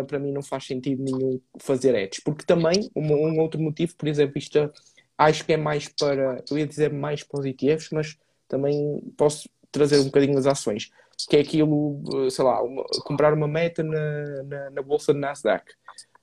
para 0.07 0.19
mim 0.19 0.33
não 0.33 0.43
faz 0.43 0.65
sentido 0.65 1.03
nenhum 1.03 1.41
fazer 1.59 1.95
hedges. 1.95 2.23
Porque 2.25 2.45
também, 2.47 2.89
um, 2.95 3.13
um 3.13 3.41
outro 3.41 3.61
motivo, 3.61 3.95
por 3.97 4.09
exemplo, 4.09 4.39
isto 4.39 4.71
acho 5.19 5.45
que 5.45 5.53
é 5.53 5.57
mais 5.57 5.89
para, 5.89 6.43
eu 6.51 6.59
ia 6.59 6.67
dizer 6.67 6.93
mais 6.93 7.23
positivos, 7.23 7.89
mas 7.91 8.17
também 8.49 9.01
posso 9.17 9.49
trazer 9.71 9.99
um 9.99 10.05
bocadinho 10.05 10.39
as 10.39 10.47
ações, 10.47 10.91
que 11.29 11.37
é 11.37 11.41
aquilo, 11.41 12.31
sei 12.31 12.45
lá, 12.45 12.63
uma, 12.63 12.85
comprar 13.05 13.33
uma 13.33 13.49
meta 13.49 13.83
na, 13.83 14.43
na, 14.45 14.71
na 14.71 14.83
bolsa 14.83 15.13
de 15.13 15.21
Nasdaq. 15.21 15.73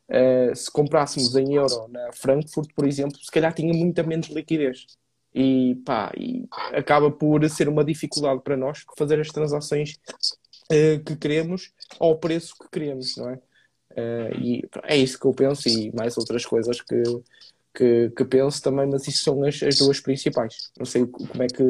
Uh, 0.09 0.55
se 0.55 0.69
comprássemos 0.69 1.35
em 1.35 1.55
euro 1.55 1.87
na 1.87 2.11
Frankfurt, 2.11 2.69
por 2.75 2.85
exemplo, 2.85 3.17
se 3.17 3.31
calhar 3.31 3.53
tinha 3.53 3.73
muita 3.73 4.03
menos 4.03 4.27
liquidez. 4.27 4.85
E, 5.33 5.75
pá, 5.83 6.11
e 6.15 6.47
acaba 6.73 7.09
por 7.09 7.47
ser 7.49 7.67
uma 7.67 7.83
dificuldade 7.83 8.41
para 8.41 8.55
nós 8.55 8.85
fazer 8.95 9.19
as 9.19 9.29
transações 9.29 9.97
uh, 10.71 11.03
que 11.03 11.15
queremos 11.15 11.71
ao 11.99 12.17
preço 12.19 12.55
que 12.59 12.69
queremos, 12.69 13.17
não 13.17 13.29
é? 13.29 13.39
Uh, 13.91 14.39
e 14.39 14.69
é 14.83 14.97
isso 14.97 15.19
que 15.19 15.25
eu 15.25 15.31
penso 15.31 15.67
e 15.69 15.91
mais 15.95 16.17
outras 16.17 16.45
coisas 16.45 16.81
que, 16.81 17.01
que, 17.73 18.11
que 18.11 18.25
penso 18.25 18.61
também, 18.61 18.87
mas 18.87 19.07
isso 19.07 19.23
são 19.23 19.43
as, 19.43 19.61
as 19.63 19.77
duas 19.77 19.99
principais. 19.99 20.71
Não 20.77 20.85
sei 20.85 21.05
como 21.05 21.43
é 21.43 21.47
que. 21.47 21.63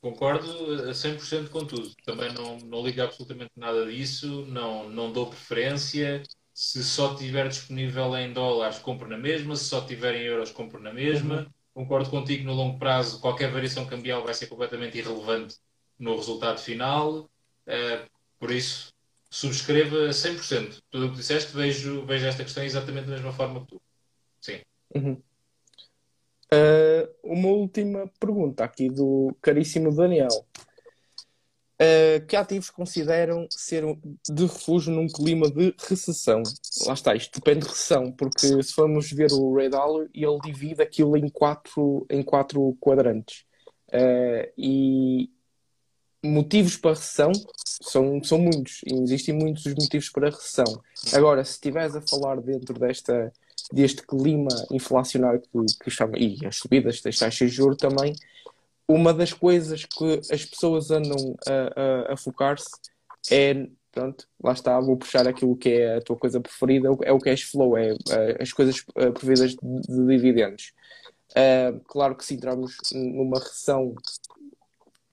Concordo 0.00 0.48
a 0.88 0.92
100% 0.92 1.48
com 1.48 1.64
tudo. 1.64 1.90
Também 2.04 2.32
não, 2.32 2.58
não 2.58 2.84
ligo 2.84 3.02
absolutamente 3.02 3.52
nada 3.56 3.86
disso, 3.86 4.44
não, 4.46 4.88
não 4.88 5.12
dou 5.12 5.26
preferência. 5.26 6.22
Se 6.52 6.84
só 6.84 7.14
tiver 7.14 7.48
disponível 7.48 8.16
em 8.16 8.32
dólares, 8.32 8.78
compro 8.78 9.08
na 9.08 9.18
mesma. 9.18 9.56
Se 9.56 9.64
só 9.64 9.80
tiver 9.80 10.14
em 10.14 10.24
euros, 10.24 10.50
compro 10.50 10.80
na 10.80 10.92
mesma. 10.92 11.40
Uhum. 11.40 11.46
Concordo 11.74 12.08
contigo, 12.08 12.44
no 12.44 12.52
longo 12.52 12.78
prazo, 12.78 13.20
qualquer 13.20 13.50
variação 13.50 13.84
cambial 13.84 14.22
vai 14.22 14.32
ser 14.32 14.46
completamente 14.46 14.96
irrelevante 14.96 15.56
no 15.98 16.14
resultado 16.14 16.60
final. 16.60 17.28
Uh, 17.66 18.08
por 18.38 18.52
isso, 18.52 18.92
subscreva 19.28 20.10
100%. 20.10 20.80
Tudo 20.90 21.06
o 21.06 21.10
que 21.10 21.16
disseste, 21.16 21.52
vejo, 21.52 22.06
vejo 22.06 22.26
esta 22.26 22.44
questão 22.44 22.62
exatamente 22.62 23.06
da 23.06 23.14
mesma 23.14 23.32
forma 23.32 23.60
que 23.60 23.66
tu. 23.66 23.82
Uhum. 24.94 25.20
Uh, 26.52 27.08
uma 27.24 27.48
última 27.48 28.10
pergunta 28.20 28.64
aqui 28.64 28.88
do 28.88 29.34
caríssimo 29.40 29.94
Daniel. 29.94 30.46
Uh, 31.74 32.24
que 32.28 32.36
ativos 32.36 32.70
consideram 32.70 33.48
ser 33.50 33.84
de 34.30 34.42
refúgio 34.46 34.92
num 34.92 35.08
clima 35.08 35.50
de 35.50 35.74
recessão? 35.88 36.42
Lá 36.86 36.94
está, 36.94 37.16
isto 37.16 37.40
depende 37.40 37.64
de 37.64 37.68
recessão, 37.72 38.12
porque 38.12 38.62
se 38.62 38.72
formos 38.72 39.10
ver 39.10 39.32
o 39.32 39.52
Ray 39.54 39.68
Dalio, 39.68 40.08
ele 40.14 40.38
divide 40.44 40.82
aquilo 40.82 41.16
em 41.16 41.28
quatro, 41.28 42.06
em 42.08 42.22
quatro 42.22 42.76
quadrantes. 42.80 43.44
Uh, 43.88 44.52
e 44.56 45.30
motivos 46.24 46.76
para 46.76 46.94
recessão 46.94 47.32
são, 47.82 48.22
são 48.22 48.38
muitos, 48.38 48.80
e 48.86 48.94
existem 49.02 49.34
muitos 49.34 49.66
motivos 49.66 50.08
para 50.10 50.30
recessão. 50.30 50.80
Agora, 51.12 51.44
se 51.44 51.52
estiveres 51.52 51.96
a 51.96 52.00
falar 52.00 52.40
dentro 52.40 52.78
desta 52.78 53.32
deste 53.72 54.02
clima 54.02 54.48
inflacionário 54.70 55.40
que, 55.40 55.48
que 55.82 55.88
estava, 55.88 56.18
e 56.18 56.38
as 56.46 56.56
subidas 56.56 57.00
das 57.00 57.18
taxas 57.18 57.50
de 57.50 57.56
juros 57.56 57.76
também, 57.76 58.14
uma 58.86 59.14
das 59.14 59.32
coisas 59.32 59.84
que 59.84 60.20
as 60.30 60.44
pessoas 60.44 60.90
andam 60.90 61.36
a, 61.46 62.10
a, 62.10 62.12
a 62.14 62.16
focar-se 62.16 62.70
é, 63.30 63.66
pronto, 63.90 64.26
lá 64.42 64.52
está, 64.52 64.78
vou 64.80 64.96
puxar 64.96 65.26
aquilo 65.26 65.56
que 65.56 65.70
é 65.70 65.96
a 65.96 66.00
tua 66.02 66.16
coisa 66.16 66.40
preferida, 66.40 66.88
é 67.02 67.12
o 67.12 67.18
cash 67.18 67.42
flow, 67.42 67.76
é, 67.76 67.90
é 68.10 68.42
as 68.42 68.52
coisas 68.52 68.84
eh, 68.96 69.10
previstas 69.10 69.52
de, 69.52 69.80
de 69.80 70.06
dividendos. 70.06 70.72
Uh, 71.30 71.80
claro 71.86 72.14
que 72.14 72.24
se 72.24 72.34
entrarmos 72.34 72.76
numa 72.92 73.38
recessão 73.38 73.94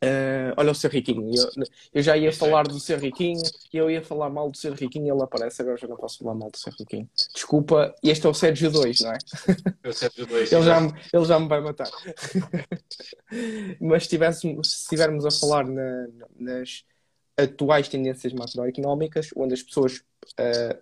Uh, 0.04 0.50
olha 0.58 0.72
o 0.72 0.76
Ser 0.76 0.90
Riquinho. 0.90 1.32
Eu, 1.32 1.64
eu, 1.94 2.02
já 2.02 2.18
ia 2.18 2.34
falar 2.34 2.64
do 2.64 2.80
Ser 2.80 2.98
Riquinho 2.98 3.44
e 3.72 3.78
eu 3.78 3.90
ia 3.90 4.02
falar 4.02 4.32
mal 4.32 4.50
do 4.50 4.58
Ser 4.58 4.74
Riquinho 4.74 5.14
ele 5.14 5.24
aparece, 5.24 5.62
agora 5.62 5.78
já 5.78 5.88
não 5.88 5.96
posso 5.96 6.18
falar 6.18 6.34
mal 6.34 6.50
do 6.50 6.58
Ser 6.58 6.74
Riquinho. 6.74 7.08
Desculpa, 7.36 7.94
este 8.04 8.26
é 8.26 8.30
o 8.30 8.34
Sérgio 8.34 8.72
2, 8.72 9.02
não 9.02 9.12
é? 9.12 9.18
É 9.84 9.90
o 9.90 9.94
Sérgio 9.94 10.26
2. 10.26 10.52
ele, 10.52 10.64
já 10.64 10.82
me, 10.82 10.92
ele 11.14 11.26
já 11.26 11.40
me 11.40 11.48
vai 11.48 11.62
matar. 11.62 11.88
Mas 13.80 14.08
se 14.08 14.18
estivermos 14.18 15.24
a 15.24 15.32
falar 15.32 15.68
na, 15.68 16.08
nas 16.36 16.84
atuais 17.38 17.88
tendências 17.88 18.34
macroeconómicas, 18.34 19.30
onde 19.36 19.54
as 19.54 19.62
pessoas 19.62 19.98
uh, 19.98 20.78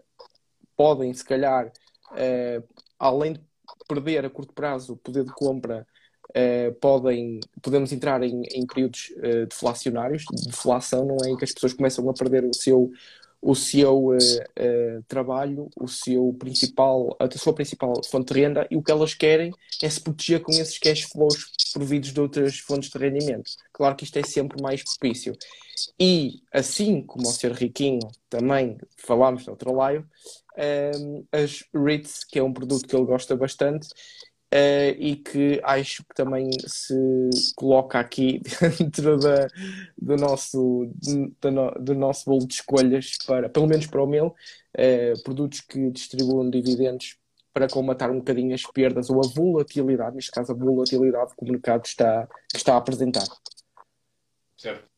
podem, 0.78 1.13
se 1.13 1.26
calhar, 1.26 1.67
uh, 1.67 2.67
além 2.97 3.34
de 3.34 3.41
perder 3.86 4.26
a 4.26 4.30
curto 4.30 4.53
prazo 4.53 4.93
o 4.93 4.97
poder 4.97 5.26
de 5.26 5.32
compra 5.34 5.86
Uh, 6.30 6.72
podem, 6.76 7.40
podemos 7.62 7.92
entrar 7.92 8.22
em, 8.22 8.44
em 8.54 8.66
períodos 8.66 9.12
uh, 9.18 9.48
deflacionários, 9.48 10.24
de 10.32 10.46
deflação, 10.46 11.06
não 11.06 11.18
é? 11.26 11.30
Em 11.30 11.36
que 11.36 11.44
as 11.44 11.52
pessoas 11.52 11.74
começam 11.74 12.08
a 12.08 12.14
perder 12.14 12.46
o 12.46 12.54
seu, 12.54 12.92
o 13.42 13.56
seu 13.56 14.10
uh, 14.10 15.04
trabalho, 15.08 15.70
o 15.76 15.88
seu 15.88 16.36
principal, 16.38 17.16
a 17.20 17.38
sua 17.38 17.54
principal 17.54 18.00
fonte 18.04 18.32
de 18.32 18.42
renda 18.42 18.68
e 18.70 18.78
o 18.78 18.84
que 18.84 18.92
elas 18.92 19.16
querem 19.16 19.52
é 19.82 19.90
se 19.90 20.00
proteger 20.00 20.42
com 20.42 20.52
esses 20.52 20.78
cash 20.78 21.02
flows 21.04 21.52
providos 21.74 22.14
de 22.14 22.22
outras 22.22 22.60
fontes 22.60 22.90
de 22.90 22.98
rendimento. 23.00 23.50
Claro 23.74 23.96
que 23.96 24.04
isto 24.04 24.20
é 24.20 24.24
sempre 24.24 24.62
mais 24.62 24.84
propício. 24.84 25.36
E 26.00 26.42
assim 26.54 27.02
como 27.02 27.26
ao 27.26 27.34
ser 27.34 27.54
riquinho, 27.54 28.08
também 28.30 28.78
falámos 28.98 29.46
na 29.46 29.54
outra 29.54 29.72
live, 29.72 30.06
as 31.32 31.64
REITs, 31.74 32.26
que 32.26 32.38
é 32.38 32.44
um 32.44 32.52
produto 32.52 32.88
que 32.88 32.96
ele 32.96 33.06
gosta 33.06 33.36
bastante, 33.36 33.88
Uh, 34.52 34.97
e 34.97 35.16
que 35.16 35.62
acho 35.64 36.04
que 36.04 36.16
também 36.16 36.50
se 36.66 36.95
coloca 37.56 38.00
aqui 38.00 38.41
dentro 38.80 39.20
da, 39.20 39.47
do, 39.95 40.16
nosso, 40.16 40.91
do, 41.39 41.72
do, 41.80 41.93
nosso 41.93 42.26
bolo 42.26 42.47
de 42.47 42.56
escolhas, 42.56 43.16
para, 43.28 43.47
pelo 43.47 43.68
menos 43.68 43.86
para 43.86 44.04
o 44.04 44.08
meu, 44.08 44.28
uh, 44.28 45.24
produtos 45.24 45.62
que 45.62 45.91
distribuam 45.91 46.50
dividendos 46.50 47.16
para 47.54 47.68
combatar 47.68 48.10
um 48.10 48.18
bocadinho 48.18 48.56
as 48.56 48.64
perdas 48.64 49.12
ou 49.12 49.20
a 49.20 49.28
volatilidade, 49.28 50.16
neste 50.16 50.32
caso 50.32 50.52
a 50.52 50.56
volatilidade 50.56 51.36
que 51.36 51.45
o 51.45 51.52
mercado 51.52 51.86
está, 51.86 52.28
que 52.50 52.58
está 52.58 52.74
a 52.74 52.78
apresentar. 52.78 53.28
Certo. 54.58 54.89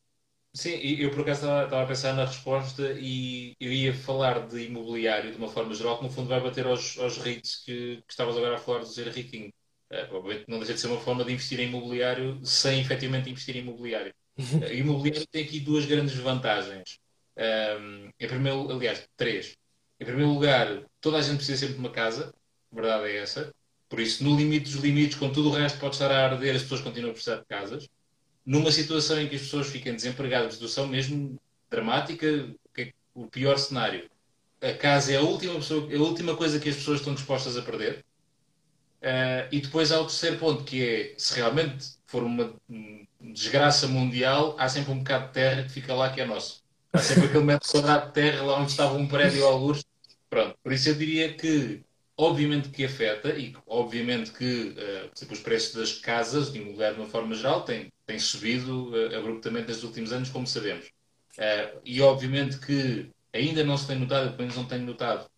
Sim, 0.54 0.72
eu 1.00 1.10
por 1.12 1.22
acaso 1.22 1.46
estava 1.46 1.84
a 1.84 1.88
pensar 1.88 2.14
na 2.14 2.26
resposta 2.26 2.92
e 3.00 3.56
eu 3.60 3.72
ia 3.72 3.94
falar 3.94 4.48
de 4.48 4.66
imobiliário 4.66 5.32
de 5.32 5.38
uma 5.38 5.48
forma 5.48 5.74
geral, 5.74 5.98
que 5.98 6.04
no 6.04 6.10
fundo 6.10 6.28
vai 6.28 6.42
bater 6.42 6.68
aos, 6.68 6.98
aos 7.00 7.18
REITs 7.18 7.64
que, 7.64 8.02
que 8.06 8.12
estavas 8.12 8.36
agora 8.36 8.56
a 8.56 8.58
falar 8.60 8.80
do 8.80 8.86
ser 8.86 9.08
riquinho. 9.08 9.50
Uh, 9.90 10.16
obviamente 10.16 10.50
não 10.50 10.58
deixa 10.60 10.74
de 10.74 10.80
ser 10.82 10.88
uma 10.88 11.00
forma 11.00 11.24
de 11.24 11.32
investir 11.34 11.60
em 11.60 11.68
imobiliário 11.68 12.46
sem 12.46 12.82
efetivamente 12.82 13.30
investir 13.30 13.56
em 13.56 13.60
imobiliário. 13.60 14.14
Uh, 14.60 14.66
imobiliário 14.74 15.26
tem 15.28 15.44
aqui 15.46 15.60
duas 15.62 15.86
grandes 15.86 16.16
vantagens. 16.16 17.00
Um, 17.38 18.10
em 18.20 18.28
primeiro, 18.28 18.70
aliás, 18.72 19.08
três. 19.16 19.56
Em 20.00 20.06
primeiro 20.06 20.32
lugar, 20.34 20.84
toda 21.00 21.18
a 21.18 21.22
gente 21.22 21.38
precisa 21.38 21.60
sempre 21.60 21.76
de 21.76 21.80
uma 21.80 21.92
casa, 21.92 22.34
a 22.72 22.76
verdade 22.76 23.06
é 23.10 23.18
essa. 23.20 23.54
Por 23.88 24.00
isso, 24.02 24.22
no 24.24 24.36
limite 24.36 24.66
dos 24.72 24.82
limites, 24.84 25.18
com 25.18 25.32
tudo 25.32 25.50
o 25.50 25.54
resto 25.54 25.80
pode 25.80 25.96
estar 25.96 26.12
a 26.12 26.26
arder, 26.26 26.56
as 26.56 26.62
pessoas 26.64 26.82
continuam 26.82 27.12
a 27.12 27.14
precisar 27.14 27.38
de 27.38 27.46
casas 27.46 27.88
numa 28.46 28.72
situação 28.72 29.20
em 29.20 29.28
que 29.28 29.36
as 29.36 29.42
pessoas 29.42 29.68
ficam 29.68 29.96
desempregadas, 29.96 30.56
situação 30.56 30.88
mesmo 30.88 31.40
dramática, 31.70 32.50
é 32.78 32.92
o 33.14 33.28
pior 33.28 33.58
cenário. 33.58 34.10
A 34.62 34.74
casa 34.74 35.14
é 35.14 35.18
a 35.18 35.22
última, 35.22 35.56
pessoa, 35.56 35.92
é 35.92 35.96
a 35.96 36.02
última 36.02 36.36
coisa 36.36 36.60
que 36.60 36.70
as 36.70 36.76
pessoas 36.76 37.00
estão 37.00 37.14
dispostas 37.14 37.58
a 37.58 37.62
perder. 37.62 38.04
Uh, 39.02 39.50
e 39.52 39.60
depois 39.60 39.92
há 39.92 40.00
o 40.00 40.06
terceiro 40.06 40.38
ponto, 40.38 40.64
que 40.64 40.84
é 40.86 41.14
se 41.18 41.36
realmente 41.36 41.88
for 42.06 42.24
uma 42.24 42.54
desgraça 43.20 43.88
mundial, 43.88 44.56
há 44.60 44.70
sempre 44.70 44.92
um 44.92 45.00
bocado 45.00 45.28
de 45.28 45.34
terra 45.34 45.64
que 45.64 45.70
fica 45.70 45.94
lá 45.94 46.12
que 46.12 46.22
é 46.22 46.26
nosso. 46.26 46.62
Há 46.94 47.00
sempre 47.00 47.26
aquele 47.26 47.44
metro 47.44 47.68
quadrado 47.68 48.08
de 48.08 48.14
terra 48.14 48.44
lá 48.44 48.60
onde 48.60 48.72
estava 48.72 48.94
um 48.94 49.08
prédio 49.08 49.46
ao. 49.46 49.74
Pronto, 50.30 50.56
por 50.64 50.72
isso 50.72 50.90
eu 50.90 50.96
diria 50.96 51.34
que 51.34 51.82
obviamente 52.22 52.70
que 52.70 52.86
afeta 52.86 53.30
e 53.30 53.56
obviamente 53.66 54.32
que 54.32 54.76
uh, 54.78 55.32
os 55.32 55.40
preços 55.40 55.74
das 55.74 55.94
casas 55.94 56.52
de 56.52 56.60
imobiliário 56.60 56.98
de 56.98 57.02
uma 57.02 57.10
forma 57.10 57.34
geral 57.34 57.64
têm, 57.64 57.92
têm 58.06 58.20
subido 58.20 58.92
uh, 58.92 59.18
abruptamente 59.18 59.68
nestes 59.68 59.84
últimos 59.84 60.14
anos, 60.14 60.30
como 60.30 60.46
sabemos. 60.46 60.86
Uh, 61.38 61.82
e 61.84 62.00
obviamente 62.02 62.60
que 62.60 63.10
ainda 63.34 63.64
não 63.64 63.76
se 63.76 63.88
tem 63.88 63.98
notado, 63.98 64.32
pelo 64.32 64.40
menos 64.40 64.56
não 64.56 64.66
tenho 64.66 64.86
notado, 64.86 65.30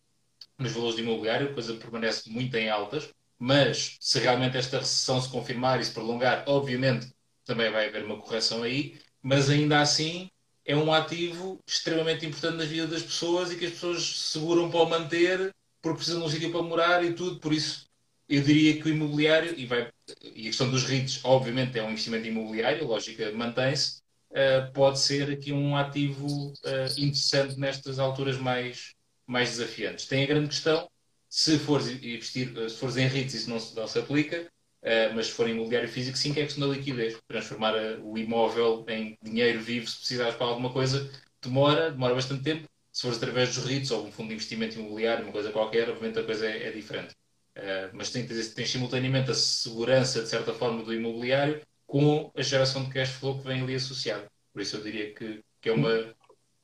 nos 0.57 0.73
valores 0.73 0.95
de 0.95 1.01
imobiliário, 1.01 1.49
a 1.49 1.53
coisa 1.53 1.73
permanece 1.75 2.29
muito 2.29 2.55
em 2.55 2.69
altas, 2.69 3.09
mas 3.39 3.97
se 3.99 4.19
realmente 4.19 4.57
esta 4.57 4.79
recessão 4.79 5.21
se 5.21 5.29
confirmar 5.29 5.79
e 5.79 5.85
se 5.85 5.91
prolongar, 5.91 6.43
obviamente 6.47 7.13
também 7.45 7.71
vai 7.71 7.87
haver 7.87 8.03
uma 8.03 8.19
correção 8.19 8.63
aí, 8.63 8.99
mas 9.21 9.49
ainda 9.49 9.79
assim 9.79 10.29
é 10.65 10.75
um 10.75 10.93
ativo 10.93 11.61
extremamente 11.65 12.25
importante 12.25 12.57
na 12.57 12.65
vida 12.65 12.87
das 12.87 13.03
pessoas 13.03 13.51
e 13.51 13.57
que 13.57 13.65
as 13.65 13.71
pessoas 13.71 14.03
seguram 14.03 14.69
para 14.69 14.81
o 14.81 14.89
manter 14.89 15.53
porque 15.83 15.97
precisam 15.97 16.21
de 16.21 16.27
um 16.27 16.29
sítio 16.29 16.51
para 16.51 16.63
morar 16.63 17.05
e 17.05 17.13
tudo, 17.13 17.39
por 17.39 17.53
isso 17.53 17.85
eu 18.29 18.41
diria 18.41 18.81
que 18.81 18.87
o 18.87 18.89
imobiliário, 18.89 19.53
e, 19.59 19.65
vai, 19.65 19.91
e 20.23 20.41
a 20.41 20.45
questão 20.45 20.71
dos 20.71 20.85
REITs, 20.85 21.19
obviamente, 21.25 21.77
é 21.77 21.83
um 21.83 21.89
investimento 21.91 22.25
imobiliário, 22.25 22.87
lógica 22.87 23.31
mantém-se, 23.33 23.99
uh, 24.31 24.71
pode 24.73 24.99
ser 24.99 25.29
aqui 25.29 25.51
um 25.51 25.75
ativo 25.75 26.25
uh, 26.25 26.91
interessante 26.97 27.59
nestas 27.59 27.99
alturas 27.99 28.37
mais, 28.37 28.93
mais 29.27 29.49
desafiantes. 29.51 30.07
Tem 30.07 30.23
a 30.23 30.27
grande 30.27 30.47
questão, 30.47 30.89
se 31.29 31.59
fores 31.59 31.89
investir, 31.89 32.53
se 32.69 32.77
fores 32.77 32.95
em 32.97 33.05
REITs, 33.05 33.33
isso 33.33 33.49
não, 33.49 33.57
não 33.75 33.87
se 33.87 33.99
aplica, 33.99 34.49
Uh, 34.83 35.15
mas 35.15 35.27
se 35.27 35.31
for 35.31 35.47
imobiliário 35.47 35.87
físico, 35.87 36.17
sim 36.17 36.33
que 36.33 36.41
é 36.41 36.43
questão 36.43 36.67
da 36.67 36.75
liquidez. 36.75 37.17
Transformar 37.25 37.73
o 38.01 38.17
imóvel 38.17 38.83
em 38.89 39.17
dinheiro 39.23 39.61
vivo, 39.61 39.87
se 39.87 39.95
precisares 39.95 40.35
para 40.35 40.45
alguma 40.45 40.73
coisa, 40.73 41.09
demora, 41.41 41.89
demora 41.89 42.13
bastante 42.13 42.43
tempo. 42.43 42.67
Se 42.93 43.01
fores 43.01 43.17
através 43.17 43.55
dos 43.55 43.65
REITs 43.65 43.89
ou 43.89 44.05
um 44.05 44.11
fundo 44.11 44.27
de 44.27 44.35
investimento 44.35 44.79
imobiliário, 44.79 45.25
uma 45.25 45.31
coisa 45.31 45.51
qualquer, 45.51 45.89
obviamente 45.89 46.19
a 46.19 46.23
coisa 46.23 46.45
é, 46.45 46.67
é 46.67 46.71
diferente. 46.71 47.15
Uh, 47.57 47.89
mas 47.91 48.11
tens, 48.11 48.53
tens 48.53 48.69
simultaneamente 48.69 49.31
a 49.31 49.33
segurança, 49.33 50.21
de 50.21 50.29
certa 50.29 50.53
forma, 50.53 50.83
do 50.83 50.93
imobiliário 50.93 51.61
com 51.87 52.31
a 52.35 52.41
geração 52.43 52.83
de 52.83 52.91
cash 52.91 53.09
flow 53.09 53.39
que 53.39 53.47
vem 53.47 53.61
ali 53.61 53.75
associado. 53.75 54.25
Por 54.53 54.61
isso 54.61 54.77
eu 54.77 54.83
diria 54.83 55.13
que, 55.13 55.43
que 55.59 55.69
é 55.69 55.73
uma. 55.73 56.13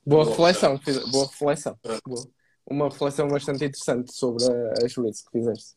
Boa, 0.05 0.25
reflexão, 0.25 0.79
boa 1.11 1.25
reflexão. 1.27 1.77
Boa. 2.05 2.27
Uma 2.65 2.89
reflexão 2.89 3.27
bastante 3.27 3.65
interessante 3.65 4.13
sobre 4.13 4.43
as 4.83 4.95
REITs 4.95 5.23
que 5.23 5.31
fizeste. 5.31 5.75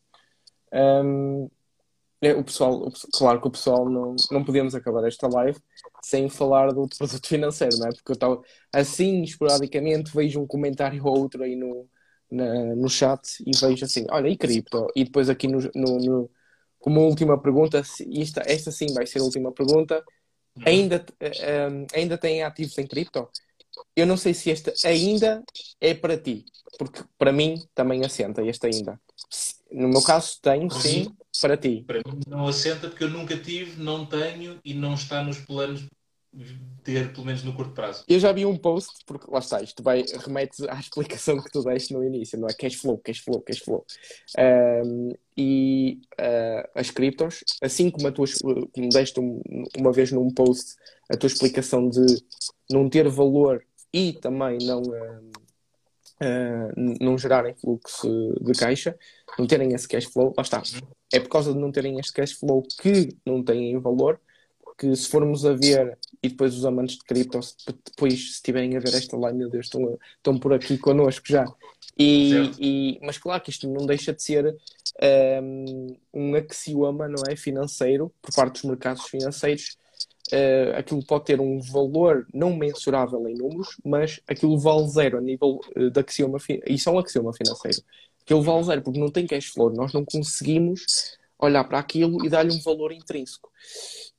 Um, 0.71 1.49
é, 2.21 2.33
o 2.33 2.43
pessoal, 2.43 2.91
claro 3.13 3.41
que 3.41 3.47
o 3.47 3.51
pessoal 3.51 3.89
não, 3.89 4.15
não 4.31 4.45
podíamos 4.45 4.73
acabar 4.75 5.05
esta 5.05 5.27
live 5.27 5.59
sem 6.03 6.29
falar 6.29 6.73
do 6.73 6.87
produto 6.87 7.27
financeiro, 7.27 7.77
não 7.77 7.87
é? 7.87 7.91
Porque 7.91 8.11
eu 8.11 8.15
estava 8.15 8.41
assim, 8.71 9.23
esporadicamente, 9.23 10.11
vejo 10.13 10.41
um 10.41 10.47
comentário 10.47 11.03
ou 11.05 11.17
outro 11.17 11.43
aí 11.43 11.55
no, 11.55 11.87
na, 12.29 12.75
no 12.75 12.89
chat 12.89 13.41
e 13.45 13.51
vejo 13.57 13.85
assim, 13.85 14.05
olha, 14.09 14.27
e 14.27 14.37
cripto? 14.37 14.87
E 14.95 15.05
depois 15.05 15.29
aqui 15.29 15.47
no, 15.47 15.59
no, 15.73 15.97
no 15.99 16.31
como 16.79 17.01
última 17.01 17.41
pergunta, 17.41 17.79
esta, 17.79 18.43
esta 18.45 18.69
sim 18.69 18.87
vai 18.93 19.07
ser 19.07 19.19
a 19.19 19.23
última 19.23 19.53
pergunta, 19.53 20.03
uhum. 20.57 20.63
ainda, 20.65 21.05
um, 21.71 21.85
ainda 21.93 22.17
tem 22.17 22.43
ativos 22.43 22.77
em 22.77 22.85
cripto? 22.85 23.29
Eu 23.95 24.05
não 24.05 24.17
sei 24.17 24.33
se 24.33 24.51
esta 24.51 24.73
ainda 24.85 25.41
é 25.79 25.93
para 25.93 26.17
ti, 26.17 26.45
porque 26.77 27.01
para 27.17 27.31
mim 27.31 27.63
também 27.73 28.03
assenta 28.03 28.43
este 28.43 28.67
ainda. 28.67 28.99
No 29.71 29.87
meu 29.87 30.01
caso, 30.01 30.37
tenho, 30.41 30.69
sim, 30.69 31.07
para 31.41 31.57
ti. 31.57 31.83
Para 31.85 31.99
mim 31.99 32.19
não 32.27 32.47
assenta 32.47 32.87
porque 32.87 33.03
eu 33.03 33.09
nunca 33.09 33.37
tive, 33.37 33.81
não 33.81 34.05
tenho 34.05 34.59
e 34.63 34.73
não 34.73 34.93
está 34.93 35.23
nos 35.23 35.39
planos 35.39 35.85
ter, 36.83 37.13
pelo 37.13 37.25
menos 37.25 37.43
no 37.43 37.53
curto 37.53 37.73
prazo. 37.73 38.03
Eu 38.07 38.19
já 38.19 38.31
vi 38.31 38.45
um 38.45 38.57
post, 38.57 38.91
porque 39.05 39.29
lá 39.29 39.39
está, 39.39 39.61
isto 39.61 39.83
vai, 39.83 40.03
remete 40.25 40.67
à 40.69 40.79
explicação 40.79 41.41
que 41.41 41.51
tu 41.51 41.63
deste 41.63 41.93
no 41.93 42.03
início, 42.03 42.39
não 42.39 42.47
é? 42.47 42.53
Cash 42.53 42.75
flow, 42.75 42.97
cash 42.97 43.19
flow, 43.19 43.41
cash 43.41 43.59
flow. 43.59 43.85
Um, 44.37 45.11
e 45.37 46.01
uh, 46.19 46.69
as 46.75 46.89
criptos, 46.89 47.43
assim 47.61 47.89
como 47.89 48.07
a 48.07 48.11
tua, 48.11 48.25
como 48.71 48.89
deste 48.89 49.19
um, 49.19 49.41
uma 49.77 49.91
vez 49.91 50.11
num 50.11 50.29
post, 50.31 50.75
a 51.11 51.15
tua 51.15 51.27
explicação 51.27 51.87
de 51.87 52.05
não 52.69 52.89
ter 52.89 53.07
valor 53.07 53.63
e 53.93 54.13
também 54.13 54.57
não. 54.63 54.81
Uh, 54.81 55.31
uh, 56.21 56.97
não 57.01 57.17
gerarem 57.17 57.53
fluxo 57.55 58.33
de 58.41 58.53
caixa, 58.53 58.97
não 59.37 59.47
terem 59.47 59.73
esse 59.73 59.87
cash 59.87 60.05
flow, 60.05 60.33
lá 60.35 60.43
está. 60.43 60.61
É 61.13 61.19
por 61.19 61.29
causa 61.29 61.53
de 61.53 61.59
não 61.59 61.71
terem 61.71 61.99
este 61.99 62.11
cash 62.11 62.33
flow 62.33 62.63
que 62.81 63.15
não 63.25 63.43
têm 63.43 63.79
valor, 63.79 64.19
que 64.77 64.95
se 64.95 65.07
formos 65.07 65.45
a 65.45 65.53
ver, 65.53 65.97
e 66.21 66.29
depois 66.29 66.55
os 66.55 66.65
amantes 66.65 66.97
de 66.97 67.03
cripto, 67.03 67.39
depois 67.85 68.13
se 68.13 68.31
estiverem 68.31 68.75
a 68.75 68.79
ver 68.79 68.95
esta 68.95 69.15
live, 69.15 69.37
meu 69.37 69.49
Deus, 69.49 69.67
estão, 69.67 69.99
estão 70.17 70.37
por 70.39 70.53
aqui 70.53 70.77
connosco 70.77 71.25
já. 71.27 71.45
E, 71.97 72.51
e, 72.59 72.99
mas 73.03 73.19
claro 73.19 73.41
que 73.43 73.51
isto 73.51 73.69
não 73.69 73.85
deixa 73.85 74.11
de 74.11 74.23
ser 74.23 74.57
um, 75.41 75.95
um 76.11 76.35
axioma 76.35 77.07
não 77.07 77.21
é, 77.29 77.35
financeiro 77.35 78.11
por 78.19 78.33
parte 78.33 78.53
dos 78.53 78.63
mercados 78.63 79.03
financeiros 79.03 79.77
uh, 80.31 80.77
aquilo 80.77 81.03
pode 81.03 81.25
ter 81.25 81.39
um 81.39 81.59
valor 81.59 82.27
não 82.33 82.55
mensurável 82.55 83.27
em 83.27 83.35
números, 83.35 83.77
mas 83.83 84.19
aquilo 84.27 84.57
vale 84.57 84.87
zero 84.87 85.17
a 85.17 85.21
nível 85.21 85.59
uh, 85.75 85.89
de 85.89 85.99
axioma, 85.99 86.37
isso 86.67 86.89
é 86.89 86.91
um 86.91 86.99
axioma 86.99 87.33
financeiro. 87.33 87.81
Aquilo 88.23 88.41
vale 88.41 88.63
zero 88.63 88.81
porque 88.81 88.99
não 88.99 89.09
tem 89.09 89.27
cash 89.27 89.47
flow, 89.47 89.69
nós 89.69 89.93
não 89.93 90.05
conseguimos 90.05 91.17
olhar 91.37 91.63
para 91.65 91.79
aquilo 91.79 92.25
e 92.25 92.29
dar-lhe 92.29 92.53
um 92.53 92.61
valor 92.61 92.91
intrínseco. 92.91 93.51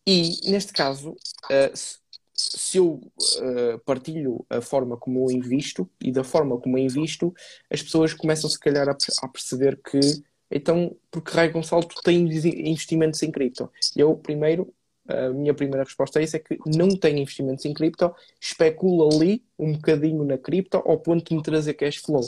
E 0.07 0.51
neste 0.51 0.73
caso, 0.73 1.13
uh, 1.13 1.97
se, 2.35 2.77
eu 2.77 3.01
uh, 3.01 3.79
partilho 3.85 4.45
a 4.51 4.61
forma 4.61 4.97
como 4.97 5.31
eu 5.31 5.35
invisto 5.35 5.89
e 6.03 6.13
da 6.13 6.23
forma 6.23 6.59
como 6.59 6.77
eu 6.77 6.85
invisto, 6.85 7.35
as 7.71 7.83
pessoas 7.83 8.13
começam 8.13 8.51
se 8.51 8.59
calhar 8.59 8.89
a, 8.89 8.97
a 9.23 9.29
perceber 9.29 9.81
que 9.83 10.23
então, 10.51 10.95
porque 11.11 11.33
Rai 11.33 11.49
Gonçalo 11.49 11.87
tens 12.05 12.45
investimentos 12.45 13.23
em 13.23 13.31
cripto? 13.31 13.71
Eu 13.97 14.15
primeiro 14.15 14.73
a 15.09 15.29
minha 15.31 15.53
primeira 15.53 15.85
resposta 15.85 16.19
a 16.19 16.23
isso 16.23 16.37
é 16.37 16.39
que 16.39 16.59
não 16.67 16.89
tenho 16.97 17.19
investimentos 17.19 17.65
em 17.65 17.75
cripto, 17.75 18.15
especulo 18.41 19.15
ali 19.15 19.45
um 19.59 19.73
bocadinho 19.73 20.25
na 20.25 20.39
cripto 20.39 20.79
ao 20.79 20.99
ponto 20.99 21.29
de 21.29 21.37
me 21.37 21.43
trazer 21.43 21.75
cash 21.75 21.97
flow. 21.97 22.23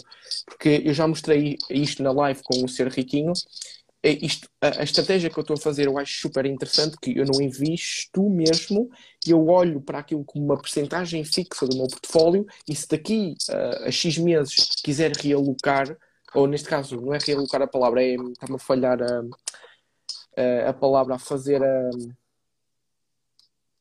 Porque 0.45 0.83
eu 0.85 0.93
já 0.93 1.07
mostrei 1.09 1.57
isto 1.70 2.03
na 2.03 2.12
live 2.12 2.43
com 2.45 2.64
o 2.64 2.68
Ser 2.68 2.89
Riquinho. 2.89 3.33
É 4.03 4.11
isto, 4.11 4.49
a, 4.61 4.81
a, 4.81 4.85
estratégia 4.85 5.31
que 5.31 5.39
eu 5.39 5.41
estou 5.41 5.55
a 5.55 5.61
fazer 5.61 5.87
eu 5.87 5.99
acho 5.99 6.20
super 6.20 6.45
interessante, 6.45 6.97
que 7.01 7.16
eu 7.18 7.24
não 7.24 7.41
invisto 7.41 8.29
mesmo, 8.29 8.91
eu 9.27 9.49
olho 9.49 9.81
para 9.81 9.99
aquilo 9.99 10.24
como 10.24 10.45
uma 10.45 10.61
percentagem 10.61 11.24
fixa 11.24 11.66
do 11.66 11.77
meu 11.77 11.89
portfólio 11.89 12.47
e 12.68 12.77
se 12.77 12.87
daqui 12.87 13.35
uh, 13.51 13.87
a 13.87 13.91
X 13.91 14.18
meses 14.18 14.55
quiser 14.85 15.12
realocar, 15.12 15.97
ou 16.35 16.47
neste 16.47 16.68
caso 16.68 17.01
não 17.01 17.14
é 17.14 17.18
realocar 17.18 17.62
a 17.62 17.66
palavra, 17.66 18.03
é, 18.03 18.14
está-me 18.14 18.55
a 18.55 18.59
falhar 18.59 19.03
a, 19.03 19.22
a, 20.37 20.68
a 20.68 20.72
palavra 20.74 21.14
a 21.14 21.18
fazer 21.18 21.64
a 21.64 21.91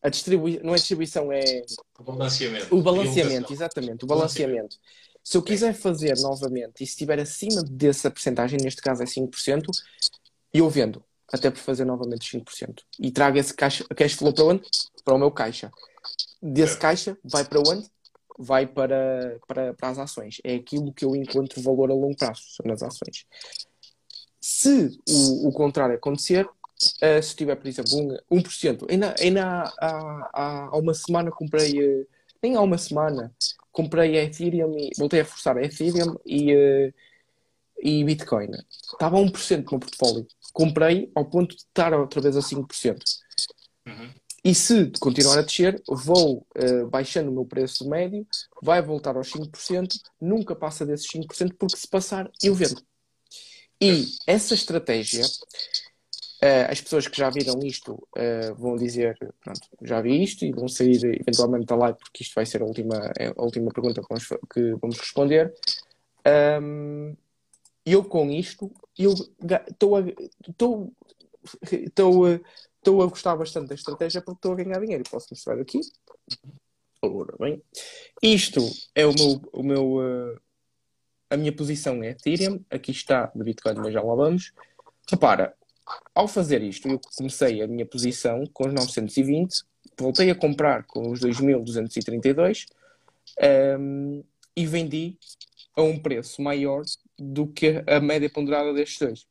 a 0.06 0.10
distribuição, 0.10 0.64
não 0.64 0.74
é 0.74 0.76
distribuição, 0.76 1.32
é 1.32 1.66
o 1.98 2.04
balanceamento. 2.04 2.76
O 2.76 2.82
balanceamento, 2.84 3.52
exatamente, 3.52 4.04
o 4.04 4.08
balanceamento. 4.08 4.78
Se 5.24 5.36
eu 5.36 5.42
quiser 5.42 5.74
fazer 5.74 6.16
novamente 6.20 6.84
e 6.84 6.86
se 6.86 6.92
estiver 6.92 7.20
acima 7.20 7.64
dessa 7.64 8.12
percentagem, 8.12 8.60
neste 8.62 8.84
caso 8.84 9.02
é 9.02 9.06
5%, 9.08 9.64
eu 10.54 10.70
vendo, 10.70 11.04
até 11.34 11.50
por 11.50 11.58
fazer 11.58 11.86
novamente 11.86 12.38
5%. 12.38 12.84
E 13.00 13.10
trago 13.10 13.40
esse 13.40 13.52
caixa, 13.52 13.84
cash 13.96 14.14
flow 14.14 14.32
para 14.32 14.44
onde? 14.44 14.62
Para 15.04 15.16
o 15.16 15.18
meu 15.18 15.32
caixa. 15.32 15.72
Desse 16.40 16.78
caixa 16.78 17.18
vai 17.24 17.44
para 17.44 17.60
onde? 17.62 17.90
Vai 18.38 18.68
para, 18.68 19.40
para, 19.48 19.74
para 19.74 19.90
as 19.90 19.98
ações. 19.98 20.40
É 20.44 20.54
aquilo 20.54 20.94
que 20.94 21.04
eu 21.04 21.16
encontro 21.16 21.60
valor 21.64 21.90
a 21.90 21.96
longo 21.96 22.16
prazo, 22.16 22.44
nas 22.64 22.84
ações. 22.84 23.26
Se 24.40 25.00
o, 25.10 25.48
o 25.48 25.52
contrário 25.52 25.96
acontecer, 25.96 26.48
Uh, 27.02 27.24
se 27.24 27.36
tiver, 27.36 27.56
por 27.56 27.68
exemplo, 27.68 28.20
um, 28.30 28.38
1%, 28.38 28.86
ainda, 28.90 29.16
ainda 29.20 29.46
há, 29.46 30.30
há, 30.34 30.70
há 30.72 30.78
uma 30.78 30.94
semana 30.94 31.32
comprei, 31.32 32.02
uh, 32.02 32.08
nem 32.44 32.56
há 32.56 32.62
uma 32.62 32.78
semana, 32.78 33.34
comprei 33.72 34.18
a 34.18 34.24
Ethereum 34.24 34.78
e 34.78 34.92
voltei 34.98 35.22
a 35.22 35.26
forçar 35.26 35.58
a 35.58 35.64
Ethereum 35.64 36.16
e, 36.26 36.54
uh, 36.54 36.94
e 37.82 38.04
Bitcoin. 38.04 38.52
Estava 38.92 39.18
a 39.18 39.22
1% 39.22 39.58
no 39.58 39.72
meu 39.72 39.80
portfólio. 39.80 40.28
Comprei 40.54 41.12
ao 41.16 41.26
ponto 41.26 41.56
de 41.56 41.62
estar 41.62 41.94
outra 41.94 42.22
vez 42.22 42.36
a 42.36 42.42
5%. 42.42 42.98
Uhum. 43.88 44.10
E 44.44 44.54
se 44.54 44.92
continuar 45.00 45.40
a 45.40 45.42
descer, 45.42 45.82
vou 45.88 46.46
uh, 46.56 46.88
baixando 46.88 47.32
o 47.32 47.34
meu 47.34 47.46
preço 47.46 47.90
médio, 47.90 48.28
vai 48.62 48.82
voltar 48.82 49.18
aos 49.18 49.32
5%, 49.32 50.00
nunca 50.22 50.56
passa 50.56 50.86
desses 50.86 51.08
5%, 51.08 51.56
porque 51.58 51.78
se 51.78 51.88
passar, 51.88 52.30
eu 52.44 52.54
vendo. 52.54 52.80
E 53.82 54.06
essa 54.28 54.54
estratégia 54.54 55.26
Uh, 56.44 56.70
as 56.70 56.82
pessoas 56.82 57.08
que 57.08 57.18
já 57.18 57.30
viram 57.30 57.60
isto 57.64 57.94
uh, 57.94 58.54
vão 58.56 58.76
dizer, 58.76 59.18
pronto, 59.42 59.62
já 59.82 60.02
vi 60.02 60.22
isto 60.22 60.44
e 60.46 60.52
vão 60.52 60.68
sair 60.68 61.04
eventualmente 61.22 61.66
da 61.66 61.76
live 61.76 61.98
porque 61.98 62.24
isto 62.24 62.36
vai 62.36 62.46
ser 62.46 62.62
a 62.62 62.66
última, 62.66 63.12
a 63.38 63.42
última 63.42 63.72
pergunta 63.72 64.02
que 64.02 64.08
vamos, 64.10 64.28
que 64.54 64.76
vamos 64.82 65.00
responder. 65.00 65.54
Um, 66.62 67.16
eu 67.86 68.04
com 68.04 68.30
isto, 68.32 68.72
eu 68.98 69.14
estou 69.14 69.96
a, 69.96 70.04
estou, 70.48 70.94
estou, 71.64 72.28
estou 72.28 73.02
a 73.02 73.06
gostar 73.06 73.36
bastante 73.36 73.70
da 73.70 73.76
estratégia 73.76 74.22
porque 74.22 74.40
estou 74.40 74.54
a 74.54 74.56
ganhar 74.56 74.80
dinheiro. 74.80 75.04
Posso 75.10 75.28
mostrar 75.32 75.60
aqui? 75.60 75.80
Bem, 77.40 77.62
isto 78.22 78.60
é 78.96 79.06
o 79.06 79.14
meu, 79.14 79.42
o 79.54 79.64
meu 79.64 79.98
uh, 79.98 80.42
a 81.30 81.38
minha 81.38 81.52
posição 81.52 82.04
é 82.04 82.10
Ethereum, 82.10 82.64
aqui 82.70 82.92
está 82.92 83.32
de 83.36 83.44
Bitcoin, 83.44 83.76
mas 83.76 83.94
já 83.94 84.02
lá 84.02 84.16
vamos. 84.16 84.52
Repara, 85.10 85.56
ao 86.14 86.28
fazer 86.28 86.62
isto, 86.64 86.88
eu 86.88 87.00
comecei 87.16 87.62
a 87.62 87.68
minha 87.68 87.86
posição 87.86 88.44
com 88.54 88.68
os 88.68 88.74
920, 88.74 89.64
voltei 89.98 90.30
a 90.30 90.36
comprar 90.36 90.84
com 90.84 91.12
os 91.12 91.20
2232, 91.20 92.66
um, 93.80 94.24
e 94.56 94.66
vendi 94.66 95.18
a 95.76 95.82
um 95.82 96.00
preço 96.00 96.42
maior 96.42 96.84
do 97.18 97.48
que 97.48 97.84
a 97.88 98.00
média 98.00 98.30
ponderada 98.30 98.74
destes 98.74 99.00
dois. 99.00 99.28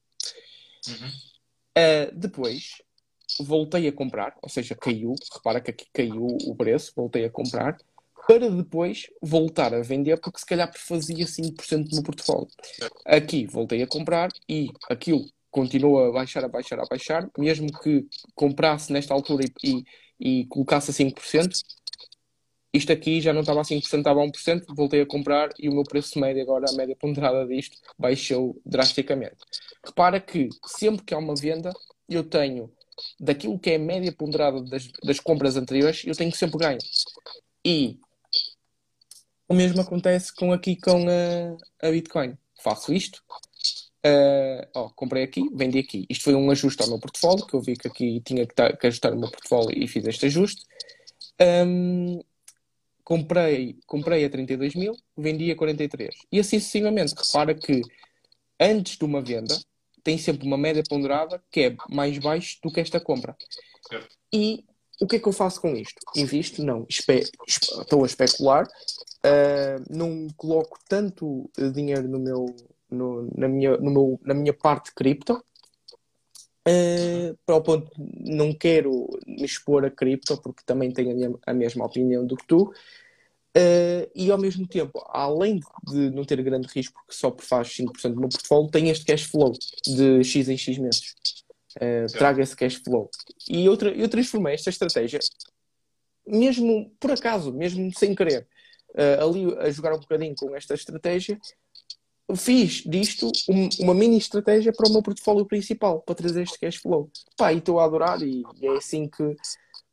Uhum. 0.88 1.08
Uh, 1.76 2.14
depois 2.14 2.82
voltei 3.40 3.88
a 3.88 3.92
comprar, 3.92 4.36
ou 4.42 4.48
seja, 4.48 4.74
caiu, 4.74 5.14
repara 5.32 5.60
que 5.60 5.70
aqui 5.70 5.86
caiu 5.92 6.26
o 6.46 6.54
preço, 6.54 6.92
voltei 6.94 7.24
a 7.24 7.30
comprar, 7.30 7.76
para 8.26 8.48
depois 8.50 9.10
voltar 9.20 9.74
a 9.74 9.82
vender, 9.82 10.18
porque 10.20 10.38
se 10.38 10.46
calhar 10.46 10.70
fazia 10.76 11.26
5% 11.26 11.88
do 11.88 11.96
meu 11.96 12.02
portfólio. 12.02 12.48
Aqui 13.04 13.46
voltei 13.46 13.82
a 13.82 13.86
comprar 13.86 14.30
e 14.48 14.68
aquilo 14.88 15.26
continua 15.54 16.08
a 16.08 16.12
baixar, 16.12 16.44
a 16.44 16.48
baixar, 16.48 16.80
a 16.80 16.84
baixar, 16.84 17.30
mesmo 17.38 17.68
que 17.80 18.04
comprasse 18.34 18.92
nesta 18.92 19.14
altura 19.14 19.44
e, 19.44 19.84
e, 20.18 20.40
e 20.40 20.46
colocasse 20.46 20.90
a 20.90 20.94
5%, 20.94 21.52
isto 22.72 22.92
aqui 22.92 23.20
já 23.20 23.32
não 23.32 23.42
estava 23.42 23.60
a 23.60 23.64
5%, 23.64 23.98
estava 23.98 24.20
a 24.20 24.26
1%, 24.26 24.64
voltei 24.76 25.00
a 25.00 25.06
comprar 25.06 25.50
e 25.56 25.68
o 25.68 25.72
meu 25.72 25.84
preço 25.84 26.18
médio 26.18 26.42
agora, 26.42 26.66
a 26.68 26.72
média 26.72 26.96
ponderada 26.96 27.46
disto, 27.46 27.76
baixou 27.96 28.60
drasticamente. 28.66 29.36
Repara 29.86 30.18
que 30.18 30.48
sempre 30.66 31.04
que 31.04 31.14
há 31.14 31.18
uma 31.18 31.36
venda, 31.36 31.72
eu 32.08 32.24
tenho 32.24 32.72
daquilo 33.20 33.56
que 33.56 33.70
é 33.70 33.76
a 33.76 33.78
média 33.78 34.12
ponderada 34.12 34.60
das, 34.64 34.88
das 35.04 35.20
compras 35.20 35.56
anteriores, 35.56 36.02
eu 36.04 36.16
tenho 36.16 36.34
sempre 36.34 36.58
ganho. 36.58 36.78
E 37.64 38.00
o 39.48 39.54
mesmo 39.54 39.80
acontece 39.80 40.34
com 40.34 40.52
aqui 40.52 40.74
com 40.74 41.06
a, 41.08 41.86
a 41.86 41.90
Bitcoin. 41.92 42.36
Faço 42.60 42.92
isto, 42.92 43.22
uh, 44.04 44.68
oh, 44.74 44.90
comprei 44.90 45.22
aqui, 45.22 45.48
vendi 45.54 45.78
aqui. 45.78 46.06
Isto 46.08 46.24
foi 46.24 46.34
um 46.34 46.50
ajuste 46.50 46.82
ao 46.82 46.88
meu 46.88 46.98
portfólio, 46.98 47.46
que 47.46 47.54
eu 47.54 47.60
vi 47.60 47.76
que 47.76 47.88
aqui 47.88 48.20
tinha 48.20 48.46
que, 48.46 48.54
que 48.54 48.86
ajustar 48.86 49.12
o 49.12 49.18
meu 49.18 49.30
portfólio 49.30 49.76
e 49.76 49.88
fiz 49.88 50.06
este 50.06 50.26
ajuste. 50.26 50.62
Um, 51.40 52.20
comprei, 53.02 53.78
comprei 53.86 54.24
a 54.24 54.30
32 54.30 54.74
mil, 54.74 54.96
vendi 55.16 55.50
a 55.50 55.56
43. 55.56 56.14
E 56.30 56.38
assim 56.38 56.58
sucessivamente. 56.58 57.14
Repara 57.16 57.54
que 57.54 57.82
antes 58.60 58.96
de 58.96 59.04
uma 59.04 59.22
venda 59.22 59.58
tem 60.02 60.18
sempre 60.18 60.46
uma 60.46 60.58
média 60.58 60.82
ponderada 60.88 61.42
que 61.50 61.60
é 61.60 61.76
mais 61.88 62.18
baixo 62.18 62.58
do 62.62 62.70
que 62.70 62.80
esta 62.80 63.00
compra. 63.00 63.36
E 64.32 64.64
o 65.00 65.06
que 65.06 65.16
é 65.16 65.18
que 65.18 65.26
eu 65.26 65.32
faço 65.32 65.60
com 65.60 65.74
isto? 65.74 66.00
Invisto? 66.14 66.62
Não. 66.62 66.86
Espe 66.88 67.24
estou 67.46 68.04
a 68.04 68.06
especular. 68.06 68.66
Uh, 69.24 69.82
não 69.88 70.28
coloco 70.36 70.78
tanto 70.86 71.50
dinheiro 71.72 72.06
no 72.06 72.18
meu, 72.18 72.44
no, 72.94 73.30
na, 73.36 73.48
minha, 73.48 73.76
no 73.76 73.90
meu, 73.90 74.20
na 74.24 74.34
minha 74.34 74.54
parte 74.54 74.92
cripto. 74.94 75.44
Uh, 76.66 77.36
para 77.44 77.56
o 77.56 77.62
ponto, 77.62 77.90
não 77.98 78.54
quero 78.54 79.06
me 79.26 79.44
expor 79.44 79.84
a 79.84 79.90
cripto 79.90 80.40
porque 80.40 80.62
também 80.64 80.90
tenho 80.90 81.10
a, 81.10 81.14
minha, 81.14 81.34
a 81.46 81.52
mesma 81.52 81.84
opinião 81.84 82.26
do 82.26 82.36
que 82.36 82.46
tu. 82.46 82.72
Uh, 83.56 84.10
e 84.16 84.32
ao 84.32 84.38
mesmo 84.38 84.66
tempo, 84.66 85.00
além 85.10 85.60
de 85.86 86.10
não 86.10 86.24
ter 86.24 86.42
grande 86.42 86.66
risco, 86.66 86.94
porque 86.94 87.14
só 87.14 87.34
faz 87.38 87.68
5% 87.68 88.14
do 88.14 88.20
meu 88.20 88.28
portfólio, 88.28 88.68
tem 88.68 88.90
este 88.90 89.04
cash 89.04 89.24
flow 89.24 89.52
de 89.86 90.24
X 90.24 90.48
em 90.48 90.56
X 90.56 90.76
meses. 90.78 91.14
Uh, 91.76 92.10
traga 92.12 92.42
esse 92.42 92.56
cash 92.56 92.76
flow. 92.76 93.08
E 93.48 93.68
outra, 93.68 93.90
eu 93.90 94.08
transformei 94.08 94.54
esta 94.54 94.70
estratégia, 94.70 95.20
mesmo 96.26 96.90
por 96.98 97.12
acaso, 97.12 97.52
mesmo 97.52 97.92
sem 97.96 98.12
querer, 98.12 98.48
uh, 98.90 99.24
ali 99.24 99.54
a 99.58 99.70
jogar 99.70 99.94
um 99.94 100.00
bocadinho 100.00 100.34
com 100.34 100.56
esta 100.56 100.74
estratégia, 100.74 101.38
fiz 102.36 102.82
disto 102.86 103.30
um, 103.48 103.68
uma 103.80 103.94
mini 103.94 104.16
estratégia 104.16 104.72
para 104.72 104.88
o 104.88 104.92
meu 104.92 105.02
portfólio 105.02 105.44
principal, 105.44 106.00
para 106.00 106.14
trazer 106.14 106.42
este 106.42 106.58
cash 106.58 106.76
flow. 106.76 107.10
Pá, 107.36 107.52
e 107.52 107.58
estou 107.58 107.78
a 107.78 107.84
adorar 107.84 108.22
e, 108.22 108.42
é 108.62 108.68
assim 108.76 109.08
que, 109.08 109.36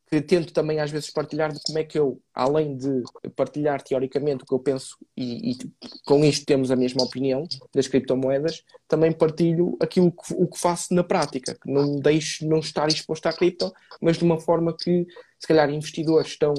que, 0.10 0.22
tento 0.22 0.54
também 0.54 0.80
às 0.80 0.90
vezes 0.90 1.10
partilhar 1.10 1.52
de 1.52 1.60
como 1.62 1.80
é 1.80 1.84
que 1.84 2.00
eu, 2.00 2.22
além 2.34 2.78
de 2.78 3.04
partilhar 3.36 3.82
teoricamente 3.82 4.44
o 4.44 4.46
que 4.46 4.54
eu 4.54 4.60
penso 4.60 4.98
e, 5.16 5.52
e 5.52 5.58
com 6.06 6.24
isto 6.24 6.46
temos 6.46 6.72
a 6.72 6.76
mesma 6.76 7.04
opinião 7.04 7.46
das 7.74 7.88
criptomoedas, 7.88 8.64
também 8.88 9.12
partilho 9.12 9.76
aquilo 9.82 10.12
que, 10.12 10.34
o 10.34 10.48
que 10.48 10.60
faço 10.60 10.94
na 10.94 11.04
prática, 11.04 11.54
que 11.56 11.70
não 11.70 11.98
deixo 11.98 12.48
não 12.48 12.60
estar 12.60 12.88
exposto 12.88 13.26
à 13.28 13.34
cripto, 13.34 13.74
mas 14.02 14.18
de 14.18 14.24
uma 14.24 14.40
forma 14.40 14.76
que 14.76 15.06
se 15.38 15.48
calhar 15.48 15.70
investidores 15.70 16.32
estão 16.32 16.54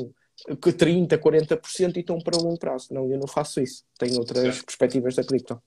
que 0.60 0.72
30, 0.72 1.18
40% 1.18 1.96
e 1.96 2.00
estão 2.00 2.18
para 2.18 2.36
o 2.36 2.42
longo 2.42 2.58
prazo. 2.58 2.92
Não, 2.92 3.10
eu 3.10 3.18
não 3.18 3.26
faço 3.26 3.60
isso. 3.60 3.84
Tenho 3.98 4.18
outras 4.18 4.42
certo. 4.42 4.64
perspectivas 4.66 5.14
da 5.14 5.24
cripto. 5.24 5.62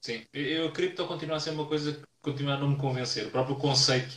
Sim, 0.00 0.24
eu, 0.32 0.68
a 0.68 0.72
cripto 0.72 1.06
continua 1.06 1.36
a 1.36 1.40
ser 1.40 1.50
uma 1.50 1.66
coisa 1.66 1.92
que 1.92 2.02
continua 2.20 2.54
a 2.54 2.58
não 2.58 2.70
me 2.70 2.76
convencer. 2.76 3.26
O 3.26 3.30
próprio 3.30 3.56
conceito, 3.56 4.12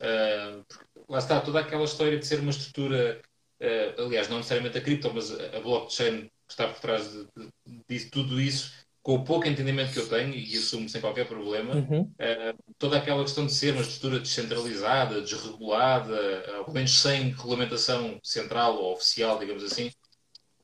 uh, 0.00 0.64
lá 1.08 1.18
está, 1.18 1.40
toda 1.40 1.60
aquela 1.60 1.84
história 1.84 2.18
de 2.18 2.26
ser 2.26 2.40
uma 2.40 2.50
estrutura, 2.50 3.20
uh, 3.60 4.02
aliás, 4.02 4.28
não 4.28 4.38
necessariamente 4.38 4.78
a 4.78 4.80
cripto, 4.80 5.12
mas 5.12 5.30
a 5.30 5.60
blockchain 5.60 6.22
que 6.22 6.52
está 6.52 6.68
por 6.68 6.80
trás 6.80 7.12
de, 7.12 7.26
de, 7.66 7.98
de 7.98 8.10
tudo 8.10 8.40
isso, 8.40 8.72
com 9.06 9.14
o 9.14 9.24
pouco 9.24 9.46
entendimento 9.46 9.92
que 9.92 10.00
eu 10.00 10.08
tenho, 10.08 10.34
e 10.34 10.56
assumo 10.56 10.88
sem 10.88 11.00
qualquer 11.00 11.28
problema, 11.28 11.76
uhum. 11.76 12.00
uh, 12.00 12.74
toda 12.76 12.96
aquela 12.96 13.22
questão 13.22 13.46
de 13.46 13.54
ser 13.54 13.72
uma 13.72 13.82
estrutura 13.82 14.18
descentralizada, 14.18 15.20
desregulada, 15.20 16.44
ao 16.56 16.72
menos 16.72 16.98
sem 16.98 17.28
regulamentação 17.28 18.18
central 18.20 18.74
ou 18.74 18.94
oficial, 18.94 19.38
digamos 19.38 19.62
assim, 19.62 19.92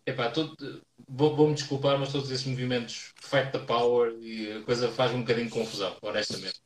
epá, 0.05 0.29
todo, 0.29 0.57
vou-me 1.09 1.55
desculpar, 1.55 1.97
mas 2.01 2.11
todos 2.11 2.33
esses 2.33 2.45
movimentos 2.45 3.13
fight 3.21 3.53
the 3.53 3.61
power 3.61 4.13
e 4.21 4.51
a 4.51 4.63
coisa 4.63 4.91
faz 4.91 5.13
um 5.13 5.21
bocadinho 5.21 5.47
de 5.47 5.53
confusão, 5.53 5.97
honestamente. 6.03 6.61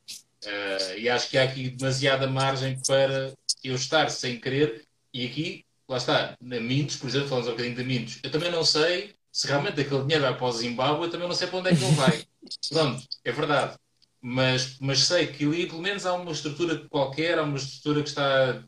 Uh, 0.45 0.97
e 0.97 1.07
acho 1.07 1.29
que 1.29 1.37
há 1.37 1.43
aqui 1.43 1.69
demasiada 1.69 2.25
margem 2.25 2.75
para 2.87 3.35
eu 3.63 3.75
estar 3.75 4.09
sem 4.09 4.39
querer, 4.39 4.83
e 5.13 5.27
aqui, 5.27 5.63
lá 5.87 5.97
está, 5.97 6.35
na 6.41 6.59
Mintos, 6.59 6.95
por 6.95 7.07
exemplo, 7.07 7.27
falamos 7.27 7.47
um 7.47 7.51
bocadinho 7.51 7.75
da 7.75 7.83
Mintos, 7.83 8.17
eu 8.23 8.31
também 8.31 8.49
não 8.49 8.63
sei 8.63 9.15
se 9.37 9.45
realmente 9.45 9.79
aquele 9.79 10.01
dinheiro 10.01 10.23
vai 10.23 10.35
para 10.35 10.47
o 10.47 10.51
Zimbábue, 10.51 11.03
eu 11.05 11.11
também 11.11 11.27
não 11.27 11.35
sei 11.35 11.45
para 11.45 11.59
onde 11.59 11.69
é 11.69 11.75
que 11.75 11.83
ele 11.83 11.93
vai. 11.93 12.25
Pronto, 12.73 13.07
é 13.23 13.31
verdade. 13.31 13.77
Mas, 14.19 14.79
mas 14.79 15.01
sei 15.01 15.27
que 15.27 15.45
ali 15.45 15.67
pelo 15.67 15.79
menos 15.79 16.07
há 16.07 16.13
uma 16.15 16.31
estrutura 16.31 16.87
qualquer, 16.89 17.37
há 17.37 17.43
uma 17.43 17.57
estrutura 17.57 18.01
que 18.01 18.09
está 18.09 18.63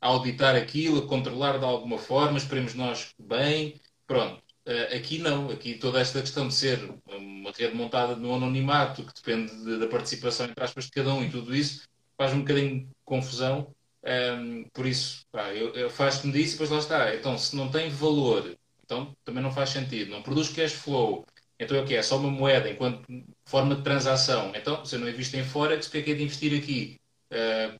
a 0.00 0.06
auditar 0.06 0.54
aquilo, 0.54 1.00
a 1.00 1.08
controlar 1.08 1.58
de 1.58 1.64
alguma 1.64 1.98
forma, 1.98 2.38
esperemos 2.38 2.74
nós 2.74 3.12
bem. 3.18 3.80
Pronto. 4.06 4.40
Uh, 4.64 4.94
aqui 4.94 5.18
não, 5.18 5.50
aqui 5.50 5.74
toda 5.74 5.98
esta 5.98 6.20
questão 6.20 6.46
de 6.46 6.54
ser 6.54 6.94
uma 7.08 7.50
rede 7.50 7.74
montada 7.74 8.14
no 8.14 8.36
anonimato, 8.36 9.02
que 9.02 9.14
depende 9.14 9.52
de, 9.64 9.78
da 9.80 9.88
participação 9.88 10.46
entre 10.46 10.62
aspas 10.62 10.84
de 10.84 10.92
cada 10.92 11.12
um 11.12 11.24
e 11.24 11.30
tudo 11.30 11.52
isso, 11.52 11.88
faz 12.16 12.32
um 12.32 12.38
bocadinho 12.38 12.86
de 12.86 12.88
confusão. 13.04 13.74
Um, 14.04 14.08
ehm, 14.08 14.64
por 14.72 14.86
isso, 14.86 15.26
eu, 15.56 15.74
eu 15.74 15.90
faço-me 15.90 16.32
disso 16.32 16.50
e 16.50 16.52
depois 16.52 16.70
lá 16.70 16.78
está. 16.78 17.14
Então, 17.16 17.36
se 17.36 17.56
não 17.56 17.68
tem 17.68 17.90
valor 17.90 18.56
então 18.84 19.16
também 19.24 19.42
não 19.42 19.52
faz 19.52 19.70
sentido. 19.70 20.10
Não 20.10 20.22
produz 20.22 20.48
cash 20.48 20.72
flow. 20.72 21.24
Então 21.58 21.76
é 21.76 21.80
o 21.80 21.86
que 21.86 21.94
é? 21.94 22.02
Só 22.02 22.18
uma 22.18 22.30
moeda 22.30 22.70
enquanto 22.70 23.06
forma 23.44 23.76
de 23.76 23.82
transação. 23.82 24.52
Então, 24.54 24.84
se 24.84 24.96
eu 24.96 25.00
não 25.00 25.08
invisto 25.08 25.36
em 25.36 25.44
Forex, 25.44 25.88
para 25.88 26.02
que 26.02 26.10
é 26.10 26.14
de 26.14 26.22
investir 26.22 26.56
aqui? 26.56 27.00
Uh, 27.32 27.78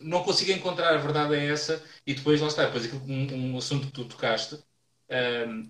não 0.00 0.22
consigo 0.22 0.52
encontrar, 0.52 0.94
a 0.94 0.98
verdade 0.98 1.34
é 1.34 1.46
essa, 1.50 1.82
e 2.06 2.14
depois 2.14 2.40
lá 2.40 2.48
está, 2.48 2.66
depois 2.66 2.84
aquilo, 2.84 3.02
um, 3.06 3.54
um 3.54 3.58
assunto 3.58 3.86
que 3.86 3.92
tu 3.92 4.04
tocaste, 4.04 4.54
uh, 4.54 5.66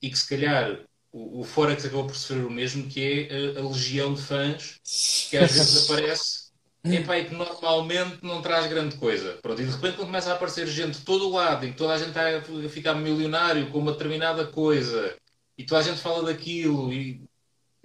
e 0.00 0.10
que 0.10 0.18
se 0.18 0.28
calhar 0.28 0.84
o, 1.12 1.40
o 1.40 1.44
Forex 1.44 1.84
acabou 1.84 2.06
por 2.06 2.16
sofrer 2.16 2.44
o 2.44 2.50
mesmo, 2.50 2.88
que 2.88 3.28
é 3.30 3.56
a, 3.58 3.60
a 3.60 3.68
legião 3.68 4.14
de 4.14 4.22
fãs 4.22 4.80
que 5.30 5.36
às 5.36 5.52
vezes 5.52 5.84
aparece 5.90 6.41
Epá, 6.84 7.16
e 7.16 7.26
que 7.26 7.34
normalmente 7.34 8.18
não 8.22 8.42
traz 8.42 8.66
grande 8.66 8.96
coisa. 8.96 9.38
Pronto, 9.40 9.62
e 9.62 9.64
de 9.64 9.70
repente 9.70 9.96
quando 9.96 10.06
começa 10.06 10.30
a 10.30 10.34
aparecer 10.34 10.66
gente 10.66 10.98
de 10.98 11.04
todo 11.04 11.28
o 11.28 11.32
lado 11.32 11.64
e 11.64 11.70
que 11.70 11.76
toda 11.76 11.92
a 11.94 11.98
gente 11.98 12.08
está 12.08 12.28
a 12.28 12.68
ficar 12.68 12.94
milionário 12.94 13.70
com 13.70 13.78
uma 13.78 13.92
determinada 13.92 14.46
coisa 14.46 15.14
e 15.56 15.64
toda 15.64 15.80
a 15.80 15.84
gente 15.84 16.00
fala 16.00 16.24
daquilo 16.24 16.92
e, 16.92 17.22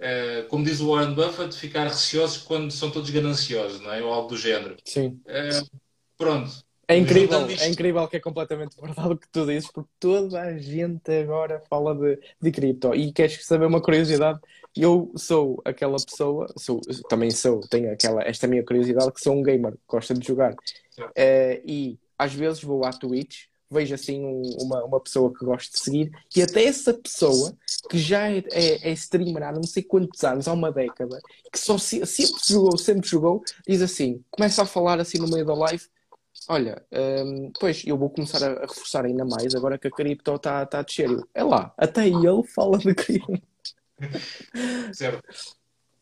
uh, 0.00 0.48
como 0.48 0.64
diz 0.64 0.80
o 0.80 0.92
Warren 0.92 1.14
Buffett, 1.14 1.56
ficar 1.56 1.84
receosos 1.84 2.38
quando 2.38 2.72
são 2.72 2.90
todos 2.90 3.10
gananciosos, 3.10 3.80
não 3.80 3.92
é? 3.92 4.02
Ou 4.02 4.12
algo 4.12 4.30
do 4.30 4.36
género. 4.36 4.76
Sim. 4.84 5.20
Uh, 5.26 5.78
pronto. 6.16 6.66
É 6.90 6.96
incrível, 6.96 7.46
é 7.46 7.68
incrível 7.68 8.08
que 8.08 8.16
é 8.16 8.20
completamente 8.20 8.74
verdade 8.80 9.12
o 9.12 9.16
que 9.16 9.28
tu 9.28 9.44
dizes, 9.44 9.70
porque 9.70 9.90
toda 10.00 10.40
a 10.40 10.56
gente 10.56 11.12
agora 11.12 11.62
fala 11.68 11.94
de, 11.94 12.18
de 12.40 12.50
cripto. 12.50 12.94
E 12.94 13.12
queres 13.12 13.44
saber 13.44 13.66
uma 13.66 13.82
curiosidade? 13.82 14.40
Eu 14.76 15.12
sou 15.16 15.60
aquela 15.64 15.96
pessoa, 15.96 16.46
sou, 16.56 16.80
também 17.08 17.30
sou, 17.30 17.60
tenho 17.68 17.92
aquela, 17.92 18.22
esta 18.22 18.46
minha 18.46 18.64
curiosidade, 18.64 19.12
que 19.12 19.20
sou 19.20 19.34
um 19.34 19.42
gamer, 19.42 19.74
gosta 19.88 20.14
de 20.14 20.26
jogar. 20.26 20.52
Uh, 20.52 21.62
e 21.64 21.98
às 22.18 22.34
vezes 22.34 22.62
vou 22.62 22.84
à 22.84 22.90
Twitch, 22.90 23.46
vejo 23.70 23.94
assim 23.94 24.24
um, 24.24 24.42
uma, 24.60 24.84
uma 24.84 25.00
pessoa 25.00 25.32
que 25.32 25.44
gosto 25.44 25.72
de 25.72 25.80
seguir, 25.80 26.12
e 26.34 26.42
até 26.42 26.64
essa 26.64 26.94
pessoa, 26.94 27.56
que 27.90 27.98
já 27.98 28.30
é, 28.30 28.42
é, 28.50 28.90
é 28.90 28.92
streamer 28.92 29.42
há 29.42 29.52
não 29.52 29.62
sei 29.62 29.82
quantos 29.82 30.22
anos, 30.24 30.48
há 30.48 30.52
uma 30.52 30.72
década, 30.72 31.20
que 31.52 31.58
só 31.58 31.76
se, 31.76 32.04
sempre 32.06 32.40
jogou, 32.46 32.78
sempre 32.78 33.08
jogou, 33.08 33.42
diz 33.66 33.82
assim, 33.82 34.22
começa 34.30 34.62
a 34.62 34.66
falar 34.66 35.00
assim 35.00 35.18
no 35.18 35.28
meio 35.28 35.44
da 35.44 35.54
live, 35.54 35.84
olha, 36.48 36.82
um, 36.92 37.52
pois 37.58 37.84
eu 37.86 37.98
vou 37.98 38.10
começar 38.10 38.42
a, 38.42 38.52
a, 38.52 38.60
reforçar 38.62 39.04
ainda 39.04 39.24
mais 39.24 39.54
agora 39.54 39.78
que 39.78 39.88
a 39.88 39.90
cripto 39.90 40.34
está 40.34 40.64
tá 40.64 40.78
a 40.78 40.82
descer. 40.82 41.10
É 41.34 41.42
lá, 41.42 41.72
até 41.76 42.06
ele 42.06 42.42
fala 42.44 42.78
de 42.78 42.94
cripto. 42.94 43.42
Certo. 44.92 45.22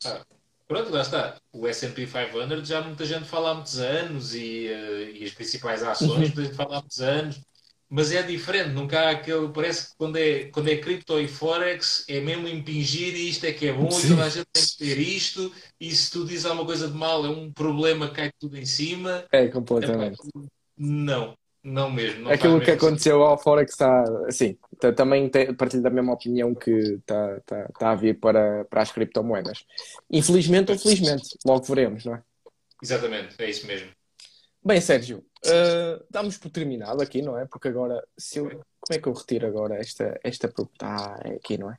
Ah, 0.04 0.24
pronto, 0.66 0.90
lá 0.90 1.02
está. 1.02 1.40
O 1.52 1.66
S&P 1.66 2.06
500 2.06 2.68
já 2.68 2.80
muita 2.80 3.04
gente 3.04 3.24
fala 3.24 3.50
há 3.50 3.54
muitos 3.54 3.78
anos 3.78 4.34
e, 4.34 4.68
uh, 4.68 5.16
e 5.16 5.24
as 5.24 5.32
principais 5.32 5.82
ações 5.82 6.18
muita 6.18 6.44
gente 6.44 6.54
fala 6.54 6.76
há 6.76 6.80
muitos 6.80 7.00
anos. 7.00 7.40
mas 7.88 8.12
é 8.12 8.22
diferente, 8.22 8.70
nunca 8.70 9.00
há 9.00 9.10
aquele. 9.10 9.48
Parece 9.48 9.90
que 9.90 9.96
quando 9.96 10.16
é, 10.16 10.44
quando 10.46 10.68
é 10.68 10.76
cripto 10.76 11.18
e 11.20 11.28
forex 11.28 12.04
é 12.08 12.20
mesmo 12.20 12.48
impingir 12.48 13.14
e 13.14 13.28
isto 13.28 13.44
é 13.46 13.52
que 13.52 13.68
é 13.68 13.72
bom 13.72 13.90
Sim. 13.90 14.06
e 14.06 14.10
toda 14.10 14.24
a 14.24 14.28
gente 14.28 14.46
tem 14.52 14.64
que 14.64 14.76
ter 14.76 14.98
isto, 14.98 15.52
e 15.80 15.90
se 15.92 16.10
tu 16.10 16.24
dizes 16.24 16.46
alguma 16.46 16.66
coisa 16.66 16.88
de 16.88 16.94
mal, 16.94 17.24
é 17.24 17.28
um 17.28 17.52
problema, 17.52 18.10
cai 18.10 18.30
tudo 18.38 18.58
em 18.58 18.66
cima. 18.66 19.24
É, 19.30 19.48
completamente. 19.48 20.18
Não, 20.76 21.36
não 21.66 21.90
mesmo. 21.90 22.22
Não 22.22 22.30
Aquilo 22.30 22.60
que 22.60 22.70
aconteceu 22.70 23.22
ao 23.22 23.36
Forex 23.36 23.72
está, 23.72 24.04
assim, 24.28 24.56
tá, 24.78 24.92
também 24.92 25.28
tem, 25.28 25.52
partilho 25.52 25.82
da 25.82 25.90
mesma 25.90 26.12
opinião 26.12 26.54
que 26.54 26.70
está 26.70 27.40
tá, 27.40 27.68
tá 27.78 27.90
a 27.90 27.94
vir 27.96 28.20
para, 28.20 28.64
para 28.66 28.82
as 28.82 28.92
criptomoedas. 28.92 29.66
Infelizmente 30.08 30.70
ou 30.70 30.78
felizmente, 30.78 31.36
logo 31.44 31.64
veremos, 31.64 32.04
não 32.04 32.14
é? 32.14 32.22
Exatamente, 32.80 33.34
é 33.38 33.50
isso 33.50 33.66
mesmo. 33.66 33.90
Bem, 34.64 34.80
Sérgio, 34.80 35.18
uh, 35.18 36.04
damos 36.08 36.38
por 36.38 36.50
terminado 36.50 37.02
aqui, 37.02 37.20
não 37.20 37.36
é? 37.36 37.46
Porque 37.46 37.68
agora, 37.68 38.06
se 38.16 38.38
eu, 38.38 38.48
como 38.48 38.92
é 38.92 38.98
que 38.98 39.08
eu 39.08 39.12
retiro 39.12 39.46
agora 39.46 39.76
esta, 39.76 40.18
esta? 40.22 40.52
Ah, 40.80 41.20
é 41.24 41.34
aqui, 41.34 41.58
não 41.58 41.70
é? 41.70 41.76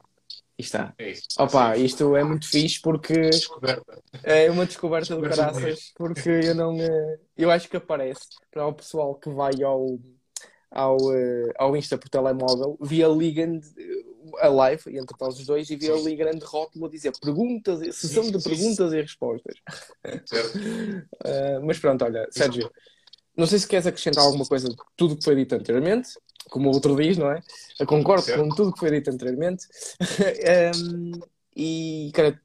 Está. 0.58 0.94
É 0.98 1.12
isso. 1.12 1.28
Opa, 1.38 1.78
isto 1.78 2.16
é 2.16 2.24
muito 2.24 2.50
fixe 2.50 2.82
porque 2.82 3.14
descoberta. 3.30 4.02
é 4.24 4.50
uma 4.50 4.66
descoberta 4.66 5.16
de 5.16 5.22
graças, 5.22 5.92
porque 5.96 6.30
eu 6.30 6.56
não. 6.56 6.76
Eh, 6.82 7.20
eu 7.38 7.52
acho 7.52 7.70
que 7.70 7.78
aparece 7.78 8.26
para 8.50 8.66
o 8.66 8.74
pessoal 8.74 9.14
que 9.16 9.30
vai 9.30 9.62
ao, 9.62 10.00
ao, 10.72 10.98
eh, 11.14 11.54
ao 11.60 11.78
Insta 11.78 11.96
por 11.96 12.10
telemóvel, 12.10 12.76
via 12.82 13.06
ali 13.06 13.32
grande 13.32 13.68
a 14.40 14.48
live 14.48 14.98
entre 14.98 15.16
nós 15.20 15.40
os 15.40 15.46
dois 15.46 15.70
e 15.70 15.76
via 15.76 15.94
ali 15.94 16.16
grande 16.16 16.44
rótulo 16.44 16.88
a 16.88 16.90
dizer 16.90 17.14
perguntas, 17.22 17.96
sessão 17.96 18.30
de 18.30 18.42
perguntas 18.42 18.92
e 18.94 19.02
respostas. 19.02 19.56
Certo. 20.26 20.58
uh, 20.58 21.66
mas 21.66 21.80
pronto, 21.80 22.04
olha, 22.04 22.28
Sérgio, 22.32 22.70
não 23.36 23.46
sei 23.46 23.60
se 23.60 23.68
queres 23.68 23.88
acrescentar 23.88 24.24
alguma 24.24 24.46
coisa 24.46 24.68
de 24.68 24.76
tudo 24.96 25.16
que 25.16 25.24
foi 25.24 25.36
dito 25.36 25.54
anteriormente, 25.56 26.10
como 26.50 26.70
o 26.70 26.74
outro 26.74 26.96
diz, 26.96 27.18
não 27.18 27.32
é? 27.32 27.42
Eu 27.80 27.86
concordo 27.86 28.24
certo. 28.24 28.42
com 28.42 28.50
tudo 28.50 28.74
que 28.74 28.80
foi 28.80 28.92
dito 28.92 29.10
anteriormente. 29.10 29.66
um, 30.76 31.12
e 31.56 32.12
quero, 32.14 32.38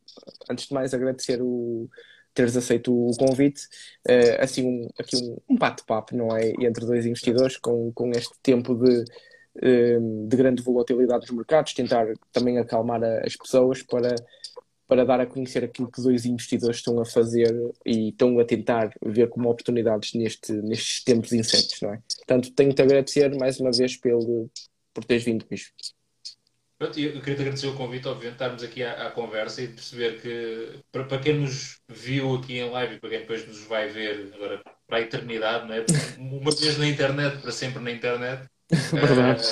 antes 0.50 0.66
de 0.66 0.74
mais, 0.74 0.94
agradecer 0.94 1.40
o 1.40 1.88
teres 2.34 2.56
aceito 2.56 2.90
o 2.92 3.14
convite, 3.18 3.66
uh, 4.08 4.40
assim 4.42 4.66
um, 4.66 4.88
aqui 4.98 5.16
um, 5.16 5.36
um 5.50 5.56
bate-papo, 5.56 6.16
não 6.16 6.34
é? 6.34 6.50
Entre 6.60 6.86
dois 6.86 7.04
investidores 7.04 7.58
com, 7.58 7.92
com 7.92 8.10
este 8.10 8.32
tempo 8.42 8.74
de, 8.74 9.04
de 10.28 10.36
grande 10.36 10.62
volatilidade 10.62 11.26
dos 11.26 11.36
mercados, 11.36 11.74
tentar 11.74 12.06
também 12.32 12.58
acalmar 12.58 13.02
as 13.04 13.36
pessoas 13.36 13.82
para, 13.82 14.14
para 14.92 15.06
dar 15.06 15.20
a 15.22 15.26
conhecer 15.26 15.64
aquilo 15.64 15.90
que 15.90 16.02
dois 16.02 16.26
investidores 16.26 16.76
estão 16.76 17.00
a 17.00 17.04
fazer 17.06 17.50
e 17.86 18.10
estão 18.10 18.38
a 18.38 18.44
tentar 18.44 18.92
ver 19.02 19.26
como 19.30 19.48
oportunidades 19.48 20.12
neste, 20.12 20.52
nestes 20.52 21.02
tempos 21.02 21.32
incertos, 21.32 21.80
não 21.80 21.94
é? 21.94 22.02
Portanto, 22.18 22.52
tenho-te 22.52 22.82
a 22.82 22.84
agradecer 22.84 23.34
mais 23.38 23.58
uma 23.58 23.72
vez 23.72 23.96
pelo, 23.96 24.50
por 24.92 25.02
teres 25.02 25.24
vindo, 25.24 25.46
Bicho. 25.48 25.72
Pronto, 26.78 27.00
eu 27.00 27.20
queria 27.20 27.36
te 27.36 27.40
agradecer 27.40 27.68
o 27.68 27.74
convite, 27.74 28.06
obviamente, 28.06 28.34
estarmos 28.34 28.62
aqui 28.62 28.82
à, 28.82 29.06
à, 29.06 29.10
conversa 29.12 29.62
e 29.62 29.68
perceber 29.68 30.20
que, 30.20 30.80
para, 30.92 31.04
para 31.04 31.18
quem 31.20 31.40
nos 31.40 31.78
viu 31.88 32.34
aqui 32.34 32.58
em 32.58 32.68
live 32.68 32.96
e 32.96 33.00
para 33.00 33.08
quem 33.08 33.20
depois 33.20 33.48
nos 33.48 33.64
vai 33.64 33.88
ver 33.88 34.30
agora 34.34 34.62
para 34.86 34.98
a 34.98 35.00
eternidade, 35.00 35.66
não 35.66 35.74
é? 35.74 35.86
uma 36.18 36.50
vez 36.50 36.76
na 36.76 36.86
internet, 36.86 37.40
para 37.40 37.50
sempre 37.50 37.82
na 37.82 37.92
internet, 37.92 38.46
Verdade. 38.92 39.42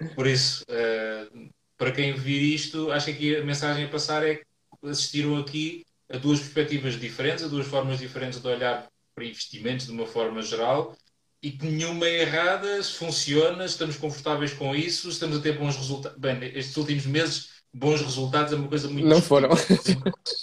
Uh, 0.00 0.14
por 0.16 0.26
isso, 0.26 0.64
uh, 0.64 1.48
para 1.76 1.92
quem 1.92 2.14
vir 2.14 2.42
isto, 2.42 2.90
acho 2.90 3.06
que 3.06 3.12
aqui 3.12 3.36
a 3.36 3.44
mensagem 3.44 3.84
a 3.84 3.88
passar 3.88 4.26
é 4.26 4.36
que 4.36 4.48
assistiram 4.82 5.36
aqui 5.36 5.84
a 6.10 6.16
duas 6.16 6.40
perspectivas 6.40 6.98
diferentes, 6.98 7.44
a 7.44 7.48
duas 7.48 7.66
formas 7.66 7.98
diferentes 7.98 8.40
de 8.40 8.46
olhar 8.48 8.86
para 9.14 9.24
investimentos 9.24 9.86
de 9.86 9.92
uma 9.92 10.06
forma 10.06 10.40
geral 10.42 10.96
e 11.42 11.52
que 11.52 11.66
nenhuma 11.66 12.06
é 12.06 12.22
errada, 12.22 12.82
se 12.82 12.92
funciona, 12.92 13.64
estamos 13.64 13.96
confortáveis 13.96 14.52
com 14.52 14.74
isso, 14.74 15.08
estamos 15.08 15.36
a 15.36 15.40
ter 15.40 15.56
bons 15.56 15.76
resultados. 15.76 16.18
Bem, 16.18 16.42
estes 16.54 16.76
últimos 16.76 17.06
meses, 17.06 17.50
bons 17.72 18.00
resultados 18.00 18.52
é 18.52 18.56
uma 18.56 18.68
coisa 18.68 18.88
muito. 18.88 19.06
Não 19.06 19.22
foram. 19.22 19.50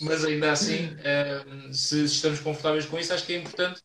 Mas 0.02 0.24
ainda 0.24 0.52
assim, 0.52 0.86
uh, 0.86 1.74
se 1.74 2.06
estamos 2.06 2.40
confortáveis 2.40 2.86
com 2.86 2.98
isso, 2.98 3.14
acho 3.14 3.26
que 3.26 3.34
é 3.34 3.38
importante 3.38 3.82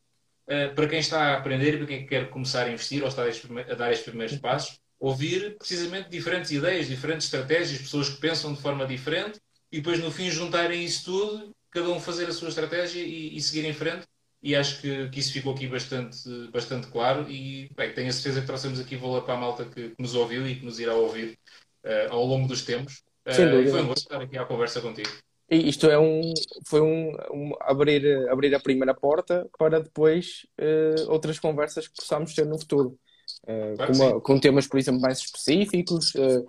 eh, 0.47 0.67
para 0.69 0.89
quem 0.89 0.99
está 0.99 1.29
a 1.29 1.37
aprender 1.37 1.75
e 1.75 1.79
para 1.79 1.87
quem 1.87 2.07
quer 2.07 2.29
começar 2.29 2.67
a 2.67 2.73
investir 2.73 3.03
ou 3.03 3.09
está 3.09 3.23
a 3.23 3.75
dar 3.75 3.93
estes 3.93 4.09
primeiros 4.09 4.37
passos, 4.39 4.81
ouvir 4.99 5.57
precisamente 5.57 6.11
diferentes 6.11 6.51
ideias, 6.51 6.89
diferentes 6.89 7.27
estratégias, 7.27 7.81
pessoas 7.81 8.09
que 8.09 8.21
pensam 8.21 8.53
de 8.53 8.61
forma 8.61 8.85
diferente 8.85 9.41
e 9.73 9.79
depois 9.79 9.99
no 10.01 10.11
fim 10.11 10.31
juntarem 10.31 10.85
isso 10.85 11.05
tudo, 11.05 11.55
cada 11.71 11.89
um 11.89 12.01
fazer 12.01 12.27
a 12.27 12.33
sua 12.33 12.49
estratégia 12.49 13.03
e, 13.03 13.37
e 13.37 13.41
seguir 13.41 13.65
em 13.65 13.73
frente. 13.73 14.07
E 14.43 14.57
acho 14.57 14.81
que, 14.81 15.09
que, 15.11 15.21
isso 15.21 15.33
ficou 15.33 15.53
aqui 15.53 15.67
bastante, 15.67 16.19
bastante 16.51 16.87
claro 16.87 17.31
e 17.31 17.71
bem, 17.77 17.93
tenho 17.93 18.09
a 18.09 18.13
certeza 18.13 18.41
que 18.41 18.47
trouxemos 18.47 18.81
aqui 18.81 18.97
valor 18.97 19.23
para 19.23 19.35
a 19.35 19.37
malta 19.37 19.67
que, 19.67 19.91
que 19.91 19.95
nos 20.03 20.15
ouviu 20.15 20.49
e 20.49 20.57
que 20.57 20.65
nos 20.65 20.81
irá 20.81 20.95
ouvir 20.95 21.39
uh, 21.85 22.13
ao 22.13 22.25
longo 22.25 22.49
dos 22.49 22.63
tempos. 22.63 23.03
Uh, 23.27 23.35
foi 23.35 23.83
um 23.83 23.87
gosto 23.87 24.05
estar 24.05 24.21
aqui 24.23 24.39
à 24.39 24.47
conversa 24.47 24.81
contigo. 24.81 25.11
E 25.51 25.69
isto 25.69 25.91
é 25.91 25.99
um, 25.99 26.33
foi 26.65 26.81
um, 26.81 27.13
um, 27.33 27.53
abrir, 27.61 28.29
abrir 28.31 28.55
a 28.55 28.61
primeira 28.61 28.95
porta 28.95 29.47
para 29.59 29.81
depois 29.81 30.47
uh, 30.61 31.11
outras 31.11 31.41
conversas 31.41 31.89
que 31.89 31.97
possamos 31.97 32.33
ter 32.35 32.47
no 32.47 32.59
futuro. 32.59 32.97
Uh, 33.43 33.77
claro 33.77 33.93
com, 33.93 33.99
uma, 33.99 34.21
com, 34.21 34.41
temas, 34.41 34.69
por 34.69 34.79
exemplo, 34.79 35.01
mais 35.01 35.19
específicos. 35.19 36.15
Uh, 36.15 36.47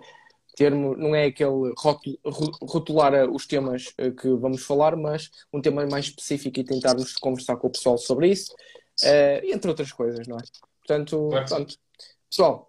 termo, 0.56 0.96
não 0.96 1.14
é 1.14 1.26
aquele 1.26 1.72
rotular 2.62 3.30
os 3.30 3.46
temas 3.46 3.94
que 4.20 4.28
vamos 4.34 4.62
falar, 4.64 4.96
mas 4.96 5.30
um 5.52 5.60
tema 5.60 5.86
mais 5.86 6.06
específico 6.06 6.60
e 6.60 6.64
tentarmos 6.64 7.16
conversar 7.16 7.56
com 7.56 7.68
o 7.68 7.72
pessoal 7.72 7.98
sobre 7.98 8.28
isso, 8.28 8.54
entre 9.44 9.70
outras 9.70 9.92
coisas, 9.92 10.26
não 10.26 10.38
é? 10.38 10.42
Portanto, 10.78 11.28
claro. 11.30 11.66
pessoal, 12.28 12.66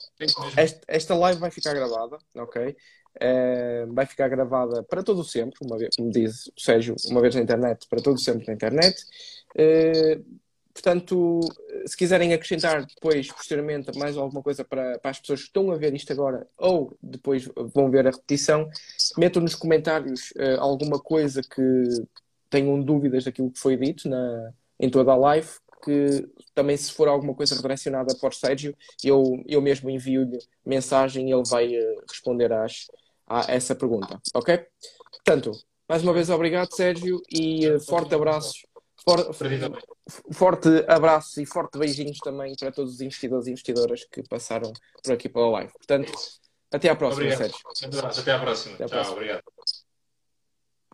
esta, 0.56 0.82
esta 0.88 1.16
live 1.16 1.40
vai 1.40 1.52
ficar 1.52 1.74
gravada, 1.74 2.18
ok? 2.36 2.76
Uh, 3.16 3.94
vai 3.94 4.06
ficar 4.08 4.28
gravada 4.28 4.82
para 4.84 5.04
todo 5.04 5.20
o 5.20 5.24
sempre, 5.24 5.60
uma 5.62 5.78
vez, 5.78 5.96
como 5.96 6.10
diz 6.10 6.48
o 6.48 6.60
Sérgio, 6.60 6.96
uma 7.10 7.22
vez 7.22 7.36
na 7.36 7.42
internet, 7.42 7.88
para 7.88 8.02
todo 8.02 8.16
o 8.16 8.20
sempre 8.20 8.48
na 8.48 8.54
internet. 8.54 9.04
Uh, 9.56 10.24
portanto, 10.74 11.40
se 11.86 11.96
quiserem 11.96 12.34
acrescentar 12.34 12.86
depois, 12.86 13.32
posteriormente, 13.32 13.98
mais 13.98 14.18
alguma 14.18 14.42
coisa 14.42 14.64
para, 14.64 14.98
para, 15.00 15.12
as 15.12 15.20
pessoas 15.20 15.42
que 15.42 15.48
estão 15.48 15.72
a 15.72 15.76
ver 15.76 15.94
isto 15.94 16.12
agora 16.12 16.48
ou 16.58 16.98
depois 17.02 17.48
vão 17.74 17.92
ver 17.92 18.08
a 18.08 18.12
repetição, 18.12 18.68
metam 19.18 19.42
nos 19.42 19.56
comentários 19.56 20.32
uh, 20.32 20.60
alguma 20.60 21.00
coisa 21.00 21.42
que 21.42 21.84
tenham 22.50 22.82
dúvidas 22.82 23.24
daquilo 23.24 23.52
que 23.52 23.60
foi 23.60 23.78
dito 23.78 24.10
na, 24.10 24.52
em 24.80 24.90
toda 24.90 25.12
a 25.12 25.16
live, 25.16 25.50
que 25.84 26.28
também 26.56 26.78
se 26.78 26.92
for 26.92 27.08
alguma 27.08 27.34
coisa 27.34 27.56
redirecionada 27.56 28.16
para 28.16 28.30
o 28.30 28.32
Sérgio, 28.32 28.76
eu, 29.04 29.44
eu 29.48 29.62
mesmo 29.62 29.90
envio-lhe 29.90 30.40
mensagem 30.66 31.30
e 31.30 31.34
ele 31.34 31.44
vai 31.48 31.72
responder 32.08 32.52
às, 32.54 32.88
a 33.28 33.52
essa 33.52 33.76
pergunta, 33.76 34.20
ok? 34.34 34.66
Portanto, 35.12 35.52
mais 35.88 36.02
uma 36.04 36.14
vez 36.14 36.30
obrigado, 36.30 36.74
Sérgio, 36.74 37.22
e 37.30 37.68
uh, 37.68 37.80
forte 37.80 38.16
abraços. 38.16 38.66
For, 39.04 39.34
forte 40.32 40.70
abraço 40.88 41.42
e 41.42 41.46
forte 41.46 41.78
beijinhos 41.78 42.20
também 42.20 42.56
para 42.56 42.72
todos 42.72 42.94
os 42.94 43.02
investidores 43.02 43.48
e 43.48 43.52
investidoras 43.52 44.06
que 44.06 44.24
passaram 44.24 44.72
por 45.04 45.14
aqui 45.14 45.28
pela 45.28 45.50
live. 45.50 45.74
Portanto, 45.74 46.12
até 46.72 46.90
à 46.90 46.96
próxima, 46.96 47.24
obrigado. 47.24 47.40
Sérgio. 47.40 47.60
Até 48.22 48.32
à 48.32 48.40
próxima. 48.40 48.76
Até 48.76 48.84
à 48.84 48.88
próxima. 48.88 49.04
Tchau, 49.04 49.12
obrigado. 49.12 49.44